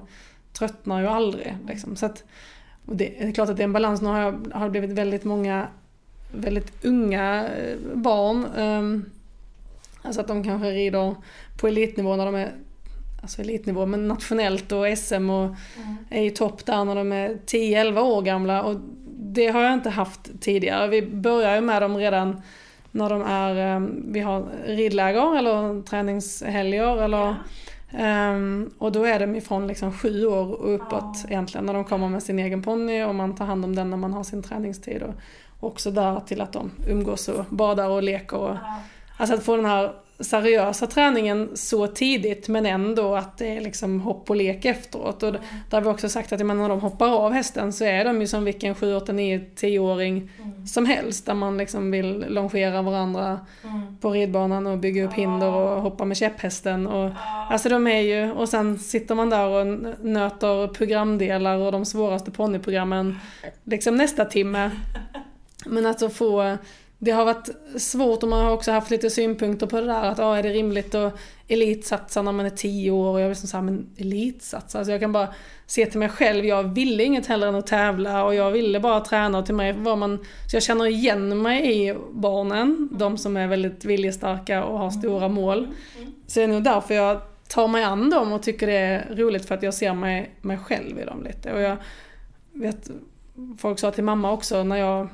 tröttnar 0.53 1.01
ju 1.01 1.07
aldrig. 1.07 1.57
Liksom. 1.67 1.95
Så 1.95 2.05
att, 2.05 2.23
det 2.85 3.23
är 3.23 3.31
klart 3.31 3.49
att 3.49 3.57
det 3.57 3.63
är 3.63 3.65
en 3.65 3.73
balans. 3.73 4.01
Nu 4.01 4.07
har, 4.07 4.19
jag, 4.19 4.47
har 4.53 4.65
det 4.65 4.71
blivit 4.71 4.91
väldigt 4.91 5.23
många 5.23 5.67
väldigt 6.31 6.85
unga 6.85 7.49
eh, 7.49 7.77
barn. 7.93 8.45
Um, 8.57 9.05
alltså 10.01 10.21
att 10.21 10.27
de 10.27 10.43
kanske 10.43 10.71
rider 10.71 11.15
på 11.57 11.67
elitnivå 11.67 12.15
när 12.15 12.25
de 12.25 12.35
är 12.35 12.51
alltså 13.21 13.41
elitnivå, 13.41 13.85
men 13.85 14.07
nationellt 14.07 14.71
och 14.71 14.97
SM 14.97 15.29
och 15.29 15.45
mm. 15.45 15.97
är 16.09 16.23
i 16.23 16.31
topp 16.31 16.65
där 16.65 16.85
när 16.85 16.95
de 16.95 17.11
är 17.11 17.29
10-11 17.29 17.99
år 17.99 18.21
gamla. 18.21 18.63
Och 18.63 18.75
det 19.35 19.47
har 19.47 19.61
jag 19.61 19.73
inte 19.73 19.89
haft 19.89 20.41
tidigare. 20.41 20.87
Vi 20.87 21.01
börjar 21.01 21.55
ju 21.55 21.61
med 21.61 21.81
dem 21.81 21.97
redan 21.97 22.41
när 22.91 23.09
de 23.09 23.21
är, 23.21 23.75
um, 23.75 24.03
vi 24.07 24.19
har 24.19 24.45
ridläger 24.65 25.37
eller 25.37 25.81
träningshelger 25.81 27.03
eller 27.03 27.17
ja. 27.17 27.35
Um, 27.99 28.71
och 28.77 28.91
då 28.91 29.03
är 29.03 29.19
de 29.19 29.35
ifrån 29.35 29.67
liksom 29.67 29.93
sju 29.93 30.25
år 30.25 30.61
och 30.61 30.75
uppåt 30.75 31.03
oh. 31.03 31.31
egentligen 31.31 31.65
när 31.65 31.73
de 31.73 31.83
kommer 31.83 32.09
med 32.09 32.23
sin 32.23 32.39
egen 32.39 32.63
ponny 32.63 33.03
och 33.03 33.15
man 33.15 33.35
tar 33.35 33.45
hand 33.45 33.65
om 33.65 33.75
den 33.75 33.89
när 33.89 33.97
man 33.97 34.13
har 34.13 34.23
sin 34.23 34.43
träningstid. 34.43 35.03
Och 35.03 35.15
också 35.59 35.91
där 35.91 36.19
till 36.19 36.41
att 36.41 36.53
de 36.53 36.71
umgås 36.87 37.27
och 37.27 37.45
badar 37.49 37.89
och 37.89 38.03
leker. 38.03 38.37
Och, 38.37 38.49
oh. 38.49 38.79
Alltså 39.17 39.35
att 39.35 39.43
få 39.43 39.55
den 39.55 39.65
här 39.65 39.93
seriösa 40.19 40.87
träningen 40.87 41.49
så 41.53 41.87
tidigt 41.87 42.47
men 42.47 42.65
ändå 42.65 43.15
att 43.15 43.37
det 43.37 43.57
är 43.57 43.61
liksom 43.61 44.01
hopp 44.01 44.29
och 44.29 44.35
lek 44.35 44.65
efteråt. 44.65 45.23
Och 45.23 45.31
där 45.31 45.41
har 45.71 45.81
vi 45.81 45.87
också 45.87 46.09
sagt 46.09 46.33
att 46.33 46.39
när 46.39 46.69
de 46.69 46.81
hoppar 46.81 47.07
av 47.07 47.31
hästen 47.31 47.73
så 47.73 47.85
är 47.85 48.05
de 48.05 48.21
ju 48.21 48.27
som 48.27 48.43
vilken 48.43 48.75
7, 48.75 48.95
8, 48.95 49.13
9, 49.13 49.45
10-åring 49.55 50.31
mm. 50.41 50.67
som 50.67 50.85
helst. 50.85 51.25
Där 51.25 51.33
man 51.33 51.57
liksom 51.57 51.91
vill 51.91 52.25
longera 52.27 52.81
varandra 52.81 53.39
mm. 53.63 53.97
på 53.97 54.11
ridbanan 54.11 54.67
och 54.67 54.77
bygga 54.77 55.05
upp 55.05 55.13
hinder 55.13 55.47
och 55.47 55.81
hoppa 55.81 56.05
med 56.05 56.17
käpphästen. 56.17 56.87
Och, 56.87 57.11
alltså 57.49 57.69
de 57.69 57.87
är 57.87 58.01
ju, 58.01 58.31
och 58.31 58.49
sen 58.49 58.79
sitter 58.79 59.15
man 59.15 59.29
där 59.29 59.47
och 59.47 59.67
nöter 60.05 60.67
programdelar 60.67 61.57
och 61.57 61.71
de 61.71 61.85
svåraste 61.85 62.31
ponnyprogrammen 62.31 63.19
liksom 63.63 63.95
nästa 63.95 64.25
timme. 64.25 64.71
Men 65.65 65.85
att 65.85 66.13
få 66.13 66.57
det 67.05 67.11
har 67.11 67.25
varit 67.25 67.49
svårt 67.77 68.23
och 68.23 68.29
man 68.29 68.45
har 68.45 68.51
också 68.51 68.71
haft 68.71 68.91
lite 68.91 69.09
synpunkter 69.09 69.67
på 69.67 69.81
det 69.81 69.87
där 69.87 70.03
att 70.03 70.19
ah, 70.19 70.37
är 70.37 70.43
det 70.43 70.49
rimligt 70.49 70.95
att 70.95 71.19
elitsatsa 71.47 72.21
när 72.21 72.31
man 72.31 72.45
är 72.45 72.49
tio 72.49 72.91
år 72.91 73.13
och 73.13 73.21
jag 73.21 73.27
vill 73.27 73.35
säga 73.35 73.61
men 73.61 73.89
elitsatsa, 73.97 74.77
alltså 74.77 74.91
jag 74.91 75.01
kan 75.01 75.11
bara 75.11 75.27
se 75.65 75.85
till 75.85 75.99
mig 75.99 76.09
själv, 76.09 76.45
jag 76.45 76.63
ville 76.63 77.03
inget 77.03 77.27
hellre 77.27 77.49
än 77.49 77.55
att 77.55 77.67
tävla 77.67 78.23
och 78.23 78.35
jag 78.35 78.51
ville 78.51 78.79
bara 78.79 78.99
träna 78.99 79.43
till 79.43 79.55
mig 79.55 79.73
var 79.73 79.95
man, 79.95 80.17
så 80.51 80.55
jag 80.55 80.63
känner 80.63 80.85
igen 80.85 81.41
mig 81.41 81.87
i 81.87 81.95
barnen, 82.11 82.89
de 82.91 83.17
som 83.17 83.37
är 83.37 83.47
väldigt 83.47 83.85
viljestarka 83.85 84.63
och 84.63 84.79
har 84.79 84.89
stora 84.89 85.27
mål. 85.27 85.67
Så 86.27 86.39
det 86.39 86.43
är 86.43 86.47
nog 86.47 86.63
därför 86.63 86.93
jag 86.93 87.21
tar 87.49 87.67
mig 87.67 87.83
an 87.83 88.09
dem 88.09 88.33
och 88.33 88.43
tycker 88.43 88.67
det 88.67 88.77
är 88.77 89.15
roligt 89.15 89.45
för 89.45 89.55
att 89.55 89.63
jag 89.63 89.73
ser 89.73 89.93
mig, 89.93 90.31
mig 90.41 90.57
själv 90.57 90.99
i 90.99 91.05
dem 91.05 91.23
lite. 91.23 91.53
Och 91.53 91.61
jag 91.61 91.77
vet 92.53 92.89
folk 93.57 93.79
sa 93.79 93.91
till 93.91 94.03
mamma 94.03 94.31
också 94.31 94.63
när 94.63 94.75
jag, 94.75 95.07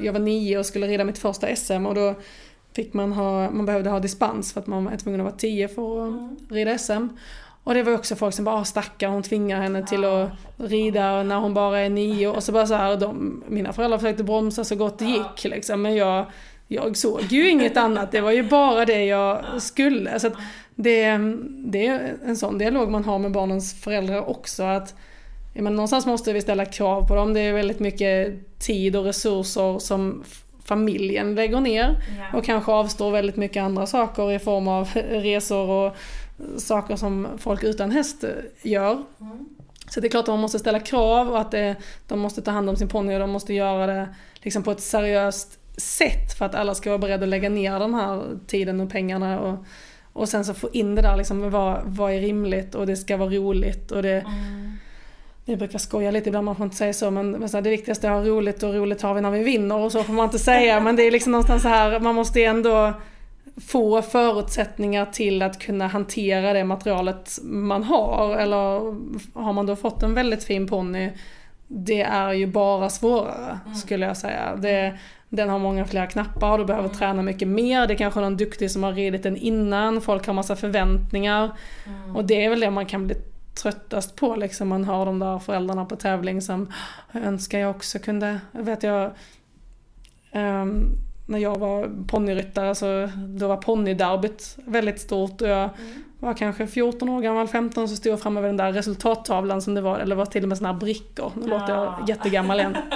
jag 0.00 0.12
var 0.12 0.20
nio 0.20 0.58
och 0.58 0.66
skulle 0.66 0.86
rida 0.86 1.04
mitt 1.04 1.18
första 1.18 1.56
SM 1.56 1.86
och 1.86 1.94
då 1.94 2.14
fick 2.76 2.94
man 2.94 3.12
ha, 3.12 3.50
man 3.50 3.66
behövde 3.66 3.90
ha 3.90 4.00
dispens 4.00 4.52
för 4.52 4.60
att 4.60 4.66
man 4.66 4.84
var 4.84 4.96
tvungen 4.96 5.20
att 5.20 5.24
vara 5.24 5.36
tio 5.36 5.68
för 5.68 6.02
att 6.02 6.08
mm. 6.08 6.36
rida 6.50 6.78
SM. 6.78 7.08
Och 7.64 7.74
det 7.74 7.82
var 7.82 7.94
också 7.94 8.16
folk 8.16 8.34
som 8.34 8.44
bara 8.44 8.56
ah, 8.56 8.64
stackar 8.64 9.08
hon 9.08 9.22
tvingar 9.22 9.62
henne 9.62 9.86
till 9.86 10.04
att 10.04 10.30
rida 10.56 11.22
när 11.22 11.36
hon 11.36 11.54
bara 11.54 11.78
är 11.78 11.90
nio 11.90 12.28
och 12.28 12.42
så 12.42 12.52
bara 12.52 12.66
så 12.66 12.74
här, 12.74 12.96
de, 12.96 13.42
mina 13.48 13.72
föräldrar 13.72 13.98
försökte 13.98 14.24
bromsa 14.24 14.64
så 14.64 14.76
gott 14.76 14.98
det 14.98 15.04
gick 15.04 15.44
liksom 15.44 15.82
men 15.82 15.94
jag, 15.94 16.26
jag 16.68 16.96
såg 16.96 17.22
ju 17.22 17.50
inget 17.50 17.76
annat, 17.76 18.12
det 18.12 18.20
var 18.20 18.30
ju 18.30 18.42
bara 18.42 18.84
det 18.84 19.04
jag 19.04 19.62
skulle. 19.62 20.20
Så 20.20 20.30
det, 20.74 21.18
det 21.48 21.86
är 21.86 22.16
en 22.24 22.36
sån 22.36 22.58
dialog 22.58 22.90
man 22.90 23.04
har 23.04 23.18
med 23.18 23.32
barnens 23.32 23.80
föräldrar 23.80 24.28
också 24.28 24.62
att 24.62 24.94
men 25.52 25.76
någonstans 25.76 26.06
måste 26.06 26.32
vi 26.32 26.40
ställa 26.40 26.64
krav 26.64 27.08
på 27.08 27.14
dem. 27.14 27.34
Det 27.34 27.40
är 27.40 27.52
väldigt 27.52 27.80
mycket 27.80 28.34
tid 28.58 28.96
och 28.96 29.04
resurser 29.04 29.78
som 29.78 30.24
familjen 30.64 31.34
lägger 31.34 31.60
ner 31.60 32.02
ja. 32.18 32.38
och 32.38 32.44
kanske 32.44 32.72
avstår 32.72 33.10
väldigt 33.10 33.36
mycket 33.36 33.62
andra 33.62 33.86
saker 33.86 34.32
i 34.32 34.38
form 34.38 34.68
av 34.68 34.88
resor 34.94 35.70
och 35.70 35.96
saker 36.56 36.96
som 36.96 37.28
folk 37.38 37.62
utan 37.62 37.90
häst 37.90 38.24
gör. 38.62 39.02
Mm. 39.20 39.48
Så 39.88 40.00
det 40.00 40.06
är 40.06 40.10
klart 40.10 40.22
att 40.22 40.28
man 40.28 40.40
måste 40.40 40.58
ställa 40.58 40.80
krav 40.80 41.28
och 41.28 41.40
att 41.40 41.50
det, 41.50 41.76
de 42.06 42.20
måste 42.20 42.42
ta 42.42 42.50
hand 42.50 42.70
om 42.70 42.76
sin 42.76 42.88
ponny 42.88 43.14
och 43.14 43.20
de 43.20 43.30
måste 43.30 43.54
göra 43.54 43.86
det 43.86 44.08
liksom 44.34 44.62
på 44.62 44.70
ett 44.70 44.80
seriöst 44.80 45.58
sätt 45.76 46.38
för 46.38 46.44
att 46.44 46.54
alla 46.54 46.74
ska 46.74 46.90
vara 46.90 46.98
beredda 46.98 47.22
att 47.22 47.28
lägga 47.28 47.48
ner 47.48 47.78
den 47.78 47.94
här 47.94 48.22
tiden 48.46 48.80
och 48.80 48.90
pengarna. 48.90 49.40
Och, 49.40 49.64
och 50.12 50.28
sen 50.28 50.44
så 50.44 50.54
få 50.54 50.70
in 50.72 50.94
det 50.94 51.02
där 51.02 51.16
liksom, 51.16 51.50
vad, 51.50 51.80
vad 51.84 52.12
är 52.12 52.20
rimligt 52.20 52.74
och 52.74 52.86
det 52.86 52.96
ska 52.96 53.16
vara 53.16 53.30
roligt. 53.30 53.90
Och 53.90 54.02
det, 54.02 54.20
mm 54.20 54.71
vi 55.44 55.56
brukar 55.56 55.78
skoja 55.78 56.10
lite 56.10 56.28
ibland, 56.28 56.44
man 56.44 56.56
får 56.56 56.64
inte 56.64 56.76
säga 56.76 56.92
så, 56.92 57.10
men 57.10 57.48
så 57.48 57.56
här, 57.56 57.62
det 57.62 57.70
viktigaste 57.70 58.06
är 58.06 58.10
att 58.10 58.16
ha 58.16 58.30
roligt 58.30 58.62
och 58.62 58.74
roligt 58.74 59.02
har 59.02 59.14
vi 59.14 59.20
när 59.20 59.30
vi 59.30 59.42
vinner 59.42 59.76
och 59.76 59.92
så 59.92 60.02
får 60.02 60.12
man 60.12 60.24
inte 60.24 60.38
säga. 60.38 60.80
Men 60.80 60.96
det 60.96 61.02
är 61.02 61.10
liksom 61.10 61.32
någonstans 61.32 61.62
så 61.62 61.68
här, 61.68 62.00
man 62.00 62.14
måste 62.14 62.44
ändå 62.44 62.92
få 63.66 64.02
förutsättningar 64.02 65.06
till 65.06 65.42
att 65.42 65.58
kunna 65.58 65.86
hantera 65.86 66.52
det 66.52 66.64
materialet 66.64 67.38
man 67.42 67.82
har. 67.82 68.36
Eller 68.36 68.58
har 69.40 69.52
man 69.52 69.66
då 69.66 69.76
fått 69.76 70.02
en 70.02 70.14
väldigt 70.14 70.44
fin 70.44 70.66
ponny, 70.66 71.10
det 71.66 72.02
är 72.02 72.32
ju 72.32 72.46
bara 72.46 72.88
svårare 72.88 73.58
mm. 73.64 73.74
skulle 73.74 74.06
jag 74.06 74.16
säga. 74.16 74.56
Det, 74.56 74.98
den 75.28 75.48
har 75.48 75.58
många 75.58 75.84
fler 75.84 76.06
knappar, 76.06 76.58
du 76.58 76.64
behöver 76.64 76.88
mm. 76.88 76.98
träna 76.98 77.22
mycket 77.22 77.48
mer. 77.48 77.86
Det 77.86 77.94
är 77.94 77.98
kanske 77.98 78.20
någon 78.20 78.36
duktig 78.36 78.70
som 78.70 78.82
har 78.82 78.92
ridit 78.92 79.22
den 79.22 79.36
innan, 79.36 80.00
folk 80.00 80.26
har 80.26 80.34
massa 80.34 80.56
förväntningar. 80.56 81.50
Mm. 81.86 82.16
Och 82.16 82.24
det 82.24 82.44
är 82.44 82.50
väl 82.50 82.60
det 82.60 82.70
man 82.70 82.86
kan 82.86 83.06
bli 83.06 83.16
tröttast 83.54 84.16
på 84.16 84.36
liksom. 84.36 84.68
Man 84.68 84.84
hör 84.84 85.06
de 85.06 85.18
där 85.18 85.38
föräldrarna 85.38 85.84
på 85.84 85.96
tävling 85.96 86.42
som 86.42 86.72
önskar 87.12 87.58
jag 87.58 87.70
också 87.70 87.98
kunde, 87.98 88.40
vet 88.52 88.82
jag 88.82 89.10
um, 90.32 90.96
när 91.26 91.38
jag 91.38 91.58
var 91.58 91.90
ponnyryttare 92.08 92.74
så 92.74 93.08
då 93.16 93.48
var 93.48 93.56
ponnyderbyt 93.56 94.58
väldigt 94.64 95.00
stort 95.00 95.40
och 95.40 95.48
jag 95.48 95.70
mm. 95.78 96.04
var 96.18 96.34
kanske 96.34 96.66
14 96.66 97.08
år 97.08 97.20
gammal, 97.20 97.48
15 97.48 97.88
så 97.88 97.96
stod 97.96 98.12
jag 98.12 98.20
framme 98.20 98.40
vid 98.40 98.48
den 98.48 98.56
där 98.56 98.72
resultattavlan 98.72 99.62
som 99.62 99.74
det 99.74 99.80
var, 99.80 99.98
eller 99.98 100.16
var 100.16 100.26
till 100.26 100.42
och 100.42 100.48
med 100.48 100.58
sådana 100.58 100.72
här 100.72 100.80
brickor. 100.80 101.32
Nu 101.34 101.48
låter 101.48 101.74
jag 101.74 102.08
jättegammal 102.08 102.58
igen. 102.60 102.76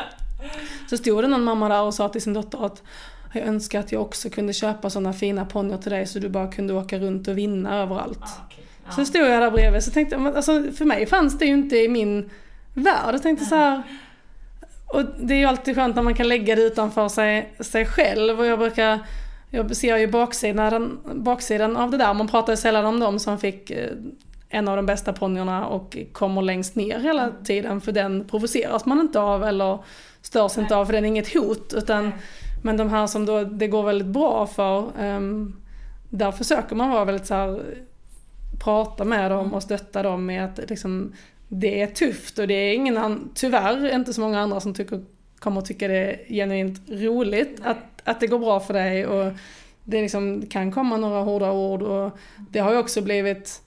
Så 0.91 0.97
stod 0.97 1.25
det 1.25 1.29
någon 1.29 1.45
mamma 1.45 1.69
där 1.69 1.83
och 1.83 1.95
sa 1.95 2.09
till 2.09 2.23
sin 2.23 2.33
dotter 2.33 2.67
att 2.67 2.83
jag 3.33 3.45
önskar 3.45 3.81
att 3.81 3.93
jag 3.93 4.03
också 4.03 4.31
kunde 4.31 4.53
köpa 4.53 4.91
sådana 4.91 5.13
fina 5.13 5.45
ponnyer 5.45 5.79
till 5.79 5.93
dig 5.93 6.07
så 6.07 6.19
du 6.19 6.29
bara 6.29 6.53
kunde 6.53 6.75
åka 6.75 6.99
runt 6.99 7.29
och 7.29 7.39
vinna 7.39 7.77
överallt. 7.77 8.23
Ah, 8.23 8.47
okay. 8.47 8.65
Ah. 8.89 8.93
Så 8.93 9.05
stod 9.05 9.23
jag 9.23 9.43
där 9.43 9.51
bredvid 9.51 9.83
så 9.83 9.91
tänkte 9.91 10.17
jag, 10.17 10.37
alltså 10.37 10.63
för 10.73 10.85
mig 10.85 11.07
fanns 11.07 11.39
det 11.39 11.47
ju 11.47 11.53
inte 11.53 11.77
i 11.77 11.89
min 11.89 12.31
värld. 12.75 13.15
Jag 13.15 13.23
tänkte 13.23 13.45
så 13.45 13.55
här, 13.55 13.83
och 14.87 15.03
det 15.21 15.35
är 15.35 15.39
ju 15.39 15.45
alltid 15.45 15.75
skönt 15.75 15.97
när 15.97 16.03
man 16.03 16.15
kan 16.15 16.29
lägga 16.29 16.55
det 16.55 16.63
utanför 16.63 17.09
sig, 17.09 17.53
sig 17.61 17.87
själv 17.87 18.41
och 18.41 18.47
jag 18.47 18.59
brukar 18.59 19.01
jag 19.51 19.77
ser 19.77 19.97
ju 19.97 20.07
baksidan, 20.07 20.99
baksidan 21.15 21.77
av 21.77 21.91
det 21.91 21.97
där, 21.97 22.15
man 22.15 22.29
pratar 22.29 22.53
ju 22.53 22.57
sällan 22.57 22.85
om 22.85 23.01
dem 23.01 23.19
som 23.19 23.39
fick 23.39 23.71
eh, 23.71 23.91
en 24.49 24.69
av 24.69 24.77
de 24.77 24.87
bästa 24.87 25.13
ponnyerna 25.13 25.67
och 25.67 25.97
kommer 26.13 26.43
längst 26.43 26.77
ner 26.77 27.01
hela 27.01 27.23
mm. 27.23 27.45
tiden 27.45 27.81
för 27.81 27.93
den 27.93 28.25
provoceras 28.25 28.87
man 28.87 29.01
inte 29.01 29.21
av 29.21 29.45
eller 29.45 29.79
störs 30.23 30.59
inte 30.59 30.77
av 30.77 30.87
för 30.87 30.93
den 30.93 31.05
är 31.05 31.09
inget 31.09 31.35
hot. 31.35 31.73
Utan, 31.77 32.13
men 32.63 32.77
de 32.77 32.89
här 32.89 33.07
som 33.07 33.27
då, 33.27 33.45
det 33.45 33.69
går 33.69 33.83
väldigt 33.83 34.09
bra 34.09 34.47
för, 34.47 34.91
um, 35.01 35.61
där 36.11 36.33
försöker 36.33 36.77
man 36.77 36.91
vara 36.91 37.05
väldigt 37.05 37.27
så 37.27 37.35
här, 37.35 37.65
prata 38.59 39.05
med 39.05 39.31
dem 39.31 39.55
och 39.55 39.63
stötta 39.63 40.03
dem 40.03 40.27
med 40.27 40.45
att 40.45 40.71
liksom, 40.71 41.13
det 41.49 41.83
är 41.83 41.87
tufft 41.87 42.39
och 42.39 42.49
det 42.49 42.55
är 42.55 42.75
ingen, 42.75 43.31
tyvärr 43.35 43.95
inte 43.95 44.13
så 44.13 44.21
många 44.21 44.41
andra 44.41 44.61
som 44.61 44.75
tycker, 44.75 45.05
kommer 45.39 45.61
att 45.61 45.67
tycka 45.67 45.89
det 45.89 45.97
är 45.97 46.35
genuint 46.35 46.81
roligt 46.89 47.61
att, 47.63 48.03
att 48.05 48.21
det 48.21 48.27
går 48.27 48.39
bra 48.39 48.61
för 48.61 48.75
dig. 48.75 49.07
Och 49.07 49.33
det 49.85 50.03
liksom 50.03 50.47
kan 50.47 50.73
komma 50.73 50.97
några 50.97 51.21
hårda 51.21 51.53
ord 51.53 51.83
och 51.83 52.19
det 52.51 52.59
har 52.59 52.73
ju 52.73 52.79
också 52.79 53.03
blivit 53.03 53.63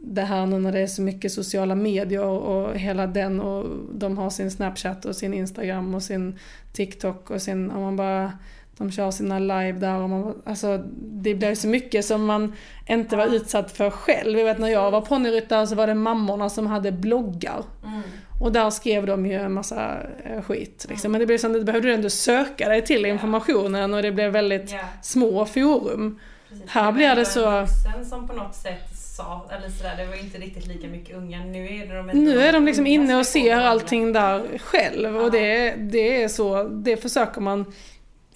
det 0.00 0.22
här 0.22 0.46
nu 0.46 0.58
när 0.58 0.72
det 0.72 0.80
är 0.80 0.86
så 0.86 1.02
mycket 1.02 1.32
sociala 1.32 1.74
medier 1.74 2.24
och 2.24 2.78
hela 2.78 3.06
den 3.06 3.40
och 3.40 3.66
de 3.94 4.18
har 4.18 4.30
sin 4.30 4.50
Snapchat 4.50 5.04
och 5.04 5.16
sin 5.16 5.34
Instagram 5.34 5.94
och 5.94 6.02
sin 6.02 6.38
TikTok 6.72 7.30
och 7.30 7.42
sin, 7.42 7.70
om 7.70 7.82
man 7.82 7.96
bara 7.96 8.32
de 8.78 8.90
kör 8.90 9.10
sina 9.10 9.38
live 9.38 9.72
där 9.72 9.94
och 9.94 10.10
man, 10.10 10.42
alltså 10.44 10.82
det 10.96 11.34
blir 11.34 11.54
så 11.54 11.68
mycket 11.68 12.04
som 12.04 12.24
man 12.24 12.52
inte 12.86 13.16
var 13.16 13.26
utsatt 13.26 13.72
för 13.72 13.90
själv. 13.90 14.38
Jag 14.38 14.44
vet 14.44 14.58
när 14.58 14.68
jag 14.68 14.90
var 14.90 15.00
ponnyryttare 15.00 15.66
så 15.66 15.74
var 15.74 15.86
det 15.86 15.94
mammorna 15.94 16.48
som 16.48 16.66
hade 16.66 16.92
bloggar. 16.92 17.62
Mm. 17.84 18.02
Och 18.40 18.52
där 18.52 18.70
skrev 18.70 19.06
de 19.06 19.26
ju 19.26 19.32
en 19.32 19.52
massa 19.52 19.96
eh, 20.24 20.42
skit. 20.42 20.86
Liksom. 20.88 21.12
Men 21.12 21.20
det 21.20 21.26
blev 21.26 21.40
det 21.40 21.64
behövde 21.64 21.88
du 21.88 21.94
ändå 21.94 22.10
söka 22.10 22.68
dig 22.68 22.84
till 22.84 23.06
informationen 23.06 23.94
och 23.94 24.02
det 24.02 24.12
blev 24.12 24.32
väldigt 24.32 24.72
yeah. 24.72 24.84
små 25.02 25.46
forum. 25.46 26.18
Precis, 26.48 26.70
här 26.70 26.92
blir 26.92 27.14
det 27.14 27.24
så... 27.24 27.66
som 28.10 28.28
på 28.28 28.32
något 28.32 28.54
sätt 28.54 28.96
sa, 29.16 29.46
eller 29.50 29.68
sådär, 29.68 29.94
det 29.96 30.06
var 30.06 30.14
inte 30.14 30.38
riktigt 30.38 30.66
lika 30.66 30.88
mycket 30.88 31.16
unga. 31.16 31.44
Nu 31.44 31.66
är 31.66 31.94
de, 31.94 32.06
nu 32.06 32.40
är 32.40 32.52
de 32.52 32.64
liksom 32.64 32.86
inne 32.86 33.16
och 33.16 33.26
ser 33.26 33.56
allting 33.56 34.12
där 34.12 34.58
själv 34.58 35.16
och 35.16 35.30
det, 35.30 35.74
det 35.76 36.22
är 36.22 36.28
så, 36.28 36.62
det 36.62 36.96
försöker 36.96 37.40
man 37.40 37.72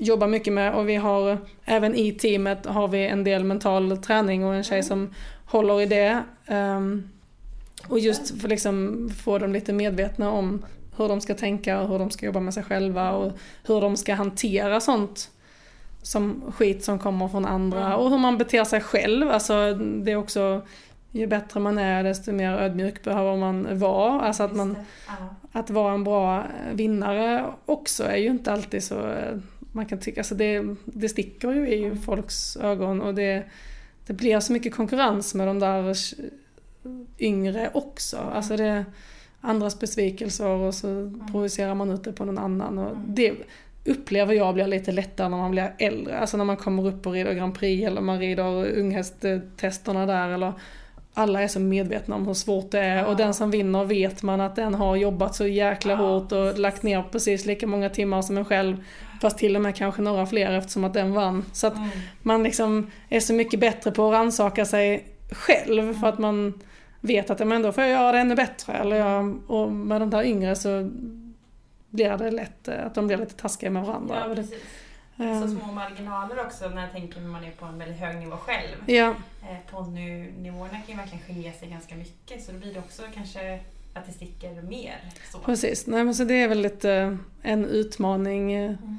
jobba 0.00 0.26
mycket 0.26 0.52
med 0.52 0.74
och 0.74 0.88
vi 0.88 0.96
har 0.96 1.38
även 1.64 1.94
i 1.94 2.12
teamet 2.12 2.66
har 2.66 2.88
vi 2.88 3.06
en 3.06 3.24
del 3.24 3.44
mental 3.44 3.96
träning 3.96 4.44
och 4.44 4.54
en 4.54 4.64
tjej 4.64 4.82
som 4.82 5.14
håller 5.44 5.80
i 5.80 5.86
det. 5.86 6.22
Um, 6.48 7.10
och 7.88 7.98
just 7.98 8.40
för 8.40 8.48
liksom 8.48 9.08
få 9.24 9.38
dem 9.38 9.52
lite 9.52 9.72
medvetna 9.72 10.30
om 10.30 10.64
hur 10.96 11.08
de 11.08 11.20
ska 11.20 11.34
tänka 11.34 11.80
och 11.80 11.88
hur 11.88 11.98
de 11.98 12.10
ska 12.10 12.26
jobba 12.26 12.40
med 12.40 12.54
sig 12.54 12.62
själva 12.62 13.12
och 13.12 13.32
hur 13.66 13.80
de 13.80 13.96
ska 13.96 14.14
hantera 14.14 14.80
sånt 14.80 15.30
som 16.02 16.42
skit 16.56 16.84
som 16.84 16.98
kommer 16.98 17.28
från 17.28 17.46
andra 17.46 17.86
mm. 17.86 17.98
och 17.98 18.10
hur 18.10 18.18
man 18.18 18.38
beter 18.38 18.64
sig 18.64 18.80
själv. 18.80 19.30
Alltså 19.30 19.74
det 19.74 20.12
är 20.12 20.16
också, 20.16 20.62
ju 21.10 21.26
bättre 21.26 21.60
man 21.60 21.78
är 21.78 22.04
desto 22.04 22.32
mer 22.32 22.52
ödmjuk 22.52 23.04
behöver 23.04 23.36
man 23.36 23.78
vara. 23.78 24.20
Alltså 24.20 24.42
att, 24.42 24.56
man, 24.56 24.76
att 25.52 25.70
vara 25.70 25.94
en 25.94 26.04
bra 26.04 26.44
vinnare 26.72 27.44
också 27.66 28.04
är 28.04 28.16
ju 28.16 28.28
inte 28.28 28.52
alltid 28.52 28.84
så, 28.84 29.14
man 29.72 29.86
kan 29.86 29.98
tycka, 29.98 30.20
alltså 30.20 30.34
det, 30.34 30.76
det 30.84 31.08
sticker 31.08 31.52
ju 31.52 31.68
i 31.68 31.96
folks 31.96 32.56
ögon 32.56 33.00
och 33.00 33.14
det, 33.14 33.44
det 34.06 34.12
blir 34.12 34.40
så 34.40 34.52
mycket 34.52 34.74
konkurrens 34.74 35.34
med 35.34 35.46
de 35.46 35.58
där 35.58 35.96
yngre 37.18 37.70
också. 37.74 38.16
Alltså 38.16 38.56
det 38.56 38.84
andras 39.40 39.78
besvikelser 39.78 40.46
och 40.46 40.74
så 40.74 40.88
mm. 40.88 41.32
projicerar 41.32 41.74
man 41.74 41.90
ut 41.90 42.04
det 42.04 42.12
på 42.12 42.24
någon 42.24 42.38
annan. 42.38 42.78
Och 42.78 42.90
mm. 42.90 43.14
det, 43.14 43.34
upplever 43.84 44.34
jag 44.34 44.54
blir 44.54 44.66
lite 44.66 44.92
lättare 44.92 45.28
när 45.28 45.36
man 45.36 45.50
blir 45.50 45.72
äldre. 45.78 46.18
Alltså 46.18 46.36
när 46.36 46.44
man 46.44 46.56
kommer 46.56 46.86
upp 46.86 47.06
och 47.06 47.12
rider 47.12 47.34
Grand 47.34 47.54
Prix 47.54 47.86
eller 47.86 48.00
man 48.00 48.18
rider 48.18 48.78
unghästtesterna 48.78 50.06
där 50.06 50.28
eller 50.28 50.52
alla 51.14 51.42
är 51.42 51.48
så 51.48 51.60
medvetna 51.60 52.14
om 52.14 52.26
hur 52.26 52.34
svårt 52.34 52.70
det 52.70 52.78
är 52.80 53.06
och 53.06 53.16
den 53.16 53.34
som 53.34 53.50
vinner 53.50 53.84
vet 53.84 54.22
man 54.22 54.40
att 54.40 54.56
den 54.56 54.74
har 54.74 54.96
jobbat 54.96 55.34
så 55.34 55.46
jäkla 55.46 55.94
hårt 55.94 56.32
och 56.32 56.58
lagt 56.58 56.82
ner 56.82 57.02
precis 57.12 57.46
lika 57.46 57.66
många 57.66 57.90
timmar 57.90 58.22
som 58.22 58.38
en 58.38 58.44
själv. 58.44 58.76
Fast 59.20 59.38
till 59.38 59.56
och 59.56 59.62
med 59.62 59.76
kanske 59.76 60.02
några 60.02 60.26
fler 60.26 60.52
eftersom 60.52 60.84
att 60.84 60.94
den 60.94 61.12
vann. 61.12 61.44
Så 61.52 61.66
att 61.66 61.76
mm. 61.76 61.88
man 62.22 62.42
liksom 62.42 62.90
är 63.08 63.20
så 63.20 63.32
mycket 63.32 63.60
bättre 63.60 63.90
på 63.90 64.06
att 64.06 64.12
rannsaka 64.12 64.64
sig 64.64 65.04
själv 65.30 65.82
mm. 65.82 66.00
för 66.00 66.08
att 66.08 66.18
man 66.18 66.60
vet 67.00 67.30
att 67.30 67.46
men 67.46 67.62
då 67.62 67.72
får 67.72 67.84
jag 67.84 67.90
göra 67.90 68.12
det 68.12 68.18
ännu 68.18 68.34
bättre. 68.34 68.72
Eller 68.72 68.96
jag, 68.96 69.50
och 69.50 69.72
med 69.72 70.00
de 70.00 70.10
där 70.10 70.22
yngre 70.22 70.56
så 70.56 70.90
blir 71.90 72.18
det 72.18 72.30
lätt 72.30 72.68
eh, 72.68 72.86
att 72.86 72.94
de 72.94 73.06
blir 73.06 73.16
lite 73.16 73.34
taskiga 73.34 73.70
med 73.70 73.84
varandra. 73.84 74.22
Ja, 74.28 74.34
precis. 74.34 74.62
Så 75.16 75.24
ehm. 75.24 75.58
små 75.60 75.72
marginaler 75.72 76.46
också 76.46 76.68
när 76.68 76.82
jag 76.82 76.92
tänker 76.92 77.20
när 77.20 77.28
man 77.28 77.44
är 77.44 77.50
på 77.50 77.64
en 77.64 77.78
väldigt 77.78 77.98
hög 77.98 78.16
nivå 78.16 78.36
själv. 78.36 78.76
Ja. 78.86 79.14
Eh, 79.42 79.56
Ponnynivåerna 79.70 80.80
kan 80.80 80.86
ju 80.86 80.96
verkligen 80.96 81.24
skilja 81.24 81.52
sig 81.52 81.68
ganska 81.68 81.94
mycket 81.94 82.44
så 82.44 82.52
då 82.52 82.58
blir 82.58 82.74
det 82.74 82.78
också 82.78 83.02
kanske 83.14 83.60
att 83.94 84.06
det 84.06 84.12
sticker 84.12 84.62
mer. 84.62 84.96
Så. 85.32 85.38
Precis, 85.38 85.86
Nej, 85.86 86.04
men 86.04 86.14
så 86.14 86.24
det 86.24 86.34
är 86.34 86.48
väl 86.48 86.60
lite 86.60 87.18
en 87.42 87.64
utmaning 87.64 88.52
eh, 88.52 88.70
mm. 88.70 88.98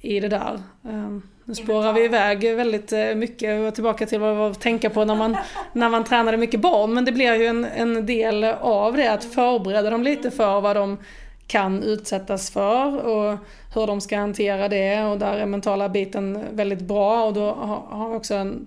i 0.00 0.20
det 0.20 0.28
där. 0.28 0.62
Ehm, 0.88 1.22
nu 1.44 1.54
spårar 1.54 1.92
vi 1.92 2.04
iväg 2.04 2.56
väldigt 2.56 2.92
mycket 3.16 3.68
och 3.68 3.74
tillbaka 3.74 4.06
till 4.06 4.20
vad 4.20 4.30
vi 4.30 4.38
var 4.38 4.50
att 4.50 4.60
tänka 4.60 4.90
på 4.90 5.04
när 5.04 5.14
man, 5.14 5.36
när 5.72 5.88
man 5.88 6.04
tränade 6.04 6.36
mycket 6.36 6.60
barn. 6.60 6.94
Men 6.94 7.04
det 7.04 7.12
blir 7.12 7.34
ju 7.34 7.46
en, 7.46 7.64
en 7.64 8.06
del 8.06 8.44
av 8.44 8.96
det 8.96 9.12
att 9.12 9.24
förbereda 9.24 9.90
dem 9.90 10.02
lite 10.02 10.30
för 10.30 10.60
vad 10.60 10.76
de 10.76 10.98
kan 11.46 11.82
utsättas 11.82 12.50
för 12.50 13.06
och 13.06 13.38
hur 13.74 13.86
de 13.86 14.00
ska 14.00 14.18
hantera 14.18 14.68
det 14.68 15.04
och 15.04 15.18
där 15.18 15.38
är 15.38 15.46
mentala 15.46 15.88
biten 15.88 16.44
väldigt 16.52 16.80
bra 16.80 17.24
och 17.24 17.34
då 17.34 17.50
har 17.88 18.08
jag 18.08 18.16
också 18.16 18.34
en 18.34 18.66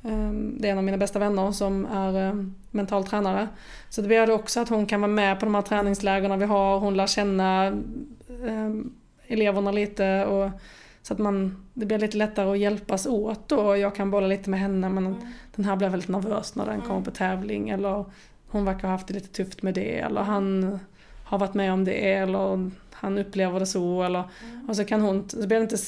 det 0.00 0.68
är 0.68 0.72
en 0.72 0.78
av 0.78 0.84
mina 0.84 0.96
bästa 0.96 1.18
vänner 1.18 1.52
som 1.52 1.86
är 1.86 2.16
ehm, 2.16 2.54
mental 2.70 3.06
tränare. 3.06 3.48
Så 3.88 4.00
det 4.00 4.08
blir 4.08 4.30
också 4.30 4.60
att 4.60 4.68
hon 4.68 4.86
kan 4.86 5.00
vara 5.00 5.12
med 5.12 5.40
på 5.40 5.46
de 5.46 5.54
här 5.54 5.62
träningslägren 5.62 6.38
vi 6.38 6.44
har, 6.44 6.78
hon 6.78 6.96
lär 6.96 7.06
känna 7.06 7.68
um, 8.28 8.94
eleverna 9.26 9.72
lite 9.72 10.26
och 10.26 10.50
så 11.02 11.14
att 11.14 11.18
man, 11.18 11.64
det 11.74 11.86
blir 11.86 11.98
lite 11.98 12.16
lättare 12.16 12.50
att 12.50 12.58
hjälpas 12.58 13.06
åt 13.06 13.48
då. 13.48 13.76
Jag 13.76 13.94
kan 13.94 14.10
bolla 14.10 14.26
lite 14.26 14.50
med 14.50 14.60
henne 14.60 14.88
men 14.88 15.06
mm. 15.06 15.18
den 15.56 15.64
här 15.64 15.76
blir 15.76 15.88
väldigt 15.88 16.08
nervös 16.08 16.54
när 16.54 16.64
den 16.64 16.74
mm. 16.74 16.86
kommer 16.86 17.00
på 17.00 17.10
tävling 17.10 17.68
eller 17.68 18.04
hon 18.48 18.64
verkar 18.64 18.82
ha 18.82 18.88
haft 18.88 19.08
det 19.08 19.14
lite 19.14 19.28
tufft 19.28 19.62
med 19.62 19.74
det 19.74 19.98
eller 19.98 20.22
han 20.22 20.78
har 21.24 21.38
varit 21.38 21.54
med 21.54 21.72
om 21.72 21.84
det 21.84 22.12
eller 22.12 22.70
han 22.92 23.18
upplever 23.18 23.60
det 23.60 23.66
så 23.66 24.02
eller 24.02 24.24
mm. 24.44 24.68
och 24.68 24.76
så 24.76 24.84
kan 24.84 25.00
hon, 25.00 25.28
så 25.28 25.36
blir 25.36 25.56
det 25.56 25.62
inte 25.62 25.78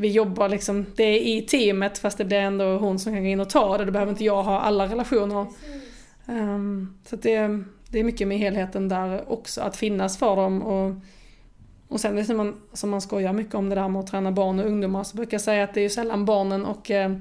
vi 0.00 0.08
jobbar 0.08 0.48
liksom, 0.48 0.86
det 0.96 1.02
är 1.02 1.20
i 1.20 1.42
teamet 1.42 1.98
fast 1.98 2.18
det 2.18 2.24
blir 2.24 2.38
ändå 2.38 2.78
hon 2.78 2.98
som 2.98 3.12
kan 3.12 3.22
gå 3.22 3.28
in 3.28 3.40
och 3.40 3.50
ta 3.50 3.78
det, 3.78 3.84
då 3.84 3.92
behöver 3.92 4.12
inte 4.12 4.24
jag 4.24 4.42
ha 4.42 4.60
alla 4.60 4.86
relationer. 4.86 5.46
Um, 6.26 6.98
så 7.06 7.16
det, 7.16 7.62
det 7.88 7.98
är 7.98 8.04
mycket 8.04 8.28
med 8.28 8.38
helheten 8.38 8.88
där 8.88 9.32
också, 9.32 9.60
att 9.60 9.76
finnas 9.76 10.18
för 10.18 10.36
dem. 10.36 10.62
Och, 10.62 10.94
och 11.88 12.00
sen 12.00 12.16
liksom 12.16 12.36
man, 12.36 12.56
som 12.72 12.90
man 12.90 13.00
skojar 13.00 13.32
mycket 13.32 13.54
om 13.54 13.68
det 13.68 13.74
där 13.74 13.88
med 13.88 14.00
att 14.00 14.06
träna 14.06 14.32
barn 14.32 14.60
och 14.60 14.66
ungdomar 14.66 15.04
så 15.04 15.16
brukar 15.16 15.34
jag 15.34 15.42
säga 15.42 15.64
att 15.64 15.74
det 15.74 15.80
är 15.80 15.82
ju 15.82 15.90
sällan 15.90 16.24
barnen 16.24 16.64
och 16.64 16.90
eh, 16.90 17.12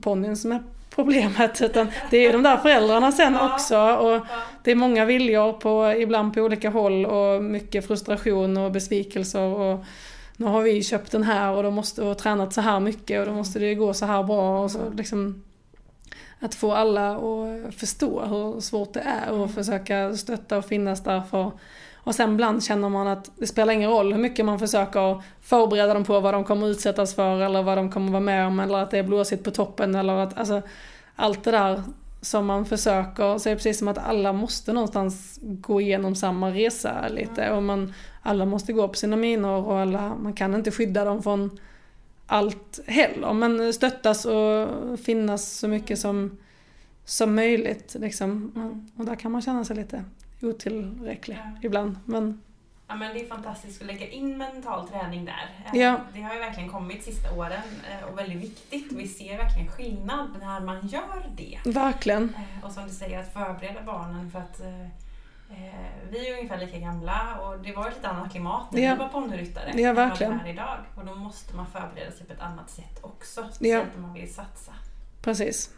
ponnyn 0.00 0.36
som 0.36 0.52
är 0.52 0.62
problemet 0.90 1.62
utan 1.62 1.86
det 2.10 2.16
är 2.16 2.22
ju 2.22 2.32
de 2.32 2.42
där 2.42 2.56
föräldrarna 2.56 3.12
sen 3.12 3.36
också. 3.40 3.78
Och 3.78 4.26
det 4.64 4.70
är 4.70 4.74
många 4.74 5.04
viljor 5.04 5.52
på, 5.52 5.94
ibland 5.98 6.34
på 6.34 6.40
olika 6.40 6.70
håll 6.70 7.06
och 7.06 7.44
mycket 7.44 7.86
frustration 7.86 8.56
och 8.56 8.72
besvikelser 8.72 9.40
och 9.40 9.84
nu 10.38 10.46
har 10.46 10.62
vi 10.62 10.82
köpt 10.82 11.12
den 11.12 11.22
här 11.22 11.52
och, 11.52 11.62
då 11.62 11.70
måste, 11.70 12.02
och 12.02 12.18
tränat 12.18 12.52
så 12.52 12.60
här 12.60 12.80
mycket 12.80 13.20
och 13.20 13.26
då 13.26 13.32
måste 13.32 13.58
det 13.58 13.74
gå 13.74 13.94
så 13.94 14.06
här 14.06 14.22
bra 14.22 14.62
och 14.62 14.70
så 14.70 14.90
liksom 14.90 15.42
att 16.40 16.54
få 16.54 16.72
alla 16.72 17.16
att 17.16 17.74
förstå 17.74 18.20
hur 18.20 18.60
svårt 18.60 18.94
det 18.94 19.00
är 19.00 19.32
och 19.32 19.50
försöka 19.50 20.16
stötta 20.16 20.58
och 20.58 20.64
finnas 20.64 21.02
där 21.02 21.20
för 21.20 21.50
och 21.94 22.14
sen 22.14 22.32
ibland 22.32 22.64
känner 22.64 22.88
man 22.88 23.08
att 23.08 23.30
det 23.36 23.46
spelar 23.46 23.72
ingen 23.72 23.90
roll 23.90 24.12
hur 24.12 24.20
mycket 24.20 24.44
man 24.44 24.58
försöker 24.58 25.22
förbereda 25.40 25.94
dem 25.94 26.04
på 26.04 26.20
vad 26.20 26.34
de 26.34 26.44
kommer 26.44 26.66
utsättas 26.68 27.14
för 27.14 27.40
eller 27.40 27.62
vad 27.62 27.78
de 27.78 27.90
kommer 27.90 28.10
vara 28.10 28.20
med 28.20 28.46
om 28.46 28.60
eller 28.60 28.78
att 28.78 28.90
det 28.90 28.98
är 28.98 29.02
blåsigt 29.02 29.44
på 29.44 29.50
toppen 29.50 29.94
eller 29.94 30.12
att 30.12 30.38
alltså 30.38 30.62
allt 31.16 31.44
det 31.44 31.50
där 31.50 31.82
som 32.20 32.46
man 32.46 32.66
försöker 32.66 33.38
så 33.38 33.48
är 33.48 33.50
det 33.50 33.56
precis 33.56 33.78
som 33.78 33.88
att 33.88 33.98
alla 33.98 34.32
måste 34.32 34.72
någonstans 34.72 35.38
gå 35.42 35.80
igenom 35.80 36.14
samma 36.14 36.50
resa 36.50 37.08
lite. 37.08 37.52
Och 37.52 37.62
man 37.62 37.92
alla 38.22 38.44
måste 38.44 38.72
gå 38.72 38.88
på 38.88 38.94
sina 38.94 39.16
minor 39.16 39.66
och 39.66 39.78
alla, 39.78 40.14
man 40.14 40.32
kan 40.32 40.54
inte 40.54 40.70
skydda 40.70 41.04
dem 41.04 41.22
från 41.22 41.58
allt 42.26 42.80
heller. 42.86 43.32
Men 43.32 43.72
stöttas 43.72 44.24
och 44.24 44.68
finnas 45.00 45.58
så 45.58 45.68
mycket 45.68 45.98
som, 45.98 46.38
som 47.04 47.34
möjligt 47.34 47.96
liksom. 47.98 48.52
och 48.96 49.04
där 49.04 49.14
kan 49.14 49.32
man 49.32 49.42
känna 49.42 49.64
sig 49.64 49.76
lite 49.76 50.04
otillräcklig 50.42 51.38
ibland. 51.62 51.96
Men 52.04 52.40
Ja 52.90 52.94
men 52.96 53.14
det 53.14 53.24
är 53.24 53.28
fantastiskt 53.28 53.80
att 53.80 53.86
lägga 53.86 54.08
in 54.08 54.38
mental 54.38 54.88
träning 54.88 55.24
där. 55.24 55.50
Eh, 55.72 55.80
Ja. 55.80 56.00
Det 56.14 56.20
har 56.22 56.34
ju 56.34 56.40
verkligen 56.40 56.68
kommit 56.70 57.04
sista 57.04 57.32
åren 57.32 57.62
eh, 57.90 58.08
och 58.08 58.18
väldigt 58.18 58.38
viktigt. 58.42 58.92
Vi 58.92 59.08
ser 59.08 59.36
verkligen 59.38 59.68
skillnad 59.68 60.28
när 60.40 60.60
man 60.60 60.86
gör 60.86 61.30
det. 61.36 61.58
verkligen 61.64 62.34
Eh, 62.58 62.64
Och 62.64 62.72
som 62.72 62.84
du 62.88 62.90
säger, 62.94 63.18
att 63.20 63.32
förbereda 63.32 63.82
barnen 63.82 64.30
för 64.30 64.38
att 64.38 64.60
vi 66.10 66.28
är 66.28 66.32
ungefär 66.38 66.58
lika 66.58 66.78
gamla 66.78 67.38
och 67.40 67.58
det 67.58 67.72
var 67.72 67.88
ett 67.88 67.94
lite 67.96 68.08
annat 68.08 68.30
klimat 68.32 68.72
när 68.72 68.82
Ja. 68.82 68.92
vi 68.92 68.98
var 68.98 69.08
ponnyryttare 69.08 69.72
Ja, 69.74 69.88
än 69.88 69.94
vad 69.96 70.08
verkligen. 70.08 70.38
det 70.44 70.48
är 70.50 70.52
idag. 70.52 70.78
Och 70.96 71.04
då 71.06 71.14
måste 71.14 71.56
man 71.56 71.66
förbereda 71.66 72.12
sig 72.12 72.26
på 72.26 72.32
ett 72.32 72.40
annat 72.40 72.70
sätt 72.70 72.98
också. 73.02 73.40
Ja. 73.40 73.46
Speciellt 73.52 73.96
om 73.96 74.02
man 74.02 74.12
vill 74.14 74.34
satsa. 74.34 74.72
Precis. 75.22 75.70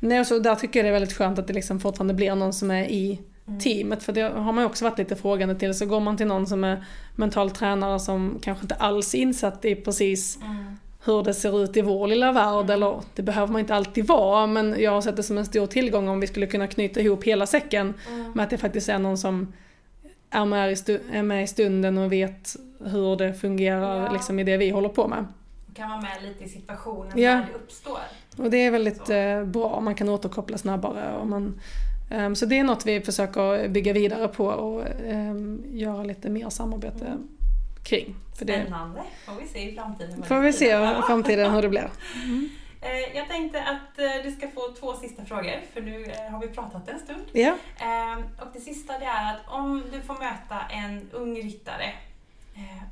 Nej, 0.00 0.20
och 0.20 0.26
så 0.26 0.38
där 0.38 0.54
tycker 0.54 0.78
jag 0.78 0.84
det 0.84 0.88
är 0.88 0.92
väldigt 0.92 1.16
skönt 1.16 1.38
att 1.38 1.46
det 1.46 1.52
liksom 1.52 1.80
fortfarande 1.80 2.14
blir 2.14 2.34
någon 2.34 2.52
som 2.52 2.70
är 2.70 2.84
i 2.84 3.20
Mm. 3.48 3.60
teamet. 3.60 4.02
För 4.02 4.12
det 4.12 4.20
har 4.22 4.52
man 4.52 4.58
ju 4.58 4.66
också 4.66 4.84
varit 4.84 4.98
lite 4.98 5.16
frågande 5.16 5.54
till. 5.54 5.74
Så 5.74 5.86
går 5.86 6.00
man 6.00 6.16
till 6.16 6.26
någon 6.26 6.46
som 6.46 6.64
är 6.64 6.84
mental 7.16 7.50
tränare 7.50 8.00
som 8.00 8.38
kanske 8.42 8.62
inte 8.64 8.74
alls 8.74 9.14
är 9.14 9.18
insatt 9.18 9.64
i 9.64 9.74
precis 9.74 10.38
Mm. 10.42 10.76
hur 11.04 11.22
det 11.22 11.34
ser 11.34 11.64
ut 11.64 11.76
i 11.76 11.82
vår 11.82 12.06
lilla 12.06 12.32
värld. 12.32 12.70
Eller 12.70 13.00
det 13.14 13.22
behöver 13.22 13.52
man 13.52 13.60
inte 13.60 13.74
alltid 13.74 14.06
vara. 14.06 14.46
Men 14.46 14.76
jag 14.78 14.90
har 14.90 15.00
sett 15.00 15.16
det 15.16 15.22
som 15.22 15.38
en 15.38 15.46
stor 15.46 15.66
tillgång 15.66 16.08
om 16.08 16.20
vi 16.20 16.26
skulle 16.26 16.46
kunna 16.46 16.66
knyta 16.66 17.00
ihop 17.00 17.24
hela 17.24 17.46
säcken. 17.46 17.94
Mm. 18.10 18.32
Med 18.34 18.44
att 18.44 18.50
det 18.50 18.58
faktiskt 18.58 18.88
är 18.88 18.98
någon 18.98 19.18
som 19.18 19.52
är 20.30 20.44
med 20.44 20.72
i, 20.72 20.74
stu- 20.74 21.00
är 21.12 21.22
med 21.22 21.44
i 21.44 21.46
stunden 21.46 21.98
och 21.98 22.12
vet 22.12 22.56
hur 22.84 23.16
det 23.16 23.34
fungerar 23.34 24.04
Ja. 24.06 24.12
liksom, 24.12 24.38
i 24.38 24.44
det 24.44 24.56
vi 24.56 24.70
håller 24.70 24.88
på 24.88 25.08
med. 25.08 25.26
Kan 25.74 25.88
vara 25.90 26.00
med 26.00 26.22
lite 26.22 26.44
i 26.44 26.48
situationen 26.48 27.12
Ja. 27.18 27.34
när 27.34 27.46
det 27.46 27.54
uppstår. 27.54 27.98
Och 28.36 28.50
det 28.50 28.56
är 28.56 28.70
väldigt 28.70 29.06
Så. 29.06 29.12
eh, 29.12 29.44
bra, 29.44 29.80
man 29.80 29.94
kan 29.94 30.08
återkoppla 30.08 30.58
snabbare. 30.58 31.16
Och 31.16 31.26
man, 31.26 31.60
så 32.36 32.46
det 32.46 32.58
är 32.58 32.64
något 32.64 32.86
vi 32.86 33.00
försöker 33.00 33.68
bygga 33.68 33.92
vidare 33.92 34.28
på 34.28 34.46
och 34.46 34.86
ehm, 35.06 35.62
göra 35.70 36.02
lite 36.02 36.30
mer 36.30 36.48
samarbete 36.50 37.06
Mm. 37.06 37.28
kring. 37.82 38.14
För 38.38 38.44
det 38.44 38.60
Spännande. 38.62 39.02
Får 39.26 39.34
vi 39.40 39.46
se 39.48 39.70
i 39.70 39.74
framtiden. 39.74 40.22
får 40.22 40.40
vi 40.40 40.52
se 40.52 40.66
i 40.98 41.02
framtiden 41.06 41.52
hur 41.54 41.62
det 41.62 41.68
blir. 41.68 41.90
Eh, 42.80 43.16
Jag 43.16 43.28
tänkte 43.28 43.62
att 43.62 43.98
eh, 43.98 44.24
du 44.24 44.30
ska 44.32 44.48
få 44.48 44.60
två 44.80 44.94
sista 44.96 45.24
frågor, 45.24 45.60
för 45.72 45.80
nu 45.80 46.04
eh, 46.04 46.30
har 46.32 46.40
vi 46.40 46.48
pratat 46.48 46.88
en 46.88 46.98
stund. 46.98 47.22
Ja, 47.32 47.54
Eh, 47.80 48.18
Och 48.42 48.48
det 48.52 48.60
sista 48.60 48.98
det 48.98 49.04
är 49.04 49.34
att 49.34 49.40
om 49.48 49.82
du 49.92 50.00
får 50.00 50.14
möta 50.14 50.60
en 50.70 51.08
ung 51.12 51.36
ryttare 51.36 51.92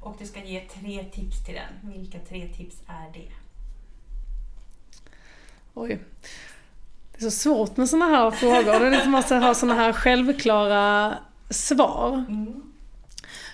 och 0.03 0.17
du 0.19 0.27
ska 0.27 0.41
ge 0.45 0.61
tre 0.61 1.05
tips 1.05 1.45
till 1.45 1.55
den, 1.55 1.93
vilka 1.93 2.19
tre 2.19 2.49
tips 2.49 2.77
är 2.89 3.13
det? 3.13 3.29
oj. 5.75 5.99
Det 7.13 7.25
är 7.25 7.31
så 7.31 7.37
svårt 7.37 7.77
med 7.77 7.89
sådana 7.89 8.17
här 8.17 8.31
frågor. 8.31 8.81
Det 8.81 8.87
är 8.87 8.91
liksom 8.91 9.13
måste 9.13 9.35
ha 9.35 9.55
sådana 9.55 9.81
här 9.81 9.93
självklara 9.93 11.15
svar. 11.51 12.25
Mm. 12.29 12.63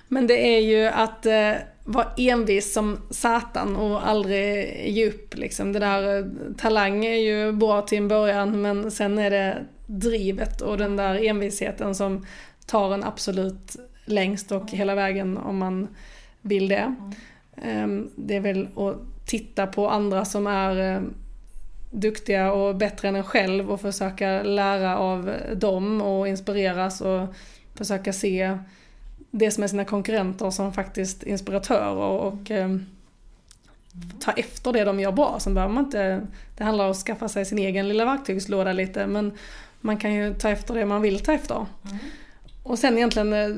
Men 0.09 0.27
det 0.27 0.57
är 0.57 0.61
ju 0.61 0.87
att 0.87 1.27
eh, 1.27 1.53
vara 1.85 2.07
envis 2.17 2.73
som 2.73 2.99
satan 3.11 3.77
och 3.77 4.09
aldrig 4.09 4.81
ge 4.89 5.09
upp. 5.09 5.37
Liksom. 5.37 5.73
Det 5.73 5.79
där, 5.79 6.19
eh, 6.19 6.27
talang 6.59 7.05
är 7.05 7.17
ju 7.17 7.53
bra 7.53 7.83
till 7.83 7.99
en 7.99 8.09
början 8.09 8.63
men 8.63 8.91
sen 8.91 9.19
är 9.19 9.31
det 9.31 9.65
drivet 9.87 10.61
och 10.61 10.79
den 10.79 10.97
där 10.97 11.25
envisheten 11.25 11.95
som 11.95 12.27
tar 12.67 12.95
en 12.95 13.05
absolut 13.05 13.77
längst 14.05 14.53
och 14.53 14.71
hela 14.71 14.95
vägen 14.95 15.37
om 15.39 15.59
man 15.59 15.89
vill 16.43 16.69
det. 16.69 16.95
Ehm, 17.63 18.11
Det 18.17 18.37
är 18.37 18.41
väl 18.41 18.69
att 18.77 19.27
titta 19.27 19.67
på 19.67 19.89
andra 19.91 20.25
som 20.25 20.47
är 20.47 20.95
eh, 20.95 21.01
duktiga 21.91 22.53
och 22.53 22.77
bättre 22.77 23.09
än 23.09 23.17
en 23.17 23.25
själv 23.25 23.71
och 23.71 23.81
försöka 23.81 24.43
lära 24.43 24.99
av 24.99 25.35
dem 25.57 26.03
och 26.03 26.29
inspireras 26.29 27.01
och 27.01 27.35
försöka 27.75 28.13
se 28.13 28.59
det 29.31 29.51
som 29.51 29.63
är 29.63 29.69
sina 29.69 29.85
konkurrenter 29.85 30.51
som 30.51 30.73
faktiskt 30.73 31.23
inspiratörer 31.23 31.97
och 31.97 32.51
eh, 32.51 32.77
ta 34.21 34.33
efter 34.33 34.73
det 34.73 34.85
de 34.85 35.01
gör 35.01 35.13
bra. 35.13 35.37
Sen 35.41 35.55
behöver 35.55 35.75
man 35.75 35.85
inte, 35.85 36.27
det 36.57 36.65
handlar 36.65 36.85
om 36.85 36.91
att 36.91 36.97
skaffa 36.97 37.29
sig 37.29 37.45
sin 37.45 37.59
egen 37.59 37.89
lilla 37.89 38.05
verktygslåda 38.05 38.73
lite 38.73 39.07
men 39.07 39.33
man 39.81 39.97
kan 39.97 40.15
ju 40.15 40.35
ta 40.35 40.49
efter 40.49 40.75
det 40.75 40.87
man 40.87 41.03
vill 41.03 41.21
ta 41.21 41.33
efter. 41.33 41.55
Mm. 41.57 41.99
Och 42.63 42.79
sen 42.79 42.97
egentligen 42.97 43.33
eh, 43.33 43.57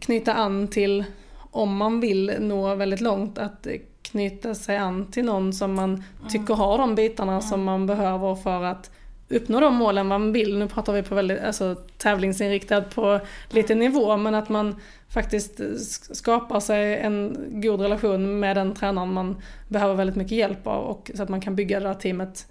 knyta 0.00 0.34
an 0.34 0.68
till, 0.68 1.04
om 1.36 1.76
man 1.76 2.00
vill 2.00 2.36
nå 2.38 2.74
väldigt 2.74 3.00
långt, 3.00 3.38
att 3.38 3.66
knyta 4.10 4.54
sig 4.54 4.76
an 4.76 5.06
till 5.10 5.24
någon 5.24 5.52
som 5.52 5.74
man 5.74 6.02
tycker 6.28 6.54
har 6.54 6.78
de 6.78 6.94
bitarna 6.94 7.40
som 7.40 7.64
man 7.64 7.86
behöver 7.86 8.34
för 8.34 8.62
att 8.64 8.90
uppnå 9.28 9.60
de 9.60 9.74
målen 9.74 10.06
man 10.06 10.32
vill. 10.32 10.58
Nu 10.58 10.68
pratar 10.68 10.92
vi 10.92 11.02
på 11.02 11.14
väldigt, 11.14 11.40
alltså 11.40 11.74
tävlingsinriktad 11.98 12.80
på 12.82 13.20
lite 13.50 13.74
nivå, 13.74 14.16
men 14.16 14.34
att 14.34 14.48
man 14.48 14.76
faktiskt 15.08 15.58
sk- 15.60 16.14
skapar 16.14 16.60
sig 16.60 16.96
en 16.98 17.36
god 17.60 17.80
relation 17.80 18.40
med 18.40 18.56
den 18.56 18.74
tränaren 18.74 19.12
man 19.12 19.36
behöver 19.68 19.94
väldigt 19.94 20.16
mycket 20.16 20.38
hjälp 20.38 20.66
av 20.66 20.84
och 20.84 21.10
så 21.14 21.22
att 21.22 21.28
man 21.28 21.40
kan 21.40 21.56
bygga 21.56 21.80
det 21.80 21.88
här 21.88 21.94
teamet 21.94 22.46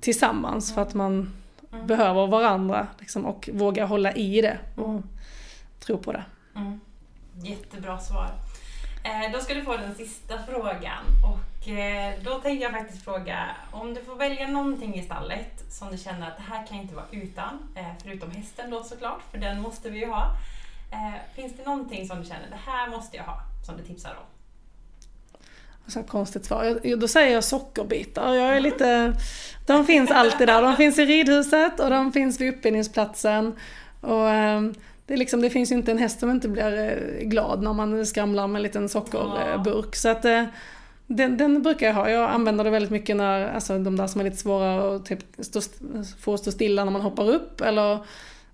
tillsammans 0.00 0.74
för 0.74 0.82
att 0.82 0.94
man 0.94 1.30
Mm. 1.74 1.86
behöver 1.86 2.26
varandra 2.26 2.86
liksom, 2.98 3.26
och 3.26 3.48
våga 3.52 3.84
hålla 3.86 4.12
i 4.12 4.40
det 4.40 4.58
och 4.76 5.00
tro 5.80 5.98
på 5.98 6.12
det. 6.12 6.24
Mm. 6.56 6.80
Jättebra 7.44 7.98
svar. 7.98 8.26
Eh, 9.04 9.32
då 9.32 9.38
ska 9.38 9.54
du 9.54 9.62
få 9.62 9.76
den 9.76 9.94
sista 9.94 10.38
frågan. 10.48 11.04
Och 11.24 11.68
eh, 11.68 12.14
då 12.24 12.30
tänkte 12.30 12.62
jag 12.64 12.72
faktiskt 12.72 13.04
fråga, 13.04 13.50
om 13.70 13.94
du 13.94 14.02
får 14.02 14.16
välja 14.16 14.48
någonting 14.48 14.94
i 14.94 15.02
stallet 15.02 15.64
som 15.70 15.90
du 15.90 15.98
känner 15.98 16.28
att 16.28 16.36
det 16.36 16.42
här 16.42 16.66
kan 16.66 16.76
jag 16.76 16.84
inte 16.84 16.94
vara 16.94 17.06
utan, 17.10 17.68
eh, 17.76 17.86
förutom 18.02 18.30
hästen 18.30 18.70
då 18.70 18.82
såklart, 18.82 19.22
för 19.30 19.38
den 19.38 19.60
måste 19.60 19.90
vi 19.90 19.98
ju 19.98 20.06
ha. 20.06 20.36
Finns 21.34 21.52
det 21.56 21.64
någonting 21.64 22.08
som 22.08 22.20
du 22.20 22.28
känner, 22.28 22.50
det 22.50 22.70
här 22.70 22.90
måste 22.90 23.16
jag 23.16 23.24
ha, 23.24 23.40
som 23.66 23.76
du 23.76 23.82
tipsar 23.82 24.10
om? 24.10 24.32
Så 25.86 26.02
konstigt 26.02 26.44
svar. 26.44 26.96
Då 26.96 27.08
säger 27.08 27.34
jag 27.34 27.44
sockerbitar. 27.44 28.34
Jag 28.34 28.56
är 28.56 28.60
lite... 28.60 29.16
De 29.66 29.86
finns 29.86 30.10
alltid 30.10 30.48
där. 30.48 30.62
De 30.62 30.76
finns 30.76 30.98
i 30.98 31.06
ridhuset 31.06 31.80
och 31.80 31.90
de 31.90 32.12
finns 32.12 32.40
vid 32.40 32.54
uppbindningsplatsen. 32.54 33.58
Och, 34.00 34.30
ehm, 34.30 34.74
det, 35.06 35.16
liksom, 35.16 35.40
det 35.40 35.50
finns 35.50 35.72
ju 35.72 35.76
inte 35.76 35.90
en 35.90 35.98
häst 35.98 36.20
som 36.20 36.30
inte 36.30 36.48
blir 36.48 36.78
eh, 36.78 37.26
glad 37.26 37.62
när 37.62 37.72
man 37.72 38.06
skramlar 38.06 38.46
med 38.46 38.58
en 38.58 38.62
liten 38.62 38.88
sockerburk. 38.88 39.96
Så 39.96 40.08
att, 40.08 40.24
eh, 40.24 40.44
den, 41.06 41.36
den 41.36 41.62
brukar 41.62 41.86
jag 41.86 41.94
ha. 41.94 42.10
Jag 42.10 42.30
använder 42.30 42.64
det 42.64 42.70
väldigt 42.70 42.90
mycket 42.90 43.16
när, 43.16 43.48
alltså 43.54 43.78
de 43.78 43.96
där 43.96 44.06
som 44.06 44.20
är 44.20 44.24
lite 44.24 44.36
svåra 44.36 44.96
att 44.96 45.06
typ 45.06 45.18
stå, 45.38 45.60
få 46.20 46.38
stå 46.38 46.52
stilla 46.52 46.84
när 46.84 46.92
man 46.92 47.00
hoppar 47.00 47.30
upp. 47.30 47.60
Eller 47.60 47.98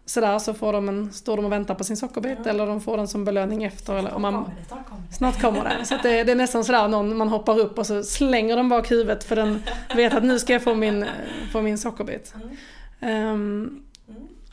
sådär 0.04 0.38
så 0.38 0.54
får 0.54 0.72
de 0.72 0.88
en, 0.88 1.12
står 1.12 1.36
de 1.36 1.44
och 1.44 1.52
väntar 1.52 1.74
på 1.74 1.84
sin 1.84 1.96
sockerbit. 1.96 2.46
Eller 2.46 2.66
de 2.66 2.80
får 2.80 2.96
den 2.96 3.08
som 3.08 3.24
belöning 3.24 3.64
efter. 3.64 3.94
Eller, 3.94 4.14
om 4.14 4.22
man, 4.22 4.32
Kommer 4.34 4.56
det, 4.60 4.64
snart 4.66 4.88
kommer 4.88 5.02
det. 5.08 5.14
Snart 5.14 5.40
kommer 5.40 5.64
det. 5.64 5.84
Så 5.84 5.94
det, 6.02 6.24
det 6.24 6.32
är 6.32 6.36
nästan 6.36 6.64
sådär 6.64 6.88
någon, 6.88 7.16
man 7.16 7.28
hoppar 7.28 7.58
upp 7.58 7.78
och 7.78 7.86
så 7.86 8.02
slänger 8.02 8.56
den 8.56 8.68
bak 8.68 8.90
huvudet 8.90 9.24
för 9.24 9.36
den 9.36 9.62
vet 9.96 10.14
att 10.14 10.24
nu 10.24 10.38
ska 10.38 10.52
jag 10.52 10.62
få 10.62 10.74
min, 10.74 11.04
få 11.52 11.62
min 11.62 11.78
sockerbit. 11.78 12.34
Mm. 12.34 12.56
Mm. 13.00 13.82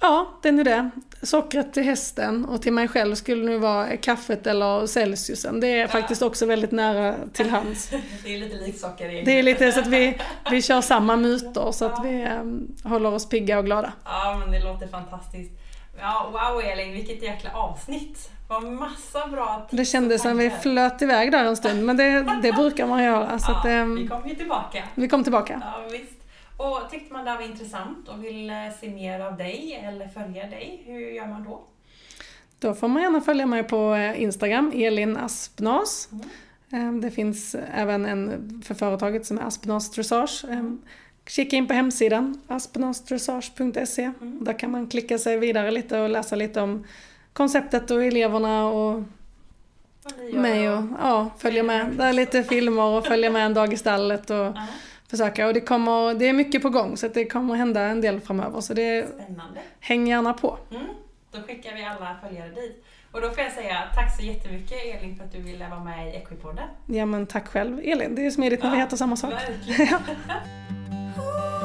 Ja, 0.02 0.28
det 0.42 0.50
är 0.50 0.64
det. 0.64 0.90
Sockret 1.22 1.74
till 1.74 1.84
hästen 1.84 2.46
och 2.46 2.62
till 2.62 2.74
mig 2.74 2.88
själv 2.88 3.16
skulle 3.16 3.46
nu 3.46 3.58
vara 3.58 3.98
kaffet 3.98 4.48
eller 4.48 4.88
Celsiusen. 4.88 5.60
Det 5.60 5.80
är 5.80 5.88
faktiskt 5.88 6.22
också 6.22 6.46
väldigt 6.46 6.72
nära 6.72 7.16
till 7.34 7.50
hands. 7.50 7.90
Det 8.24 8.36
är 8.36 8.40
lite 8.40 8.56
likt 8.56 8.80
socker 8.80 9.10
i 9.10 9.24
Det 9.24 9.40
är 9.40 9.44
lite 9.44 9.72
så 9.72 9.80
att 9.80 9.88
vi, 9.88 10.18
vi 10.52 10.62
kör 10.62 10.82
samma 10.82 11.16
mutor 11.16 11.72
så 11.72 11.86
att 11.86 12.06
vi 12.06 12.22
ehm, 12.22 12.68
håller 12.84 13.14
oss 13.14 13.30
pigga 13.30 13.60
och 13.60 13.66
glada. 13.66 13.94
Ja, 14.06 14.38
men 14.40 14.52
det 14.52 14.64
låter 14.64 14.88
fantastiskt. 14.88 15.52
Ja, 16.00 16.30
wow 16.32 16.62
Elin, 16.62 16.94
vilket 16.94 17.24
jäkla 17.24 17.50
avsnitt. 17.54 18.30
Vad 18.48 18.64
massa 18.64 19.28
bra 19.28 19.68
tips 19.70 19.78
Det 19.78 19.86
kändes 19.86 20.22
som 20.22 20.38
vi 20.38 20.50
flöt 20.50 21.02
iväg 21.02 21.32
där 21.32 21.44
en 21.46 21.58
stund 21.58 21.86
men 21.86 21.98
det, 21.98 22.40
det 22.44 22.52
brukar 22.52 22.88
man 22.88 23.04
göra. 23.04 23.40
Så 23.40 23.52
att, 23.52 23.66
ja, 23.66 23.72
ehm, 23.72 23.96
vi 23.96 24.08
kommer 24.08 24.28
ju 24.28 24.36
tillbaka. 24.36 24.84
vi 24.96 25.08
kom 25.08 25.24
tillbaka. 25.24 25.62
Ja, 25.66 25.84
visst. 25.92 26.25
Och 26.58 26.90
tyckte 26.92 27.14
man 27.14 27.26
det 27.26 27.32
här 27.32 27.38
var 27.38 27.46
intressant 27.46 28.08
och 28.08 28.24
vill 28.24 28.50
eh, 28.50 28.56
se 28.82 28.90
mer 28.90 29.20
av 29.20 29.38
dig 29.38 29.82
eller 29.84 30.08
följa 30.08 30.48
dig, 30.48 30.84
hur 30.86 31.00
gör 31.00 31.28
man 31.28 31.44
då? 31.44 31.62
Då 32.60 32.74
får 32.74 32.88
man 32.88 33.02
gärna 33.02 33.22
följa 33.22 33.46
mig 33.46 33.64
på 33.64 33.96
eh, 33.96 34.22
Instagram, 34.22 34.72
Elin 34.76 35.18
Aspnas. 35.18 36.10
Mm. 36.72 37.02
Det 37.02 37.12
finns 37.12 37.56
även 37.74 38.06
en 38.06 38.62
för 38.66 38.76
företaget 38.76 39.26
som 39.26 39.38
är 39.38 39.44
Aspnas 39.44 39.92
Dressage. 39.92 40.46
Mm. 40.50 40.82
Kika 41.28 41.56
in 41.56 41.68
på 41.68 41.74
hemsidan 41.74 42.42
aspenasdressage.se. 42.48 44.04
Mm. 44.04 44.44
Där 44.44 44.60
kan 44.60 44.72
man 44.72 44.88
klicka 44.88 45.18
sig 45.18 45.38
vidare 45.38 45.72
lite 45.72 46.00
och 46.00 46.10
läsa 46.10 46.36
lite 46.36 46.62
om 46.62 46.86
konceptet 47.34 47.92
och 47.92 48.04
eleverna 48.04 48.68
och 48.68 49.04
mig 50.34 50.70
och 50.70 50.84
ja, 51.00 51.30
följa 51.38 51.64
med. 51.64 51.92
Det 51.98 52.04
är 52.04 52.14
lite 52.14 52.44
filmer 52.44 52.84
och 52.84 53.06
följa 53.06 53.30
med 53.30 53.46
en 53.46 53.54
dag 53.54 53.74
i 53.74 53.78
stallet 53.78 54.30
och 54.30 54.48
uh 54.48 54.66
försöka. 55.18 55.48
Och 55.48 55.54
det, 55.54 55.62
kommer, 55.62 56.14
det 56.14 56.30
är 56.30 56.34
mycket 56.34 56.62
på 56.62 56.70
gång 56.70 56.98
så 56.98 57.08
det 57.08 57.26
kommer 57.26 57.56
hända 57.56 57.82
en 57.82 58.02
del 58.02 58.20
framöver. 58.20 58.62
Så 58.62 58.74
det 58.74 59.08
Spännande. 59.08 59.60
häng 59.80 60.08
gärna 60.08 60.34
på. 60.34 60.58
Mm. 60.72 60.86
Då 61.32 61.42
skickar 61.42 61.76
vi 61.76 61.86
alla 61.86 62.18
följare 62.24 62.50
dit. 62.50 62.86
Och 63.12 63.22
då 63.22 63.30
får 63.30 63.44
jag 63.44 63.52
säga 63.52 63.84
tack 63.96 64.18
så 64.18 64.24
jättemycket 64.24 64.78
Elin 64.86 65.16
för 65.16 65.24
att 65.24 65.32
du 65.32 65.42
ville 65.42 65.70
vara 65.70 65.84
med 65.84 66.08
i 66.08 66.12
Equipodden. 66.16 66.70
Ja 66.86 67.06
men 67.06 67.28
tack 67.28 67.48
själv 67.48 67.80
Elin, 67.84 68.16
det 68.16 68.26
är 68.26 68.32
smidigt 68.32 68.64
när 68.64 68.70
ja, 68.70 68.76
vi 68.76 68.82
heter 68.82 68.98
samma 68.98 69.16
sak. 69.16 69.34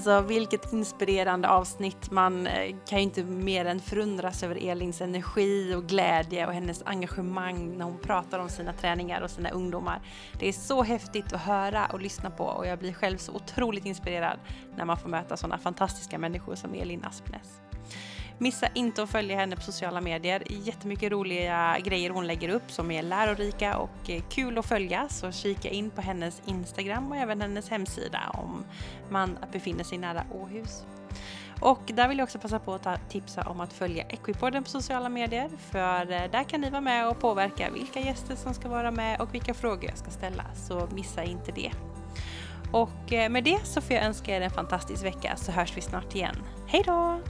Alltså 0.00 0.20
vilket 0.20 0.72
inspirerande 0.72 1.48
avsnitt. 1.48 2.10
Man 2.10 2.46
eh, 2.46 2.76
kan 2.86 2.98
ju 2.98 3.04
inte 3.04 3.24
mer 3.24 3.64
än 3.64 3.80
förundras 3.80 4.42
över 4.42 4.68
Elins 4.68 5.00
energi 5.00 5.74
och 5.74 5.84
glädje 5.84 6.46
och 6.46 6.52
hennes 6.52 6.82
engagemang 6.86 7.78
när 7.78 7.84
hon 7.84 7.98
pratar 7.98 8.38
om 8.38 8.48
sina 8.48 8.72
träningar 8.72 9.20
och 9.20 9.30
sina 9.30 9.50
ungdomar. 9.50 10.02
Det 10.38 10.48
är 10.48 10.52
så 10.52 10.82
häftigt 10.82 11.32
att 11.32 11.40
höra 11.40 11.86
och 11.86 12.00
lyssna 12.00 12.30
på 12.30 12.44
och 12.44 12.66
jag 12.66 12.78
blir 12.78 12.92
själv 12.92 13.16
så 13.16 13.32
otroligt 13.32 13.84
inspirerad 13.84 14.38
när 14.76 14.84
man 14.84 14.96
får 14.96 15.08
möta 15.08 15.36
sådana 15.36 15.58
fantastiska 15.58 16.18
människor 16.18 16.54
som 16.54 16.74
Elin 16.74 17.04
Aspnäs. 17.04 17.69
Missa 18.42 18.68
inte 18.74 19.02
att 19.02 19.10
följa 19.10 19.36
henne 19.36 19.56
på 19.56 19.62
sociala 19.62 20.00
medier. 20.00 20.42
Jättemycket 20.46 21.12
roliga 21.12 21.78
grejer 21.84 22.10
hon 22.10 22.26
lägger 22.26 22.48
upp 22.48 22.70
som 22.70 22.90
är 22.90 23.02
lärorika 23.02 23.76
och 23.76 24.10
kul 24.28 24.58
att 24.58 24.66
följa. 24.66 25.08
Så 25.08 25.32
kika 25.32 25.68
in 25.68 25.90
på 25.90 26.00
hennes 26.00 26.42
Instagram 26.46 27.10
och 27.10 27.16
även 27.16 27.40
hennes 27.40 27.68
hemsida 27.68 28.20
om 28.34 28.64
man 29.08 29.38
befinner 29.52 29.84
sig 29.84 29.98
nära 29.98 30.24
Åhus. 30.32 30.84
Och 31.60 31.80
där 31.86 32.08
vill 32.08 32.18
jag 32.18 32.26
också 32.26 32.38
passa 32.38 32.58
på 32.58 32.74
att 32.74 33.10
tipsa 33.10 33.42
om 33.42 33.60
att 33.60 33.72
följa 33.72 34.04
Equipodden 34.04 34.64
på 34.64 34.70
sociala 34.70 35.08
medier 35.08 35.50
för 35.70 36.12
eh, 36.12 36.30
där 36.30 36.44
kan 36.44 36.60
ni 36.60 36.70
vara 36.70 36.80
med 36.80 37.08
och 37.08 37.20
påverka 37.20 37.70
vilka 37.70 38.00
gäster 38.00 38.36
som 38.36 38.54
ska 38.54 38.68
vara 38.68 38.90
med 38.90 39.20
och 39.20 39.34
vilka 39.34 39.54
frågor 39.54 39.84
jag 39.84 39.98
ska 39.98 40.10
ställa. 40.10 40.44
Så 40.54 40.88
missa 40.94 41.24
inte 41.24 41.52
det. 41.52 41.72
Och 42.72 43.12
eh, 43.12 43.30
med 43.30 43.44
det 43.44 43.60
så 43.64 43.80
får 43.80 43.96
jag 43.96 44.04
önska 44.04 44.36
er 44.36 44.40
en 44.40 44.50
fantastisk 44.50 45.04
vecka 45.04 45.36
så 45.36 45.52
hörs 45.52 45.76
vi 45.76 45.80
snart 45.80 46.14
igen. 46.14 46.36
Hej 46.66 46.82
då! 46.86 47.20